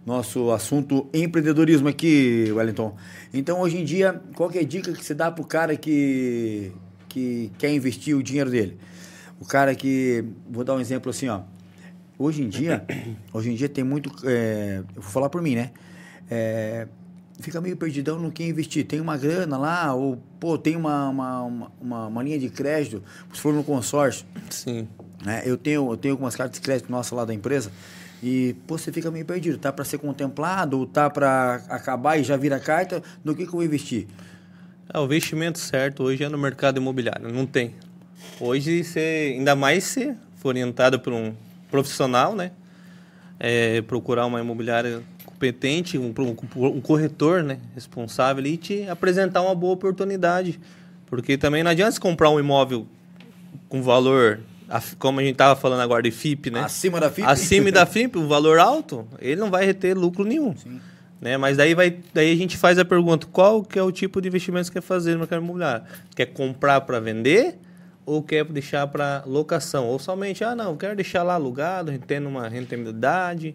nosso 0.04 0.50
assunto 0.50 1.08
empreendedorismo 1.14 1.88
aqui, 1.88 2.52
Wellington. 2.52 2.94
Então, 3.32 3.60
hoje 3.60 3.78
em 3.78 3.84
dia, 3.84 4.20
qual 4.34 4.50
é 4.52 4.58
a 4.58 4.64
dica 4.64 4.92
que 4.92 5.02
você 5.02 5.14
dá 5.14 5.30
pro 5.30 5.44
cara 5.44 5.76
que, 5.76 6.72
que 7.08 7.50
quer 7.56 7.72
investir 7.72 8.14
o 8.14 8.22
dinheiro 8.22 8.50
dele? 8.50 8.78
O 9.40 9.46
cara 9.46 9.74
que, 9.74 10.24
vou 10.50 10.62
dar 10.62 10.74
um 10.74 10.80
exemplo 10.80 11.08
assim, 11.08 11.28
ó. 11.28 11.40
Hoje 12.18 12.42
em 12.42 12.48
dia, 12.48 12.84
hoje 13.32 13.50
em 13.50 13.54
dia 13.54 13.68
tem 13.68 13.82
muito, 13.82 14.10
é, 14.24 14.82
eu 14.94 15.00
vou 15.00 15.10
falar 15.10 15.30
por 15.30 15.40
mim, 15.40 15.54
né? 15.54 15.70
É, 16.30 16.86
fica 17.40 17.60
meio 17.60 17.76
perdidão 17.76 18.18
no 18.18 18.30
que 18.30 18.44
investir. 18.44 18.86
Tem 18.86 19.00
uma 19.00 19.16
grana 19.16 19.56
lá, 19.56 19.94
ou, 19.94 20.18
pô, 20.38 20.56
tem 20.56 20.76
uma, 20.76 21.08
uma, 21.08 21.42
uma, 21.80 22.06
uma, 22.06 22.22
linha 22.22 22.38
de 22.38 22.48
crédito, 22.48 23.02
se 23.32 23.40
for 23.40 23.52
no 23.52 23.64
consórcio, 23.64 24.26
Sim. 24.50 24.88
né? 25.24 25.42
Eu 25.44 25.56
tenho, 25.56 25.90
eu 25.90 25.96
tenho 25.96 26.14
algumas 26.14 26.36
cartas 26.36 26.58
de 26.58 26.64
crédito 26.64 26.90
nossas 26.90 27.12
lá 27.12 27.24
da 27.24 27.34
empresa 27.34 27.70
e 28.22 28.56
pô, 28.66 28.78
você 28.78 28.90
fica 28.90 29.10
meio 29.10 29.24
perdido. 29.24 29.58
Tá 29.58 29.72
para 29.72 29.84
ser 29.84 29.98
contemplado 29.98 30.78
ou 30.78 30.86
tá 30.86 31.10
para 31.10 31.56
acabar 31.68 32.18
e 32.18 32.24
já 32.24 32.36
vira 32.36 32.58
carta? 32.58 33.02
No 33.22 33.34
que, 33.34 33.42
que 33.42 33.48
eu 33.48 33.52
vou 33.52 33.64
investir? 33.64 34.06
É, 34.92 34.98
o 34.98 35.04
investimento 35.04 35.58
certo 35.58 36.02
hoje 36.04 36.24
é 36.24 36.28
no 36.28 36.38
mercado 36.38 36.78
imobiliário, 36.78 37.32
não 37.32 37.46
tem. 37.46 37.74
Hoje, 38.40 38.82
você, 38.82 39.34
ainda 39.36 39.54
mais 39.54 39.84
se 39.84 40.14
for 40.36 40.48
orientado 40.48 40.98
por 40.98 41.12
um 41.12 41.34
profissional, 41.70 42.34
né? 42.34 42.50
É, 43.38 43.82
procurar 43.82 44.26
uma 44.26 44.40
imobiliária 44.40 45.02
competente, 45.44 45.98
um, 45.98 46.14
um- 46.56 46.80
corretor 46.80 47.42
né? 47.42 47.58
responsável 47.74 48.44
e 48.46 48.56
te 48.56 48.88
apresentar 48.88 49.42
uma 49.42 49.54
boa 49.54 49.74
oportunidade. 49.74 50.58
Porque 51.06 51.36
também 51.36 51.62
não 51.62 51.70
adianta 51.70 51.92
você 51.92 52.00
comprar 52.00 52.30
um 52.30 52.40
imóvel 52.40 52.86
com 53.68 53.82
valor, 53.82 54.40
como 54.98 55.20
a 55.20 55.22
gente 55.22 55.32
estava 55.32 55.58
falando 55.58 55.80
agora 55.80 56.02
de 56.02 56.10
FIP, 56.10 56.50
né? 56.50 56.60
Acima 56.60 56.98
da 56.98 57.10
FIP? 57.10 57.26
Acima 57.28 57.70
da 57.70 57.84
FIP, 57.86 58.18
um 58.18 58.26
valor 58.26 58.58
alto, 58.58 59.06
ele 59.20 59.36
não 59.40 59.50
vai 59.50 59.66
reter 59.66 59.96
lucro 59.96 60.24
nenhum. 60.24 60.54
Né? 61.20 61.36
Mas 61.36 61.56
daí, 61.56 61.74
vai, 61.74 61.98
daí 62.12 62.32
a 62.32 62.36
gente 62.36 62.56
faz 62.56 62.78
a 62.78 62.84
pergunta, 62.84 63.26
qual 63.30 63.62
que 63.62 63.78
é 63.78 63.82
o 63.82 63.92
tipo 63.92 64.20
de 64.20 64.28
investimento 64.28 64.68
que 64.68 64.74
você 64.74 64.80
quer 64.80 64.86
fazer 64.86 65.12
no 65.12 65.20
mercado 65.20 65.42
imobiliário? 65.42 65.84
Quer 66.16 66.26
comprar 66.26 66.80
para 66.80 66.98
vender 67.00 67.58
ou 68.06 68.22
quer 68.22 68.44
deixar 68.44 68.86
para 68.86 69.22
locação? 69.26 69.86
Ou 69.86 69.98
somente, 69.98 70.42
ah, 70.42 70.54
não, 70.54 70.76
quero 70.76 70.96
deixar 70.96 71.22
lá 71.22 71.34
alugado, 71.34 71.96
tendo 72.06 72.28
uma 72.28 72.48
rentabilidade. 72.48 73.54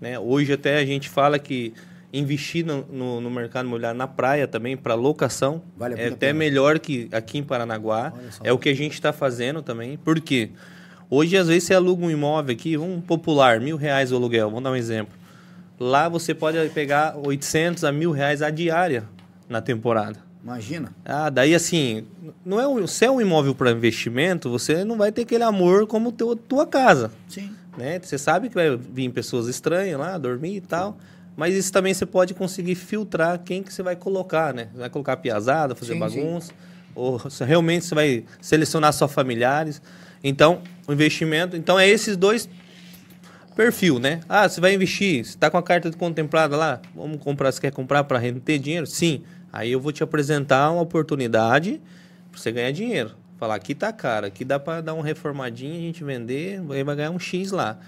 Né? 0.00 0.18
Hoje 0.18 0.52
até 0.52 0.78
a 0.78 0.84
gente 0.84 1.08
fala 1.08 1.38
que 1.38 1.72
investir 2.12 2.64
no, 2.64 2.84
no, 2.90 3.20
no 3.20 3.30
mercado 3.30 3.66
imobiliário 3.66 3.96
na 3.96 4.06
praia 4.06 4.48
também, 4.48 4.76
para 4.76 4.94
locação, 4.94 5.62
Vale 5.76 5.94
é 5.94 6.08
até 6.08 6.28
pena. 6.28 6.38
melhor 6.38 6.78
que 6.78 7.08
aqui 7.12 7.38
em 7.38 7.42
Paranaguá. 7.42 8.12
É 8.42 8.52
o 8.52 8.58
que 8.58 8.68
a 8.68 8.74
gente 8.74 8.94
está 8.94 9.12
fazendo 9.12 9.62
também. 9.62 9.96
Por 9.96 10.20
quê? 10.20 10.50
Hoje, 11.08 11.36
às 11.36 11.48
vezes, 11.48 11.64
você 11.64 11.74
aluga 11.74 12.04
um 12.04 12.10
imóvel 12.10 12.54
aqui, 12.54 12.76
um 12.76 13.00
popular, 13.00 13.60
mil 13.60 13.76
reais 13.76 14.12
o 14.12 14.16
aluguel, 14.16 14.48
vamos 14.48 14.64
dar 14.64 14.70
um 14.70 14.76
exemplo. 14.76 15.14
Lá 15.78 16.08
você 16.08 16.34
pode 16.34 16.56
pegar 16.70 17.16
800 17.16 17.84
a 17.84 17.92
mil 17.92 18.12
reais 18.12 18.42
a 18.42 18.50
diária 18.50 19.04
na 19.48 19.60
temporada. 19.60 20.18
Imagina. 20.42 20.92
Ah, 21.04 21.28
daí 21.28 21.54
assim, 21.54 22.06
não 22.44 22.60
é 22.60 22.66
um, 22.66 22.86
se 22.86 23.04
é 23.04 23.10
um 23.10 23.20
imóvel 23.20 23.54
para 23.54 23.70
investimento, 23.70 24.48
você 24.48 24.84
não 24.84 24.96
vai 24.96 25.12
ter 25.12 25.22
aquele 25.22 25.44
amor 25.44 25.86
como 25.86 26.12
teu, 26.12 26.34
tua 26.34 26.66
casa, 26.66 27.10
Sim. 27.28 27.50
Né? 27.76 27.98
Você 28.02 28.18
sabe 28.18 28.48
que 28.48 28.54
vai 28.54 28.76
vir 28.76 29.10
pessoas 29.10 29.46
estranhas 29.46 29.98
lá, 29.98 30.16
dormir 30.18 30.56
e 30.56 30.60
tal, 30.60 30.98
mas 31.36 31.54
isso 31.54 31.72
também 31.72 31.94
você 31.94 32.04
pode 32.04 32.34
conseguir 32.34 32.74
filtrar 32.74 33.38
quem 33.38 33.62
que 33.62 33.72
você 33.72 33.82
vai 33.82 33.96
colocar, 33.96 34.52
né? 34.52 34.68
Vai 34.74 34.90
colocar 34.90 35.16
piazada, 35.16 35.74
fazer 35.74 35.94
Sim, 35.94 35.98
bagunça, 35.98 36.52
ou 36.94 37.30
se 37.30 37.44
realmente 37.44 37.84
você 37.84 37.94
vai 37.94 38.24
selecionar 38.40 38.92
só 38.92 39.08
familiares. 39.08 39.80
Então, 40.22 40.60
o 40.86 40.92
investimento, 40.92 41.56
então 41.56 41.78
é 41.78 41.88
esses 41.88 42.16
dois 42.16 42.48
perfil, 43.56 43.98
né? 43.98 44.20
Ah, 44.28 44.48
você 44.48 44.60
vai 44.60 44.74
investir, 44.74 45.24
você 45.24 45.30
está 45.30 45.50
com 45.50 45.58
a 45.58 45.62
carta 45.62 45.90
de 45.90 45.96
contemplada 45.96 46.56
lá, 46.56 46.80
vamos 46.94 47.22
comprar, 47.22 47.52
você 47.52 47.60
quer 47.60 47.72
comprar 47.72 48.04
para 48.04 48.18
render 48.18 48.58
dinheiro? 48.58 48.86
Sim. 48.86 49.22
Aí 49.52 49.72
eu 49.72 49.80
vou 49.80 49.92
te 49.92 50.02
apresentar 50.02 50.70
uma 50.70 50.82
oportunidade 50.82 51.80
para 52.30 52.40
você 52.40 52.52
ganhar 52.52 52.70
dinheiro. 52.70 53.19
Falar, 53.40 53.54
aqui 53.54 53.74
tá 53.74 53.90
caro, 53.90 54.26
aqui 54.26 54.44
dá 54.44 54.60
para 54.60 54.82
dar 54.82 54.92
uma 54.92 55.02
reformadinha, 55.02 55.72
a 55.72 55.80
gente 55.80 56.04
vender, 56.04 56.60
aí 56.70 56.84
vai 56.84 56.94
ganhar 56.94 57.10
um 57.10 57.18
X 57.18 57.50
lá. 57.50 57.78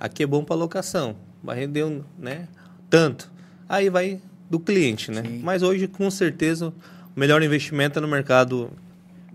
Aqui 0.00 0.22
é 0.22 0.26
bom 0.26 0.42
para 0.42 0.56
locação, 0.56 1.14
vai 1.42 1.56
render 1.56 1.84
um, 1.84 2.02
né, 2.18 2.48
tanto. 2.88 3.30
Aí 3.68 3.90
vai 3.90 4.18
do 4.48 4.58
cliente, 4.58 5.10
né? 5.10 5.20
Sim. 5.20 5.40
Mas 5.42 5.62
hoje, 5.62 5.86
com 5.86 6.10
certeza, 6.10 6.72
o 7.14 7.20
melhor 7.20 7.42
investimento 7.42 7.98
é 7.98 8.02
no 8.02 8.08
mercado. 8.08 8.70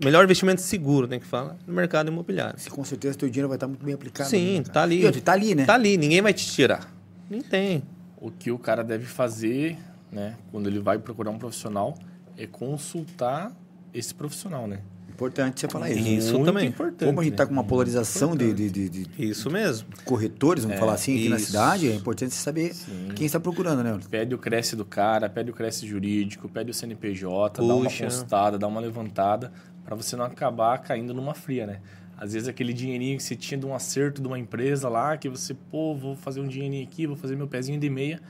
Melhor 0.02 0.24
investimento 0.24 0.60
seguro, 0.60 1.06
né? 1.06 1.20
Que 1.20 1.26
fala, 1.26 1.56
no 1.64 1.72
mercado 1.72 2.10
imobiliário. 2.10 2.58
Se 2.58 2.68
com 2.68 2.82
certeza 2.82 3.16
teu 3.16 3.28
dinheiro 3.28 3.46
vai 3.46 3.56
estar 3.56 3.68
muito 3.68 3.84
bem 3.84 3.94
aplicado. 3.94 4.28
Sim, 4.28 4.58
né, 4.58 4.62
cara? 4.62 4.72
tá 4.72 4.82
ali. 4.82 5.06
E 5.06 5.20
tá 5.20 5.32
ali, 5.32 5.54
né? 5.54 5.64
Tá 5.66 5.74
ali, 5.74 5.96
ninguém 5.96 6.20
vai 6.20 6.34
te 6.34 6.46
tirar. 6.46 6.92
Nem 7.30 7.42
tem. 7.42 7.84
O 8.16 8.28
que 8.28 8.50
o 8.50 8.58
cara 8.58 8.82
deve 8.82 9.04
fazer, 9.04 9.78
né, 10.10 10.36
quando 10.50 10.66
ele 10.66 10.80
vai 10.80 10.98
procurar 10.98 11.30
um 11.30 11.38
profissional, 11.38 11.96
é 12.36 12.44
consultar 12.44 13.52
esse 13.94 14.12
profissional, 14.12 14.66
né? 14.66 14.80
Importante 15.20 15.60
você 15.60 15.68
falar 15.68 15.90
isso. 15.90 16.08
Isso 16.08 16.32
Muito 16.34 16.46
também. 16.46 16.68
importante. 16.68 17.04
Como 17.06 17.20
a 17.20 17.24
gente 17.24 17.34
tá 17.36 17.42
né? 17.44 17.48
com 17.48 17.52
uma 17.52 17.64
polarização 17.64 18.34
de, 18.34 18.54
de, 18.54 18.70
de- 18.70 18.88
de 18.88 19.06
Isso 19.18 19.50
mesmo. 19.50 19.86
corretores, 20.04 20.64
vamos 20.64 20.78
falar 20.78 20.94
assim, 20.94 21.14
aqui 21.14 21.28
na 21.28 21.36
isso. 21.36 21.46
cidade, 21.48 21.90
é 21.90 21.94
importante 21.94 22.34
você 22.34 22.40
saber 22.40 22.74
quem 23.14 23.26
está 23.26 23.38
procurando, 23.38 23.84
né? 23.84 23.98
Pede 24.10 24.34
o 24.34 24.38
Cresce 24.38 24.74
do 24.74 24.84
cara, 24.84 25.28
pede 25.28 25.50
o 25.50 25.52
Cresce 25.54 25.86
jurídico, 25.86 26.48
pede 26.48 26.70
o 26.70 26.74
CNPJ, 26.74 27.60
dá 27.60 27.74
uma 27.74 27.84
Puxa. 27.84 28.04
consultada, 28.04 28.58
dá 28.58 28.66
uma 28.66 28.80
levantada, 28.80 29.52
para 29.84 29.94
você 29.94 30.16
não 30.16 30.24
acabar 30.24 30.78
caindo 30.78 31.12
numa 31.12 31.34
fria, 31.34 31.66
né? 31.66 31.80
Às 32.16 32.32
vezes 32.32 32.48
aquele 32.48 32.72
dinheirinho 32.72 33.16
que 33.18 33.22
você 33.22 33.36
tinha 33.36 33.58
de 33.60 33.66
um 33.66 33.74
acerto 33.74 34.22
de 34.22 34.26
uma 34.26 34.38
empresa 34.38 34.88
lá, 34.88 35.16
que 35.18 35.28
você, 35.28 35.52
pô, 35.52 35.94
vou 35.94 36.16
fazer 36.16 36.40
um 36.40 36.48
dinheirinho 36.48 36.82
aqui, 36.84 37.06
vou 37.06 37.16
fazer 37.16 37.36
meu 37.36 37.46
pezinho 37.46 37.78
de 37.78 37.90
meia, 37.90 38.20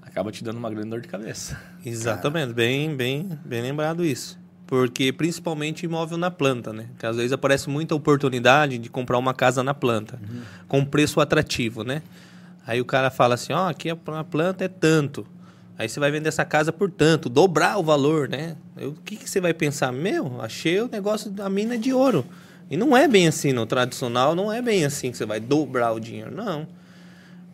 acaba 0.00 0.30
te 0.32 0.42
dando 0.44 0.56
uma 0.58 0.70
grande 0.70 0.90
dor 0.90 1.00
de 1.00 1.08
cabeça. 1.08 1.56
Exatamente, 1.84 2.52
bem, 2.52 2.94
bem, 2.96 3.28
bem 3.44 3.62
lembrado 3.62 4.04
isso. 4.04 4.41
Porque 4.72 5.12
principalmente 5.12 5.84
imóvel 5.84 6.16
na 6.16 6.30
planta, 6.30 6.72
né? 6.72 6.86
Que 6.98 7.04
às 7.04 7.16
vezes 7.16 7.30
aparece 7.30 7.68
muita 7.68 7.94
oportunidade 7.94 8.78
de 8.78 8.88
comprar 8.88 9.18
uma 9.18 9.34
casa 9.34 9.62
na 9.62 9.74
planta, 9.74 10.18
com 10.66 10.78
um 10.78 10.84
preço 10.86 11.20
atrativo, 11.20 11.84
né? 11.84 12.00
Aí 12.66 12.80
o 12.80 12.84
cara 12.86 13.10
fala 13.10 13.34
assim, 13.34 13.52
ó, 13.52 13.68
aqui 13.68 13.90
a 13.90 14.24
planta 14.24 14.64
é 14.64 14.68
tanto. 14.68 15.26
Aí 15.76 15.90
você 15.90 16.00
vai 16.00 16.10
vender 16.10 16.30
essa 16.30 16.42
casa 16.46 16.72
por 16.72 16.90
tanto, 16.90 17.28
dobrar 17.28 17.76
o 17.76 17.82
valor, 17.82 18.30
né? 18.30 18.56
O 18.80 18.92
que, 18.92 19.16
que 19.16 19.28
você 19.28 19.42
vai 19.42 19.52
pensar? 19.52 19.92
Meu, 19.92 20.40
achei 20.40 20.80
o 20.80 20.88
negócio 20.88 21.30
da 21.30 21.50
mina 21.50 21.76
de 21.76 21.92
ouro. 21.92 22.24
E 22.70 22.74
não 22.74 22.96
é 22.96 23.06
bem 23.06 23.28
assim, 23.28 23.52
no 23.52 23.66
tradicional 23.66 24.34
não 24.34 24.50
é 24.50 24.62
bem 24.62 24.86
assim 24.86 25.10
que 25.10 25.18
você 25.18 25.26
vai 25.26 25.38
dobrar 25.38 25.92
o 25.92 26.00
dinheiro, 26.00 26.34
não. 26.34 26.66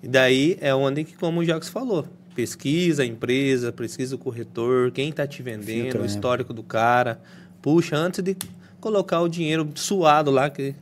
E 0.04 0.06
daí 0.06 0.56
é 0.60 0.72
onde 0.72 1.02
que, 1.02 1.16
como 1.16 1.40
o 1.40 1.44
Jacques 1.44 1.68
falou, 1.68 2.06
pesquisa 2.38 3.02
a 3.02 3.04
empresa, 3.04 3.72
pesquisa 3.72 4.14
o 4.14 4.18
corretor, 4.18 4.92
quem 4.92 5.08
está 5.08 5.26
te 5.26 5.42
vendendo, 5.42 5.82
Filtra, 5.82 5.98
o 5.98 6.02
né? 6.02 6.06
histórico 6.06 6.52
do 6.52 6.62
cara. 6.62 7.20
Puxa, 7.60 7.96
antes 7.96 8.22
de 8.22 8.36
colocar 8.80 9.20
o 9.22 9.28
dinheiro 9.28 9.68
suado 9.74 10.30
lá, 10.30 10.48
que 10.48 10.72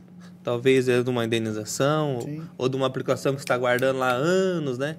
talvez 0.43 0.87
é 0.87 1.01
de 1.01 1.09
uma 1.09 1.25
indenização 1.25 2.17
ou, 2.17 2.43
ou 2.59 2.69
de 2.69 2.75
uma 2.75 2.85
aplicação 2.85 3.33
que 3.33 3.39
você 3.39 3.43
está 3.43 3.57
guardando 3.57 3.97
lá 3.97 4.11
anos, 4.11 4.77
né? 4.77 4.97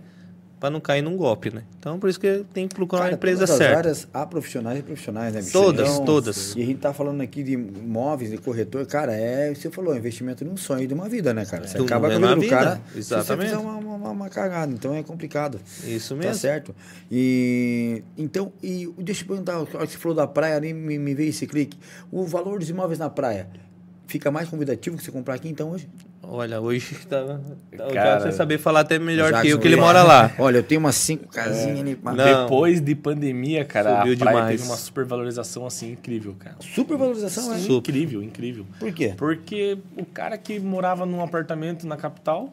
Para 0.60 0.70
não 0.70 0.80
cair 0.80 1.02
num 1.02 1.16
golpe, 1.16 1.54
né? 1.54 1.62
Então, 1.78 2.00
por 2.00 2.10
isso 2.10 2.18
que 2.18 2.44
tem 2.52 2.66
que 2.66 2.74
procurar 2.74 3.02
Cara, 3.02 3.12
uma 3.12 3.16
empresa 3.16 3.38
todas 3.46 3.50
as 3.50 3.56
certa. 3.58 3.78
áreas 3.78 4.08
há 4.12 4.26
profissionais 4.26 4.78
e 4.80 4.82
profissionais, 4.82 5.32
né, 5.34 5.40
bicho? 5.40 5.52
Todas, 5.52 5.98
todas. 6.00 6.56
E 6.56 6.62
a 6.62 6.66
gente 6.66 6.78
tá 6.80 6.92
falando 6.92 7.20
aqui 7.20 7.44
de 7.44 7.52
imóveis, 7.52 8.30
de 8.30 8.38
corretor, 8.38 8.84
cara, 8.84 9.12
é, 9.14 9.54
você 9.54 9.70
falou, 9.70 9.94
é 9.94 9.98
investimento 9.98 10.44
num 10.44 10.56
sonho 10.56 10.86
de 10.88 10.92
uma 10.94 11.08
vida, 11.08 11.32
né, 11.32 11.44
cara? 11.46 11.66
Você 11.66 11.76
De 11.76 11.82
um- 11.82 11.86
acaba 11.86 12.08
com 12.08 12.12
a 12.12 12.16
é 12.16 12.34
vida 12.34 12.34
do 12.34 12.48
cara 12.48 12.80
exatamente. 12.96 13.48
se 13.48 13.54
você 13.54 13.56
fizer 13.56 13.58
uma, 13.58 13.76
uma, 13.96 14.10
uma 14.10 14.28
cagada, 14.28 14.72
então 14.72 14.92
é 14.94 15.02
complicado. 15.04 15.60
Isso 15.84 16.14
Tá 16.16 16.20
mesmo. 16.22 16.34
certo? 16.34 16.74
E 17.08 18.02
então, 18.16 18.52
e 18.62 18.92
deixa 18.98 19.22
eu 19.22 19.28
perguntar, 19.28 19.58
você 19.58 19.96
falou 19.96 20.16
da 20.16 20.26
praia, 20.26 20.56
ali 20.56 20.72
me, 20.72 20.98
me 20.98 21.14
veio 21.14 21.30
esse 21.30 21.46
clique. 21.46 21.78
O 22.10 22.24
valor 22.24 22.58
dos 22.58 22.68
imóveis 22.68 22.98
na 22.98 23.08
praia 23.08 23.46
fica 24.08 24.30
mais 24.30 24.48
convidativo 24.48 24.96
que 24.96 25.04
você 25.04 25.12
comprar 25.12 25.34
aqui 25.34 25.48
então 25.48 25.70
hoje? 25.70 25.88
Olha, 26.22 26.60
hoje 26.60 26.94
tá, 27.08 27.38
tá, 27.76 27.86
o 27.86 28.20
vai 28.22 28.32
saber 28.32 28.58
falar 28.58 28.80
até 28.80 28.98
melhor 28.98 29.28
que 29.30 29.36
eu, 29.38 29.42
Jackson, 29.42 29.58
que 29.60 29.68
ele 29.68 29.76
mora 29.76 30.02
lá. 30.02 30.32
Olha, 30.40 30.58
eu 30.58 30.62
tenho 30.62 30.80
umas 30.80 30.96
cinco 30.96 31.28
casinhas 31.28 31.80
ali. 31.80 31.94
pá. 31.94 32.12
Não. 32.12 32.42
Depois 32.42 32.80
de 32.80 32.94
pandemia, 32.94 33.64
cara, 33.64 34.00
Subiu 34.00 34.14
a 34.14 34.16
praia 34.16 34.34
demais. 34.36 34.60
teve 34.60 34.68
uma 34.70 34.76
supervalorização 34.76 35.66
assim 35.66 35.92
incrível, 35.92 36.34
cara. 36.38 36.56
Supervalorização, 36.60 37.54
é? 37.54 37.58
Super. 37.58 37.90
Incrível, 37.90 38.22
incrível. 38.22 38.66
Por 38.80 38.92
quê? 38.92 39.14
Porque 39.16 39.78
o 39.96 40.04
cara 40.04 40.36
que 40.36 40.58
morava 40.58 41.06
num 41.06 41.22
apartamento 41.22 41.86
na 41.86 41.96
capital, 41.96 42.52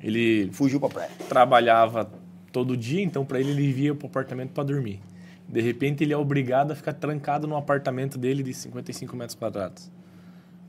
ele 0.00 0.50
Fugiu 0.52 0.80
pra 0.80 0.88
praia. 0.88 1.10
trabalhava 1.28 2.10
todo 2.52 2.76
dia, 2.76 3.02
então 3.02 3.24
para 3.24 3.38
ele 3.38 3.50
ele 3.50 3.72
via 3.72 3.94
pro 3.94 4.06
apartamento 4.06 4.50
para 4.50 4.64
dormir. 4.64 5.00
De 5.48 5.60
repente 5.60 6.04
ele 6.04 6.12
é 6.12 6.16
obrigado 6.16 6.70
a 6.70 6.74
ficar 6.76 6.92
trancado 6.92 7.46
no 7.46 7.56
apartamento 7.56 8.16
dele 8.16 8.42
de 8.42 8.54
55 8.54 9.16
metros 9.16 9.34
quadrados. 9.36 9.90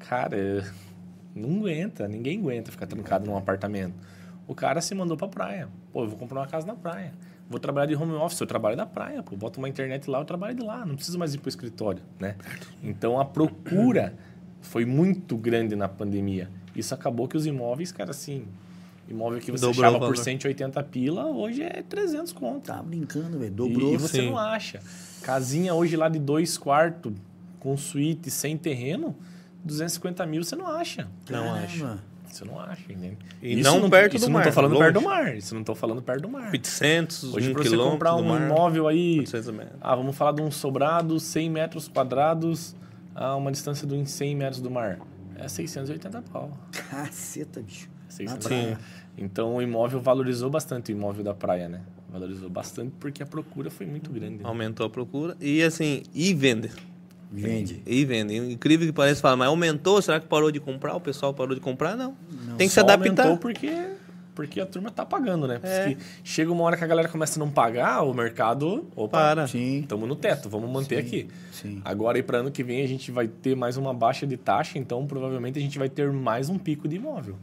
Cara, 0.08 0.66
não 1.36 1.60
aguenta, 1.60 2.08
ninguém 2.08 2.40
aguenta 2.40 2.72
ficar 2.72 2.88
trancado 2.88 3.26
num 3.26 3.38
apartamento. 3.38 3.94
O 4.48 4.56
cara 4.56 4.82
se 4.82 4.94
mandou 4.94 5.16
pra 5.16 5.28
praia. 5.28 5.70
Pô, 5.94 6.04
eu 6.04 6.10
vou 6.10 6.18
comprar 6.18 6.42
uma 6.42 6.48
casa 6.48 6.68
na 6.68 6.76
praia. 6.76 7.14
Vou 7.50 7.60
trabalhar 7.60 7.88
de 7.88 7.96
home 7.96 8.14
office, 8.14 8.40
eu 8.40 8.48
trabalho 8.48 8.76
da 8.78 8.86
praia, 8.86 9.22
pô. 9.22 9.36
Boto 9.36 9.60
uma 9.60 9.68
internet 9.68 10.10
lá, 10.10 10.20
eu 10.20 10.26
trabalho 10.26 10.56
de 10.56 10.64
lá. 10.64 10.86
Não 10.86 10.96
preciso 10.96 11.20
mais 11.20 11.34
ir 11.34 11.38
pro 11.38 11.50
escritório, 11.50 12.02
né? 12.20 12.36
Então 12.84 13.20
a 13.20 13.26
procura 13.26 14.14
foi 14.62 14.86
muito 14.86 15.36
grande 15.38 15.76
na 15.76 15.88
pandemia. 15.88 16.50
Isso 16.76 16.94
acabou 16.94 17.28
que 17.28 17.36
os 17.36 17.46
imóveis, 17.46 17.92
cara, 17.92 18.12
assim, 18.12 18.46
imóvel 19.10 19.40
que 19.40 19.52
você 19.52 19.66
Dobrou 19.66 19.84
achava 19.84 20.00
por 20.00 20.14
valor. 20.14 20.18
180 20.18 20.84
pila, 20.84 21.26
hoje 21.26 21.64
é 21.64 21.82
300 21.82 22.32
conto. 22.32 22.68
Tá 22.68 22.82
brincando, 22.82 23.38
velho. 23.38 23.52
E, 23.52 23.56
Dobrou. 23.56 23.94
e 23.94 23.98
você 23.98 24.22
sim. 24.22 24.30
não 24.30 24.38
acha. 24.38 24.80
Casinha 25.22 25.74
hoje 25.74 25.96
lá 25.96 26.08
de 26.08 26.20
dois 26.20 26.58
quartos, 26.58 27.14
com 27.60 27.76
suíte, 27.78 28.32
sem 28.32 28.58
terreno, 28.58 29.16
250 29.64 30.26
mil 30.26 30.44
você 30.44 30.56
não 30.56 30.68
acha. 30.68 31.04
Não 31.30 31.44
Caramba. 31.44 31.60
acho. 31.66 32.00
Você 32.28 32.46
não 32.46 32.58
acha, 32.60 32.82
entende? 32.90 33.18
E 33.42 33.58
não 33.58 33.90
perto 33.90 34.16
isso 34.16 34.26
do 34.26 34.30
não 34.32 34.40
mar, 34.40 34.46
tô 34.46 34.52
falando 34.54 34.72
longe. 34.72 34.84
perto 34.86 34.94
do 34.94 35.02
mar. 35.02 35.36
Isso 35.36 35.54
não 35.54 35.64
tô 35.66 35.76
falando 35.76 36.02
perto 36.02 36.22
do 36.22 36.30
mar. 36.30 36.50
800, 36.52 37.34
Hoje, 37.36 37.50
um 37.50 37.54
pra 37.54 37.64
você 37.64 37.76
comprar 37.78 38.16
um 38.16 38.24
mar, 38.24 38.42
imóvel 38.42 38.88
aí, 38.88 39.20
800 39.20 39.50
metros. 39.54 39.78
ah, 39.82 39.96
vamos 39.96 40.16
falar 40.16 40.32
de 40.32 40.42
um 40.42 40.50
sobrado, 40.50 41.20
100 41.20 41.50
metros 41.50 41.90
quadrados, 41.90 42.74
a 43.14 43.36
uma 43.36 43.52
distância 43.52 43.86
de 43.86 43.94
uns 43.96 44.12
100 44.12 44.36
metros 44.38 44.62
do 44.62 44.72
mar. 44.72 45.00
É 45.36 45.46
680 45.48 46.22
pau. 46.32 46.58
Caceta, 46.72 47.62
bicho. 47.62 47.90
680 48.08 48.72
Na 48.72 48.78
praia. 48.78 48.80
Então 49.18 49.56
o 49.56 49.62
imóvel 49.62 50.00
valorizou 50.00 50.50
bastante 50.50 50.94
o 50.94 50.96
imóvel 50.96 51.26
da 51.26 51.34
praia, 51.34 51.68
né? 51.68 51.82
Valorizou 52.10 52.50
bastante 52.50 52.94
porque 52.98 53.22
a 53.22 53.26
procura 53.26 53.70
foi 53.70 53.86
muito 53.86 54.10
grande. 54.10 54.36
né? 54.38 54.42
Aumentou 54.44 54.86
a 54.86 54.90
procura. 54.90 55.36
E 55.40 55.62
assim, 55.64 56.04
e 56.14 56.34
vende. 56.34 56.70
Vende. 57.32 57.82
E 57.86 58.04
vende. 58.04 58.36
Incrível 58.36 58.86
que 58.88 58.94
pareça, 58.94 59.22
fala, 59.22 59.38
mas 59.38 59.48
aumentou? 59.48 60.02
Será 60.02 60.20
que 60.20 60.28
parou 60.28 60.52
de 60.52 60.60
comprar? 60.60 60.96
O 60.96 61.00
pessoal 61.00 61.34
parou 61.34 61.56
de 61.56 61.62
comprar? 61.62 61.96
Não. 61.96 62.16
Tem 62.58 62.68
que 62.68 62.74
se 62.74 62.80
adaptar. 62.80 63.08
aumentou 63.26 63.38
porque, 63.38 63.72
porque 64.36 64.60
a 64.60 64.66
turma 64.66 64.92
tá 64.92 65.06
pagando, 65.06 65.48
né? 65.48 65.60
É. 65.64 65.84
Porque 65.86 65.98
chega 66.24 66.52
uma 66.52 66.64
hora 66.64 66.76
que 66.76 66.84
a 66.84 66.88
galera 66.88 67.08
começa 67.08 67.40
a 67.40 67.44
não 67.44 67.50
pagar, 67.50 68.02
o 68.02 68.14
mercado. 68.14 68.86
Opa, 68.96 69.18
Para. 69.18 69.48
Sim. 69.48 69.80
estamos 69.80 70.08
no 70.10 70.16
teto, 70.16 70.50
vamos 70.50 70.70
manter 70.70 70.98
aqui. 70.98 71.30
Sim. 71.54 71.82
Agora 71.86 72.18
e 72.18 72.24
para 72.24 72.40
ano 72.40 72.52
que 72.52 72.64
vem 72.64 72.84
a 72.84 72.88
gente 72.88 73.12
vai 73.12 73.28
ter 73.30 73.56
mais 73.56 73.78
uma 73.78 73.94
baixa 73.94 74.28
de 74.28 74.36
taxa, 74.36 74.78
então 74.78 75.08
provavelmente 75.08 75.58
a 75.58 75.62
gente 75.62 75.80
vai 75.80 75.88
ter 75.88 76.12
mais 76.12 76.50
um 76.50 76.58
pico 76.58 76.88
de 76.88 76.98
imóvel. 76.98 77.38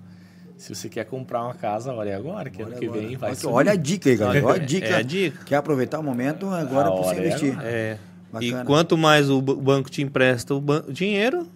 Se 0.58 0.74
você 0.74 0.88
quer 0.88 1.04
comprar 1.04 1.44
uma 1.44 1.54
casa, 1.54 1.94
olha 1.94 2.10
é 2.10 2.14
agora, 2.16 2.50
que 2.50 2.60
ano 2.60 2.72
que 2.72 2.88
vem 2.88 3.16
vai 3.16 3.30
olha, 3.30 3.48
olha 3.48 3.72
a 3.72 3.76
dica 3.76 4.10
aí, 4.10 4.16
galera. 4.16 4.44
Olha 4.44 4.56
a 4.56 4.58
dica. 4.66 4.86
É 4.88 4.94
a 4.96 5.02
dica. 5.02 5.44
Quer 5.44 5.54
aproveitar 5.54 6.00
o 6.00 6.02
momento 6.02 6.46
agora 6.50 6.90
para 6.90 7.00
você 7.00 7.14
é 7.14 7.18
investir. 7.20 7.52
agora. 7.52 7.68
É. 7.68 7.98
Bacana. 8.32 8.62
E 8.62 8.64
quanto 8.64 8.96
mais 8.96 9.30
o 9.30 9.40
ba- 9.40 9.52
o 9.52 9.56
banco 9.60 9.90
te 9.90 10.02
empresta 10.02 10.54
o 10.54 10.62
dinheiro, 10.92 11.46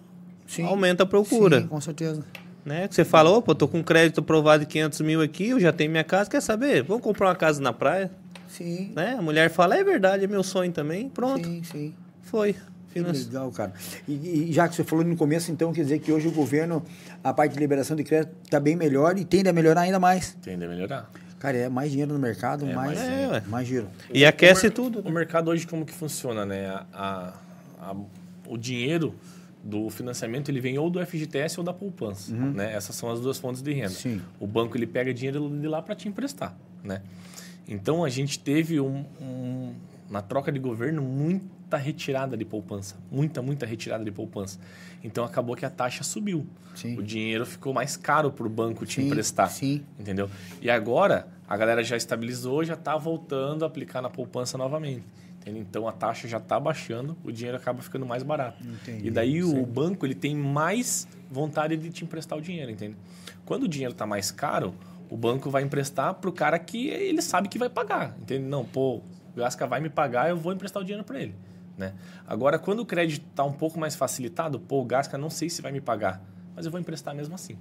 Sim. 0.47 0.63
aumenta 0.65 1.03
a 1.03 1.05
procura. 1.05 1.61
Sim, 1.61 1.67
com 1.67 1.79
certeza. 1.81 2.23
Né? 2.65 2.87
Que 2.87 2.95
você 2.95 3.03
fala, 3.03 3.29
opa, 3.29 3.51
eu 3.51 3.55
tô 3.55 3.67
com 3.67 3.83
crédito 3.83 4.21
aprovado 4.21 4.61
de 4.61 4.67
500 4.71 5.01
mil 5.01 5.21
aqui, 5.21 5.49
eu 5.49 5.59
já 5.59 5.71
tenho 5.73 5.91
minha 5.91 6.03
casa, 6.03 6.29
quer 6.29 6.41
saber? 6.41 6.81
Vamos 6.83 7.03
comprar 7.03 7.27
uma 7.27 7.35
casa 7.35 7.61
na 7.61 7.73
praia? 7.73 8.09
Sim. 8.47 8.91
Né? 8.95 9.15
A 9.17 9.21
mulher 9.21 9.49
fala, 9.49 9.75
é 9.77 9.83
verdade, 9.83 10.23
é 10.23 10.27
meu 10.27 10.43
sonho 10.43 10.71
também. 10.71 11.09
Pronto, 11.09 11.45
Sim, 11.47 11.61
sim. 11.63 11.93
foi. 12.21 12.55
Que 12.93 12.99
legal, 12.99 13.51
cara. 13.51 13.73
E, 14.07 14.13
e 14.49 14.53
já 14.53 14.67
que 14.67 14.75
você 14.75 14.83
falou 14.83 15.03
no 15.03 15.15
começo, 15.17 15.51
então 15.51 15.73
quer 15.73 15.81
dizer 15.81 15.97
que 15.97 16.11
hoje 16.11 16.27
o 16.27 16.31
governo, 16.31 16.83
a 17.23 17.33
parte 17.33 17.53
de 17.53 17.59
liberação 17.59 17.97
de 17.97 18.03
crédito 18.03 18.31
está 18.43 18.59
bem 18.59 18.75
melhor 18.75 19.17
e 19.17 19.25
tende 19.25 19.49
a 19.49 19.53
melhorar 19.53 19.81
ainda 19.81 19.99
mais. 19.99 20.37
Tende 20.43 20.63
a 20.63 20.67
melhorar. 20.67 21.09
Cara, 21.43 21.57
é 21.57 21.67
mais 21.67 21.91
dinheiro 21.91 22.13
no 22.13 22.19
mercado, 22.19 22.65
É, 22.65 22.73
mais, 22.73 22.97
mais 22.97 23.11
dinheiro. 23.11 23.43
mais, 23.49 23.67
giro. 23.67 23.87
E 24.13 24.23
aquece 24.25 24.69
tudo. 24.69 25.01
O 25.01 25.11
mercado 25.11 25.49
hoje 25.51 25.67
como 25.67 25.85
que 25.85 25.91
funciona, 25.93 26.45
né? 26.45 26.67
A, 26.69 26.85
a- 26.93 27.33
a- 27.91 27.95
o 28.47 28.57
dinheiro 28.57 29.13
do 29.61 29.89
financiamento 29.89 30.47
ele 30.49 30.61
vem 30.61 30.77
ou 30.77 30.89
do 30.89 31.05
FGTS 31.05 31.59
ou 31.59 31.65
da 31.65 31.73
poupança, 31.73 32.33
né? 32.33 32.73
Essas 32.73 32.95
são 32.95 33.11
as 33.11 33.19
duas 33.19 33.37
fontes 33.39 33.61
de 33.61 33.73
renda. 33.73 33.89
Sim. 33.89 34.21
O 34.39 34.47
banco 34.47 34.77
ele 34.77 34.87
pega 34.87 35.13
dinheiro 35.13 35.49
de 35.49 35.67
lá 35.67 35.81
para 35.81 35.93
te 35.95 36.07
emprestar, 36.07 36.55
né? 36.81 37.01
Então 37.67 38.05
a 38.05 38.09
gente 38.09 38.39
teve 38.39 38.79
um, 38.79 39.03
um- 39.21 39.73
na 40.09 40.21
troca 40.21 40.49
de 40.49 40.59
governo 40.59 41.01
muita 41.73 41.77
retirada 41.77 42.37
de 42.37 42.45
poupança, 42.45 42.95
muita 43.11 43.41
muita 43.41 43.65
retirada 43.65 44.03
de 44.03 44.11
poupança. 44.11 44.59
Então 45.03 45.23
acabou 45.25 45.55
que 45.55 45.65
a 45.65 45.69
taxa 45.69 46.03
subiu. 46.03 46.45
Sim. 46.75 46.97
O 46.97 47.03
dinheiro 47.03 47.45
ficou 47.45 47.73
mais 47.73 47.97
caro 47.97 48.31
para 48.31 48.45
o 48.45 48.49
banco 48.49 48.85
te 48.85 48.95
Sim, 49.01 49.07
emprestar. 49.07 49.49
sim. 49.49 49.83
Entendeu? 49.99 50.29
E 50.61 50.69
agora 50.69 51.27
a 51.47 51.57
galera 51.57 51.83
já 51.83 51.97
estabilizou, 51.97 52.63
já 52.63 52.73
está 52.75 52.95
voltando 52.97 53.63
a 53.63 53.67
aplicar 53.67 54.01
na 54.01 54.09
poupança 54.09 54.57
novamente. 54.57 55.03
Então 55.45 55.87
a 55.87 55.91
taxa 55.91 56.25
já 56.27 56.37
está 56.37 56.57
baixando, 56.59 57.17
o 57.23 57.31
dinheiro 57.31 57.57
acaba 57.57 57.81
ficando 57.81 58.05
mais 58.05 58.23
barato. 58.23 58.63
Entendi, 58.65 59.07
E 59.07 59.11
daí 59.11 59.43
o 59.43 59.49
sim. 59.49 59.63
banco 59.63 60.05
ele 60.05 60.15
tem 60.15 60.35
mais 60.35 61.07
vontade 61.29 61.75
de 61.75 61.89
te 61.89 62.03
emprestar 62.05 62.37
o 62.37 62.41
dinheiro, 62.41 62.71
entende? 62.71 62.95
Quando 63.45 63.63
o 63.63 63.67
dinheiro 63.67 63.91
está 63.91 64.05
mais 64.05 64.31
caro, 64.31 64.73
o 65.09 65.17
banco 65.17 65.49
vai 65.49 65.63
emprestar 65.63 66.13
para 66.13 66.29
o 66.29 66.33
cara 66.33 66.57
que 66.57 66.87
ele 66.87 67.21
sabe 67.21 67.49
que 67.49 67.57
vai 67.59 67.69
pagar, 67.69 68.15
entende? 68.21 68.45
Não, 68.45 68.63
pô, 68.63 68.97
o 68.97 69.03
Gasca 69.35 69.67
vai 69.67 69.81
me 69.81 69.89
pagar, 69.89 70.29
eu 70.29 70.37
vou 70.37 70.53
emprestar 70.53 70.81
o 70.81 70.85
dinheiro 70.85 71.03
para 71.03 71.19
ele. 71.21 71.35
Né? 71.77 71.93
Agora, 72.27 72.59
quando 72.59 72.81
o 72.81 72.85
crédito 72.85 73.25
está 73.29 73.43
um 73.43 73.51
pouco 73.51 73.79
mais 73.79 73.95
facilitado, 73.95 74.59
pô, 74.59 74.81
o 74.81 74.85
Gasca 74.85 75.17
não 75.17 75.29
sei 75.29 75.49
se 75.49 75.61
vai 75.61 75.71
me 75.71 75.81
pagar, 75.81 76.21
mas 76.55 76.65
eu 76.65 76.71
vou 76.71 76.79
emprestar 76.79 77.15
mesmo 77.15 77.33
assim. 77.35 77.57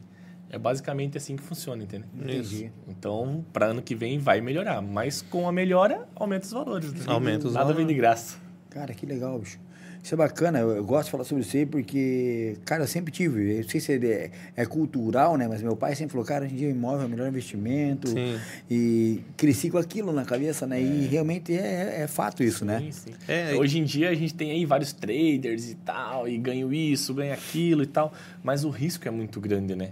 É 0.50 0.58
basicamente 0.58 1.16
assim 1.16 1.34
que 1.34 1.42
funciona, 1.42 1.82
entendeu? 1.82 2.08
Entendi. 2.14 2.70
Então, 2.86 3.42
para 3.54 3.66
ano 3.66 3.80
que 3.80 3.94
vem 3.94 4.18
vai 4.18 4.40
melhorar, 4.42 4.82
mas 4.82 5.22
com 5.22 5.48
a 5.48 5.52
melhora, 5.52 6.06
aumenta 6.14 6.44
os 6.44 6.52
valores. 6.52 7.08
Aumenta 7.08 7.46
os 7.46 7.54
Nada 7.54 7.66
vem 7.68 7.76
valores. 7.76 7.88
de 7.88 7.94
graça. 7.94 8.36
Cara, 8.68 8.92
que 8.92 9.06
legal, 9.06 9.38
bicho. 9.38 9.58
Isso 10.02 10.14
é 10.14 10.18
bacana, 10.18 10.58
eu, 10.58 10.70
eu 10.70 10.84
gosto 10.84 11.04
de 11.04 11.10
falar 11.12 11.22
sobre 11.22 11.44
isso 11.44 11.56
aí 11.56 11.64
porque, 11.64 12.56
cara, 12.64 12.82
eu 12.82 12.88
sempre 12.88 13.12
tive, 13.12 13.52
eu 13.52 13.62
não 13.62 13.68
sei 13.68 13.80
se 13.80 13.92
é, 13.92 14.30
é 14.56 14.66
cultural, 14.66 15.36
né? 15.36 15.46
Mas 15.46 15.62
meu 15.62 15.76
pai 15.76 15.94
sempre 15.94 16.12
falou, 16.12 16.26
cara, 16.26 16.44
hoje 16.44 16.54
em 16.54 16.56
dia 16.56 16.70
imóvel 16.70 17.02
é 17.02 17.06
o 17.06 17.08
melhor 17.08 17.28
investimento. 17.28 18.08
Sim. 18.08 18.36
E 18.68 19.20
cresci 19.36 19.70
com 19.70 19.78
aquilo 19.78 20.12
na 20.12 20.24
cabeça, 20.24 20.66
né? 20.66 20.80
E 20.82 21.06
realmente 21.06 21.56
é, 21.56 22.00
é 22.02 22.06
fato 22.08 22.42
isso, 22.42 22.64
né? 22.64 22.80
Sim, 22.80 22.90
sim. 22.90 23.10
É, 23.28 23.54
Hoje 23.54 23.78
em 23.78 23.84
dia 23.84 24.10
a 24.10 24.14
gente 24.14 24.34
tem 24.34 24.50
aí 24.50 24.66
vários 24.66 24.92
traders 24.92 25.70
e 25.70 25.76
tal, 25.76 26.28
e 26.28 26.36
ganho 26.36 26.74
isso, 26.74 27.14
ganho 27.14 27.32
aquilo 27.32 27.84
e 27.84 27.86
tal, 27.86 28.12
mas 28.42 28.64
o 28.64 28.70
risco 28.70 29.06
é 29.06 29.10
muito 29.10 29.40
grande, 29.40 29.76
né? 29.76 29.90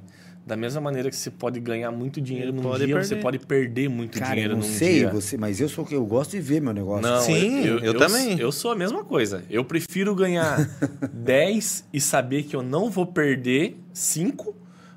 Da 0.51 0.57
mesma 0.57 0.81
maneira 0.81 1.09
que 1.09 1.15
você 1.15 1.31
pode 1.31 1.61
ganhar 1.61 1.93
muito 1.93 2.21
dinheiro 2.21 2.53
num 2.53 2.61
Pode 2.61 2.85
dia, 2.85 2.97
perder. 2.97 3.07
você 3.09 3.15
pode 3.15 3.39
perder 3.39 3.89
muito 3.89 4.19
Cara, 4.19 4.31
eu 4.33 4.35
dinheiro 4.35 4.55
não 4.57 4.63
num 4.63 4.69
sei, 4.69 4.99
dia. 4.99 5.09
você, 5.09 5.37
mas 5.37 5.61
eu 5.61 5.69
sou 5.69 5.87
que 5.87 5.95
eu 5.95 6.05
gosto 6.05 6.33
de 6.33 6.41
ver 6.41 6.61
meu 6.61 6.73
negócio. 6.73 7.03
Não, 7.09 7.21
Sim, 7.21 7.63
eu 7.67 7.97
também. 7.97 8.37
Eu 8.37 8.51
sou 8.51 8.73
a 8.73 8.75
mesma 8.75 9.05
coisa. 9.05 9.45
Eu 9.49 9.65
prefiro 9.65 10.13
ganhar 10.13 10.69
10 11.15 11.85
e 11.93 12.01
saber 12.01 12.43
que 12.43 12.57
eu 12.57 12.65
não 12.65 12.91
vou 12.91 13.07
perder 13.07 13.77
5 13.93 14.53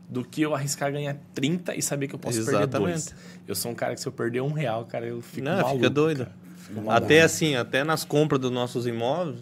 do 0.09 0.25
que 0.25 0.41
eu 0.41 0.55
arriscar 0.55 0.91
ganhar 0.91 1.15
30 1.35 1.75
e 1.75 1.83
saber 1.83 2.07
que 2.07 2.15
eu 2.15 2.19
posso 2.19 2.37
perder 2.43 2.57
Exatamente. 2.63 3.03
2. 3.05 3.15
Eu 3.47 3.53
sou 3.53 3.71
um 3.71 3.75
cara 3.75 3.93
que 3.93 4.01
se 4.01 4.07
eu 4.07 4.11
perder 4.11 4.41
um 4.41 4.51
real, 4.53 4.85
cara, 4.85 5.05
eu 5.05 5.21
fico 5.21 5.45
Não, 5.45 5.57
maluco. 5.57 5.75
fica 5.75 5.89
doido. 5.91 6.25
cara. 6.25 6.95
Até 6.97 7.21
assim, 7.21 7.55
até 7.55 7.83
nas 7.83 8.03
compras 8.03 8.41
dos 8.41 8.49
nossos 8.51 8.87
imóveis, 8.87 9.37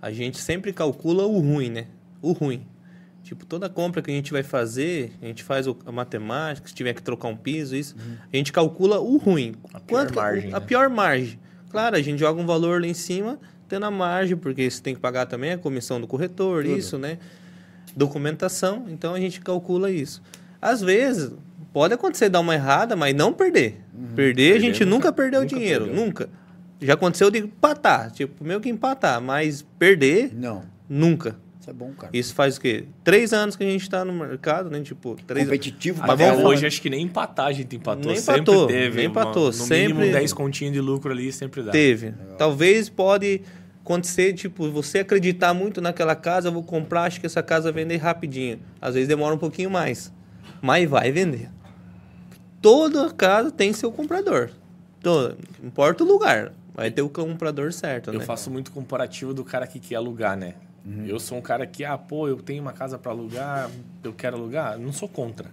a 0.00 0.12
gente 0.12 0.38
sempre 0.38 0.72
calcula 0.72 1.26
o 1.26 1.40
ruim, 1.40 1.70
né? 1.70 1.86
O 2.22 2.30
ruim. 2.30 2.64
Tipo, 3.26 3.44
toda 3.44 3.68
compra 3.68 4.00
que 4.00 4.08
a 4.08 4.14
gente 4.14 4.30
vai 4.30 4.44
fazer, 4.44 5.10
a 5.20 5.26
gente 5.26 5.42
faz 5.42 5.66
a 5.84 5.90
matemática, 5.90 6.68
se 6.68 6.72
tiver 6.72 6.94
que 6.94 7.02
trocar 7.02 7.26
um 7.26 7.36
piso, 7.36 7.74
isso, 7.74 7.96
a 8.32 8.36
gente 8.36 8.52
calcula 8.52 9.00
o 9.00 9.16
ruim. 9.16 9.56
A 9.74 9.80
pior 9.80 10.12
margem, 10.14 10.50
A 10.54 10.60
né? 10.60 10.66
pior 10.66 10.88
margem. 10.88 11.36
Claro, 11.68 11.96
a 11.96 12.00
gente 12.00 12.20
joga 12.20 12.40
um 12.40 12.46
valor 12.46 12.80
lá 12.80 12.86
em 12.86 12.94
cima, 12.94 13.36
tendo 13.68 13.84
a 13.84 13.90
margem, 13.90 14.36
porque 14.36 14.70
você 14.70 14.80
tem 14.80 14.94
que 14.94 15.00
pagar 15.00 15.26
também 15.26 15.50
a 15.50 15.58
comissão 15.58 16.00
do 16.00 16.06
corretor, 16.06 16.62
Tudo. 16.62 16.78
isso, 16.78 16.98
né? 16.98 17.18
Documentação, 17.96 18.84
então 18.88 19.12
a 19.12 19.18
gente 19.18 19.40
calcula 19.40 19.90
isso. 19.90 20.22
Às 20.62 20.80
vezes, 20.80 21.32
pode 21.72 21.94
acontecer 21.94 22.28
dar 22.28 22.38
uma 22.40 22.54
errada, 22.54 22.94
mas 22.94 23.12
não 23.12 23.32
perder. 23.32 23.80
Perder, 24.14 24.56
a 24.56 24.60
gente 24.60 24.84
nunca- 24.84 25.08
nunca 25.08 25.12
perdeu 25.12 25.40
nunca 25.42 25.54
dinheiro, 25.56 25.86
perdeu. 25.86 26.04
nunca. 26.04 26.28
Já 26.80 26.94
aconteceu 26.94 27.30
de 27.30 27.38
empatar, 27.38 28.10
tipo, 28.12 28.44
meio 28.44 28.60
que 28.60 28.68
empatar, 28.68 29.20
mas 29.20 29.62
perder, 29.78 30.30
Não, 30.34 30.62
nunca. 30.88 31.36
Isso 31.66 31.70
é 31.70 31.72
bom, 31.72 31.92
cara. 31.92 32.10
Isso 32.12 32.34
faz 32.34 32.56
o 32.56 32.60
quê? 32.60 32.84
Três 33.02 33.32
anos 33.32 33.56
que 33.56 33.64
a 33.64 33.66
gente 33.66 33.88
tá 33.90 34.04
no 34.04 34.12
mercado, 34.12 34.70
né? 34.70 34.80
Tipo, 34.82 35.16
três 35.26 35.46
Competitivo 35.46 36.00
Mas 36.00 36.10
Até 36.10 36.30
falar- 36.30 36.48
hoje, 36.48 36.66
acho 36.66 36.80
que 36.80 36.88
nem 36.90 37.02
empatar 37.04 37.46
a 37.46 37.52
gente 37.52 37.74
empatou. 37.76 38.06
Nem 38.12 38.20
sempre 38.20 38.40
empatou, 38.42 38.66
teve. 38.68 38.96
nem 38.98 39.06
uma- 39.06 39.20
empatou, 39.22 39.46
no 39.46 39.52
sempre- 39.52 39.94
mínimo 39.94 40.12
10 40.12 40.32
continhos 40.32 40.72
de 40.74 40.80
lucro 40.80 41.10
ali, 41.10 41.32
sempre 41.32 41.62
dá. 41.62 41.72
Teve. 41.72 42.14
Talvez 42.38 42.88
pode 42.88 43.42
acontecer, 43.84 44.32
tipo, 44.32 44.70
você 44.70 45.00
acreditar 45.00 45.52
muito 45.54 45.80
naquela 45.80 46.14
casa, 46.14 46.48
eu 46.48 46.52
vou 46.52 46.62
comprar, 46.62 47.02
acho 47.04 47.20
que 47.20 47.26
essa 47.26 47.42
casa 47.42 47.72
vai 47.72 47.82
vender 47.84 47.96
rapidinho. 47.98 48.58
Às 48.80 48.94
vezes 48.94 49.08
demora 49.08 49.34
um 49.34 49.38
pouquinho 49.38 49.70
mais, 49.70 50.12
mas 50.62 50.88
vai 50.88 51.10
vender. 51.12 51.48
Toda 52.60 53.10
casa 53.10 53.50
tem 53.50 53.72
seu 53.72 53.92
comprador. 53.92 54.50
Toda, 55.00 55.36
importa 55.62 56.02
o 56.02 56.06
lugar, 56.06 56.52
vai 56.74 56.90
ter 56.90 57.02
o 57.02 57.08
comprador 57.08 57.72
certo, 57.72 58.10
Eu 58.12 58.18
né? 58.18 58.24
faço 58.24 58.50
muito 58.50 58.72
comparativo 58.72 59.32
do 59.32 59.44
cara 59.44 59.66
que 59.66 59.78
quer 59.78 59.94
alugar, 59.96 60.36
né? 60.36 60.54
Eu 61.06 61.18
sou 61.18 61.36
um 61.36 61.42
cara 61.42 61.66
que, 61.66 61.84
ah, 61.84 61.98
pô, 61.98 62.28
eu 62.28 62.36
tenho 62.36 62.62
uma 62.62 62.72
casa 62.72 62.96
para 62.96 63.10
alugar, 63.10 63.68
eu 64.04 64.12
quero 64.12 64.36
alugar. 64.36 64.78
Não 64.78 64.92
sou 64.92 65.08
contra. 65.08 65.50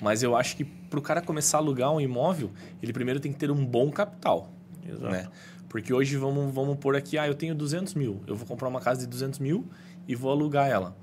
Mas 0.00 0.22
eu 0.22 0.36
acho 0.36 0.56
que 0.56 0.64
para 0.64 0.98
o 0.98 1.02
cara 1.02 1.22
começar 1.22 1.58
a 1.58 1.60
alugar 1.60 1.92
um 1.92 2.00
imóvel, 2.00 2.50
ele 2.82 2.92
primeiro 2.92 3.20
tem 3.20 3.32
que 3.32 3.38
ter 3.38 3.52
um 3.52 3.64
bom 3.64 3.88
capital. 3.90 4.50
Exato. 4.84 5.12
Né? 5.12 5.28
Porque 5.68 5.94
hoje 5.94 6.16
vamos, 6.16 6.52
vamos 6.52 6.76
pôr 6.78 6.96
aqui, 6.96 7.16
ah, 7.16 7.26
eu 7.26 7.34
tenho 7.34 7.54
200 7.54 7.94
mil. 7.94 8.20
Eu 8.26 8.34
vou 8.34 8.46
comprar 8.46 8.68
uma 8.68 8.80
casa 8.80 9.02
de 9.02 9.06
200 9.06 9.38
mil 9.38 9.64
e 10.08 10.16
vou 10.16 10.32
alugar 10.32 10.68
ela. 10.68 10.96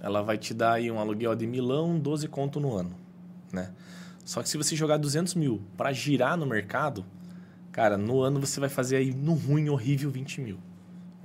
Ela 0.00 0.22
vai 0.22 0.38
te 0.38 0.54
dar 0.54 0.72
aí 0.74 0.90
um 0.90 0.98
aluguel 0.98 1.34
de 1.34 1.46
milão, 1.46 1.98
12 1.98 2.26
conto 2.28 2.58
no 2.58 2.74
ano. 2.74 2.94
Né? 3.52 3.70
Só 4.24 4.42
que 4.42 4.48
se 4.48 4.56
você 4.56 4.74
jogar 4.74 4.96
200 4.96 5.34
mil 5.34 5.62
para 5.76 5.92
girar 5.92 6.36
no 6.36 6.46
mercado, 6.46 7.04
cara, 7.70 7.98
no 7.98 8.20
ano 8.22 8.40
você 8.40 8.58
vai 8.58 8.68
fazer 8.68 8.96
aí, 8.96 9.12
no 9.12 9.34
ruim, 9.34 9.68
horrível, 9.68 10.10
20 10.10 10.40
mil. 10.40 10.58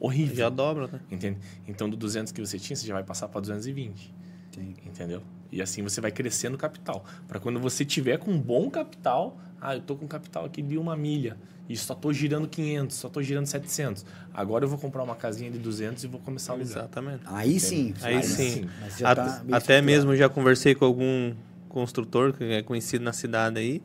Horrível. 0.04 0.36
Já 0.36 0.50
dobra, 0.50 0.88
né? 0.92 1.00
Entende? 1.10 1.38
Então, 1.66 1.90
do 1.90 1.96
200 1.96 2.34
que 2.34 2.42
você 2.42 2.60
tinha, 2.60 2.76
você 2.76 2.86
já 2.86 2.94
vai 2.94 3.04
passar 3.04 3.30
para 3.30 3.40
220. 3.40 4.14
Sim. 4.52 4.76
Entendeu? 4.86 5.22
E 5.50 5.62
assim 5.62 5.82
você 5.82 6.02
vai 6.02 6.12
crescendo 6.12 6.56
o 6.56 6.58
capital. 6.58 7.06
Para 7.26 7.40
quando 7.40 7.58
você 7.58 7.86
tiver 7.86 8.18
com 8.18 8.30
um 8.32 8.38
bom 8.38 8.70
capital, 8.70 9.38
ah, 9.62 9.76
eu 9.76 9.82
tô 9.82 9.96
com 9.96 10.06
capital 10.06 10.44
aqui 10.44 10.62
de 10.62 10.78
uma 10.78 10.98
milha 10.98 11.38
e 11.70 11.78
só 11.78 11.96
tô 11.96 12.12
girando 12.12 12.50
500, 12.50 12.98
só 12.98 13.08
tô 13.08 13.22
girando 13.22 13.46
700. 13.46 14.06
Agora 14.34 14.66
eu 14.66 14.70
vou 14.70 14.78
comprar 14.78 15.04
uma 15.04 15.16
casinha 15.16 15.50
de 15.50 15.58
200 15.58 16.04
e 16.04 16.08
vou 16.08 16.20
começar 16.20 16.52
a 16.52 16.56
alugar. 16.58 16.72
Exatamente. 16.72 17.22
Aí 17.26 17.58
sim. 17.60 17.94
Aí 18.02 18.22
sim. 18.24 18.68
Mas 18.82 18.98
já 18.98 19.12
At- 19.12 19.18
tá 19.18 19.44
até 19.54 19.82
mesmo 19.82 20.14
já 20.18 20.28
conversei 20.28 20.76
com 20.76 20.84
algum 20.84 21.34
construtor 21.70 22.34
que 22.34 22.44
é 22.44 22.62
conhecido 22.62 23.06
na 23.06 23.14
cidade 23.14 23.58
aí. 23.58 23.82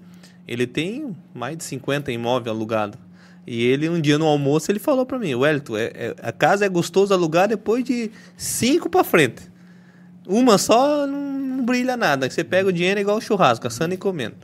Ele 0.49 0.67
tem 0.67 1.15
mais 1.33 1.57
de 1.57 1.63
50 1.65 2.11
imóveis 2.11 2.49
alugados. 2.55 2.99
E 3.51 3.65
ele, 3.65 3.89
um 3.89 3.99
dia 3.99 4.19
no 4.19 4.27
almoço, 4.27 4.71
ele 4.71 4.79
falou 4.79 5.07
para 5.07 5.19
mim, 5.19 5.35
Wellington, 5.35 5.77
é, 5.79 5.85
é- 5.95 6.15
a 6.23 6.31
casa 6.31 6.67
é 6.67 6.69
gostoso 6.69 7.15
alugar 7.15 7.49
depois 7.49 7.83
de 7.83 8.11
cinco 8.37 8.91
para 8.91 9.03
frente. 9.03 9.43
Uma 10.27 10.59
só 10.59 11.07
não, 11.07 11.19
não 11.39 11.65
brilha 11.65 11.97
nada. 11.97 12.29
Você 12.29 12.45
pega 12.45 12.69
o 12.69 12.73
dinheiro 12.73 12.99
é 12.99 13.03
igual 13.03 13.19
churrasco, 13.23 13.67
assando 13.67 13.95
e 13.95 13.97
comendo. 13.97 14.37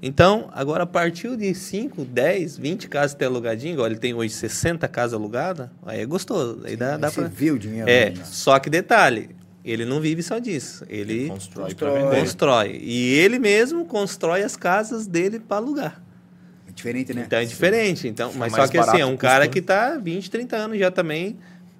Então, 0.00 0.50
agora 0.52 0.84
a 0.84 0.86
partir 0.86 1.36
de 1.36 1.52
5, 1.54 2.04
10, 2.04 2.56
20 2.58 2.88
casas 2.88 3.14
ter 3.14 3.24
alugadinho, 3.24 3.72
igual 3.72 3.86
ele 3.88 3.96
tem 3.96 4.14
hoje 4.14 4.32
60 4.34 4.86
casas 4.86 5.14
alugadas, 5.14 5.68
aí 5.84 6.00
é 6.02 6.06
gostoso. 6.06 6.60
Aí 6.64 6.76
dá, 6.76 6.94
Aí 6.94 7.00
dá 7.00 7.10
você 7.10 7.22
pra... 7.22 7.28
vê 7.28 7.50
o 7.50 7.58
dinheiro. 7.58 7.88
É, 7.90 8.10
né? 8.10 8.22
só 8.24 8.58
que 8.60 8.68
detalhe, 8.70 9.30
ele 9.64 9.84
não 9.86 10.00
vive 10.00 10.22
só 10.22 10.38
disso. 10.38 10.84
Ele 10.90 11.28
Constrói, 11.28 11.64
Constrói. 11.70 12.02
vender. 12.02 12.20
constrói. 12.20 12.80
E 12.82 13.14
ele 13.14 13.38
mesmo 13.38 13.84
constrói 13.86 14.42
as 14.42 14.56
casas 14.56 15.06
dele 15.06 15.40
para 15.40 15.56
alugar. 15.56 16.03
É 16.74 16.76
diferente, 16.76 17.14
né? 17.14 17.22
Então 17.26 17.38
é 17.38 17.44
diferente. 17.44 18.08
Então, 18.08 18.32
mas 18.34 18.52
só 18.52 18.58
mais 18.58 18.70
que 18.70 18.78
assim, 18.78 18.98
é 19.00 19.06
um 19.06 19.14
o 19.14 19.18
cara 19.18 19.46
que 19.48 19.62
tá 19.62 19.96
20, 19.96 20.30
30 20.30 20.56
anos 20.56 20.78
já 20.78 20.90
também 20.90 21.38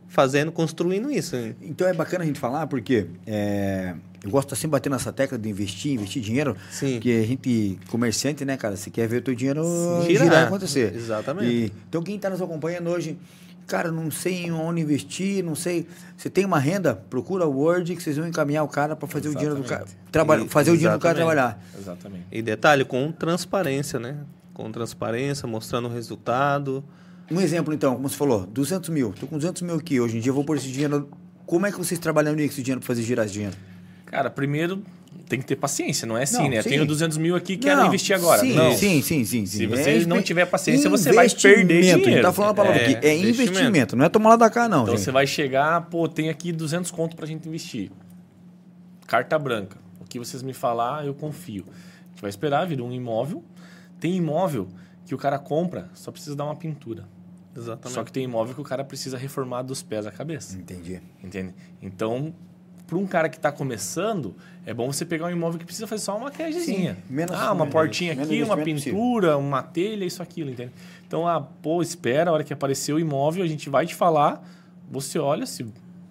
fazendo, 0.09 0.53
construindo 0.53 1.11
isso. 1.11 1.37
Então 1.61 1.87
é 1.89 1.93
bacana 1.93 2.23
a 2.23 2.27
gente 2.27 2.39
falar, 2.39 2.66
porque 2.69 3.07
é, 3.27 3.95
eu 4.23 4.31
gosto 4.31 4.47
de 4.49 4.55
estar 4.55 4.57
sempre 4.62 4.73
batendo 4.73 4.93
nessa 4.93 5.12
tecla 5.12 5.37
de 5.37 5.49
investir, 5.49 5.93
investir 5.93 6.23
dinheiro. 6.23 6.57
Sim. 6.71 6.95
Porque 6.95 7.11
a 7.11 7.27
gente, 7.27 7.79
comerciante, 7.89 8.45
né, 8.45 8.57
cara, 8.57 8.77
você 8.77 8.91
quer 8.91 9.09
ver 9.09 9.16
o 9.16 9.23
teu 9.23 9.35
dinheiro 9.35 9.65
girar, 10.07 10.25
Girar. 10.25 10.47
acontecer. 10.47 10.95
Exatamente. 10.95 11.51
E- 11.53 11.73
então 11.89 12.01
quem 12.03 12.15
está 12.15 12.31
nos 12.31 12.41
acompanhando 12.41 12.89
hoje, 12.91 13.19
cara, 13.66 13.91
não 13.91 14.09
sei 14.09 14.45
em 14.45 14.53
onde 14.53 14.81
investir, 14.83 15.43
não 15.43 15.57
sei. 15.57 15.89
Você 16.16 16.31
tem 16.31 16.45
uma 16.45 16.61
renda, 16.61 16.95
procura 16.95 17.45
o 17.45 17.51
Word 17.59 17.97
que 17.97 18.01
vocês 18.03 18.16
vão 18.16 18.29
encaminhar 18.29 18.62
o 18.62 18.69
cara 18.69 18.95
para 18.95 19.09
fazer 19.09 19.31
o 19.31 19.33
dinheiro 19.35 19.57
do 19.57 19.65
cara. 19.65 19.83
Exatamente. 19.83 20.12
Trabalha, 20.12 20.43
E- 20.45 20.49
fazer 20.49 20.71
o 20.71 20.77
dinheiro 20.77 20.97
do 20.97 21.03
cara 21.03 21.15
trabalhar. 21.16 21.61
Exatamente. 21.77 22.25
E 22.31 22.41
detalhe, 22.41 22.85
com 22.85 23.11
transparência, 23.11 23.99
né? 23.99 24.16
Com 24.55 24.71
transparência, 24.73 25.47
mostrando 25.47 25.89
o 25.89 25.93
resultado. 25.93 26.83
Um 27.31 27.41
exemplo, 27.41 27.75
então, 27.75 27.95
como 27.97 28.09
você 28.09 28.17
falou, 28.17 28.47
200 28.47 28.89
mil. 28.91 29.13
Tô 29.19 29.27
com 29.27 29.37
200 29.37 29.61
mil 29.63 29.75
aqui. 29.75 30.01
Hoje 30.01 30.17
em 30.17 30.21
dia 30.21 30.31
eu 30.31 30.35
vou 30.35 30.45
pôr 30.45 30.57
esse 30.57 30.69
dinheiro. 30.71 31.09
Como 31.45 31.67
é 31.67 31.73
que 31.73 31.77
vocês 31.79 31.99
trabalham 31.99 32.35
com 32.35 32.41
esse 32.41 32.63
dinheiro 32.63 32.81
para 32.81 32.87
fazer 32.87 33.03
girar 33.03 33.25
esse 33.27 33.35
dinheiro? 33.35 33.57
Cara, 34.07 34.31
primeiro 34.31 34.83
tem 35.29 35.39
que 35.41 35.47
ter 35.47 35.57
paciência, 35.57 36.07
não 36.07 36.17
é 36.19 36.23
assim, 36.25 36.43
Não, 36.43 36.49
né? 36.51 36.63
sim. 36.63 36.69
Tenho 36.69 36.87
200 36.87 37.17
mil 37.19 37.35
aqui, 37.35 37.57
quero 37.57 37.81
Não, 37.81 37.87
investir 37.89 38.15
agora. 38.15 38.41
Sim, 38.41 38.53
não. 38.53 38.73
sim, 38.77 39.01
sim, 39.03 39.25
sim. 39.25 39.47
sim. 39.47 39.59
Se 39.59 39.67
você 39.67 39.91
É 40.03 40.07
não 40.07 40.21
tiver 40.23 40.45
paciência, 40.45 40.89
você 40.91 41.13
vai 41.13 41.29
perder 41.29 41.79
investimento. 41.79 42.05
dinheiro. 42.05 42.23
Tá 42.23 42.33
falando 42.33 42.51
a 42.51 42.55
palavra 42.55 42.79
É, 42.81 42.85
aqui. 42.85 43.07
É 43.07 43.17
investimento. 43.17 43.51
investimento. 43.53 43.97
não 43.97 44.05
é 44.05 44.09
tomar 44.09 44.31
lá 44.31 44.37
da 44.37 44.51
cá, 44.51 44.69
não. 44.69 44.83
Então 44.83 44.95
gente. 44.97 45.05
você 45.05 45.11
vai 45.11 45.27
chegar, 45.27 45.81
pô, 45.89 46.07
tem 46.09 46.29
aqui 46.29 46.53
200 46.53 46.91
conto 46.91 47.17
pra 47.17 47.27
gente 47.27 47.49
investir. 47.49 47.91
Carta 49.07 49.39
branca. 49.39 49.79
O 50.01 50.05
que 50.05 50.19
vocês 50.19 50.43
me 50.43 50.53
falar, 50.53 51.07
eu 51.07 51.15
confio. 51.15 51.65
A 51.67 52.11
gente 52.11 52.21
vai 52.21 52.31
esperar, 52.31 52.67
vira 52.67 52.83
um 52.85 52.93
imóvel. 52.93 53.43
Tem 54.05 54.17
imóvel 54.17 54.69
que 55.07 55.15
o 55.15 55.19
cara 55.19 55.39
compra, 55.39 55.89
só 55.95 56.13
precisa 56.13 56.37
dar 56.37 56.45
uma 56.45 56.55
pintura. 56.55 57.05
Exatamente. 57.57 57.95
Só 57.95 58.05
que 58.05 58.13
tem 58.13 58.25
imóvel 58.25 58.55
que 58.55 58.61
o 58.61 58.65
cara 58.65 58.85
precisa 58.85 59.17
reformar 59.17 59.63
dos 59.63 59.83
pés 59.83 60.07
à 60.07 60.11
cabeça. 60.11 60.59
Entendi. 60.59 61.01
Entende? 61.23 61.55
Então, 61.81 62.35
para 62.87 62.99
um 62.99 63.07
cara 63.07 63.31
que 63.31 63.37
está 63.39 63.51
começando, 63.51 64.37
é 64.67 64.75
bom 64.75 64.93
você 64.93 65.07
pegar 65.07 65.25
um 65.25 65.31
imóvel 65.31 65.59
que 65.59 65.65
precisa 65.65 65.87
fazer 65.87 66.03
só 66.03 66.19
uma 66.19 66.27
maquiagemzinha. 66.27 66.97
Sim, 66.97 67.03
menos- 67.15 67.35
ah, 67.35 67.47
uma 67.47 67.65
menos- 67.65 67.73
portinha 67.73 68.15
menos 68.15 68.29
aqui, 68.29 68.43
uma 68.43 68.61
investimento 68.61 68.85
pintura, 68.95 69.39
uma 69.39 69.63
telha, 69.63 70.05
isso, 70.05 70.23
aquilo, 70.23 70.51
entende? 70.51 70.73
Então, 71.07 71.27
ah, 71.27 71.41
pô, 71.41 71.81
espera, 71.81 72.29
a 72.29 72.35
hora 72.35 72.45
que 72.45 72.53
aparecer 72.53 72.93
o 72.93 73.01
imóvel, 73.01 73.43
a 73.43 73.47
gente 73.47 73.71
vai 73.71 73.87
te 73.87 73.95
falar, 73.95 74.47
você 74.91 75.19
olha 75.19 75.47
se 75.47 75.65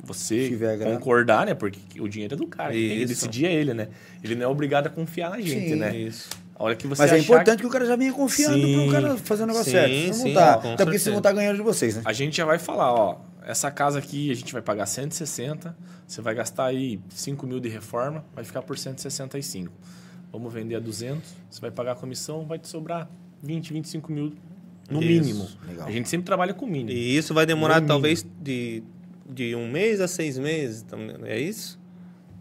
você 0.03 0.49
concordar, 0.83 1.45
né? 1.45 1.53
Porque 1.53 2.01
o 2.01 2.07
dinheiro 2.07 2.33
é 2.33 2.37
do 2.37 2.47
cara, 2.47 2.71
quem 2.71 2.81
tem 2.81 2.97
que 2.97 3.03
Isso. 3.03 3.13
decidir 3.13 3.45
é 3.45 3.53
ele, 3.53 3.71
né? 3.75 3.89
Ele 4.23 4.33
não 4.33 4.45
é 4.45 4.47
obrigado 4.47 4.87
a 4.87 4.89
confiar 4.89 5.29
na 5.29 5.39
gente, 5.39 5.69
Sim. 5.69 5.75
né? 5.75 5.95
Isso. 5.95 6.41
Hora 6.63 6.77
que 6.77 6.87
você 6.87 7.01
Mas 7.01 7.11
é 7.11 7.19
importante 7.19 7.59
que 7.59 7.65
o 7.65 7.69
cara 7.69 7.85
já 7.85 7.97
venha 7.97 8.13
confiando 8.13 8.65
Sim. 8.65 8.73
pro 8.73 8.91
cara 8.93 9.17
fazer 9.17 9.43
o 9.43 9.47
negócio 9.47 9.65
Sim, 9.65 9.71
certo. 9.71 10.07
Não 10.07 10.13
sim, 10.13 10.33
tá. 10.33 10.53
Até 10.53 10.85
porque 10.85 10.97
vocês 10.97 11.11
vão 11.11 11.17
estar 11.17 11.33
ganhando 11.33 11.57
de 11.57 11.61
vocês, 11.61 11.97
né? 11.97 12.03
A 12.05 12.13
gente 12.13 12.37
já 12.37 12.45
vai 12.45 12.57
falar, 12.57 12.93
ó, 12.93 13.17
essa 13.45 13.69
casa 13.69 13.99
aqui 13.99 14.31
a 14.31 14.33
gente 14.33 14.53
vai 14.53 14.61
pagar 14.61 14.85
160, 14.85 15.75
você 16.07 16.21
vai 16.21 16.33
gastar 16.33 16.67
aí 16.67 17.01
5 17.09 17.45
mil 17.45 17.59
de 17.59 17.67
reforma, 17.67 18.23
vai 18.33 18.45
ficar 18.45 18.61
por 18.61 18.77
165. 18.77 19.73
Vamos 20.31 20.53
vender 20.53 20.75
a 20.75 20.79
200, 20.79 21.21
você 21.49 21.59
vai 21.59 21.69
pagar 21.69 21.91
a 21.91 21.95
comissão, 21.95 22.45
vai 22.45 22.57
te 22.57 22.69
sobrar 22.69 23.09
20, 23.41 23.73
25 23.73 24.09
mil 24.09 24.33
no 24.89 25.03
Isso. 25.03 25.09
mínimo. 25.09 25.49
Legal. 25.67 25.85
A 25.85 25.91
gente 25.91 26.07
sempre 26.07 26.25
trabalha 26.25 26.53
com 26.53 26.65
o 26.65 26.69
mínimo. 26.69 26.91
E 26.91 27.17
isso 27.17 27.33
vai 27.33 27.45
demorar 27.45 27.81
No 27.81 27.87
talvez 27.87 28.25
de, 28.41 28.81
de 29.29 29.53
um 29.53 29.69
mês 29.69 29.99
a 29.99 30.07
seis 30.07 30.37
meses. 30.37 30.85
É 31.25 31.37
isso? 31.37 31.77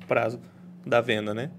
Prazo 0.07 0.39
da 0.87 1.01
venda, 1.01 1.35
né? 1.35 1.51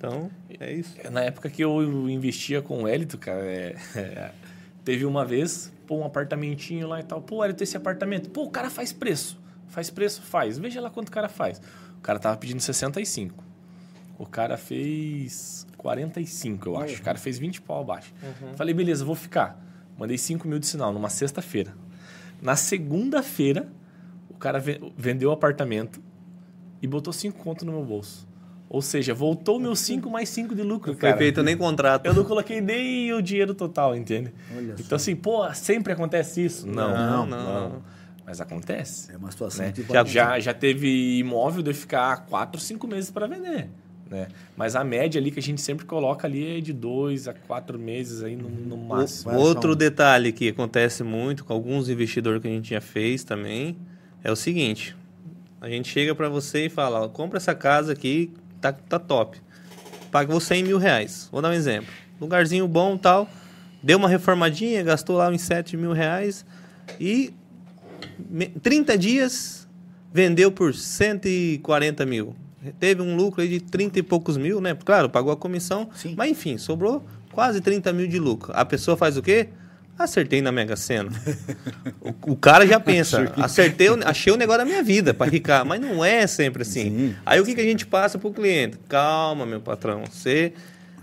Então, 0.00 0.30
é 0.58 0.72
isso. 0.72 0.96
Na 1.10 1.20
época 1.22 1.50
que 1.50 1.62
eu 1.62 1.82
investia 2.08 2.62
com 2.62 2.84
o 2.84 2.88
Hélito, 2.88 3.18
cara, 3.18 3.42
é- 3.44 3.76
é, 3.94 4.30
teve 4.82 5.04
uma 5.04 5.26
vez, 5.26 5.70
pô, 5.86 5.98
um 5.98 6.04
apartamentinho 6.06 6.88
lá 6.88 7.00
e 7.00 7.02
tal. 7.02 7.20
Pô, 7.20 7.44
Hélito, 7.44 7.62
esse 7.62 7.76
apartamento. 7.76 8.30
Pô, 8.30 8.44
o 8.44 8.50
cara 8.50 8.70
faz 8.70 8.92
preço. 8.94 9.38
Faz 9.68 9.90
preço? 9.90 10.22
Faz. 10.22 10.56
Veja 10.58 10.80
lá 10.80 10.88
quanto 10.88 11.08
o 11.08 11.12
cara 11.12 11.28
faz. 11.28 11.60
O 11.98 12.00
cara 12.00 12.18
tava 12.18 12.34
pedindo 12.38 12.60
65. 12.60 13.44
O 14.18 14.24
cara 14.24 14.56
fez 14.56 15.66
45, 15.76 16.68
eu 16.68 16.76
acho. 16.78 17.00
O 17.00 17.04
cara 17.04 17.18
fez 17.18 17.38
20 17.38 17.60
pau 17.60 17.82
abaixo. 17.82 18.12
Falei, 18.56 18.72
beleza, 18.74 19.04
vou 19.04 19.14
ficar. 19.14 19.62
Mandei 19.98 20.16
5 20.16 20.48
mil 20.48 20.58
de 20.58 20.66
sinal 20.66 20.92
numa 20.94 21.10
sexta-feira. 21.10 21.74
Na 22.40 22.56
segunda-feira, 22.56 23.68
o 24.30 24.34
cara 24.34 24.58
ve- 24.58 24.80
vendeu 24.96 25.28
o 25.28 25.32
apartamento 25.32 26.02
e 26.80 26.86
botou 26.86 27.12
5 27.12 27.38
conto 27.38 27.66
no 27.66 27.72
meu 27.72 27.84
bolso. 27.84 28.26
Ou 28.70 28.80
seja, 28.80 29.12
voltou 29.12 29.58
meus 29.58 29.80
5 29.80 30.08
mais 30.08 30.28
5 30.28 30.54
de 30.54 30.62
lucro, 30.62 30.92
Não 30.92 30.98
foi 30.98 31.08
cara. 31.08 31.18
feito 31.18 31.42
nem 31.42 31.56
contrato. 31.56 32.06
Eu 32.06 32.14
não 32.14 32.22
coloquei 32.22 32.60
nem 32.60 33.12
o 33.12 33.20
dinheiro 33.20 33.52
total, 33.52 33.96
entende? 33.96 34.32
Olha 34.56 34.76
então, 34.78 34.94
assim, 34.94 35.16
pô, 35.16 35.52
sempre 35.52 35.92
acontece 35.92 36.44
isso? 36.44 36.68
Não, 36.68 36.88
Não, 36.94 37.26
não. 37.26 37.70
não. 37.70 37.82
Mas 38.24 38.40
acontece. 38.40 39.10
É 39.10 39.16
uma 39.16 39.28
situação 39.32 39.66
né? 39.66 39.72
que 39.72 39.82
Já, 39.92 40.04
já, 40.04 40.38
já 40.38 40.54
teve 40.54 41.18
imóvel 41.18 41.64
de 41.64 41.70
eu 41.70 41.74
ficar 41.74 42.26
4, 42.26 42.60
5 42.60 42.86
meses 42.86 43.10
para 43.10 43.26
vender. 43.26 43.68
Né? 44.08 44.28
Mas 44.56 44.76
a 44.76 44.84
média 44.84 45.20
ali 45.20 45.32
que 45.32 45.40
a 45.40 45.42
gente 45.42 45.60
sempre 45.60 45.84
coloca 45.84 46.28
ali 46.28 46.58
é 46.58 46.60
de 46.60 46.72
2 46.72 47.26
a 47.26 47.34
4 47.34 47.76
meses 47.76 48.22
aí 48.22 48.36
no, 48.36 48.48
no 48.48 48.76
máximo. 48.76 49.34
Outro 49.34 49.74
detalhe 49.74 50.30
que 50.30 50.48
acontece 50.48 51.02
muito 51.02 51.44
com 51.44 51.52
alguns 51.52 51.88
investidores 51.88 52.40
que 52.40 52.46
a 52.46 52.50
gente 52.52 52.70
já 52.70 52.80
fez 52.80 53.24
também 53.24 53.76
é 54.22 54.30
o 54.30 54.36
seguinte: 54.36 54.96
a 55.60 55.68
gente 55.68 55.88
chega 55.88 56.14
para 56.14 56.28
você 56.28 56.66
e 56.66 56.68
fala, 56.68 57.00
ó, 57.00 57.08
compra 57.08 57.36
essa 57.36 57.54
casa 57.54 57.92
aqui, 57.92 58.32
tá, 58.60 58.72
tá 58.72 58.98
top. 58.98 59.38
Pagou 60.10 60.40
100 60.40 60.64
mil 60.64 60.78
reais. 60.78 61.28
Vou 61.30 61.40
dar 61.40 61.50
um 61.50 61.52
exemplo. 61.52 61.90
Lugarzinho 62.20 62.66
bom 62.68 62.96
tal. 62.96 63.28
Deu 63.82 63.96
uma 63.96 64.08
reformadinha, 64.08 64.82
gastou 64.82 65.16
lá 65.16 65.28
uns 65.30 65.40
7 65.42 65.76
mil 65.76 65.92
reais 65.92 66.44
e 67.00 67.32
me- 68.28 68.48
30 68.48 68.98
dias 68.98 69.66
vendeu 70.12 70.50
por 70.52 70.74
140 70.74 72.04
mil. 72.04 72.34
Teve 72.78 73.00
um 73.00 73.16
lucro 73.16 73.40
aí 73.40 73.48
de 73.48 73.60
30 73.60 73.98
e 73.98 74.02
poucos 74.02 74.36
mil, 74.36 74.60
né? 74.60 74.76
Claro, 74.84 75.08
pagou 75.08 75.32
a 75.32 75.36
comissão, 75.36 75.88
Sim. 75.94 76.14
mas 76.16 76.30
enfim, 76.30 76.58
sobrou 76.58 77.02
quase 77.32 77.60
30 77.62 77.90
mil 77.92 78.06
de 78.06 78.18
lucro. 78.18 78.52
A 78.54 78.64
pessoa 78.66 78.96
faz 78.98 79.16
o 79.16 79.22
quê? 79.22 79.48
Acertei 80.04 80.40
na 80.40 80.50
Mega 80.50 80.76
Sena. 80.76 81.10
o, 82.00 82.32
o 82.32 82.36
cara 82.36 82.66
já 82.66 82.80
pensa, 82.80 83.32
acertei, 83.36 83.90
o- 83.90 83.98
achei 84.04 84.32
o 84.32 84.36
negócio 84.36 84.60
da 84.60 84.64
minha 84.64 84.82
vida 84.82 85.12
para 85.12 85.30
ricar, 85.30 85.64
mas 85.64 85.80
não 85.80 86.04
é 86.04 86.26
sempre 86.26 86.62
assim. 86.62 86.84
Sim. 86.84 87.14
Aí 87.24 87.40
o 87.40 87.44
que, 87.44 87.54
que 87.54 87.60
a 87.60 87.64
gente 87.64 87.86
passa 87.86 88.18
pro 88.18 88.30
cliente? 88.32 88.78
Calma, 88.88 89.44
meu 89.44 89.60
patrão, 89.60 90.02
você 90.10 90.52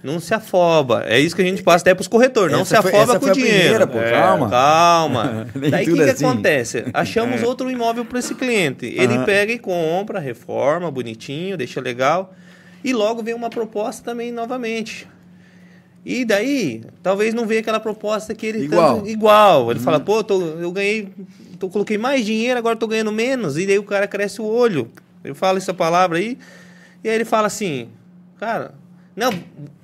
não 0.04 0.20
se 0.20 0.34
afoba. 0.34 1.04
É 1.08 1.20
isso 1.20 1.36
que 1.36 1.42
a 1.42 1.46
gente 1.46 1.62
passa 1.64 1.84
até 1.84 1.94
pros 1.94 2.08
corretores, 2.08 2.56
não 2.56 2.64
se 2.66 2.76
afoba 2.76 3.20
com 3.20 3.26
o 3.28 3.32
dinheiro. 3.32 3.88
primeira, 3.88 3.88
pô, 3.88 4.00
calma. 4.00 4.50
Calma. 4.50 5.48
Nem 5.56 5.70
Daí 5.70 5.90
o 5.92 5.94
que, 5.96 6.02
assim. 6.04 6.26
acontece? 6.26 6.86
Achamos 6.94 7.44
outro 7.44 7.70
imóvel 7.70 8.04
para 8.06 8.20
esse 8.20 8.34
cliente. 8.36 8.86
Ele 8.86 9.14
Aham. 9.16 9.26
pega 9.26 9.52
e 9.54 9.60
compra, 9.60 10.20
reforma, 10.20 10.90
bonitinho, 10.90 11.56
deixa 11.58 11.80
legal. 11.82 12.34
E 12.84 12.94
logo 12.94 13.22
vem 13.22 13.34
uma 13.34 13.50
proposta 13.50 14.04
também 14.04 14.32
novamente. 14.32 15.08
E 16.10 16.24
daí, 16.24 16.84
talvez 17.04 17.34
não 17.34 17.46
venha 17.46 17.60
aquela 17.60 17.82
proposta 17.82 18.34
que 18.34 18.46
ele 18.46 18.60
Igual. 18.64 18.96
tanto- 19.00 19.10
igual. 19.10 19.70
Ele 19.72 19.80
fala, 19.82 20.00
pô, 20.00 20.24
tô- 20.24 20.42
eu 20.42 20.72
ganhei, 20.72 21.10
tô, 21.60 21.68
coloquei 21.68 21.98
mais 21.98 22.26
dinheiro, 22.26 22.58
agora 22.58 22.78
tô 22.78 22.88
ganhando 22.88 23.12
menos. 23.12 23.58
E 23.58 23.66
daí 23.68 23.78
o 23.78 23.84
cara 23.84 24.08
cresce 24.08 24.42
o 24.42 24.46
olho. 24.46 24.90
Eu 25.22 25.36
falo 25.36 25.58
essa 25.58 25.74
palavra 25.74 26.18
aí. 26.18 26.38
E 27.04 27.10
aí 27.10 27.16
ele 27.16 27.26
fala 27.26 27.48
assim, 27.48 27.90
cara, 28.40 28.74
não, 29.18 29.32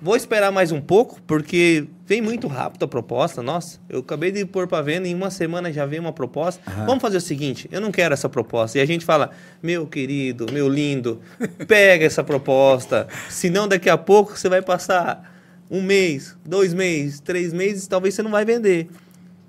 vou 0.02 0.16
esperar 0.16 0.50
mais 0.50 0.72
um 0.72 0.80
pouco, 0.80 1.20
porque 1.28 1.88
vem 2.08 2.22
muito 2.22 2.48
rápido 2.48 2.84
a 2.84 2.88
proposta. 2.88 3.44
Nossa, 3.44 3.80
eu 3.90 4.00
acabei 4.00 4.32
de 4.32 4.46
pôr 4.46 4.66
para 4.66 4.82
venda, 4.82 5.06
em 5.10 5.14
uma 5.14 5.30
semana 5.30 5.74
já 5.74 5.86
vem 5.86 6.00
uma 6.00 6.14
proposta. 6.14 6.62
Vamos 6.86 7.02
fazer 7.02 7.18
o 7.18 7.22
seguinte, 7.22 7.68
eu 7.70 7.82
não 7.82 7.92
quero 7.92 8.14
essa 8.14 8.30
proposta. 8.30 8.78
E 8.78 8.82
a 8.82 8.86
gente 8.86 9.04
fala, 9.04 9.32
meu 9.62 9.86
querido, 9.86 10.46
meu 10.54 10.70
lindo, 10.70 11.20
pega 11.68 12.06
essa 12.06 12.24
proposta. 12.24 13.10
Senão 13.30 13.68
daqui 13.68 13.90
a 13.90 13.98
pouco 13.98 14.38
você 14.38 14.48
vai 14.48 14.62
passar 14.62 15.33
um 15.70 15.82
mês, 15.82 16.36
dois 16.46 16.74
meses, 16.74 17.20
três 17.20 17.54
meses, 17.54 17.88
talvez 17.88 18.14
você 18.14 18.22
não 18.22 18.32
vai 18.32 18.46
vender. 18.46 18.90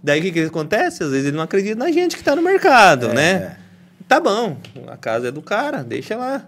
Daí 0.03 0.20
o 0.20 0.23
que, 0.23 0.32
que 0.32 0.41
acontece? 0.41 1.03
Às 1.03 1.11
vezes 1.11 1.27
ele 1.27 1.36
não 1.36 1.45
acredita 1.45 1.77
na 1.77 1.91
gente 1.91 2.15
que 2.15 2.23
está 2.23 2.36
no 2.36 2.43
mercado, 2.43 3.09
né? 3.09 3.57
Tá 4.07 4.20
bom, 4.20 4.59
a 4.86 4.97
casa 4.97 5.28
é 5.28 5.31
do 5.31 5.41
cara, 5.41 5.82
deixa 5.82 6.16
lá. 6.16 6.47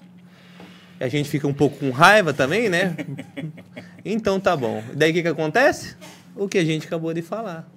A 1.00 1.08
gente 1.08 1.28
fica 1.28 1.46
um 1.46 1.54
pouco 1.54 1.78
com 1.78 1.90
raiva 1.90 2.32
também, 2.32 2.68
né? 2.68 2.96
então 4.04 4.38
tá 4.40 4.56
bom. 4.56 4.82
Daí 4.94 5.10
o 5.10 5.14
que, 5.14 5.22
que 5.22 5.28
acontece? 5.28 5.96
O 6.34 6.48
que 6.48 6.58
a 6.58 6.64
gente 6.64 6.86
acabou 6.86 7.12
de 7.12 7.22
falar. 7.22 7.68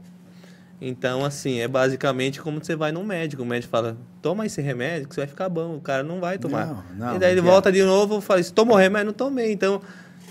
Então, 0.82 1.26
assim, 1.26 1.60
é 1.60 1.68
basicamente 1.68 2.42
como 2.42 2.64
você 2.64 2.76
vai 2.76 2.92
num 2.92 3.04
médico. 3.04 3.44
O 3.44 3.46
médico 3.46 3.70
fala, 3.70 3.98
toma 4.22 4.46
esse 4.46 4.62
remédio 4.62 5.10
que 5.10 5.16
você 5.16 5.22
vai 5.22 5.28
ficar 5.28 5.50
bom. 5.50 5.76
O 5.76 5.82
cara 5.82 6.04
não 6.04 6.22
vai 6.22 6.38
tomar. 6.38 6.68
Não, 6.68 6.84
não, 7.08 7.16
e 7.16 7.20
daí 7.20 7.34
ele 7.34 7.42
volta 7.42 7.70
de 7.70 7.84
novo 7.84 8.20
e 8.20 8.22
fala, 8.22 8.42
se 8.42 8.54
tomou 8.54 8.78
remédio, 8.78 9.08
não 9.08 9.14
tomei. 9.14 9.52
Então, 9.52 9.82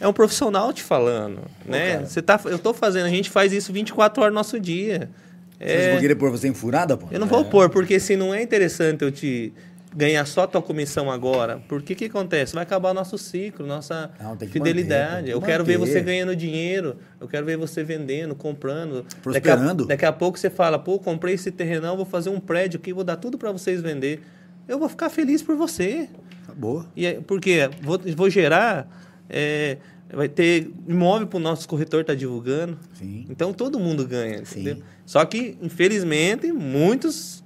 é 0.01 0.07
um 0.09 0.12
profissional 0.12 0.73
te 0.73 0.83
falando, 0.83 1.41
né? 1.66 1.95
cara. 1.95 2.07
Você 2.07 2.23
tá, 2.23 2.41
eu 2.45 2.59
tô 2.59 2.73
fazendo, 2.75 3.07
a 3.07 3.11
gente 3.11 3.31
faz 3.31 3.53
isso 3.53 3.73
24 3.73 4.23
horas 4.23 4.33
no 4.33 4.39
nosso 4.39 4.59
dia. 4.61 5.11
Vocês 5.59 5.85
É, 5.87 5.91
vão 5.93 6.01
querer 6.01 6.15
pôr 6.15 6.31
você 6.31 6.47
em 6.49 6.55
furada, 6.55 6.97
pô? 6.97 7.07
eu 7.11 7.19
não 7.19 7.27
vou 7.27 7.45
pôr, 7.45 7.69
porque 7.69 7.99
se 7.99 8.16
não 8.16 8.33
é 8.33 8.41
interessante 8.43 9.03
eu 9.03 9.11
te 9.11 9.53
ganhar 9.97 10.25
só 10.27 10.47
tua 10.47 10.61
comissão 10.62 11.11
agora, 11.11 11.61
porque 11.66 11.95
que 11.95 12.05
acontece? 12.05 12.55
Vai 12.55 12.62
acabar 12.62 12.93
nosso 12.95 13.16
ciclo, 13.19 13.66
nossa 13.66 14.11
Não, 14.20 14.37
fidelidade. 14.39 15.16
manter, 15.23 15.33
eu 15.33 15.41
que 15.41 15.47
quero 15.47 15.65
ver 15.65 15.79
manter. 15.79 15.93
você 15.93 16.01
ganhando 16.01 16.37
dinheiro, 16.37 16.97
eu 17.20 17.27
quero 17.27 17.45
ver 17.47 17.57
você 17.57 17.83
vendendo, 17.83 18.35
comprando. 18.35 19.05
Prosperando. 19.23 19.87
Daqui 19.87 19.93
a, 19.93 19.97
daqui 19.97 20.05
a 20.05 20.12
pouco 20.12 20.39
você 20.39 20.51
fala, 20.51 20.79
pô, 20.79 20.99
comprei 20.99 21.35
esse 21.35 21.51
terrenão, 21.51 21.97
vou 21.97 22.05
fazer 22.07 22.29
um 22.31 22.39
prédio 22.39 22.79
aqui, 22.79 22.93
vou 22.93 23.03
dar 23.03 23.16
tudo 23.16 23.37
para 23.39 23.51
vocês 23.51 23.81
vender. 23.81 24.23
Eu 24.69 24.79
vou 24.79 24.89
ficar 24.89 25.09
feliz 25.09 25.43
por 25.43 25.57
você. 25.57 26.09
Boa. 26.55 26.87
E 26.95 27.07
é- 27.07 27.20
porque 27.27 27.69
vou, 27.81 27.99
vou 28.15 28.29
gerar, 28.31 28.87
é, 29.28 29.78
vai 30.12 30.28
ter 30.28 30.70
imóvel 30.86 31.26
para 31.26 31.36
o 31.36 31.40
nosso 31.40 31.68
corretor 31.68 32.00
estar 32.02 32.14
divulgando. 32.14 32.78
Sim. 32.94 33.26
Então 33.28 33.52
todo 33.52 33.78
mundo 33.78 34.06
ganha, 34.06 34.44
Sim. 34.44 34.60
entendeu? 34.60 34.82
Só 35.05 35.24
que, 35.24 35.56
infelizmente, 35.62 36.50
muitos 36.52 37.42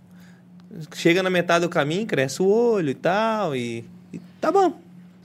chega 0.94 1.22
na 1.22 1.30
metade 1.30 1.64
do 1.64 1.68
caminho, 1.68 2.06
cresce 2.06 2.40
o 2.42 2.46
olho 2.46 2.90
e 2.90 2.94
tal, 2.94 3.54
e, 3.54 3.84
e 4.12 4.18
tá 4.40 4.50
bom. 4.50 4.80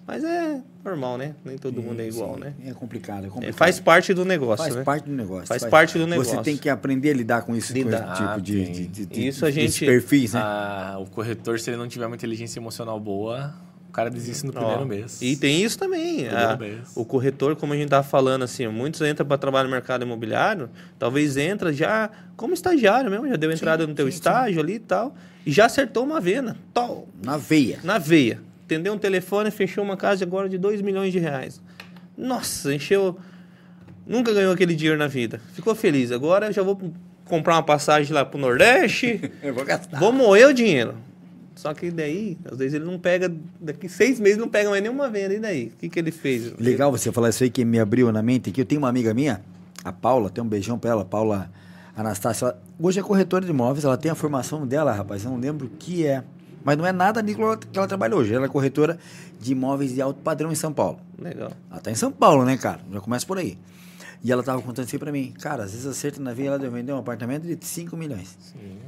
Mas 0.05 0.23
é 0.23 0.61
normal, 0.85 1.17
né? 1.17 1.35
Nem 1.43 1.57
todo 1.57 1.81
mundo 1.81 1.99
é 2.01 2.07
igual, 2.07 2.35
Sim, 2.35 2.39
né? 2.41 2.53
É 2.65 2.73
complicado, 2.73 3.25
é 3.25 3.27
É, 3.27 3.29
complicado. 3.29 3.57
faz 3.57 3.77
parte 3.79 4.13
do 4.13 4.23
negócio, 4.23 4.63
Faz 4.63 4.75
né? 4.75 4.83
parte 4.83 5.05
do 5.09 5.13
negócio. 5.15 5.45
Faz 5.47 5.65
parte 5.65 5.97
do 5.97 6.05
Você 6.05 6.09
negócio. 6.09 6.41
tem 6.43 6.55
que 6.55 6.69
aprender 6.69 7.09
a 7.11 7.13
lidar 7.13 7.41
com 7.41 7.53
esse 7.53 7.73
Lidar, 7.73 8.15
tipo 8.15 8.41
de, 8.41 8.63
de, 8.71 8.87
de, 8.87 9.05
de- 9.05 9.27
Isso 9.27 9.45
a 9.45 9.51
gente- 9.51 9.85
perfis, 9.85 10.33
né? 10.33 10.39
Ah, 10.41 10.97
o 10.99 11.05
corretor, 11.07 11.59
se 11.59 11.69
ele 11.69 11.75
não 11.77 11.89
tiver 11.89 12.05
uma 12.05 12.15
inteligência 12.15 12.57
emocional 12.57 12.97
boa, 13.01 13.53
cara 13.97 14.09
desiste 14.11 14.45
no 14.45 14.53
primeiro 14.53 14.81
Ó, 14.81 14.85
mês. 14.85 15.19
E 15.23 15.35
tem 15.35 15.63
isso 15.63 15.77
também. 15.77 16.27
A- 16.29 16.55
mês. 16.55 16.91
o 16.95 17.03
corretor, 17.03 17.55
como 17.55 17.73
a 17.73 17.75
gente 17.75 17.85
estava 17.85 18.03
falando, 18.07 18.43
assim, 18.43 18.67
muitos 18.67 19.01
entram 19.01 19.25
para 19.25 19.39
trabalhar 19.39 19.63
no 19.63 19.71
mercado 19.71 20.03
imobiliário, 20.03 20.69
talvez 20.99 21.35
entra 21.35 21.73
já 21.73 22.09
como 22.35 22.53
estagiário 22.53 23.09
mesmo, 23.09 23.27
já 23.27 23.35
deu 23.35 23.51
entrada 23.51 23.87
no 23.87 23.95
teu 23.95 24.07
estágio 24.07 24.59
ali 24.61 24.75
e 24.75 24.79
tal, 24.79 25.15
e 25.43 25.51
já 25.51 25.65
acertou 25.65 26.03
uma 26.03 26.21
venda. 26.21 26.55
Tal, 26.71 27.07
Na 27.23 27.37
veia. 27.37 27.79
na 27.83 27.97
veia. 27.97 28.39
Atendeu 28.65 28.93
um 28.93 28.99
telefone, 28.99 29.49
fechou 29.49 29.83
uma 29.83 29.97
casa 29.97 30.23
agora 30.23 30.47
de 30.47 30.57
2 30.59 30.81
milhões 30.81 31.11
de 31.11 31.17
reais. 31.17 31.59
Nossa, 32.15 32.73
encheu. 32.75 33.17
Nunca 34.05 34.31
ganhou 34.33 34.53
aquele 34.53 34.75
dinheiro 34.75 34.99
na 34.99 35.07
vida. 35.07 35.41
Ficou 35.53 35.73
feliz. 35.73 36.11
Agora 36.11 36.45
eu 36.47 36.53
já 36.53 36.61
vou 36.61 36.79
comprar 37.25 37.55
uma 37.55 37.63
passagem 37.63 38.13
lá 38.13 38.23
pro 38.23 38.37
Nordeste. 38.39 39.31
Eu 39.43 39.53
vou 39.53 39.65
gastar. 39.65 39.99
vou 39.99 40.11
moer 40.13 40.47
o 40.47 40.53
dinheiro. 40.53 40.95
Só 41.57 41.73
que 41.73 41.89
daí, 41.91 42.37
às 42.49 42.57
vezes 42.57 42.75
ele 42.75 42.85
não 42.85 42.97
pega. 42.99 43.33
Daqui 43.59 43.89
seis 43.89 44.19
meses 44.19 44.37
não 44.37 44.47
pega 44.47 44.69
mais 44.69 44.81
nenhuma 44.81 45.09
venda. 45.09 45.33
E 45.33 45.39
daí? 45.39 45.65
O 45.73 45.77
que, 45.79 45.89
que 45.89 45.99
ele 45.99 46.11
fez? 46.11 46.53
Legal 46.59 46.91
você 46.91 47.11
falar 47.11 47.29
isso 47.29 47.43
aí 47.43 47.49
que 47.49 47.65
me 47.65 47.79
abriu 47.79 48.11
na 48.11 48.21
mente 48.21 48.49
aqui. 48.49 48.61
Eu 48.61 48.65
tenho 48.65 48.79
uma 48.79 48.89
amiga 48.89 49.13
minha, 49.13 49.41
a 49.83 49.91
Paula, 49.91 50.29
tem 50.29 50.43
um 50.43 50.47
beijão 50.47 50.77
pra 50.77 50.91
ela, 50.91 51.03
Paula 51.03 51.49
Anastácia. 51.95 52.45
Ela, 52.45 52.61
hoje 52.79 52.99
é 52.99 53.03
corretora 53.03 53.43
de 53.43 53.51
imóveis, 53.51 53.83
ela 53.85 53.97
tem 53.97 54.11
a 54.11 54.15
formação 54.15 54.65
dela, 54.67 54.91
rapaz. 54.93 55.23
Eu 55.25 55.31
não 55.31 55.39
lembro 55.39 55.65
o 55.67 55.69
que 55.69 56.05
é. 56.05 56.23
Mas 56.63 56.77
não 56.77 56.85
é 56.85 56.91
nada 56.91 57.23
que 57.23 57.41
ela- 57.41 57.57
que 57.57 57.77
ela 57.77 57.87
trabalha 57.87 58.15
hoje. 58.15 58.33
Ela 58.33 58.45
é 58.45 58.49
corretora 58.49 58.97
de 59.39 59.51
imóveis 59.53 59.93
de 59.93 60.01
alto 60.01 60.19
padrão 60.21 60.51
em 60.51 60.55
São 60.55 60.71
Paulo. 60.73 60.99
Legal. 61.17 61.51
Ela 61.71 61.79
tá 61.79 61.89
em 61.91 61.95
São 61.95 62.11
Paulo, 62.11 62.43
né, 62.45 62.57
cara? 62.57 62.81
Já 62.91 62.99
começa 62.99 63.25
por 63.25 63.37
aí. 63.37 63.57
E 64.23 64.31
ela 64.31 64.41
tava 64.41 64.61
contando 64.61 64.85
assim 64.85 64.97
pra 64.97 65.11
mim, 65.11 65.31
cara, 65.39 65.63
às 65.63 65.71
vezes 65.71 65.85
acerta 65.85 66.19
na 66.19 66.33
vida 66.33 66.49
ela 66.49 66.59
deu 66.59 66.71
vender 66.71 66.91
um 66.91 66.97
apartamento 66.97 67.43
de 67.43 67.57
5 67.63 67.95
milhões. 67.95 68.37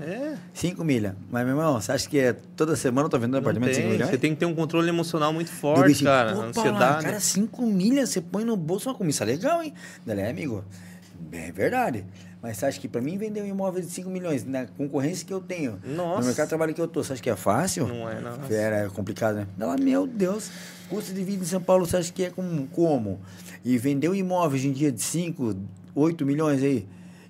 É. 0.02 0.36
5 0.54 0.84
milha. 0.84 1.16
Mas, 1.30 1.46
meu 1.46 1.56
irmão, 1.56 1.80
você 1.80 1.92
acha 1.92 2.10
que 2.10 2.18
é 2.18 2.34
toda 2.34 2.76
semana 2.76 3.06
eu 3.06 3.10
tô 3.10 3.20
vendendo 3.20 3.36
um 3.36 3.40
apartamento 3.40 3.70
de 3.70 3.76
5 3.76 3.88
tem. 3.88 3.94
milhões? 3.94 4.12
Você 4.12 4.18
tem 4.18 4.34
que 4.34 4.40
ter 4.40 4.46
um 4.46 4.56
controle 4.56 4.90
emocional 4.90 5.32
muito 5.32 5.52
forte, 5.52 5.88
pensei, 5.90 6.06
cara. 6.08 6.32
pô, 6.32 6.38
Paula, 6.38 6.50
Ansiedade. 6.50 7.06
cara, 7.06 7.20
5 7.20 7.66
milhas 7.66 8.10
você 8.10 8.22
põe 8.22 8.44
no 8.44 8.58
bolso 8.58 8.90
uma 8.90 8.96
comissão 8.96 9.26
legal, 9.26 9.62
hein? 9.62 9.74
Daí, 10.06 10.20
é, 10.20 10.30
amigo, 10.30 10.64
é 11.32 11.52
verdade. 11.52 12.06
Mas 12.42 12.58
você 12.58 12.66
acha 12.68 12.80
que 12.80 12.88
pra 12.88 13.02
mim 13.02 13.18
vender 13.18 13.42
um 13.42 13.46
imóvel 13.46 13.82
de 13.82 13.90
5 13.90 14.10
milhões, 14.10 14.46
na 14.46 14.66
concorrência 14.66 15.26
que 15.28 15.34
eu 15.34 15.42
tenho, 15.42 15.80
Nossa. 15.84 16.22
no 16.22 16.26
mercado 16.28 16.46
de 16.46 16.50
trabalho 16.50 16.74
que 16.74 16.80
eu 16.80 16.88
tô, 16.88 17.04
você 17.04 17.14
acha 17.14 17.22
que 17.22 17.30
é 17.30 17.36
fácil? 17.36 17.86
Não 17.86 18.10
é, 18.10 18.22
não. 18.22 18.38
Era 18.50 18.90
complicado, 18.90 19.36
né? 19.36 19.48
Meu 19.82 20.08
Deus, 20.08 20.50
custo 20.90 21.14
de 21.14 21.22
vida 21.24 21.44
em 21.44 21.46
São 21.48 21.62
Paulo, 21.62 21.86
você 21.86 21.98
acha 21.98 22.14
que 22.14 22.24
é 22.24 22.30
como? 22.30 22.66
como? 22.68 23.20
E 23.64 23.78
vender 23.78 24.08
um 24.08 24.16
imóvel 24.16 24.58
hoje 24.58 24.70
em 24.70 24.72
dia 24.72 24.90
de 24.90 25.02
5, 25.02 25.54
8 25.94 26.26
milhões 26.26 26.64
aí, 26.64 26.88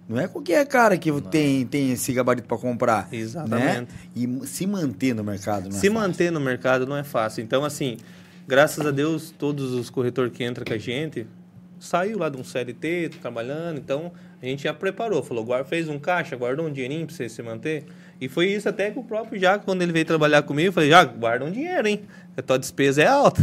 não 0.07 0.19
é 0.19 0.27
qualquer 0.27 0.65
cara 0.68 0.98
que 0.98 1.11
tem, 1.22 1.65
tem 1.65 1.91
esse 1.91 2.14
gabarito 2.14 2.48
para 2.48 2.57
comprar. 2.57 3.10
Né? 3.11 3.18
Exatamente. 3.18 3.91
E 4.15 4.48
se 4.48 4.68
manter 4.68 5.14
no 5.14 5.23
mercado, 5.23 5.69
não 5.69 5.77
é 5.77 5.80
Se 5.80 5.90
manter 5.90 6.31
no 6.31 6.40
mercado 6.40 6.86
não 6.86 6.98
é 6.98 7.03
fácil. 7.03 7.44
Então, 7.44 7.64
assim, 7.64 7.98
graças 8.48 8.84
a 8.86 8.90
Deus, 8.90 9.34
todos 9.38 9.72
os 9.72 9.90
corretores 9.90 10.31
que 10.31 10.44
entram 10.44 10.65
com 10.65 10.73
a 10.73 10.77
gente 10.77 11.27
saiu 11.80 12.18
lá 12.18 12.27
de 12.27 12.38
um 12.38 12.44
CLT, 12.44 13.11
trabalhando. 13.22 13.77
Então, 13.77 14.11
a 14.41 14.45
gente 14.45 14.63
já 14.63 14.73
preparou. 14.73 15.21
Falou, 15.21 15.43
guarda, 15.43 15.65
fez 15.65 15.89
um 15.89 15.99
caixa, 15.99 16.35
guardou 16.35 16.65
um 16.65 16.71
dinheirinho 16.71 17.05
para 17.05 17.15
você 17.15 17.27
se 17.27 17.41
manter. 17.41 17.85
E 18.21 18.27
foi 18.27 18.47
isso 18.47 18.67
até 18.67 18.91
que 18.91 18.99
o 18.99 19.03
próprio 19.03 19.39
Jaco, 19.39 19.65
quando 19.65 19.81
ele 19.81 19.91
veio 19.91 20.05
trabalhar 20.05 20.41
comigo, 20.43 20.69
eu 20.69 20.73
falei, 20.73 20.89
já 20.89 21.03
guarda 21.03 21.45
um 21.45 21.51
dinheiro, 21.51 21.87
hein? 21.87 22.01
A 22.35 22.41
tua 22.41 22.57
despesa 22.57 23.01
é 23.03 23.07
alta. 23.07 23.41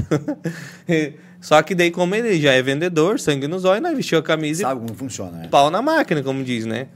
Só 1.41 1.63
que 1.63 1.75
daí, 1.75 1.91
como 1.91 2.15
ele 2.15 2.41
já 2.41 2.53
é 2.53 2.63
vendedor, 2.63 3.21
sangue 3.21 3.47
nos 3.47 3.65
olhos, 3.65 3.83
nós 3.83 3.97
vestiu 3.97 4.19
a 4.19 4.23
camisa 4.23 4.63
e 4.63 4.65
Sabe 4.65 4.81
como 4.81 4.95
funciona, 4.95 5.39
né? 5.39 5.49
pau 5.49 5.71
na 5.71 5.81
máquina, 5.81 6.23
como 6.23 6.43
diz, 6.43 6.65
né? 6.65 6.89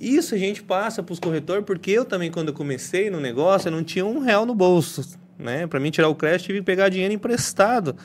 Isso 0.00 0.34
a 0.34 0.38
gente 0.38 0.62
passa 0.62 1.02
para 1.02 1.12
os 1.12 1.18
corretores, 1.18 1.64
porque 1.64 1.90
eu 1.90 2.04
também, 2.04 2.30
quando 2.30 2.48
eu 2.48 2.54
comecei 2.54 3.10
no 3.10 3.20
negócio, 3.20 3.68
eu 3.68 3.72
não 3.72 3.82
tinha 3.82 4.04
um 4.04 4.20
real 4.20 4.46
no 4.46 4.54
bolso, 4.54 5.18
né? 5.38 5.66
Para 5.66 5.80
mim 5.80 5.90
tirar 5.90 6.08
o 6.08 6.14
crédito, 6.14 6.46
tive 6.46 6.58
que 6.60 6.64
pegar 6.64 6.88
dinheiro 6.88 7.12
emprestado. 7.12 7.96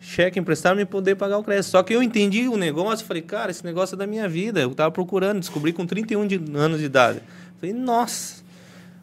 Cheque 0.00 0.38
emprestado 0.40 0.76
para 0.76 0.86
poder 0.86 1.14
pagar 1.14 1.36
o 1.36 1.44
crédito. 1.44 1.66
Só 1.66 1.82
que 1.82 1.94
eu 1.94 2.02
entendi 2.02 2.48
o 2.48 2.56
negócio, 2.56 3.06
falei, 3.06 3.22
cara, 3.22 3.50
esse 3.50 3.64
negócio 3.64 3.94
é 3.94 3.98
da 3.98 4.06
minha 4.06 4.26
vida. 4.26 4.60
Eu 4.60 4.70
estava 4.70 4.90
procurando, 4.90 5.40
descobri 5.40 5.72
com 5.72 5.86
31 5.86 6.26
de, 6.26 6.40
anos 6.54 6.78
de 6.78 6.86
idade. 6.86 7.20
Falei, 7.58 7.74
nossa. 7.74 8.42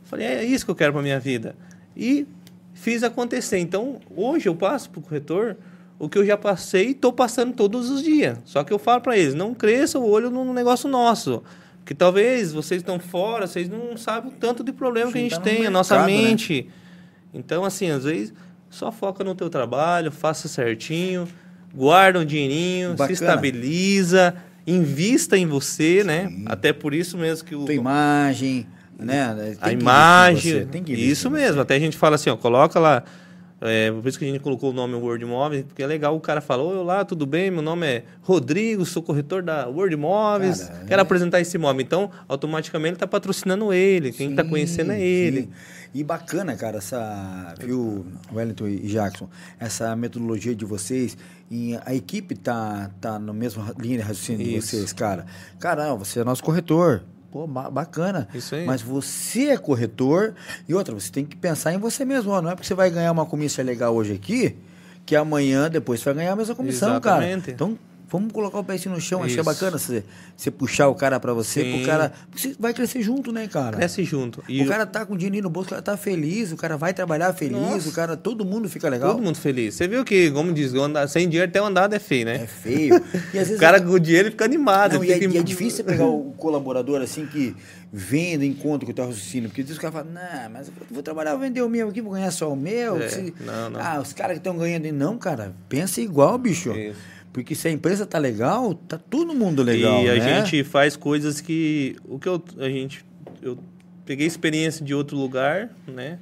Falei, 0.04 0.26
é 0.26 0.44
isso 0.44 0.66
que 0.66 0.72
eu 0.72 0.76
quero 0.76 0.94
para 0.94 1.02
minha 1.02 1.20
vida. 1.20 1.56
E 1.96 2.26
fiz 2.74 3.04
acontecer. 3.04 3.60
Então, 3.60 4.00
hoje 4.16 4.50
eu 4.50 4.56
passo 4.56 4.90
para 4.90 5.00
o 5.00 5.04
corretor 5.04 5.56
o 6.00 6.08
que 6.08 6.18
eu 6.18 6.26
já 6.26 6.38
passei 6.38 6.88
e 6.88 6.92
estou 6.92 7.14
passando 7.14 7.54
todos 7.54 7.90
os 7.90 8.02
dias. 8.02 8.40
Só 8.46 8.64
que 8.64 8.74
eu 8.74 8.80
falo 8.80 9.02
para 9.02 9.18
eles, 9.18 9.34
não 9.34 9.54
cresça 9.54 10.00
o 10.00 10.10
olho 10.10 10.30
no 10.30 10.54
negócio 10.54 10.90
nosso. 10.90 11.44
Porque 11.80 11.94
talvez 11.96 12.52
vocês 12.52 12.82
estão 12.82 13.00
fora, 13.00 13.48
vocês 13.48 13.70
não 13.70 13.96
sabem 13.96 14.32
o 14.32 14.34
tanto 14.34 14.64
de 14.64 14.74
problema 14.74 15.12
que 15.12 15.18
a 15.18 15.22
gente 15.22 15.36
tá 15.36 15.42
tem, 15.42 15.66
a 15.66 15.72
nossa 15.72 15.96
mercado, 15.96 16.12
né? 16.12 16.28
mente. 16.28 16.70
Então, 17.34 17.64
assim, 17.64 17.90
às 17.90 18.04
vezes, 18.04 18.34
só 18.78 18.92
foca 18.92 19.24
no 19.24 19.34
teu 19.34 19.50
trabalho, 19.50 20.12
faça 20.12 20.48
certinho, 20.48 21.28
guarda 21.74 22.20
um 22.20 22.26
dinheirinho, 22.26 22.92
Bacana. 22.92 23.08
se 23.08 23.14
estabiliza, 23.24 24.36
invista 24.68 25.36
em 25.36 25.48
você, 25.48 26.04
né? 26.04 26.32
Até 26.46 26.72
por 26.72 26.94
isso 26.94 27.18
mesmo 27.18 27.44
que 27.44 27.56
o, 27.56 27.66
Tua 27.66 27.74
imagem, 27.74 28.68
né? 29.00 29.56
Tem 29.56 29.58
a 29.62 29.72
imagem. 29.72 30.68
isso 30.88 31.30
mesmo. 31.32 31.60
Até 31.60 31.76
a 31.76 31.80
gente 31.80 31.98
fala 31.98 32.16
assim, 32.16 32.30
ó, 32.30 32.38
coloca 32.38 32.80
lá. 32.80 33.04
É, 33.60 33.92
por 33.92 34.08
isso 34.08 34.20
que 34.20 34.26
a 34.26 34.28
gente 34.28 34.40
colocou 34.40 34.70
o 34.70 34.74
nome 34.74 34.94
Word 34.94 35.26
Móveis, 35.26 35.64
porque 35.64 35.82
é 35.82 35.88
legal 35.88 36.16
o 36.16 36.20
cara 36.20 36.40
fala, 36.40 36.62
oi, 36.62 36.78
olá, 36.78 37.04
tudo 37.04 37.26
bem? 37.26 37.50
Meu 37.50 37.64
nome 37.64 37.88
é 37.88 38.04
Rodrigo, 38.22 38.86
sou 38.86 39.02
corretor 39.02 39.42
da 39.42 39.68
Word 39.68 39.96
Móveis, 39.96 40.66
Cara, 40.66 40.86
quero 40.86 41.00
é. 41.00 41.02
apresentar 41.02 41.42
esse 41.42 41.58
imóvel. 41.58 41.82
Então, 41.82 42.12
automaticamente 42.28 42.90
ele 42.90 42.96
está 42.98 43.08
patrocinando 43.08 43.74
ele, 43.74 44.12
quem 44.12 44.30
está 44.30 44.44
Sim, 44.44 44.50
conhecendo 44.50 44.92
é 44.92 44.98
sim. 44.98 45.50
E 45.98 46.04
bacana, 46.04 46.56
cara, 46.56 46.78
essa, 46.78 47.56
viu, 47.60 48.06
Wellington 48.32 48.68
e 48.68 48.88
Jackson, 48.88 49.28
essa 49.60 49.96
metodologia 49.96 50.54
de 50.56 50.64
vocês, 50.64 51.18
e 51.50 51.76
a 51.84 51.96
equipe 51.96 52.36
tá, 52.36 52.92
tá 53.02 53.18
na 53.18 53.34
mesma 53.34 53.74
linha 53.80 53.98
de 53.98 54.04
raciocínio 54.04 54.46
de 54.46 54.58
Isso. 54.58 54.68
vocês, 54.68 54.94
cara. 54.94 55.26
Cara, 55.60 55.96
você 55.96 56.20
é 56.20 56.24
nosso 56.24 56.44
corretor. 56.44 57.04
Pô, 57.32 57.48
ba- 57.48 57.72
bacana. 57.72 58.28
Isso 58.32 58.54
aí. 58.54 58.64
Mas 58.64 58.80
você 58.80 59.48
é 59.48 59.58
corretor 59.58 60.36
e 60.70 60.74
outra, 60.76 60.94
você 60.94 61.12
tem 61.12 61.26
que 61.26 61.36
pensar 61.36 61.74
em 61.74 61.80
você 61.80 62.06
mesmo. 62.06 62.30
Ó, 62.32 62.44
não 62.44 62.52
é 62.52 62.54
porque 62.54 62.68
você 62.68 62.76
vai 62.76 62.92
ganhar 62.92 63.12
uma 63.12 63.26
comissão 63.26 63.66
legal 63.66 63.96
hoje 63.96 64.14
aqui, 64.14 64.56
que 65.04 65.16
amanhã 65.16 65.68
depois 65.68 66.00
você 66.00 66.06
vai 66.06 66.14
ganhar 66.14 66.34
a 66.34 66.36
mesma 66.36 66.54
comissão, 66.54 67.02
cara. 67.02 67.26
Exatamente. 67.26 67.50
Então, 67.50 67.76
vamos 68.10 68.32
colocar 68.32 68.60
o 68.60 68.64
pezinho 68.64 68.96
no 68.96 69.02
chão. 69.02 69.22
Achei 69.24 69.36
Isso. 69.36 69.44
bacana 69.44 69.78
você, 69.78 70.04
você 70.36 70.50
puxar 70.50 70.88
o 70.88 70.96
cara 70.96 71.20
pra 71.20 71.34
você, 71.34 71.62
Sim. 71.64 71.78
pro 71.78 71.86
cara. 71.86 72.12
Você 72.36 72.56
vai 72.60 72.74
crescer 72.74 73.02
junto, 73.02 73.32
né, 73.32 73.48
cara? 73.48 73.78
Cresce 73.78 74.04
junto. 74.04 74.44
E 74.48 74.62
o 74.64 74.68
cara 74.68 74.86
tá 74.86 75.06
com 75.06 75.16
dinheiro 75.18 75.44
no 75.44 75.50
bolso, 75.50 75.68
o 75.68 75.70
cara 75.72 75.82
tá 75.82 75.98
feliz, 75.98 76.52
o 76.52 76.58
cara 76.58 76.78
vai 76.78 76.94
trabalhar 76.94 77.34
feliz, 77.34 77.58
Nossa. 77.58 77.90
o 77.90 77.92
cara, 77.92 78.16
todo 78.16 78.46
mundo 78.46 78.70
fica 78.70 78.90
legal. 78.90 79.12
todo 79.12 79.24
mundo 79.24 79.38
feliz. 79.38 79.76
Você 79.76 79.88
viu 79.88 80.04
que, 80.06 80.32
como 80.32 80.54
diz, 80.54 80.74
andar, 80.74 81.08
sem 81.08 81.28
dinheiro 81.28 81.50
até 81.50 81.62
o 81.62 81.66
andado 81.66 81.94
é 81.94 82.00
feio, 82.00 82.26
né? 82.26 82.36
É 82.44 82.48
feio. 82.48 82.98
E 83.34 83.40
às 83.40 83.48
vezes 83.48 83.58
o 83.58 83.60
cara 83.60 83.82
com 83.82 83.90
o 83.92 84.00
dinheiro 84.00 84.32
fica 84.32 84.46
animado. 84.46 84.94
Não, 84.94 85.04
e, 85.04 85.12
é, 85.12 85.20
fica... 85.20 85.34
e 85.34 85.38
é 85.38 85.44
difícil 85.44 85.78
você 85.78 85.84
pegar 85.84 86.06
o 86.08 86.34
colaborador 86.38 87.02
assim 87.02 87.26
que 87.26 87.56
vem 87.92 88.38
do 88.38 88.44
encontro 88.44 88.86
com 88.86 88.92
o 88.92 88.96
teu 88.96 89.06
raciocínio, 89.06 89.50
porque 89.50 89.62
às 89.62 89.68
vezes 89.68 89.78
o 89.78 89.82
cara 89.82 89.92
fala, 89.92 90.06
não, 90.06 90.50
mas 90.52 90.68
eu 90.68 90.74
vou 90.92 91.02
trabalhar, 91.04 91.32
vou 91.32 91.42
vender 91.42 91.62
o 91.62 91.70
meu 91.70 91.90
aqui, 91.90 92.02
vou 92.02 92.14
ganhar 92.14 92.32
só 92.32 92.52
o 92.52 92.56
meu. 92.56 92.98
É, 93.02 93.10
Se- 93.10 93.34
não, 93.40 93.70
não. 93.70 93.80
Ah, 93.82 94.00
os 94.02 94.14
caras 94.14 94.34
que 94.34 94.40
estão 94.40 94.58
ganhando. 94.58 94.92
Não, 94.92 95.18
cara, 95.18 95.54
pensa 95.70 96.02
igual, 96.02 96.38
bicho. 96.38 96.72
Isso. 96.72 97.00
Porque 97.38 97.54
se 97.54 97.68
a 97.68 97.72
empresa 97.72 98.04
tá 98.04 98.18
legal, 98.18 98.74
tá 98.74 98.98
todo 98.98 99.32
mundo 99.32 99.62
legal. 99.62 100.02
e 100.02 100.10
a 100.10 100.16
né? 100.16 100.44
gente 100.44 100.64
faz 100.64 100.96
coisas 100.96 101.40
que 101.40 101.96
o 102.04 102.18
que 102.18 102.28
eu 102.28 102.44
a 102.58 102.68
gente 102.68 103.06
eu 103.44 103.60
peguei 104.04 104.26
experiência 104.26 104.84
de 104.84 104.96
outro 104.96 105.16
lugar, 105.16 105.70
né? 105.88 106.18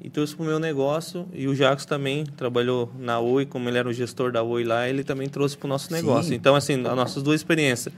E 0.00 0.08
trouxe 0.08 0.34
pro 0.34 0.46
meu 0.46 0.58
negócio 0.58 1.28
e 1.34 1.46
o 1.46 1.54
Jacos 1.54 1.84
também 1.84 2.24
trabalhou 2.24 2.90
na 2.98 3.20
Oi, 3.20 3.44
como 3.44 3.68
ele 3.68 3.76
era 3.76 3.86
o 3.86 3.92
gestor 3.92 4.32
da 4.32 4.42
Oi 4.42 4.64
lá, 4.64 4.88
ele 4.88 5.04
também 5.04 5.28
trouxe 5.28 5.54
pro 5.54 5.68
nosso 5.68 5.88
Sim. 5.88 5.96
negócio. 5.96 6.32
Então 6.32 6.56
assim, 6.56 6.78
as 6.78 6.96
nossas 6.96 7.22
duas 7.22 7.38
experiências. 7.38 7.92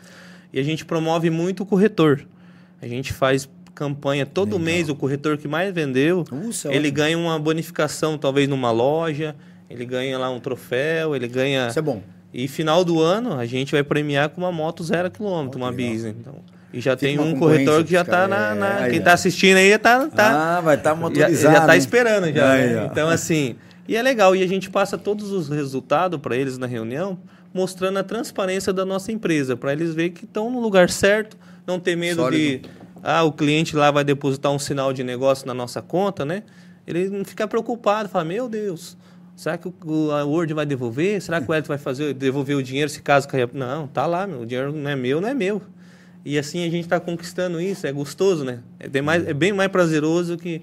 E 0.53 0.59
a 0.59 0.63
gente 0.65 0.85
promove 0.85 1.31
muito 1.31 1.63
o 1.63 1.67
corretor. 1.67 2.27
A 2.83 2.89
gente 2.89 3.13
faz 3.13 3.49
campanha 3.77 4.27
todo 4.27 4.59
Legal. 4.59 4.65
mês, 4.65 4.89
o 4.89 4.97
corretor 4.97 5.39
que 5.39 5.47
mais 5.47 5.73
vendeu, 5.73 6.25
ele 6.69 6.91
ganha 6.91 7.17
uma 7.17 7.39
bonificação 7.39 8.19
talvez 8.19 8.49
numa 8.49 8.73
loja, 8.73 9.37
ele 9.71 9.85
ganha 9.85 10.19
lá 10.19 10.29
um 10.31 10.41
troféu, 10.41 11.15
ele 11.15 11.29
ganha 11.29 11.69
Isso 11.69 11.79
é 11.79 11.83
bom. 11.83 12.03
E 12.35 12.49
final 12.49 12.85
do 12.85 13.01
ano 13.01 13.39
a 13.39 13.47
gente 13.47 13.71
vai 13.73 13.83
premiar 13.85 14.29
com 14.29 14.41
uma 14.41 14.51
moto 14.53 14.83
zero 14.83 15.09
quilômetro, 15.11 15.57
uma 15.59 15.71
legal. 15.71 15.93
bis. 15.93 16.05
Então, 16.05 16.35
e 16.73 16.81
já 16.81 16.97
tem 16.97 17.19
um 17.21 17.39
corretor 17.39 17.85
que 17.85 17.93
já 17.93 18.01
está 18.03 18.27
na, 18.27 18.53
na- 18.55 18.87
É, 18.87 18.91
quem 18.91 18.99
está 18.99 19.13
assistindo 19.13 19.57
aí 19.59 19.79
tá, 19.79 20.09
tá 20.09 20.57
Ah, 20.57 20.61
vai 20.61 20.75
estar 20.75 20.91
já, 20.91 20.97
motorizado. 20.97 21.55
já 21.55 21.67
tá 21.67 21.73
hein? 21.75 21.79
esperando 21.79 22.33
já. 22.33 22.51
Aí, 22.53 22.67
né? 22.75 22.89
Então 22.91 23.09
assim, 23.09 23.55
e 23.87 23.97
é 23.97 24.03
legal 24.03 24.35
e 24.35 24.43
a 24.43 24.47
gente 24.49 24.69
passa 24.69 24.99
todos 24.99 25.31
os 25.31 25.49
resultados 25.49 26.21
para 26.21 26.37
eles 26.37 26.59
na 26.59 26.67
reunião, 26.67 27.17
mostrando 27.55 27.99
a 28.01 28.03
transparência 28.03 28.73
da 28.73 28.85
nossa 28.85 29.13
empresa, 29.13 29.57
para 29.57 29.73
eles 29.73 29.95
verem 29.95 30.11
que 30.11 30.25
estão 30.25 30.51
no 30.51 30.59
lugar 30.59 30.91
certo, 30.91 31.37
não 31.65 31.79
ter 31.79 31.97
medo 31.97 32.23
Sólido. 32.23 32.37
de 32.43 32.63
ah, 33.01 33.23
o 33.23 33.31
cliente 33.31 33.77
lá 33.77 33.93
vai 33.93 34.03
depositar 34.03 34.51
um 34.51 34.59
sinal 34.59 34.93
de 34.93 35.05
negócio 35.05 35.47
na 35.47 35.55
nossa 35.55 35.81
conta, 35.81 36.25
né? 36.25 36.43
Ele 36.87 37.09
não 37.09 37.25
fica 37.25 37.47
preocupado, 37.47 38.09
fala: 38.09 38.25
"Meu 38.25 38.49
Deus, 38.49 38.97
Será 39.37 39.59
que 39.59 39.69
o- 39.69 40.11
a 40.13 40.25
Word 40.25 40.55
vai 40.55 40.65
devolver? 40.65 41.21
Será 41.21 41.41
que 41.41 41.51
o 41.51 41.55
Elton 41.55 41.69
vai 41.69 41.79
fazer, 41.79 42.15
devolver 42.15 42.57
o 42.57 42.63
dinheiro 42.63 42.89
se 42.89 43.03
caso 43.03 43.27
caia? 43.29 43.49
Não, 43.53 43.87
tá 43.89 44.07
lá, 44.07 44.27
meu. 44.27 44.43
O 44.43 44.47
dinheiro 44.47 44.73
não 44.73 44.91
é 44.91 44.95
meu, 44.97 45.21
não 45.21 45.29
é 45.29 45.35
meu. 45.35 45.61
E 46.25 46.39
assim 46.39 46.61
a 46.67 46.71
gente 46.71 46.85
está 46.85 46.99
conquistando 47.01 47.61
isso, 47.61 47.87
é 47.87 47.93
gostoso, 47.93 48.45
né? 48.45 48.61
É 48.81 48.87
é 49.29 49.35
bem 49.35 49.53
mais 49.53 49.71
prazeroso 49.71 50.39
que 50.39 50.63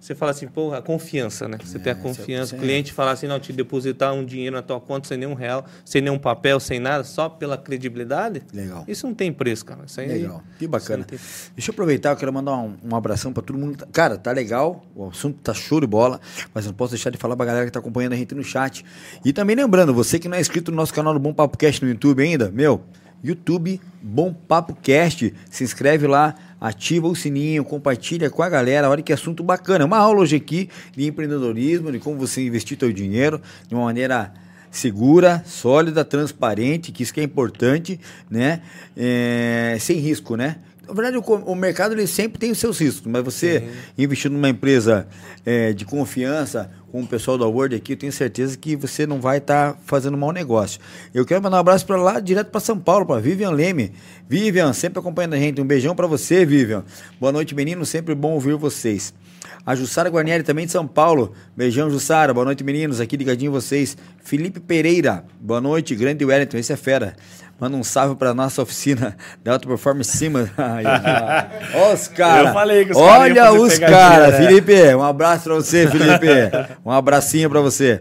você 0.00 0.14
fala 0.14 0.30
assim, 0.32 0.48
pô, 0.48 0.72
a 0.72 0.80
confiança, 0.80 1.46
né? 1.46 1.58
Você 1.62 1.78
tem 1.78 1.92
a 1.92 1.96
É, 1.96 1.98
confiança, 1.98 2.56
o 2.56 2.58
cliente 2.58 2.90
falar 2.92 3.10
assim, 3.12 3.26
não, 3.26 3.38
te 3.38 3.52
depositar 3.52 4.14
um 4.14 4.24
dinheiro 4.24 4.56
na 4.56 4.62
tua 4.62 4.80
conta 4.80 5.06
sem 5.06 5.18
nenhum 5.18 5.34
real, 5.34 5.64
sem 5.84 6.00
nenhum 6.00 6.18
papel, 6.18 6.58
sem 6.58 6.80
nada, 6.80 7.04
só 7.04 7.28
pela 7.28 7.58
credibilidade. 7.58 8.42
Legal. 8.52 8.82
Isso 8.88 9.06
não 9.06 9.14
tem 9.14 9.30
preço, 9.32 9.64
cara. 9.64 9.80
Isso 9.86 10.00
aí, 10.00 10.08
Legal, 10.08 10.42
que 10.58 10.66
bacana. 10.66 11.04
tem- 11.04 11.18
Deixa 11.54 11.70
eu 11.70 11.72
aproveitar, 11.74 12.10
eu 12.12 12.16
quero 12.16 12.32
mandar 12.32 12.56
um, 12.56 12.74
um 12.82 12.96
abração 12.96 13.30
pra 13.32 13.42
todo 13.42 13.58
mundo. 13.58 13.86
Cara, 13.92 14.16
tá 14.16 14.32
legal, 14.32 14.82
o 14.94 15.08
assunto 15.08 15.38
tá 15.42 15.52
show 15.52 15.80
de 15.80 15.86
bola, 15.86 16.18
mas 16.54 16.64
não 16.64 16.72
posso 16.72 16.92
deixar 16.94 17.10
de 17.10 17.18
falar 17.18 17.36
pra 17.36 17.44
galera 17.44 17.66
que 17.66 17.72
tá 17.72 17.78
acompanhando 17.80 18.14
a 18.14 18.16
gente 18.16 18.34
no 18.34 18.42
chat. 18.42 18.84
E 19.22 19.32
também 19.34 19.54
lembrando, 19.54 19.92
você 19.92 20.18
que 20.18 20.28
não 20.28 20.36
é 20.38 20.40
inscrito 20.40 20.70
no 20.70 20.78
nosso 20.78 20.94
canal 20.94 21.12
do 21.12 21.20
Bom 21.20 21.34
Papo 21.34 21.58
Cast 21.58 21.84
no 21.84 21.90
YouTube 21.90 22.22
ainda, 22.22 22.50
meu, 22.50 22.80
YouTube 23.22 23.78
Bom 24.02 24.32
Papo 24.32 24.74
Cast, 24.76 25.34
se 25.50 25.62
inscreve 25.62 26.06
lá, 26.06 26.34
ativa 26.60 27.08
o 27.08 27.16
sininho, 27.16 27.64
compartilha 27.64 28.28
com 28.28 28.42
a 28.42 28.48
galera, 28.48 28.90
olha 28.90 29.02
que 29.02 29.12
assunto 29.12 29.42
bacana. 29.42 29.84
Uma 29.84 29.98
aula 29.98 30.20
hoje 30.20 30.36
aqui 30.36 30.68
de 30.94 31.06
empreendedorismo, 31.06 31.90
de 31.90 31.98
como 31.98 32.18
você 32.18 32.44
investir 32.44 32.76
seu 32.78 32.92
dinheiro 32.92 33.40
de 33.66 33.74
uma 33.74 33.84
maneira 33.84 34.32
segura, 34.70 35.42
sólida, 35.46 36.04
transparente, 36.04 36.92
que 36.92 37.02
isso 37.02 37.12
que 37.12 37.20
é 37.20 37.24
importante, 37.24 37.98
né? 38.30 38.60
É, 38.96 39.76
sem 39.80 39.98
risco, 39.98 40.36
né? 40.36 40.56
Na 40.90 40.94
verdade, 40.94 41.16
o, 41.16 41.20
o 41.20 41.54
mercado 41.54 41.94
ele 41.94 42.06
sempre 42.06 42.38
tem 42.38 42.50
os 42.50 42.58
seus 42.58 42.80
riscos, 42.80 43.06
mas 43.06 43.24
você 43.24 43.68
investir 43.96 44.30
numa 44.30 44.48
empresa 44.48 45.06
é, 45.46 45.72
de 45.72 45.84
confiança, 45.84 46.70
com 46.90 47.02
o 47.02 47.06
pessoal 47.06 47.38
da 47.38 47.46
Word 47.46 47.74
aqui, 47.76 47.92
eu 47.92 47.96
tenho 47.96 48.12
certeza 48.12 48.58
que 48.58 48.74
você 48.74 49.06
não 49.06 49.20
vai 49.20 49.38
estar 49.38 49.74
tá 49.74 49.78
fazendo 49.84 50.16
mau 50.16 50.32
negócio. 50.32 50.80
Eu 51.14 51.24
quero 51.24 51.40
mandar 51.40 51.58
um 51.58 51.60
abraço 51.60 51.86
para 51.86 51.96
lá, 51.96 52.18
direto 52.18 52.50
para 52.50 52.60
São 52.60 52.78
Paulo, 52.78 53.06
para 53.06 53.20
Vivian 53.20 53.50
Leme. 53.50 53.92
Vivian, 54.28 54.72
sempre 54.72 54.98
acompanhando 54.98 55.34
a 55.34 55.38
gente. 55.38 55.60
Um 55.60 55.64
beijão 55.64 55.94
para 55.94 56.06
você, 56.06 56.44
Vivian. 56.44 56.84
Boa 57.20 57.32
noite, 57.32 57.54
menino. 57.54 57.86
Sempre 57.86 58.14
bom 58.14 58.32
ouvir 58.32 58.56
vocês. 58.56 59.14
A 59.64 59.74
Jussara 59.74 60.08
Guarnieri, 60.08 60.42
também 60.42 60.66
de 60.66 60.72
São 60.72 60.86
Paulo. 60.86 61.32
Beijão, 61.56 61.90
Jussara. 61.90 62.34
Boa 62.34 62.44
noite, 62.44 62.64
meninos. 62.64 63.00
Aqui 63.00 63.16
ligadinho 63.16 63.52
vocês. 63.52 63.96
Felipe 64.22 64.58
Pereira. 64.58 65.24
Boa 65.40 65.60
noite, 65.60 65.94
grande 65.94 66.24
Wellington. 66.24 66.56
Esse 66.56 66.72
é 66.72 66.76
fera. 66.76 67.14
Manda 67.60 67.76
um 67.76 67.84
salve 67.84 68.16
para 68.16 68.32
nossa 68.32 68.62
oficina 68.62 69.14
da 69.44 69.52
Alta 69.52 69.68
Performance 69.68 70.16
Cima. 70.16 70.50
Olha 71.74 71.92
os 71.92 72.08
caras. 72.08 72.56
Olha 72.96 73.52
os 73.52 73.78
caras. 73.78 74.38
Né? 74.38 74.46
Felipe, 74.46 74.94
um 74.94 75.02
abraço 75.02 75.44
para 75.44 75.54
você, 75.56 75.86
Felipe. 75.86 76.28
Um 76.84 76.90
abracinho 76.90 77.50
para 77.50 77.60
você. 77.60 78.00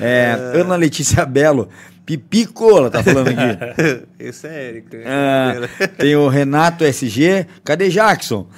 É, 0.00 0.36
Ana 0.54 0.74
Letícia 0.74 1.24
Belo. 1.24 1.68
Pipicola 2.04 2.90
tá 2.90 3.02
falando 3.02 3.28
aqui. 3.28 4.06
Esse 4.18 4.48
é 4.48 4.68
Érica. 4.68 4.96
É, 4.96 5.86
tem 5.86 6.16
o 6.16 6.28
Renato 6.28 6.84
SG. 6.84 7.46
Cadê 7.64 7.88
Jackson? 7.88 8.48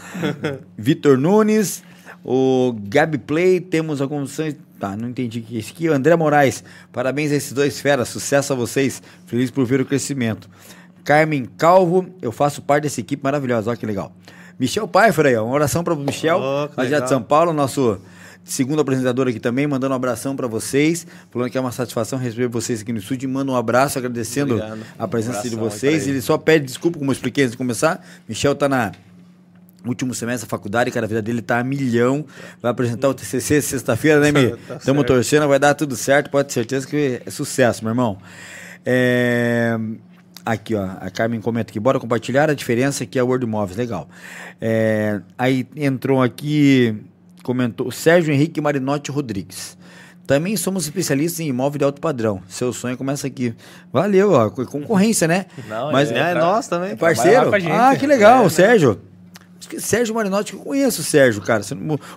Vitor 0.76 1.18
Nunes. 1.18 1.82
O 2.24 2.74
Gabi 2.88 3.18
Play. 3.18 3.60
Temos 3.60 4.00
algumas 4.00 4.30
Tá, 4.78 4.96
não 4.96 5.08
entendi 5.08 5.40
o 5.40 5.42
que 5.42 5.56
é 5.56 5.58
isso 5.58 5.72
aqui. 5.72 5.88
André 5.88 6.14
Moraes, 6.14 6.62
parabéns 6.92 7.32
a 7.32 7.34
esses 7.34 7.52
dois 7.52 7.80
feras, 7.80 8.08
sucesso 8.08 8.52
a 8.52 8.56
vocês, 8.56 9.02
feliz 9.26 9.50
por 9.50 9.66
ver 9.66 9.80
o 9.80 9.84
crescimento. 9.84 10.48
Carmen 11.04 11.46
Calvo, 11.56 12.06
eu 12.22 12.30
faço 12.30 12.62
parte 12.62 12.84
dessa 12.84 13.00
equipe 13.00 13.22
maravilhosa, 13.24 13.70
olha 13.70 13.76
que 13.76 13.86
legal. 13.86 14.12
Michel 14.58 14.86
Pfeiffer 14.86 15.26
aí, 15.26 15.36
uma 15.36 15.52
oração 15.52 15.82
para 15.82 15.94
o 15.94 15.96
Michel, 15.96 16.38
oh, 16.38 16.68
lá 16.76 17.00
de 17.00 17.08
São 17.08 17.22
Paulo, 17.22 17.52
nosso 17.52 18.00
segundo 18.44 18.80
apresentador 18.80 19.28
aqui 19.28 19.40
também, 19.40 19.66
mandando 19.66 19.92
um 19.92 19.96
abração 19.96 20.34
para 20.34 20.46
vocês, 20.46 21.06
falando 21.30 21.50
que 21.50 21.58
é 21.58 21.60
uma 21.60 21.72
satisfação 21.72 22.18
receber 22.18 22.48
vocês 22.48 22.80
aqui 22.82 22.92
no 22.92 22.98
estúdio, 22.98 23.28
manda 23.28 23.50
um 23.50 23.56
abraço 23.56 23.98
agradecendo 23.98 24.54
Obrigado. 24.54 24.80
a 24.98 25.08
presença 25.08 25.46
um 25.46 25.50
de 25.50 25.56
vocês. 25.56 26.06
Ele 26.06 26.20
só 26.20 26.38
pede 26.38 26.66
desculpa, 26.66 26.98
como 26.98 27.10
eu 27.10 27.12
expliquei 27.12 27.44
antes 27.44 27.52
de 27.52 27.58
começar. 27.58 28.04
Michel 28.28 28.54
tá 28.54 28.68
na 28.68 28.92
último 29.86 30.14
semestre 30.14 30.46
da 30.46 30.50
faculdade, 30.50 30.90
cara, 30.90 31.06
a 31.06 31.08
vida 31.08 31.22
dele 31.22 31.42
tá 31.42 31.58
a 31.58 31.64
milhão. 31.64 32.24
Vai 32.60 32.70
apresentar 32.70 33.08
o 33.08 33.14
TCC 33.14 33.60
sexta-feira, 33.62 34.20
né, 34.20 34.32
Mi? 34.32 34.54
Estamos 34.76 35.02
tá 35.02 35.08
torcendo, 35.08 35.48
vai 35.48 35.58
dar 35.58 35.74
tudo 35.74 35.96
certo, 35.96 36.30
pode 36.30 36.48
ter 36.48 36.54
certeza 36.54 36.86
que 36.86 37.22
é 37.24 37.30
sucesso, 37.30 37.84
meu 37.84 37.90
irmão. 37.90 38.18
É... 38.84 39.78
Aqui, 40.44 40.74
ó, 40.74 40.82
a 41.00 41.10
Carmen 41.10 41.40
comenta 41.40 41.70
aqui, 41.70 41.78
bora 41.78 42.00
compartilhar 42.00 42.48
a 42.48 42.54
diferença 42.54 43.04
que 43.04 43.18
é 43.18 43.22
a 43.22 43.24
Word 43.24 43.44
Móveis, 43.46 43.76
legal. 43.76 44.08
É... 44.60 45.20
Aí 45.36 45.66
entrou 45.76 46.22
aqui, 46.22 46.96
comentou, 47.42 47.88
o 47.88 47.92
Sérgio 47.92 48.32
Henrique 48.32 48.60
Marinotti 48.60 49.10
Rodrigues. 49.10 49.76
Também 50.26 50.58
somos 50.58 50.84
especialistas 50.84 51.40
em 51.40 51.48
imóvel 51.48 51.78
de 51.78 51.84
alto 51.86 52.02
padrão. 52.02 52.42
Seu 52.48 52.70
sonho 52.70 52.98
começa 52.98 53.26
aqui. 53.26 53.54
Valeu, 53.90 54.32
ó, 54.32 54.50
concorrência, 54.50 55.26
né? 55.26 55.46
Não, 55.66 55.90
Mas 55.90 56.12
é, 56.12 56.18
é 56.18 56.34
nós 56.34 56.68
também. 56.68 56.94
Parceiro? 56.96 57.50
Ah, 57.72 57.96
que 57.96 58.06
legal, 58.06 58.44
é, 58.44 58.48
Sérgio. 58.50 59.00
Sérgio 59.78 60.14
Marinotti, 60.14 60.52
que 60.52 60.58
eu 60.58 60.62
conheço 60.62 61.00
o 61.00 61.04
Sérgio, 61.04 61.42
cara. 61.42 61.62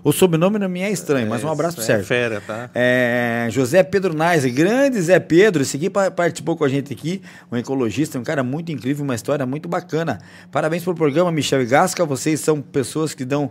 O 0.04 0.12
sobrenome 0.12 0.60
não 0.60 0.70
me 0.70 0.82
é 0.82 0.92
estranho, 0.92 1.28
mas 1.28 1.44
um 1.44 1.50
é, 1.50 1.52
abraço 1.52 1.76
pro 1.76 1.84
é 1.84 1.88
Sérgio. 1.88 2.06
Fera, 2.06 2.42
tá? 2.46 2.70
É, 2.74 3.48
José 3.50 3.82
Pedro 3.82 4.14
Nais, 4.14 4.46
grande 4.46 5.02
Zé 5.02 5.20
Pedro, 5.20 5.64
esse 5.64 5.76
aqui 5.76 5.90
participou 5.90 6.56
com 6.56 6.64
a 6.64 6.70
gente 6.70 6.94
aqui, 6.94 7.22
um 7.52 7.58
ecologista, 7.58 8.20
um 8.20 8.24
cara 8.24 8.44
muito 8.44 8.72
incrível, 8.72 9.04
uma 9.04 9.16
história 9.16 9.46
muito 9.46 9.68
bacana. 9.68 10.20
Parabéns 10.52 10.84
pelo 10.84 10.96
programa, 10.96 11.32
Michel 11.32 11.64
e 11.64 11.66
Gasca. 11.66 12.06
Vocês 12.06 12.40
são 12.40 12.62
pessoas 12.62 13.14
que 13.14 13.26
dão 13.26 13.46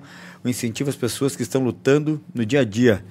o 0.44 0.46
um 0.46 0.50
incentivo 0.50 0.88
às 0.88 0.96
pessoas 0.96 1.34
que 1.34 1.42
estão 1.42 1.62
lutando 1.62 2.20
no 2.32 2.46
dia 2.46 2.60
a 2.60 2.64
dia, 2.64 3.04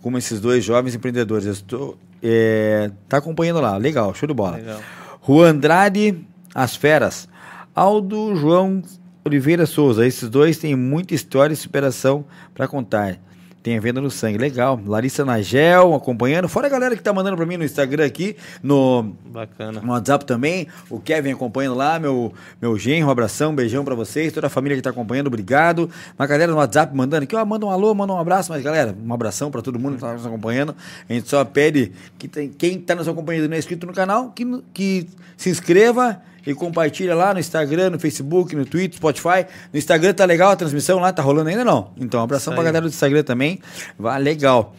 como 0.00 0.16
esses 0.16 0.40
dois 0.40 0.64
jovens 0.64 0.94
empreendedores. 0.94 1.46
Eu 1.46 1.52
estou. 1.52 1.98
É, 2.22 2.90
tá 3.08 3.16
acompanhando 3.16 3.60
lá, 3.60 3.76
legal, 3.76 4.14
show 4.14 4.28
de 4.28 4.34
bola. 4.34 4.56
Legal. 4.56 4.80
Juan 5.26 5.50
Andrade, 5.50 6.24
As 6.54 6.76
Feras. 6.76 7.28
Aldo 7.74 8.36
João 8.36 8.82
Oliveira 9.24 9.66
Souza, 9.66 10.06
esses 10.06 10.28
dois 10.28 10.56
têm 10.56 10.74
muita 10.74 11.14
história 11.14 11.52
e 11.52 11.56
superação 11.56 12.24
para 12.54 12.66
contar. 12.66 13.18
Tem 13.62 13.76
a 13.76 13.80
venda 13.80 14.00
no 14.00 14.10
sangue, 14.10 14.38
legal. 14.38 14.80
Larissa 14.86 15.22
Nagel 15.22 15.94
acompanhando. 15.94 16.48
Fora 16.48 16.66
a 16.66 16.70
galera 16.70 16.96
que 16.96 17.02
tá 17.02 17.12
mandando 17.12 17.36
para 17.36 17.44
mim 17.44 17.58
no 17.58 17.64
Instagram 17.64 18.06
aqui, 18.06 18.34
no, 18.62 19.14
Bacana. 19.26 19.82
no 19.82 19.92
WhatsApp 19.92 20.24
também. 20.24 20.66
O 20.88 20.98
Kevin 20.98 21.32
acompanhando 21.32 21.76
lá, 21.76 21.98
meu, 21.98 22.32
meu 22.60 22.78
genro, 22.78 23.08
um 23.08 23.10
abração, 23.10 23.50
um 23.50 23.54
beijão 23.54 23.84
para 23.84 23.94
vocês. 23.94 24.32
Toda 24.32 24.46
a 24.46 24.50
família 24.50 24.76
que 24.76 24.82
tá 24.82 24.88
acompanhando, 24.88 25.26
obrigado. 25.26 25.90
Uma 26.18 26.26
galera 26.26 26.50
no 26.50 26.56
WhatsApp 26.56 26.96
mandando 26.96 27.24
aqui, 27.24 27.36
ó, 27.36 27.44
manda 27.44 27.66
um 27.66 27.70
alô, 27.70 27.94
manda 27.94 28.14
um 28.14 28.18
abraço. 28.18 28.50
Mas 28.50 28.62
galera, 28.62 28.96
um 28.98 29.12
abração 29.12 29.50
para 29.50 29.60
todo 29.60 29.78
mundo 29.78 29.96
que 29.96 30.00
tá 30.00 30.14
nos 30.14 30.24
acompanhando. 30.24 30.74
A 31.06 31.12
gente 31.12 31.28
só 31.28 31.44
pede 31.44 31.92
que 32.18 32.26
tem, 32.28 32.48
quem 32.48 32.80
tá 32.80 32.94
nos 32.94 33.06
acompanhando 33.06 33.44
e 33.44 33.48
não 33.48 33.56
é 33.56 33.58
inscrito 33.58 33.86
no 33.86 33.92
canal, 33.92 34.30
que, 34.30 34.62
que 34.72 35.06
se 35.36 35.50
inscreva 35.50 36.22
e 36.46 36.54
compartilha 36.54 37.14
lá 37.14 37.34
no 37.34 37.40
Instagram, 37.40 37.90
no 37.90 37.98
Facebook, 37.98 38.54
no 38.54 38.64
Twitter, 38.64 38.96
Spotify. 38.96 39.46
No 39.72 39.78
Instagram 39.78 40.14
tá 40.14 40.24
legal 40.24 40.50
a 40.50 40.56
transmissão 40.56 40.98
lá, 40.98 41.12
tá 41.12 41.22
rolando 41.22 41.48
ainda 41.48 41.64
não? 41.64 41.92
Então, 41.96 42.22
abração 42.22 42.54
pra 42.54 42.62
galera 42.62 42.82
do 42.82 42.88
Instagram 42.88 43.22
também. 43.22 43.60
Vai 43.98 44.20
legal. 44.20 44.74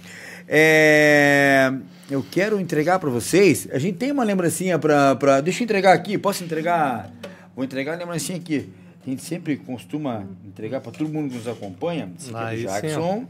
É, 0.48 1.72
eu 2.10 2.26
quero 2.30 2.60
entregar 2.60 3.00
para 3.00 3.10
vocês. 3.10 3.68
A 3.72 3.80
gente 3.80 3.98
tem 3.98 4.12
uma 4.12 4.24
lembrancinha 4.24 4.78
para. 4.78 5.16
Pra... 5.16 5.42
Deixa 5.42 5.62
eu 5.62 5.64
entregar 5.64 5.94
aqui. 5.94 6.18
Posso 6.18 6.44
entregar? 6.44 7.10
Vou 7.56 7.64
entregar 7.64 7.94
a 7.94 7.98
lembrancinha 7.98 8.38
aqui. 8.38 8.70
A 9.06 9.10
gente 9.10 9.24
sempre 9.24 9.58
costuma 9.58 10.26
entregar 10.46 10.82
para 10.82 10.92
todo 10.92 11.10
mundo 11.10 11.30
que 11.30 11.38
nos 11.38 11.48
acompanha. 11.48 12.12
Esse 12.20 12.36
aqui 12.36 12.54
é 12.54 12.56
do 12.56 12.62
Jackson. 12.62 13.26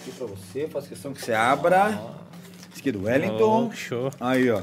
Aqui 0.00 0.10
para 0.18 0.26
você. 0.26 0.68
Faço 0.68 0.88
questão 0.88 1.12
que 1.12 1.22
você 1.22 1.32
abra. 1.32 2.00
Esse 2.72 2.80
aqui 2.80 2.88
é 2.88 2.92
do 2.92 3.04
Wellington. 3.04 3.68
Oh, 3.70 3.72
show. 3.72 4.10
Aí, 4.18 4.50
ó. 4.50 4.62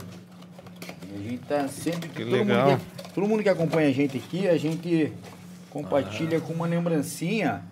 A 1.14 1.18
gente 1.18 1.38
tá 1.40 1.68
sempre. 1.68 2.10
Que 2.10 2.24
todo 2.24 2.32
legal. 2.32 2.70
Mundo 2.70 2.80
que, 2.80 3.14
todo 3.14 3.28
mundo 3.28 3.44
que 3.44 3.50
acompanha 3.50 3.90
a 3.90 3.92
gente 3.92 4.18
aqui, 4.18 4.48
a 4.48 4.58
gente 4.58 5.12
compartilha 5.70 6.38
ah. 6.38 6.42
com 6.42 6.54
uma 6.54 6.66
lembrancinha. 6.66 7.64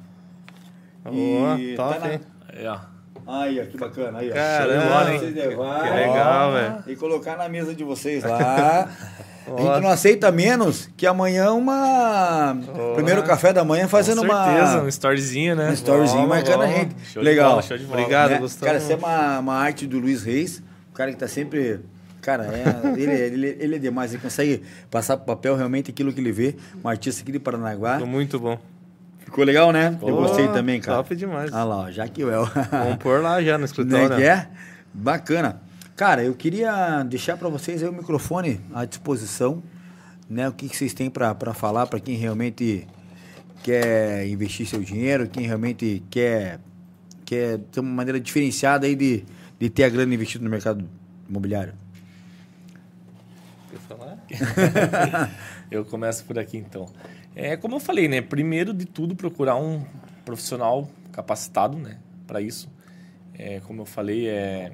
Boa, 1.03 1.59
e 1.59 1.75
top, 1.75 1.99
tá 1.99 2.07
na... 2.07 2.19
Aí, 2.49 2.67
ó. 2.67 2.79
Aí, 3.25 3.61
ó, 3.61 3.65
que 3.65 3.77
bacana. 3.77 4.19
Aí, 4.19 4.31
ó. 4.31 4.33
Caramba, 4.33 5.13
hein? 5.13 5.19
Levar, 5.31 5.83
que 5.83 5.89
legal, 5.89 6.51
velho. 6.51 6.83
E 6.87 6.95
colocar 6.95 7.37
na 7.37 7.47
mesa 7.47 7.73
de 7.73 7.83
vocês 7.83 8.23
lá. 8.23 8.89
A 9.57 9.61
gente 9.61 9.81
não 9.81 9.89
aceita 9.89 10.31
menos 10.31 10.89
que 10.95 11.07
amanhã 11.07 11.53
uma. 11.53 12.55
Oh, 12.67 12.93
Primeiro 12.93 13.23
café 13.23 13.51
da 13.51 13.63
manhã 13.63 13.87
fazendo 13.87 14.21
uma. 14.21 14.35
Com 14.35 14.51
certeza, 14.51 14.73
uma... 14.75 14.83
um 14.83 14.87
storyzinho, 14.87 15.55
né? 15.55 15.69
Um 15.69 15.73
storyzinho 15.73 16.27
marcando 16.27 16.63
a 16.63 16.67
gente. 16.67 16.95
Show 17.05 17.23
Legal. 17.23 17.49
Bola, 17.51 17.61
show 17.63 17.77
de 17.77 17.85
bola. 17.85 17.99
Obrigado, 17.99 18.29
né? 18.31 18.37
Gustavo. 18.37 18.65
Cara, 18.65 18.77
essa 18.77 18.93
é 18.93 18.95
uma, 18.95 19.39
uma 19.39 19.55
arte 19.55 19.87
do 19.87 19.97
Luiz 19.97 20.23
Reis, 20.23 20.61
o 20.91 20.93
cara 20.93 21.11
que 21.11 21.17
tá 21.17 21.27
sempre 21.27 21.79
Cara, 22.21 22.45
é, 22.45 22.99
ele, 22.99 23.11
ele, 23.11 23.57
ele 23.59 23.75
é 23.75 23.79
demais. 23.79 24.13
Ele 24.13 24.21
consegue 24.21 24.63
passar 24.91 25.17
pro 25.17 25.25
papel 25.25 25.55
realmente 25.55 25.91
aquilo 25.91 26.11
que 26.11 26.19
ele 26.19 26.31
vê. 26.31 26.55
Um 26.83 26.87
artista 26.87 27.21
aqui 27.21 27.31
de 27.31 27.39
Paranaguá. 27.39 27.93
Ficou 27.93 28.07
muito 28.07 28.39
bom. 28.39 28.59
Ficou 29.19 29.43
legal, 29.43 29.71
né? 29.71 29.97
Eu 30.01 30.15
gostei 30.15 30.47
também, 30.47 30.81
cara. 30.81 30.97
Top 30.97 31.15
demais. 31.15 31.53
Ah 31.53 31.63
lá, 31.63 31.77
ó, 31.83 31.91
Jaquel. 31.91 32.29
Vamos 32.71 32.97
pôr 32.97 33.21
lá 33.21 33.41
já 33.41 33.57
no 33.57 33.65
escritório. 33.65 34.09
Né, 34.09 34.15
que 34.15 34.23
é? 34.23 34.47
Bacana. 34.93 35.61
Cara, 35.95 36.23
eu 36.23 36.33
queria 36.33 37.03
deixar 37.03 37.37
para 37.37 37.47
vocês 37.49 37.83
aí 37.83 37.89
o 37.89 37.93
microfone 37.93 38.59
à 38.73 38.85
disposição. 38.85 39.61
Né? 40.29 40.47
O 40.47 40.51
que, 40.51 40.67
que 40.67 40.75
vocês 40.75 40.93
têm 40.93 41.09
para 41.09 41.53
falar 41.53 41.87
para 41.87 41.99
quem 41.99 42.15
realmente 42.15 42.87
quer 43.63 44.27
investir 44.27 44.65
seu 44.65 44.81
dinheiro, 44.81 45.27
quem 45.27 45.45
realmente 45.45 46.01
quer, 46.09 46.59
quer 47.25 47.59
ter 47.71 47.79
uma 47.81 47.91
maneira 47.91 48.19
diferenciada 48.19 48.87
aí 48.87 48.95
de, 48.95 49.23
de 49.59 49.69
ter 49.69 49.83
a 49.83 49.89
grana 49.89 50.13
investida 50.13 50.43
no 50.43 50.49
mercado 50.49 50.83
imobiliário. 51.27 51.73
Eu 55.71 55.85
começo 55.85 56.25
por 56.25 56.37
aqui 56.39 56.57
então. 56.57 56.87
É 57.35 57.55
como 57.55 57.75
eu 57.75 57.79
falei, 57.79 58.07
né? 58.07 58.21
Primeiro 58.21 58.73
de 58.73 58.85
tudo, 58.85 59.15
procurar 59.15 59.55
um 59.55 59.85
profissional 60.25 60.89
capacitado, 61.11 61.77
né? 61.77 61.99
Para 62.25 62.41
isso. 62.41 62.69
É, 63.37 63.59
como 63.61 63.83
eu 63.83 63.85
falei, 63.85 64.27
é 64.27 64.71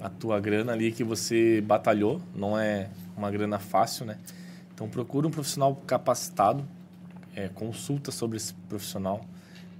a 0.00 0.08
tua 0.08 0.40
grana 0.40 0.72
ali 0.72 0.90
que 0.90 1.04
você 1.04 1.60
batalhou, 1.60 2.20
não 2.34 2.58
é 2.58 2.88
uma 3.16 3.30
grana 3.30 3.58
fácil, 3.58 4.06
né? 4.06 4.16
Então 4.74 4.88
procura 4.88 5.26
um 5.26 5.30
profissional 5.30 5.76
capacitado, 5.86 6.64
é, 7.36 7.48
consulta 7.48 8.10
sobre 8.10 8.36
esse 8.36 8.54
profissional, 8.68 9.24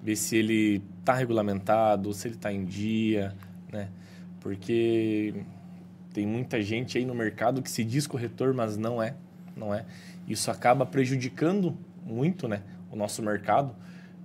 ver 0.03 0.17
se 0.17 0.37
ele 0.37 0.83
está 1.01 1.15
regulamentado, 1.15 2.13
se 2.13 2.29
ele 2.29 2.35
está 2.35 2.53
em 2.53 2.65
dia, 2.65 3.35
né? 3.73 3.89
Porque 4.41 5.35
tem 6.13 6.27
muita 6.27 6.61
gente 6.63 6.99
aí 6.99 7.05
no 7.05 7.15
mercado 7.15 7.63
que 7.63 7.71
se 7.71 7.85
diz 7.85 8.07
corretor, 8.07 8.53
mas 8.53 8.77
não 8.77 9.03
é, 9.03 9.15
não 9.57 9.75
é. 9.75 9.85
Isso 10.29 10.51
acaba 10.51 10.85
prejudicando 10.87 11.77
muito, 12.05 12.47
né, 12.49 12.63
o 12.91 12.97
nosso 12.97 13.23
mercado, 13.23 13.75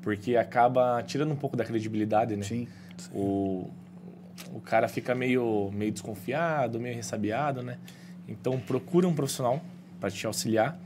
porque 0.02 0.36
acaba 0.36 1.02
tirando 1.04 1.32
um 1.32 1.36
pouco 1.36 1.56
da 1.56 1.66
credibilidade, 1.66 2.36
né? 2.36 2.44
Sim. 2.44 2.68
O, 3.14 3.70
o 4.54 4.62
cara 4.62 4.88
fica 4.88 5.14
meio, 5.16 5.72
meio 5.74 5.92
desconfiado, 5.92 6.80
meio 6.80 6.96
ressabiado, 6.96 7.62
né? 7.62 7.78
Então 8.28 8.60
procura 8.60 9.08
um 9.08 9.14
profissional 9.14 9.62
para 10.00 10.12
te 10.12 10.26
auxiliar. 10.28 10.80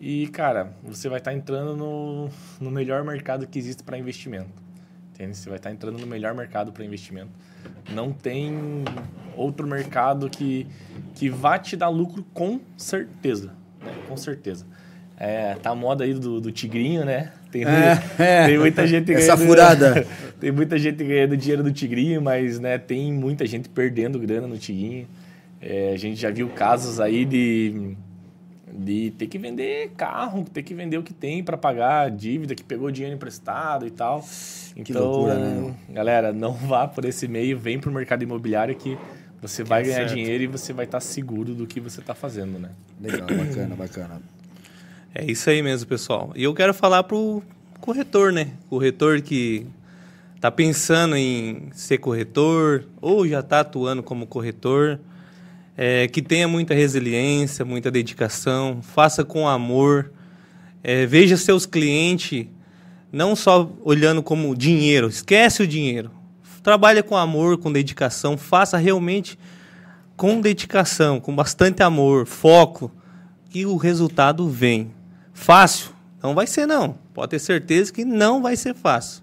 E, 0.00 0.28
cara, 0.28 0.72
você 0.82 1.08
vai 1.08 1.18
estar 1.18 1.32
tá 1.32 1.36
entrando 1.36 1.76
no, 1.76 2.30
no 2.60 2.70
melhor 2.70 3.04
mercado 3.04 3.46
que 3.46 3.58
existe 3.58 3.82
para 3.82 3.98
investimento. 3.98 4.67
Entende? 5.18 5.36
Você 5.36 5.48
vai 5.48 5.58
estar 5.58 5.72
entrando 5.72 5.98
no 5.98 6.06
melhor 6.06 6.32
mercado 6.32 6.70
para 6.70 6.84
investimento. 6.84 7.30
Não 7.92 8.12
tem 8.12 8.84
outro 9.36 9.66
mercado 9.66 10.30
que, 10.30 10.64
que 11.16 11.28
vá 11.28 11.58
te 11.58 11.76
dar 11.76 11.88
lucro 11.88 12.24
com 12.32 12.60
certeza. 12.76 13.52
Né? 13.80 13.92
Com 14.06 14.16
certeza. 14.16 14.64
É, 15.16 15.54
tá 15.54 15.70
a 15.70 15.74
moda 15.74 16.04
aí 16.04 16.14
do, 16.14 16.40
do 16.40 16.52
tigrinho, 16.52 17.04
né? 17.04 17.32
Tem, 17.50 17.64
é, 17.64 18.00
é, 18.16 18.46
tem 18.46 18.58
muita 18.58 18.86
gente 18.86 19.12
Essa 19.12 19.34
ganhando, 19.34 19.48
furada. 19.48 20.06
tem 20.38 20.52
muita 20.52 20.78
gente 20.78 21.02
ganhando 21.02 21.36
dinheiro 21.36 21.64
do 21.64 21.72
tigrinho, 21.72 22.22
mas 22.22 22.60
né, 22.60 22.78
tem 22.78 23.12
muita 23.12 23.44
gente 23.44 23.68
perdendo 23.68 24.20
grana 24.20 24.46
no 24.46 24.56
tigrinho. 24.56 25.08
É, 25.60 25.90
a 25.92 25.96
gente 25.96 26.20
já 26.20 26.30
viu 26.30 26.48
casos 26.50 27.00
aí 27.00 27.24
de, 27.24 27.96
de 28.72 29.12
ter 29.12 29.26
que 29.26 29.38
vender 29.38 29.90
carro, 29.96 30.44
ter 30.44 30.62
que 30.62 30.74
vender 30.74 30.98
o 30.98 31.02
que 31.02 31.12
tem 31.12 31.42
para 31.42 31.56
pagar 31.56 32.06
a 32.06 32.08
dívida, 32.08 32.54
que 32.54 32.64
pegou 32.64 32.90
dinheiro 32.90 33.14
emprestado 33.14 33.86
e 33.86 33.90
tal. 33.90 34.24
Que 34.74 34.92
então, 34.92 35.02
loucura, 35.02 35.34
né? 35.34 35.74
galera, 35.90 36.32
não 36.32 36.52
vá 36.52 36.86
por 36.86 37.04
esse 37.04 37.26
meio, 37.26 37.58
vem 37.58 37.78
para 37.78 37.90
o 37.90 37.92
mercado 37.92 38.22
imobiliário 38.22 38.74
que 38.74 38.96
você 39.40 39.62
vai 39.62 39.82
é 39.82 39.84
ganhar 39.84 39.96
certo. 39.98 40.14
dinheiro 40.14 40.44
e 40.44 40.46
você 40.46 40.72
vai 40.72 40.84
estar 40.84 40.98
tá 40.98 41.00
seguro 41.00 41.54
do 41.54 41.66
que 41.66 41.80
você 41.80 42.00
está 42.00 42.14
fazendo, 42.14 42.58
né? 42.58 42.70
Legal, 43.00 43.26
bacana, 43.26 43.76
bacana. 43.76 44.22
É 45.14 45.24
isso 45.24 45.48
aí 45.48 45.62
mesmo, 45.62 45.88
pessoal. 45.88 46.32
E 46.34 46.44
eu 46.44 46.54
quero 46.54 46.74
falar 46.74 47.04
pro 47.04 47.42
corretor, 47.80 48.32
né? 48.32 48.52
Corretor 48.68 49.20
que 49.22 49.66
tá 50.40 50.50
pensando 50.50 51.16
em 51.16 51.68
ser 51.72 51.98
corretor 51.98 52.84
ou 53.00 53.26
já 53.26 53.40
está 53.40 53.60
atuando 53.60 54.02
como 54.02 54.26
corretor, 54.26 55.00
é, 55.80 56.08
que 56.08 56.20
tenha 56.20 56.48
muita 56.48 56.74
resiliência, 56.74 57.64
muita 57.64 57.88
dedicação, 57.88 58.82
faça 58.82 59.24
com 59.24 59.46
amor, 59.46 60.10
é, 60.82 61.06
veja 61.06 61.36
seus 61.36 61.64
clientes 61.64 62.48
não 63.12 63.36
só 63.36 63.70
olhando 63.84 64.20
como 64.20 64.56
dinheiro, 64.56 65.06
esquece 65.06 65.62
o 65.62 65.66
dinheiro. 65.68 66.10
Trabalha 66.64 67.00
com 67.00 67.16
amor, 67.16 67.58
com 67.58 67.72
dedicação, 67.72 68.36
faça 68.36 68.76
realmente 68.76 69.38
com 70.16 70.40
dedicação, 70.40 71.20
com 71.20 71.34
bastante 71.34 71.80
amor, 71.80 72.26
foco, 72.26 72.90
que 73.48 73.64
o 73.64 73.76
resultado 73.76 74.48
vem. 74.48 74.90
Fácil? 75.32 75.92
Não 76.20 76.34
vai 76.34 76.48
ser, 76.48 76.66
não. 76.66 76.98
Pode 77.14 77.30
ter 77.30 77.38
certeza 77.38 77.92
que 77.92 78.04
não 78.04 78.42
vai 78.42 78.56
ser 78.56 78.74
fácil. 78.74 79.22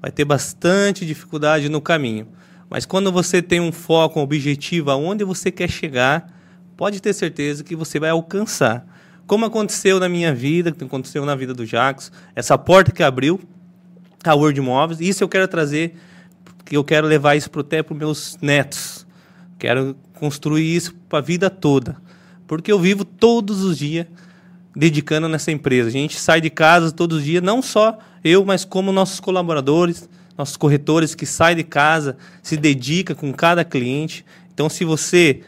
Vai 0.00 0.10
ter 0.10 0.24
bastante 0.24 1.04
dificuldade 1.04 1.68
no 1.68 1.80
caminho. 1.80 2.26
Mas 2.70 2.86
quando 2.86 3.10
você 3.10 3.42
tem 3.42 3.60
um 3.60 3.72
foco, 3.72 4.20
um 4.20 4.22
objetivo, 4.22 4.92
aonde 4.92 5.24
você 5.24 5.50
quer 5.50 5.68
chegar, 5.68 6.32
pode 6.76 7.02
ter 7.02 7.12
certeza 7.12 7.64
que 7.64 7.74
você 7.74 7.98
vai 7.98 8.10
alcançar. 8.10 8.86
Como 9.26 9.44
aconteceu 9.44 9.98
na 9.98 10.08
minha 10.08 10.32
vida, 10.32 10.70
aconteceu 10.70 11.26
na 11.26 11.34
vida 11.34 11.52
do 11.52 11.66
Jacques, 11.66 12.12
essa 12.34 12.56
porta 12.56 12.92
que 12.92 13.02
abriu, 13.02 13.40
a 14.24 14.34
Word 14.34 14.58
Imóveis, 14.58 15.00
isso 15.00 15.24
eu 15.24 15.28
quero 15.28 15.48
trazer, 15.48 15.96
porque 16.44 16.76
eu 16.76 16.84
quero 16.84 17.06
levar 17.06 17.34
isso 17.34 17.50
até 17.58 17.82
para 17.82 17.92
os 17.92 17.98
meus 17.98 18.38
netos. 18.40 19.06
Quero 19.58 19.96
construir 20.14 20.74
isso 20.76 20.94
para 21.08 21.18
a 21.18 21.22
vida 21.22 21.50
toda. 21.50 21.96
Porque 22.46 22.70
eu 22.70 22.78
vivo 22.78 23.04
todos 23.04 23.62
os 23.62 23.78
dias 23.78 24.06
dedicando 24.76 25.28
nessa 25.28 25.50
empresa. 25.50 25.88
A 25.88 25.92
gente 25.92 26.18
sai 26.18 26.40
de 26.40 26.50
casa 26.50 26.92
todos 26.92 27.18
os 27.18 27.24
dias, 27.24 27.42
não 27.42 27.60
só 27.62 27.98
eu, 28.22 28.44
mas 28.44 28.64
como 28.64 28.92
nossos 28.92 29.20
colaboradores, 29.20 30.08
nossos 30.40 30.56
corretores 30.56 31.14
que 31.14 31.26
saem 31.26 31.56
de 31.56 31.64
casa, 31.64 32.16
se 32.42 32.56
dedica 32.56 33.14
com 33.14 33.32
cada 33.32 33.62
cliente. 33.64 34.24
Então, 34.52 34.68
se 34.68 34.84
você 34.84 35.40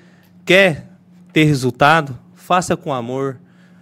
quer 0.45 0.87
ter 1.33 1.45
resultado, 1.45 2.19
faça 2.35 2.77
com 2.77 2.93
amor, 2.93 3.39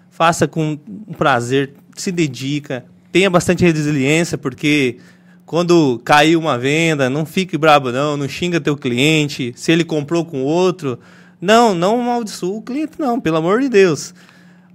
faça 0.08 0.46
com 0.46 0.78
prazer, 1.18 1.74
se 1.96 2.12
dedica, 2.12 2.84
tenha 3.10 3.28
bastante 3.28 3.64
resiliência, 3.64 4.38
porque 4.38 4.98
quando 5.44 6.00
caiu 6.04 6.38
uma 6.38 6.56
venda, 6.56 7.10
não 7.10 7.26
fique 7.26 7.58
brabo 7.58 7.90
não, 7.90 8.16
não 8.16 8.28
xinga 8.28 8.60
teu 8.60 8.76
cliente, 8.76 9.52
se 9.56 9.72
ele 9.72 9.84
comprou 9.84 10.24
com 10.24 10.44
outro, 10.44 10.98
não, 11.40 11.74
não 11.74 12.00
amaldiçoa 12.00 12.58
o 12.58 12.62
cliente 12.62 12.92
não, 13.00 13.20
pelo 13.20 13.38
amor 13.38 13.60
de 13.60 13.68
Deus 13.68 14.14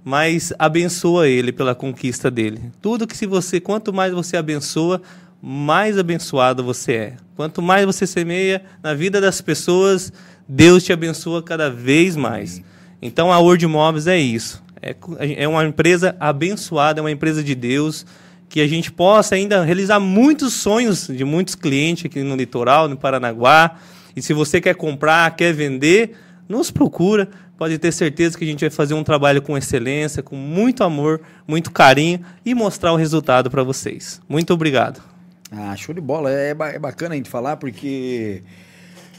mas 0.08 0.52
abençoa 0.56 1.26
ele 1.26 1.50
pela 1.50 1.74
conquista 1.74 2.30
dele. 2.30 2.70
Tudo 2.80 3.08
que 3.08 3.16
se 3.16 3.26
você, 3.26 3.58
quanto 3.58 3.92
mais 3.92 4.12
você 4.12 4.36
abençoa, 4.36 5.02
mais 5.48 5.96
abençoado 5.96 6.64
você 6.64 6.92
é. 6.92 7.16
Quanto 7.36 7.62
mais 7.62 7.86
você 7.86 8.04
semeia 8.04 8.64
na 8.82 8.94
vida 8.94 9.20
das 9.20 9.40
pessoas, 9.40 10.12
Deus 10.48 10.82
te 10.82 10.92
abençoa 10.92 11.40
cada 11.40 11.70
vez 11.70 12.16
mais. 12.16 12.60
Então 13.00 13.32
a 13.32 13.38
Word 13.38 13.64
Imóveis 13.64 14.08
é 14.08 14.18
isso. 14.18 14.60
É, 14.82 14.96
é 15.44 15.46
uma 15.46 15.64
empresa 15.64 16.16
abençoada, 16.18 16.98
é 16.98 17.02
uma 17.02 17.12
empresa 17.12 17.44
de 17.44 17.54
Deus 17.54 18.04
que 18.48 18.60
a 18.60 18.66
gente 18.66 18.90
possa 18.90 19.36
ainda 19.36 19.62
realizar 19.62 20.00
muitos 20.00 20.52
sonhos 20.52 21.06
de 21.06 21.24
muitos 21.24 21.54
clientes 21.54 22.06
aqui 22.06 22.24
no 22.24 22.34
litoral, 22.34 22.88
no 22.88 22.96
Paranaguá. 22.96 23.76
E 24.16 24.22
se 24.22 24.32
você 24.32 24.60
quer 24.60 24.74
comprar, 24.74 25.30
quer 25.36 25.52
vender, 25.52 26.16
nos 26.48 26.72
procura 26.72 27.28
pode 27.56 27.78
ter 27.78 27.92
certeza 27.92 28.36
que 28.36 28.42
a 28.42 28.46
gente 28.48 28.62
vai 28.62 28.70
fazer 28.70 28.94
um 28.94 29.04
trabalho 29.04 29.40
com 29.40 29.56
excelência, 29.56 30.24
com 30.24 30.34
muito 30.34 30.82
amor, 30.82 31.20
muito 31.46 31.70
carinho 31.70 32.20
e 32.44 32.52
mostrar 32.52 32.92
o 32.92 32.96
resultado 32.96 33.48
para 33.48 33.62
vocês. 33.62 34.20
Muito 34.28 34.52
obrigado. 34.52 35.15
Ah, 35.50 35.74
show 35.76 35.94
de 35.94 36.00
bola. 36.00 36.30
É, 36.30 36.50
é 36.50 36.78
bacana 36.78 37.14
a 37.14 37.16
gente 37.16 37.30
falar 37.30 37.56
porque 37.56 38.42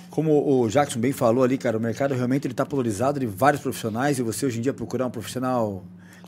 como 0.10 0.64
o 0.64 0.68
Jackson 0.68 1.00
bem 1.00 1.12
falou 1.12 1.44
ali, 1.44 1.58
cara, 1.58 1.78
o 1.78 1.82
mercado 1.82 2.16
realmente 2.16 2.48
ele 2.48 2.54
está 2.54 2.66
polarizado 2.66 3.20
de 3.20 3.26
vários 3.26 3.62
profissionais 3.62 4.18
e 4.18 4.24
você 4.24 4.46
hoje 4.46 4.58
em 4.58 4.62
dia 4.62 4.74
procurar 4.74 5.06
um 5.06 5.12
profissional 5.12 5.84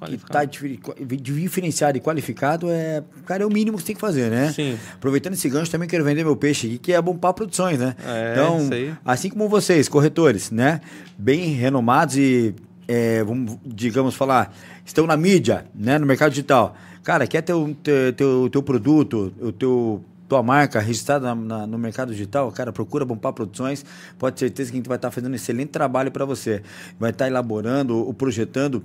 que 0.05 0.15
está 0.15 0.45
diferenciado 0.45 1.97
e 1.97 2.01
qualificado, 2.01 2.69
é, 2.69 3.03
cara, 3.25 3.43
é 3.43 3.45
o 3.45 3.49
mínimo 3.49 3.77
que 3.77 3.81
você 3.81 3.87
tem 3.87 3.95
que 3.95 4.01
fazer, 4.01 4.29
né? 4.29 4.51
Sim. 4.53 4.77
Aproveitando 4.93 5.33
esse 5.33 5.49
gancho, 5.49 5.71
também 5.71 5.89
quero 5.89 6.03
vender 6.03 6.23
meu 6.23 6.35
peixe 6.35 6.67
aqui, 6.67 6.77
que 6.77 6.93
é 6.93 6.95
a 6.95 7.01
Bompar 7.01 7.33
Produções, 7.33 7.79
né? 7.79 7.95
É, 8.05 8.33
então, 8.33 8.69
assim 9.03 9.29
como 9.29 9.49
vocês, 9.49 9.89
corretores, 9.89 10.51
né? 10.51 10.81
Bem 11.17 11.53
renomados 11.53 12.15
e, 12.15 12.55
é, 12.87 13.23
vamos, 13.23 13.57
digamos, 13.65 14.15
falar, 14.15 14.55
estão 14.85 15.05
na 15.05 15.17
mídia, 15.17 15.65
né? 15.75 15.97
No 15.97 16.05
mercado 16.05 16.29
digital. 16.29 16.75
Cara, 17.03 17.25
quer 17.25 17.41
ter 17.41 17.53
o 17.53 17.73
teu, 17.73 18.13
teu, 18.13 18.49
teu 18.49 18.63
produto, 18.63 19.33
o 19.39 19.51
teu 19.51 20.03
tua 20.29 20.43
marca 20.43 20.79
registrada 20.79 21.33
na, 21.33 21.35
na, 21.35 21.67
no 21.67 21.77
mercado 21.79 22.11
digital, 22.11 22.51
cara, 22.51 22.71
procura 22.71 23.03
Bompar 23.03 23.33
Produções. 23.33 23.83
Pode 24.19 24.35
ter 24.35 24.45
certeza 24.45 24.69
que 24.69 24.77
a 24.77 24.79
gente 24.79 24.87
vai 24.87 24.97
estar 24.97 25.09
fazendo 25.09 25.31
um 25.31 25.35
excelente 25.35 25.69
trabalho 25.69 26.11
para 26.11 26.23
você. 26.23 26.61
Vai 26.99 27.09
estar 27.09 27.25
elaborando 27.25 27.97
ou 27.97 28.13
projetando 28.13 28.83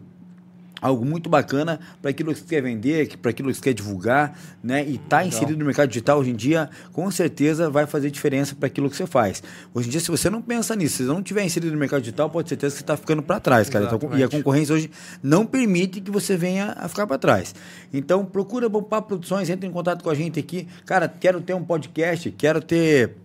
algo 0.85 1.03
muito 1.03 1.31
bacana 1.31 1.81
para 2.03 2.11
aquilo 2.11 2.35
que 2.35 2.41
você 2.41 2.45
quer 2.45 2.61
vender, 2.61 3.17
para 3.17 3.31
aquilo 3.31 3.49
que 3.49 3.55
você 3.55 3.63
quer 3.63 3.73
divulgar, 3.73 4.39
né? 4.63 4.85
E 4.87 4.99
tá 4.99 5.25
inserido 5.25 5.59
no 5.59 5.65
mercado 5.65 5.89
digital 5.89 6.19
hoje 6.19 6.29
em 6.29 6.37
dia, 6.37 6.69
com 6.93 7.11
certeza 7.11 7.71
vai 7.71 7.87
fazer 7.87 8.11
diferença 8.11 8.55
para 8.55 8.67
aquilo 8.67 8.91
que 8.91 8.97
você 8.97 9.07
faz. 9.07 9.43
Hoje 9.73 9.89
em 9.89 9.91
dia, 9.91 10.01
se 10.01 10.11
você 10.11 10.29
não 10.29 10.43
pensa 10.43 10.77
nisso, 10.77 10.99
se 10.99 11.03
não 11.05 11.23
tiver 11.23 11.43
inserido 11.43 11.73
no 11.73 11.79
mercado 11.79 12.03
digital, 12.03 12.29
pode 12.29 12.51
ter 12.51 12.51
certeza 12.51 12.75
que 12.75 12.79
você 12.81 12.83
está 12.83 12.99
ficando 12.99 13.23
para 13.23 13.41
trás, 13.41 13.71
cara. 13.71 13.87
Então, 13.87 14.19
e 14.19 14.23
a 14.23 14.29
concorrência 14.29 14.75
hoje 14.75 14.91
não 15.23 15.47
permite 15.47 16.03
que 16.03 16.11
você 16.11 16.37
venha 16.37 16.75
a 16.77 16.87
ficar 16.87 17.07
para 17.07 17.17
trás. 17.17 17.55
Então, 17.91 18.23
procura 18.23 18.69
Bompar 18.69 19.01
Produções, 19.01 19.49
entre 19.49 19.67
em 19.67 19.73
contato 19.73 20.05
com 20.05 20.11
a 20.11 20.15
gente 20.15 20.39
aqui. 20.39 20.69
Cara, 20.85 21.09
quero 21.09 21.41
ter 21.41 21.55
um 21.55 21.65
podcast, 21.65 22.31
quero 22.33 22.61
ter 22.61 23.17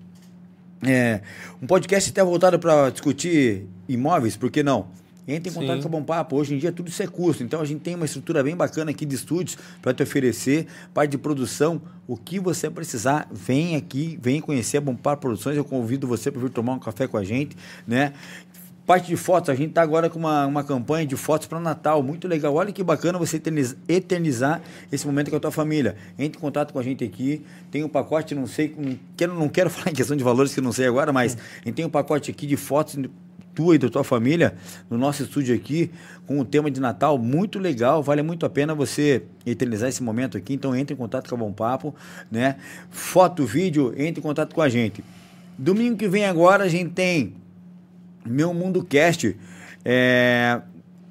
é, 0.81 1.19
um 1.61 1.67
podcast 1.67 2.09
até 2.09 2.23
voltado 2.23 2.57
para 2.57 2.89
discutir 2.89 3.67
imóveis, 3.85 4.37
por 4.37 4.49
que 4.49 4.63
não? 4.63 4.87
Entre 5.29 5.51
em 5.51 5.53
contato 5.53 5.75
Sim. 5.75 5.81
com 5.83 5.87
a 5.87 5.91
Bom 5.91 6.03
Papo. 6.03 6.35
Hoje 6.35 6.55
em 6.55 6.57
dia 6.57 6.71
tudo 6.71 6.89
isso 6.89 7.03
é 7.03 7.07
custo. 7.07 7.43
Então 7.43 7.61
a 7.61 7.65
gente 7.65 7.81
tem 7.81 7.93
uma 7.93 8.05
estrutura 8.05 8.43
bem 8.43 8.55
bacana 8.55 8.89
aqui 8.89 9.05
de 9.05 9.13
estúdios 9.13 9.57
para 9.79 9.93
te 9.93 10.01
oferecer, 10.01 10.65
parte 10.91 11.11
de 11.11 11.17
produção. 11.19 11.79
O 12.07 12.17
que 12.17 12.39
você 12.39 12.67
precisar, 12.67 13.27
vem 13.31 13.75
aqui, 13.75 14.17
vem 14.19 14.41
conhecer 14.41 14.77
a 14.77 14.81
Bom 14.81 14.95
Papo 14.95 15.21
Produções. 15.21 15.55
Eu 15.55 15.63
convido 15.63 16.07
você 16.07 16.31
para 16.31 16.41
vir 16.41 16.49
tomar 16.49 16.73
um 16.73 16.79
café 16.79 17.07
com 17.07 17.17
a 17.17 17.23
gente, 17.23 17.55
né? 17.87 18.13
Parte 18.87 19.07
de 19.07 19.15
fotos, 19.15 19.51
a 19.51 19.53
gente 19.53 19.69
está 19.69 19.83
agora 19.83 20.09
com 20.09 20.17
uma, 20.17 20.47
uma 20.47 20.63
campanha 20.63 21.05
de 21.05 21.15
fotos 21.15 21.45
para 21.45 21.59
Natal, 21.59 22.01
muito 22.01 22.27
legal. 22.27 22.55
Olha 22.55 22.71
que 22.71 22.83
bacana 22.83 23.19
você 23.19 23.39
eternizar 23.87 24.63
esse 24.91 25.05
momento 25.05 25.29
com 25.29 25.37
a 25.37 25.39
tua 25.39 25.51
família. 25.51 25.95
Entre 26.17 26.39
em 26.39 26.41
contato 26.41 26.73
com 26.73 26.79
a 26.79 26.81
gente 26.81 27.03
aqui, 27.03 27.45
tem 27.69 27.83
um 27.83 27.87
pacote, 27.87 28.33
não 28.33 28.47
sei, 28.47 28.73
não 28.75 28.97
quero, 29.15 29.35
não 29.35 29.47
quero 29.47 29.69
falar 29.69 29.91
em 29.91 29.93
questão 29.93 30.17
de 30.17 30.23
valores 30.23 30.55
que 30.55 30.59
não 30.59 30.71
sei 30.71 30.87
agora, 30.87 31.13
mas 31.13 31.37
a 31.61 31.65
gente 31.67 31.75
tem 31.75 31.85
um 31.85 31.89
pacote 31.89 32.31
aqui 32.31 32.47
de 32.47 32.57
fotos 32.57 32.97
tua 33.59 33.75
e 33.75 33.77
da 33.77 33.89
tua 33.89 34.05
família 34.05 34.55
no 34.89 34.97
nosso 34.97 35.21
estúdio 35.21 35.53
aqui 35.53 35.91
com 36.25 36.39
o 36.39 36.45
tema 36.45 36.71
de 36.71 36.79
Natal 36.79 37.17
muito 37.17 37.59
legal, 37.59 38.01
vale 38.01 38.21
muito 38.21 38.45
a 38.45 38.49
pena 38.49 38.73
você 38.73 39.23
eternizar 39.45 39.89
esse 39.89 40.01
momento 40.01 40.37
aqui, 40.37 40.53
então 40.53 40.73
entre 40.73 40.93
em 40.93 40.97
contato 40.97 41.27
com 41.27 41.35
a 41.35 41.37
Bom 41.37 41.51
Papo, 41.51 41.93
né? 42.31 42.55
Foto, 42.89 43.45
vídeo, 43.45 43.93
entre 43.97 44.21
em 44.21 44.23
contato 44.23 44.55
com 44.55 44.61
a 44.61 44.69
gente. 44.69 45.03
Domingo 45.57 45.97
que 45.97 46.07
vem 46.07 46.23
agora 46.23 46.63
a 46.63 46.67
gente 46.69 46.91
tem 46.91 47.33
Meu 48.25 48.53
Mundo 48.53 48.81
Cast, 48.81 49.35
é, 49.83 50.61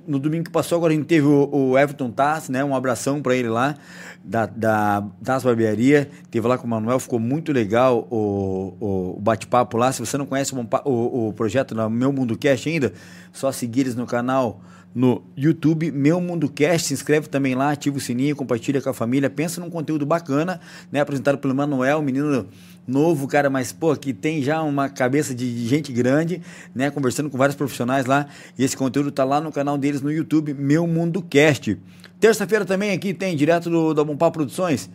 no 0.09 0.18
domingo 0.18 0.44
que 0.44 0.51
passou, 0.51 0.76
agora 0.76 0.93
a 0.93 0.97
gente 0.97 1.06
teve 1.06 1.26
o, 1.26 1.48
o 1.52 1.78
Everton 1.78 2.10
Tass, 2.10 2.48
né? 2.48 2.64
Um 2.64 2.74
abração 2.74 3.20
para 3.20 3.36
ele 3.36 3.48
lá, 3.48 3.76
da, 4.24 4.47
da 4.47 5.05
Das 5.20 5.44
Barbearia. 5.44 6.09
Teve 6.30 6.48
lá 6.48 6.56
com 6.56 6.66
o 6.66 6.70
Manuel, 6.70 6.98
ficou 6.98 7.18
muito 7.20 7.52
legal 7.52 8.09
o, 8.10 8.74
o 8.80 9.20
bate-papo 9.20 9.76
lá. 9.76 9.93
Se 9.93 10.01
você 10.01 10.16
não 10.16 10.26
conhece 10.26 10.55
o, 10.55 10.68
o, 10.85 11.28
o 11.28 11.32
projeto 11.35 11.74
no 11.74 11.89
Meu 11.90 12.12
Mundo 12.12 12.36
Cast 12.36 12.68
ainda, 12.68 12.93
só 13.32 13.52
seguir 13.52 13.82
eles 13.82 13.94
no 13.94 14.06
canal 14.06 14.60
no 14.94 15.22
YouTube, 15.36 15.93
Meu 15.93 16.20
Mundo 16.20 16.48
Cast. 16.48 16.89
Se 16.89 16.94
inscreve 16.94 17.28
também 17.28 17.55
lá, 17.55 17.70
ativa 17.70 17.97
o 17.97 18.01
sininho, 18.01 18.35
compartilha 18.35 18.80
com 18.80 18.89
a 18.89 18.94
família. 18.94 19.28
Pensa 19.28 19.60
num 19.60 19.70
conteúdo 19.70 20.06
bacana, 20.06 20.60
né? 20.90 21.01
Apresentado 21.01 21.39
pelo 21.39 21.55
Manuel, 21.55 22.01
menino 22.02 22.48
novo, 22.89 23.28
cara, 23.28 23.51
mas 23.51 23.70
pô, 23.70 23.94
que 23.94 24.15
tem 24.15 24.43
já 24.43 24.62
uma 24.62 24.89
cabeça 24.89 25.35
de 25.35 25.66
gente 25.69 25.93
grande, 25.93 26.40
né? 26.74 26.90
Conversando 26.90 27.28
com 27.28 27.36
vários 27.36 27.55
profissionais 27.55 28.06
lá. 28.06 28.27
E 28.59 28.65
esse 28.65 28.77
conteúdo 28.77 29.12
tá 29.12 29.23
lá 29.24 29.40
no 29.40 29.52
canal 29.52 29.77
deles 29.77 30.01
no 30.01 30.10
YouTube, 30.10 30.55
Meu 30.55 30.86
Mundo 30.86 31.23
Cast. 31.23 31.78
Terça-feira 32.19 32.65
também 32.65 32.90
aqui 32.90 33.12
tem 33.12 33.36
direto 33.36 33.69
do, 33.69 33.93
da 33.93 34.02
Bompá 34.02 34.31
Produções. 34.31 34.90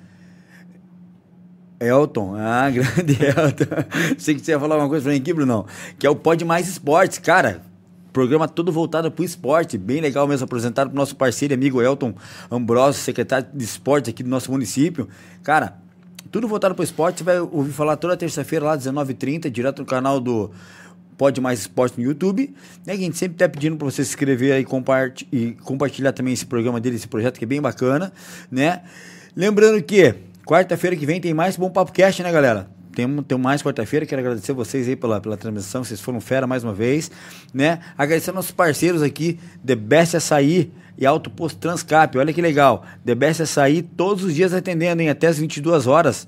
Elton, 1.79 2.35
ah, 2.35 2.69
grande 2.71 3.17
Elton. 3.23 4.15
Sei 4.17 4.35
que 4.35 4.41
você 4.41 4.51
ia 4.51 4.59
falar 4.59 4.77
uma 4.77 4.89
coisa 4.89 5.03
pra 5.03 5.13
mim 5.13 5.19
aqui, 5.19 5.33
Bruno, 5.33 5.65
que 5.99 6.07
é 6.07 6.09
o 6.09 6.15
Pod 6.15 6.43
Mais 6.43 6.67
Esportes, 6.67 7.19
cara. 7.19 7.61
Programa 8.11 8.47
todo 8.47 8.71
voltado 8.71 9.09
para 9.09 9.23
o 9.23 9.25
esporte, 9.25 9.75
bem 9.75 9.99
legal 9.99 10.27
mesmo, 10.27 10.45
apresentado 10.45 10.89
para 10.89 10.95
nosso 10.95 11.15
parceiro 11.15 11.51
e 11.51 11.55
amigo 11.55 11.81
Elton 11.81 12.13
Ambrosio, 12.51 13.01
secretário 13.01 13.47
de 13.51 13.63
esporte 13.63 14.09
aqui 14.11 14.21
do 14.21 14.29
nosso 14.29 14.51
município. 14.51 15.09
Cara, 15.41 15.81
tudo 16.33 16.47
voltado 16.47 16.73
para 16.73 16.81
o 16.81 16.83
esporte, 16.83 17.19
você 17.19 17.23
vai 17.23 17.39
ouvir 17.39 17.71
falar 17.71 17.95
toda 17.95 18.17
terça-feira 18.17 18.65
lá, 18.65 18.75
19h30, 18.75 19.51
direto 19.51 19.79
no 19.81 19.85
canal 19.85 20.19
do 20.19 20.49
Pode 21.15 21.39
Mais 21.39 21.59
Esporte 21.59 21.95
no 22.01 22.03
YouTube. 22.03 22.51
Né, 22.83 22.93
a 22.93 22.97
gente 22.97 23.15
sempre 23.15 23.35
está 23.35 23.47
pedindo 23.47 23.77
para 23.77 23.85
você 23.85 24.03
se 24.03 24.09
inscrever 24.09 24.51
aí 24.51 24.65
e 25.31 25.51
compartilhar 25.53 26.11
também 26.11 26.33
esse 26.33 26.47
programa 26.47 26.81
dele, 26.81 26.95
esse 26.95 27.07
projeto 27.07 27.37
que 27.37 27.45
é 27.45 27.47
bem 27.47 27.61
bacana, 27.61 28.11
né? 28.49 28.81
Lembrando 29.35 29.79
que 29.83 30.15
quarta-feira 30.43 30.95
que 30.95 31.05
vem 31.05 31.21
tem 31.21 31.35
mais 31.35 31.55
Bom 31.55 31.69
Papo 31.69 31.91
Cast, 31.91 32.23
né, 32.23 32.31
galera? 32.31 32.67
Tem, 32.95 33.07
tem 33.23 33.37
mais 33.37 33.63
quarta-feira, 33.63 34.05
quero 34.05 34.21
agradecer 34.21 34.53
vocês 34.53 34.87
aí 34.87 34.95
pela, 34.95 35.19
pela 35.19 35.35
transmissão, 35.35 35.83
vocês 35.83 35.99
foram 35.99 36.21
fera 36.21 36.45
mais 36.45 36.63
uma 36.63 36.73
vez, 36.73 37.09
né? 37.53 37.79
Agradecer 37.97 38.31
nossos 38.31 38.51
parceiros 38.51 39.01
aqui, 39.01 39.39
The 39.65 39.75
Best 39.75 40.15
Açaí 40.15 40.71
e 40.97 41.05
Alto 41.05 41.29
Posto 41.29 41.57
Transcap, 41.57 42.15
olha 42.17 42.31
que 42.31 42.41
legal. 42.41 42.85
The 43.03 43.15
Best 43.15 43.41
Açaí 43.41 43.81
todos 43.81 44.23
os 44.23 44.35
dias 44.35 44.53
atendendo, 44.53 45.01
hein? 45.01 45.09
Até 45.09 45.27
as 45.27 45.39
22 45.39 45.87
horas, 45.87 46.27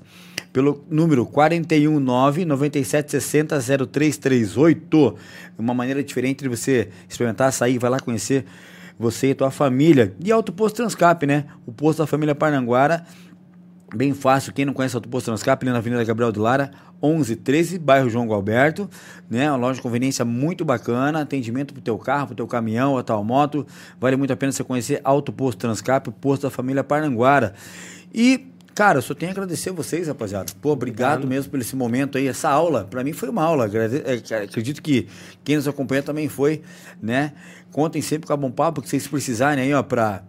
pelo 0.52 0.84
número 0.90 1.24
419 1.24 2.44
9760 2.44 3.60
0338. 3.86 5.16
Uma 5.58 5.74
maneira 5.74 6.02
diferente 6.02 6.42
de 6.42 6.48
você 6.48 6.88
experimentar 7.08 7.48
açaí, 7.48 7.78
vai 7.78 7.90
lá 7.90 8.00
conhecer 8.00 8.44
você 8.98 9.30
e 9.30 9.34
tua 9.34 9.50
família. 9.50 10.14
E 10.24 10.32
Alto 10.32 10.52
Posto 10.52 10.76
Transcap, 10.76 11.26
né? 11.26 11.44
O 11.66 11.72
posto 11.72 11.98
da 11.98 12.06
família 12.06 12.34
Parnanguara 12.34 13.04
Bem 13.94 14.12
fácil, 14.12 14.52
quem 14.52 14.64
não 14.64 14.72
conhece 14.72 14.96
o 14.96 14.98
Autoposto 14.98 15.30
Transcap, 15.30 15.62
ali 15.62 15.70
na 15.70 15.78
Avenida 15.78 16.02
Gabriel 16.02 16.32
de 16.32 16.40
Lara, 16.40 16.72
1113, 17.00 17.78
bairro 17.78 18.10
João 18.10 18.26
Galberto, 18.26 18.90
né? 19.30 19.48
Uma 19.48 19.56
loja 19.56 19.76
de 19.76 19.82
conveniência 19.82 20.24
muito 20.24 20.64
bacana, 20.64 21.20
atendimento 21.20 21.72
pro 21.72 21.80
teu 21.80 21.96
carro, 21.96 22.28
pro 22.28 22.36
teu 22.36 22.48
caminhão, 22.48 22.98
a 22.98 23.02
tua 23.04 23.22
moto, 23.22 23.64
vale 24.00 24.16
muito 24.16 24.32
a 24.32 24.36
pena 24.36 24.50
você 24.50 24.64
conhecer 24.64 25.00
Autoposto 25.04 25.60
Transcap, 25.60 26.08
o 26.08 26.12
posto 26.12 26.42
da 26.42 26.50
família 26.50 26.82
Parnanguara. 26.82 27.54
E 28.12 28.48
Cara, 28.76 28.98
eu 28.98 29.02
só 29.02 29.14
tenho 29.14 29.30
a 29.30 29.32
agradecer 29.32 29.70
a 29.70 29.72
vocês, 29.72 30.06
rapaziada. 30.06 30.52
Pô, 30.60 30.72
obrigado, 30.72 31.26
mesmo 31.26 31.50
por 31.50 31.58
esse 31.58 31.74
momento 31.74 32.18
aí. 32.18 32.28
Essa 32.28 32.50
aula, 32.50 32.84
para 32.84 33.02
mim 33.02 33.14
foi 33.14 33.30
uma 33.30 33.42
aula. 33.42 33.70
É, 33.74 34.42
acredito 34.44 34.82
que 34.82 35.08
quem 35.42 35.56
nos 35.56 35.66
acompanha 35.66 36.02
também 36.02 36.28
foi, 36.28 36.60
né? 37.00 37.32
Contem 37.72 38.02
sempre 38.02 38.26
com 38.26 38.34
a 38.34 38.36
Bom 38.36 38.50
Papo, 38.50 38.74
porque 38.74 38.90
vocês 38.90 39.08
precisarem 39.08 39.64
aí, 39.64 39.72
ó, 39.72 39.82
pra 39.82 40.22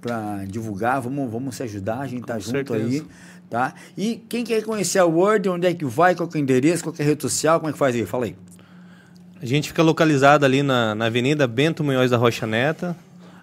para 0.00 0.44
divulgar, 0.46 1.00
vamos, 1.00 1.30
vamos 1.30 1.56
se 1.56 1.62
ajudar, 1.62 2.00
a 2.00 2.06
gente 2.06 2.24
tá 2.24 2.38
junto 2.38 2.72
certeza. 2.72 2.84
aí, 2.84 3.02
tá? 3.48 3.74
E 3.96 4.22
quem 4.28 4.44
quer 4.44 4.62
conhecer 4.62 4.98
a 4.98 5.04
Word, 5.04 5.48
onde 5.48 5.66
é 5.66 5.74
que 5.74 5.84
vai, 5.84 6.14
qual 6.14 6.28
é 6.32 6.36
o 6.36 6.40
endereço, 6.40 6.82
qual 6.82 6.94
é 6.98 7.02
a 7.02 7.06
rede 7.06 7.22
social, 7.22 7.60
como 7.60 7.70
é 7.70 7.72
que 7.72 7.78
faz 7.78 7.94
aí? 7.94 8.06
Fala 8.06 8.26
aí. 8.26 8.36
A 9.42 9.46
gente 9.46 9.68
fica 9.68 9.82
localizado 9.82 10.44
ali 10.44 10.62
na, 10.62 10.94
na 10.94 11.06
Avenida 11.06 11.46
Bento 11.46 11.82
Munhoz 11.82 12.10
da 12.10 12.16
Rocha 12.16 12.46
Neta, 12.46 12.96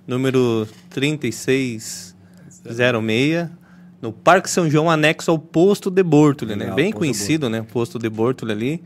número 0.06 0.68
3606, 0.90 2.16
no 4.02 4.12
Parque 4.12 4.50
São 4.50 4.70
João, 4.70 4.90
anexo 4.90 5.32
ao 5.32 5.40
Posto 5.40 5.90
de 5.90 6.04
Bortoli, 6.04 6.56
né? 6.56 6.72
Bem 6.72 6.92
conhecido, 6.92 7.50
né? 7.50 7.64
Posto 7.64 7.98
de 7.98 8.10
Bortoli 8.10 8.52
ali. 8.52 8.84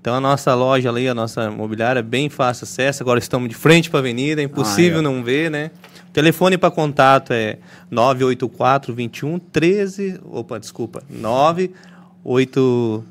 Então 0.00 0.14
a 0.14 0.20
nossa 0.20 0.54
loja 0.54 0.88
ali, 0.88 1.08
a 1.08 1.14
nossa 1.14 1.50
mobiliária 1.50 2.00
é 2.00 2.02
bem 2.02 2.30
fácil 2.30 2.64
acesso. 2.64 3.02
Agora 3.02 3.18
estamos 3.18 3.48
de 3.48 3.54
frente 3.54 3.90
para 3.90 3.98
a 3.98 4.00
avenida, 4.00 4.40
é 4.40 4.44
impossível 4.44 4.98
ah, 4.98 5.00
é. 5.00 5.02
não 5.02 5.22
ver, 5.22 5.50
né? 5.50 5.70
Telefone 6.16 6.56
para 6.56 6.70
contato 6.70 7.34
é 7.34 7.58
984 7.90 8.94
21 8.94 9.38
13. 9.38 10.18
Opa, 10.24 10.58
desculpa. 10.58 11.02
98. 11.10 13.04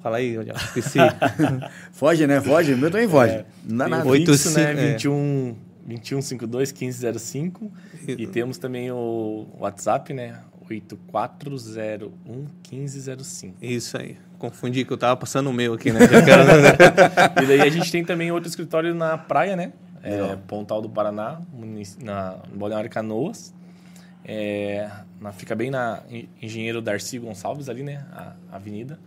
Fala 0.00 0.18
aí, 0.18 0.38
esqueci. 0.54 1.00
Foge, 1.90 2.28
né? 2.28 2.40
Foge. 2.40 2.74
O 2.74 2.78
meu 2.78 2.92
também 2.92 3.08
foge. 3.08 3.32
É, 3.32 3.44
na, 3.64 3.88
na 3.88 4.04
8, 4.04 4.30
fixo, 4.30 4.56
né? 4.56 4.72
21, 4.92 5.56
2152 5.84 6.72
1505. 6.72 7.72
E 8.06 8.24
temos 8.28 8.56
também 8.56 8.88
o 8.92 9.48
WhatsApp, 9.58 10.14
né? 10.14 10.38
8401 10.70 12.46
1505. 12.70 13.56
Isso 13.60 13.98
aí. 13.98 14.16
Confundi 14.38 14.84
que 14.84 14.92
eu 14.92 14.96
tava 14.96 15.16
passando 15.16 15.50
o 15.50 15.52
meu 15.52 15.74
aqui, 15.74 15.90
né? 15.90 15.98
e 17.42 17.46
daí 17.46 17.62
a 17.62 17.68
gente 17.68 17.90
tem 17.90 18.04
também 18.04 18.30
outro 18.30 18.48
escritório 18.48 18.94
na 18.94 19.18
praia, 19.18 19.56
né? 19.56 19.72
É, 20.02 20.36
Pontal 20.46 20.80
do 20.80 20.88
Paraná, 20.88 21.40
na 22.02 22.38
Balneário 22.54 22.90
Canoas. 22.90 23.54
É, 24.24 24.90
na, 25.20 25.32
fica 25.32 25.54
bem 25.54 25.70
na 25.70 26.02
Engenheiro 26.42 26.82
Darcy 26.82 27.18
Gonçalves, 27.18 27.68
ali, 27.68 27.82
né? 27.82 28.06
A, 28.12 28.34
a 28.52 28.56
avenida. 28.56 28.98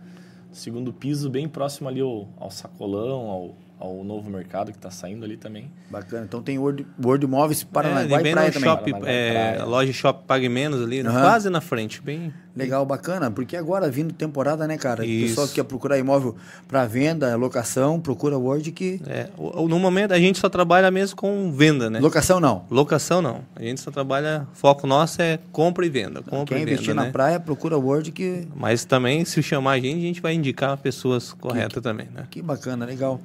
Segundo 0.50 0.92
piso, 0.92 1.30
bem 1.30 1.48
próximo 1.48 1.88
ali 1.88 2.00
ao, 2.00 2.28
ao 2.36 2.50
Sacolão, 2.50 3.30
ao, 3.30 3.56
ao 3.82 4.04
novo 4.04 4.30
mercado 4.30 4.70
que 4.70 4.78
está 4.78 4.90
saindo 4.90 5.24
ali 5.24 5.36
também. 5.36 5.68
Bacana. 5.90 6.24
Então 6.24 6.40
tem 6.40 6.56
Word, 6.56 6.86
Word 7.04 7.26
Móveis 7.26 7.64
Paranaguá 7.64 8.18
é, 8.18 8.28
e 8.28 8.32
Praia 8.32 8.52
também. 8.52 8.70
Shop, 8.70 8.94
é, 9.04 9.62
loja 9.64 9.92
Shop 9.92 10.24
Pague 10.24 10.48
Menos 10.48 10.80
ali, 10.80 11.02
uhum. 11.02 11.10
quase 11.10 11.50
na 11.50 11.60
frente. 11.60 12.00
Bem, 12.00 12.32
Legal, 12.54 12.84
bacana. 12.84 13.30
Porque 13.30 13.56
agora, 13.56 13.90
vindo 13.90 14.12
temporada, 14.12 14.66
né, 14.66 14.76
cara? 14.76 15.04
Isso. 15.04 15.24
O 15.24 15.28
pessoal 15.28 15.48
que 15.48 15.54
quer 15.54 15.64
procurar 15.64 15.98
imóvel 15.98 16.36
para 16.68 16.84
venda, 16.84 17.34
locação, 17.36 17.98
procura 17.98 18.36
Word 18.36 18.70
que... 18.72 19.00
É, 19.06 19.28
no 19.38 19.78
momento, 19.78 20.12
a 20.12 20.18
gente 20.18 20.38
só 20.38 20.48
trabalha 20.48 20.90
mesmo 20.90 21.16
com 21.16 21.50
venda, 21.50 21.88
né? 21.88 21.98
Locação 21.98 22.38
não? 22.38 22.64
Locação 22.70 23.22
não. 23.22 23.40
A 23.56 23.62
gente 23.62 23.80
só 23.80 23.90
trabalha... 23.90 24.46
Foco 24.52 24.86
nosso 24.86 25.22
é 25.22 25.38
compra 25.50 25.86
e 25.86 25.88
venda. 25.88 26.22
Compra 26.22 26.54
Quem 26.54 26.58
e 26.58 26.62
investir 26.62 26.88
venda, 26.88 27.00
na 27.00 27.06
né? 27.06 27.12
praia, 27.12 27.40
procura 27.40 27.78
Word 27.78 28.12
que... 28.12 28.46
Mas 28.54 28.84
também, 28.84 29.24
se 29.24 29.42
chamar 29.42 29.72
a 29.72 29.80
gente, 29.80 29.98
a 29.98 30.06
gente 30.06 30.20
vai 30.20 30.34
indicar 30.34 30.76
pessoas 30.76 31.32
corretas 31.32 31.74
que, 31.74 31.80
também, 31.80 32.08
né? 32.12 32.26
Que 32.30 32.42
bacana, 32.42 32.84
legal. 32.84 33.20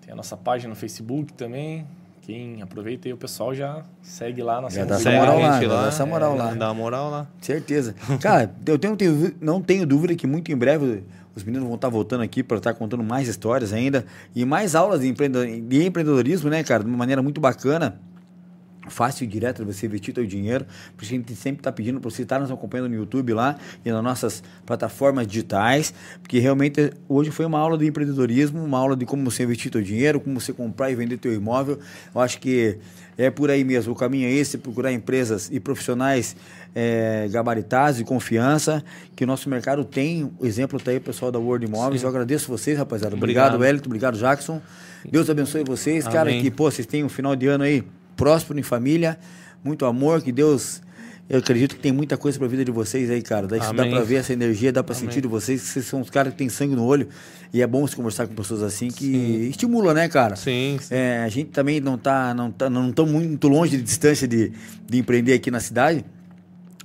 Tem 0.00 0.14
a 0.14 0.16
nossa 0.16 0.34
página 0.34 0.70
no 0.70 0.74
Facebook 0.74 1.34
também. 1.34 1.86
Quem 2.22 2.62
aproveita 2.62 3.08
aí, 3.08 3.12
o 3.12 3.18
pessoal 3.18 3.54
já 3.54 3.82
segue 4.00 4.42
lá 4.42 4.62
na 4.62 4.70
Já 4.70 4.86
dá 4.86 4.94
essa 4.94 5.10
moral 5.10 5.38
lá, 5.38 5.48
lá, 5.48 5.60
dá 5.82 5.88
essa 5.88 6.06
moral 6.06 6.34
é, 6.34 6.38
lá. 6.38 6.54
Dá 6.54 6.72
moral 6.72 7.10
lá. 7.10 7.26
Certeza. 7.42 7.94
Cara, 8.22 8.50
eu 8.66 8.78
tenho, 8.78 8.96
tenho, 8.96 9.34
não 9.38 9.60
tenho 9.60 9.86
dúvida 9.86 10.14
que 10.14 10.26
muito 10.26 10.50
em 10.50 10.56
breve 10.56 11.04
os 11.38 11.44
meninos 11.44 11.66
vão 11.66 11.76
estar 11.76 11.88
voltando 11.88 12.22
aqui 12.22 12.42
para 12.42 12.58
estar 12.58 12.74
contando 12.74 13.02
mais 13.02 13.28
histórias 13.28 13.72
ainda 13.72 14.04
e 14.34 14.44
mais 14.44 14.74
aulas 14.74 15.00
de, 15.00 15.08
empreendedorismo, 15.08 16.50
né, 16.50 16.62
cara? 16.62 16.82
De 16.82 16.88
uma 16.88 16.98
maneira 16.98 17.22
muito 17.22 17.40
bacana 17.40 17.98
fácil 18.90 19.24
e 19.24 19.26
direto 19.26 19.64
você 19.64 19.86
investir 19.86 20.14
seu 20.14 20.26
dinheiro. 20.26 20.64
Por 20.96 21.04
isso 21.04 21.12
a 21.12 21.16
gente 21.16 21.34
sempre 21.34 21.60
está 21.60 21.70
pedindo 21.70 22.00
para 22.00 22.10
você 22.10 22.22
estar 22.22 22.38
nos 22.38 22.50
acompanhando 22.50 22.88
no 22.88 22.94
YouTube 22.94 23.32
lá 23.32 23.56
e 23.84 23.90
nas 23.90 24.02
nossas 24.02 24.42
plataformas 24.64 25.26
digitais, 25.26 25.92
porque 26.22 26.38
realmente 26.38 26.92
hoje 27.08 27.30
foi 27.30 27.46
uma 27.46 27.58
aula 27.58 27.76
de 27.76 27.86
empreendedorismo, 27.86 28.62
uma 28.62 28.78
aula 28.78 28.96
de 28.96 29.04
como 29.04 29.30
você 29.30 29.42
investir 29.42 29.70
seu 29.70 29.82
dinheiro, 29.82 30.20
como 30.20 30.40
você 30.40 30.52
comprar 30.52 30.90
e 30.90 30.94
vender 30.94 31.18
seu 31.22 31.32
imóvel. 31.32 31.78
Eu 32.14 32.20
acho 32.20 32.40
que 32.40 32.78
é 33.16 33.30
por 33.30 33.50
aí 33.50 33.64
mesmo. 33.64 33.92
O 33.92 33.96
caminho 33.96 34.28
é 34.28 34.32
esse, 34.32 34.56
procurar 34.58 34.92
empresas 34.92 35.50
e 35.52 35.58
profissionais 35.58 36.36
é, 36.74 37.28
e 37.98 38.04
confiança 38.04 38.84
que 39.16 39.24
o 39.24 39.26
nosso 39.26 39.48
mercado 39.48 39.84
tem. 39.84 40.30
O 40.38 40.46
exemplo 40.46 40.78
está 40.78 40.90
aí, 40.90 41.00
pessoal 41.00 41.32
da 41.32 41.38
World 41.38 41.66
Imóveis. 41.66 42.00
Sim. 42.00 42.06
Eu 42.06 42.10
agradeço 42.10 42.48
vocês, 42.48 42.78
rapaziada. 42.78 43.16
Obrigado, 43.16 43.54
obrigado 43.54 43.60
Wellington. 43.60 43.86
Obrigado, 43.86 44.18
Jackson. 44.18 44.60
Deus 45.10 45.28
abençoe 45.28 45.64
vocês. 45.64 46.06
Amém. 46.06 46.16
Cara, 46.16 46.30
que 46.30 46.50
pô, 46.50 46.70
vocês 46.70 46.86
têm 46.86 47.04
um 47.04 47.08
final 47.08 47.34
de 47.34 47.46
ano 47.46 47.64
aí 47.64 47.84
próspero 48.16 48.58
em 48.58 48.62
família, 48.62 49.18
muito 49.62 49.86
amor, 49.86 50.22
que 50.22 50.32
Deus 50.32 50.82
eu 51.28 51.40
acredito 51.40 51.76
que 51.76 51.82
tem 51.82 51.92
muita 51.92 52.16
coisa 52.16 52.38
para 52.38 52.46
a 52.46 52.50
vida 52.50 52.64
de 52.64 52.70
vocês 52.70 53.10
aí, 53.10 53.20
cara. 53.20 53.46
Dá, 53.46 53.58
dá 53.58 53.86
para 53.86 54.00
ver 54.00 54.16
essa 54.16 54.32
energia, 54.32 54.72
dá 54.72 54.82
para 54.82 54.94
sentir 54.94 55.20
de 55.20 55.28
vocês 55.28 55.60
que 55.60 55.68
vocês 55.68 55.84
são 55.84 56.00
os 56.00 56.08
caras 56.08 56.32
que 56.32 56.38
têm 56.38 56.48
sangue 56.48 56.74
no 56.74 56.82
olho. 56.82 57.06
E 57.52 57.60
é 57.60 57.66
bom 57.66 57.86
se 57.86 57.94
conversar 57.94 58.26
com 58.26 58.34
pessoas 58.34 58.62
assim 58.62 58.88
que 58.88 59.04
sim. 59.04 59.48
estimula, 59.48 59.92
né, 59.92 60.08
cara? 60.08 60.36
Sim. 60.36 60.78
sim. 60.80 60.94
É, 60.94 61.18
a 61.18 61.28
gente 61.28 61.50
também 61.50 61.80
não 61.80 61.98
tá, 61.98 62.32
não 62.32 62.50
tá, 62.50 62.70
não 62.70 62.90
tão 62.90 63.04
muito 63.04 63.46
longe 63.46 63.76
de 63.76 63.82
distância 63.82 64.26
de, 64.26 64.52
de 64.86 64.98
empreender 64.98 65.34
aqui 65.34 65.50
na 65.50 65.60
cidade. 65.60 66.02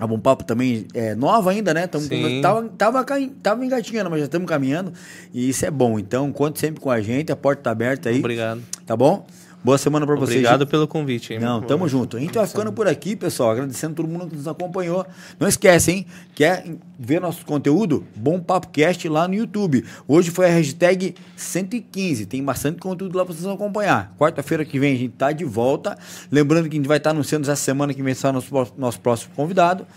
A 0.04 0.08
Bom 0.08 0.20
Papo 0.20 0.44
também 0.44 0.86
é 0.94 1.16
nova 1.16 1.52
ainda, 1.52 1.74
né? 1.74 1.88
Tamo, 1.88 2.06
tava, 2.42 2.70
tava, 2.78 3.06
tava 3.42 3.66
engatinhando, 3.66 4.10
mas 4.10 4.20
já 4.20 4.26
estamos 4.26 4.50
caminhando. 4.50 4.92
E 5.34 5.48
isso 5.48 5.66
é 5.66 5.72
bom. 5.72 5.98
Então, 5.98 6.30
conte 6.34 6.60
sempre 6.60 6.82
com 6.82 6.92
a 6.92 7.00
gente, 7.00 7.32
a 7.32 7.38
porta 7.38 7.64
tá 7.64 7.72
aberta 7.72 8.10
aí. 8.10 8.20
Obrigado. 8.20 8.62
Tá 8.86 8.98
bom? 8.98 9.26
Boa 9.64 9.78
semana 9.78 10.06
pra 10.06 10.16
vocês. 10.16 10.40
Obrigado 10.40 10.68
pelo 10.68 10.86
convite. 10.86 11.34
hein? 11.34 11.40
Não, 11.40 11.62
tamo 11.62 11.88
junto. 11.88 12.18
A 12.18 12.20
gente 12.20 12.34
vai 12.34 12.46
ficando 12.46 12.74
por 12.74 12.86
aqui, 12.86 13.16
pessoal. 13.16 13.52
Agradecendo 13.52 13.96
todo 13.96 14.10
mundo 14.10 14.28
que 14.28 14.36
nos 14.36 14.46
acompanhou. 14.46 15.06
Não 15.40 15.48
esquece, 15.48 15.90
hein? 15.92 16.06
Quer 16.36 16.66
ver 17.00 17.22
nosso 17.22 17.46
conteúdo? 17.46 18.06
Bom 18.14 18.42
Papo 18.42 18.68
Cast 18.68 19.08
lá 19.08 19.26
no 19.26 19.36
YouTube. 19.36 19.86
Hoje 20.06 20.32
foi 20.32 20.48
a 20.48 20.50
hashtag 20.50 21.16
115. 21.38 22.26
Tem 22.26 22.44
bastante 22.44 22.80
conteúdo 22.80 23.18
lá 23.18 23.24
pra 23.24 23.34
vocês 23.34 23.48
acompanhar. 23.48 24.14
Quarta-feira 24.20 24.66
que 24.66 24.78
vem 24.78 24.96
a 24.96 24.98
gente 24.98 25.14
tá 25.14 25.32
de 25.32 25.46
volta. 25.46 25.98
Lembrando 26.30 26.68
que 26.68 26.76
a 26.76 26.80
gente 26.80 26.88
vai 26.88 26.98
estar 26.98 27.12
anunciando 27.12 27.50
essa 27.50 27.56
semana 27.56 27.94
que 27.94 28.04
vem 28.04 28.14
só 28.14 28.34
nosso, 28.34 28.50
nosso 28.78 29.00
próximo 29.00 29.32
convidado. 29.34 29.88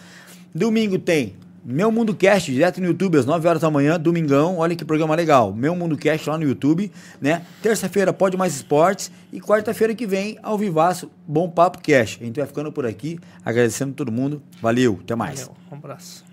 Domingo 0.55 0.97
tem 0.97 1.35
Meu 1.69 1.91
Mundo 1.91 2.15
Cast, 2.15 2.53
direto 2.53 2.81
no 2.81 2.87
YouTube, 2.87 3.19
às 3.19 3.27
9 3.27 3.49
horas 3.49 3.61
da 3.61 3.69
manhã, 3.69 3.99
domingão. 3.99 4.59
Olha 4.59 4.77
que 4.77 4.85
programa 4.85 5.17
legal. 5.17 5.53
Meu 5.53 5.75
Mundo 5.75 5.97
Cast 5.97 6.31
lá 6.31 6.39
no 6.39 6.45
YouTube, 6.45 6.93
né? 7.21 7.43
Terça-feira, 7.61 8.13
Pode 8.13 8.37
Mais 8.37 8.55
Esportes. 8.55 9.11
E 9.33 9.41
quarta-feira 9.41 9.93
que 9.93 10.07
vem, 10.07 10.39
ao 10.45 10.57
vivaço, 10.57 11.11
Bom 11.27 11.51
Papo 11.51 11.81
Cast. 11.81 12.23
A 12.23 12.25
gente 12.25 12.39
vai 12.39 12.47
ficando 12.47 12.71
por 12.71 12.87
aqui, 12.87 13.19
agradecendo 13.45 13.95
todo 13.95 14.13
mundo. 14.13 14.41
Valeu, 14.63 15.01
até 15.03 15.17
mais. 15.17 15.41
Valeu, 15.41 15.57
Um 15.73 15.75
abraço. 15.75 16.26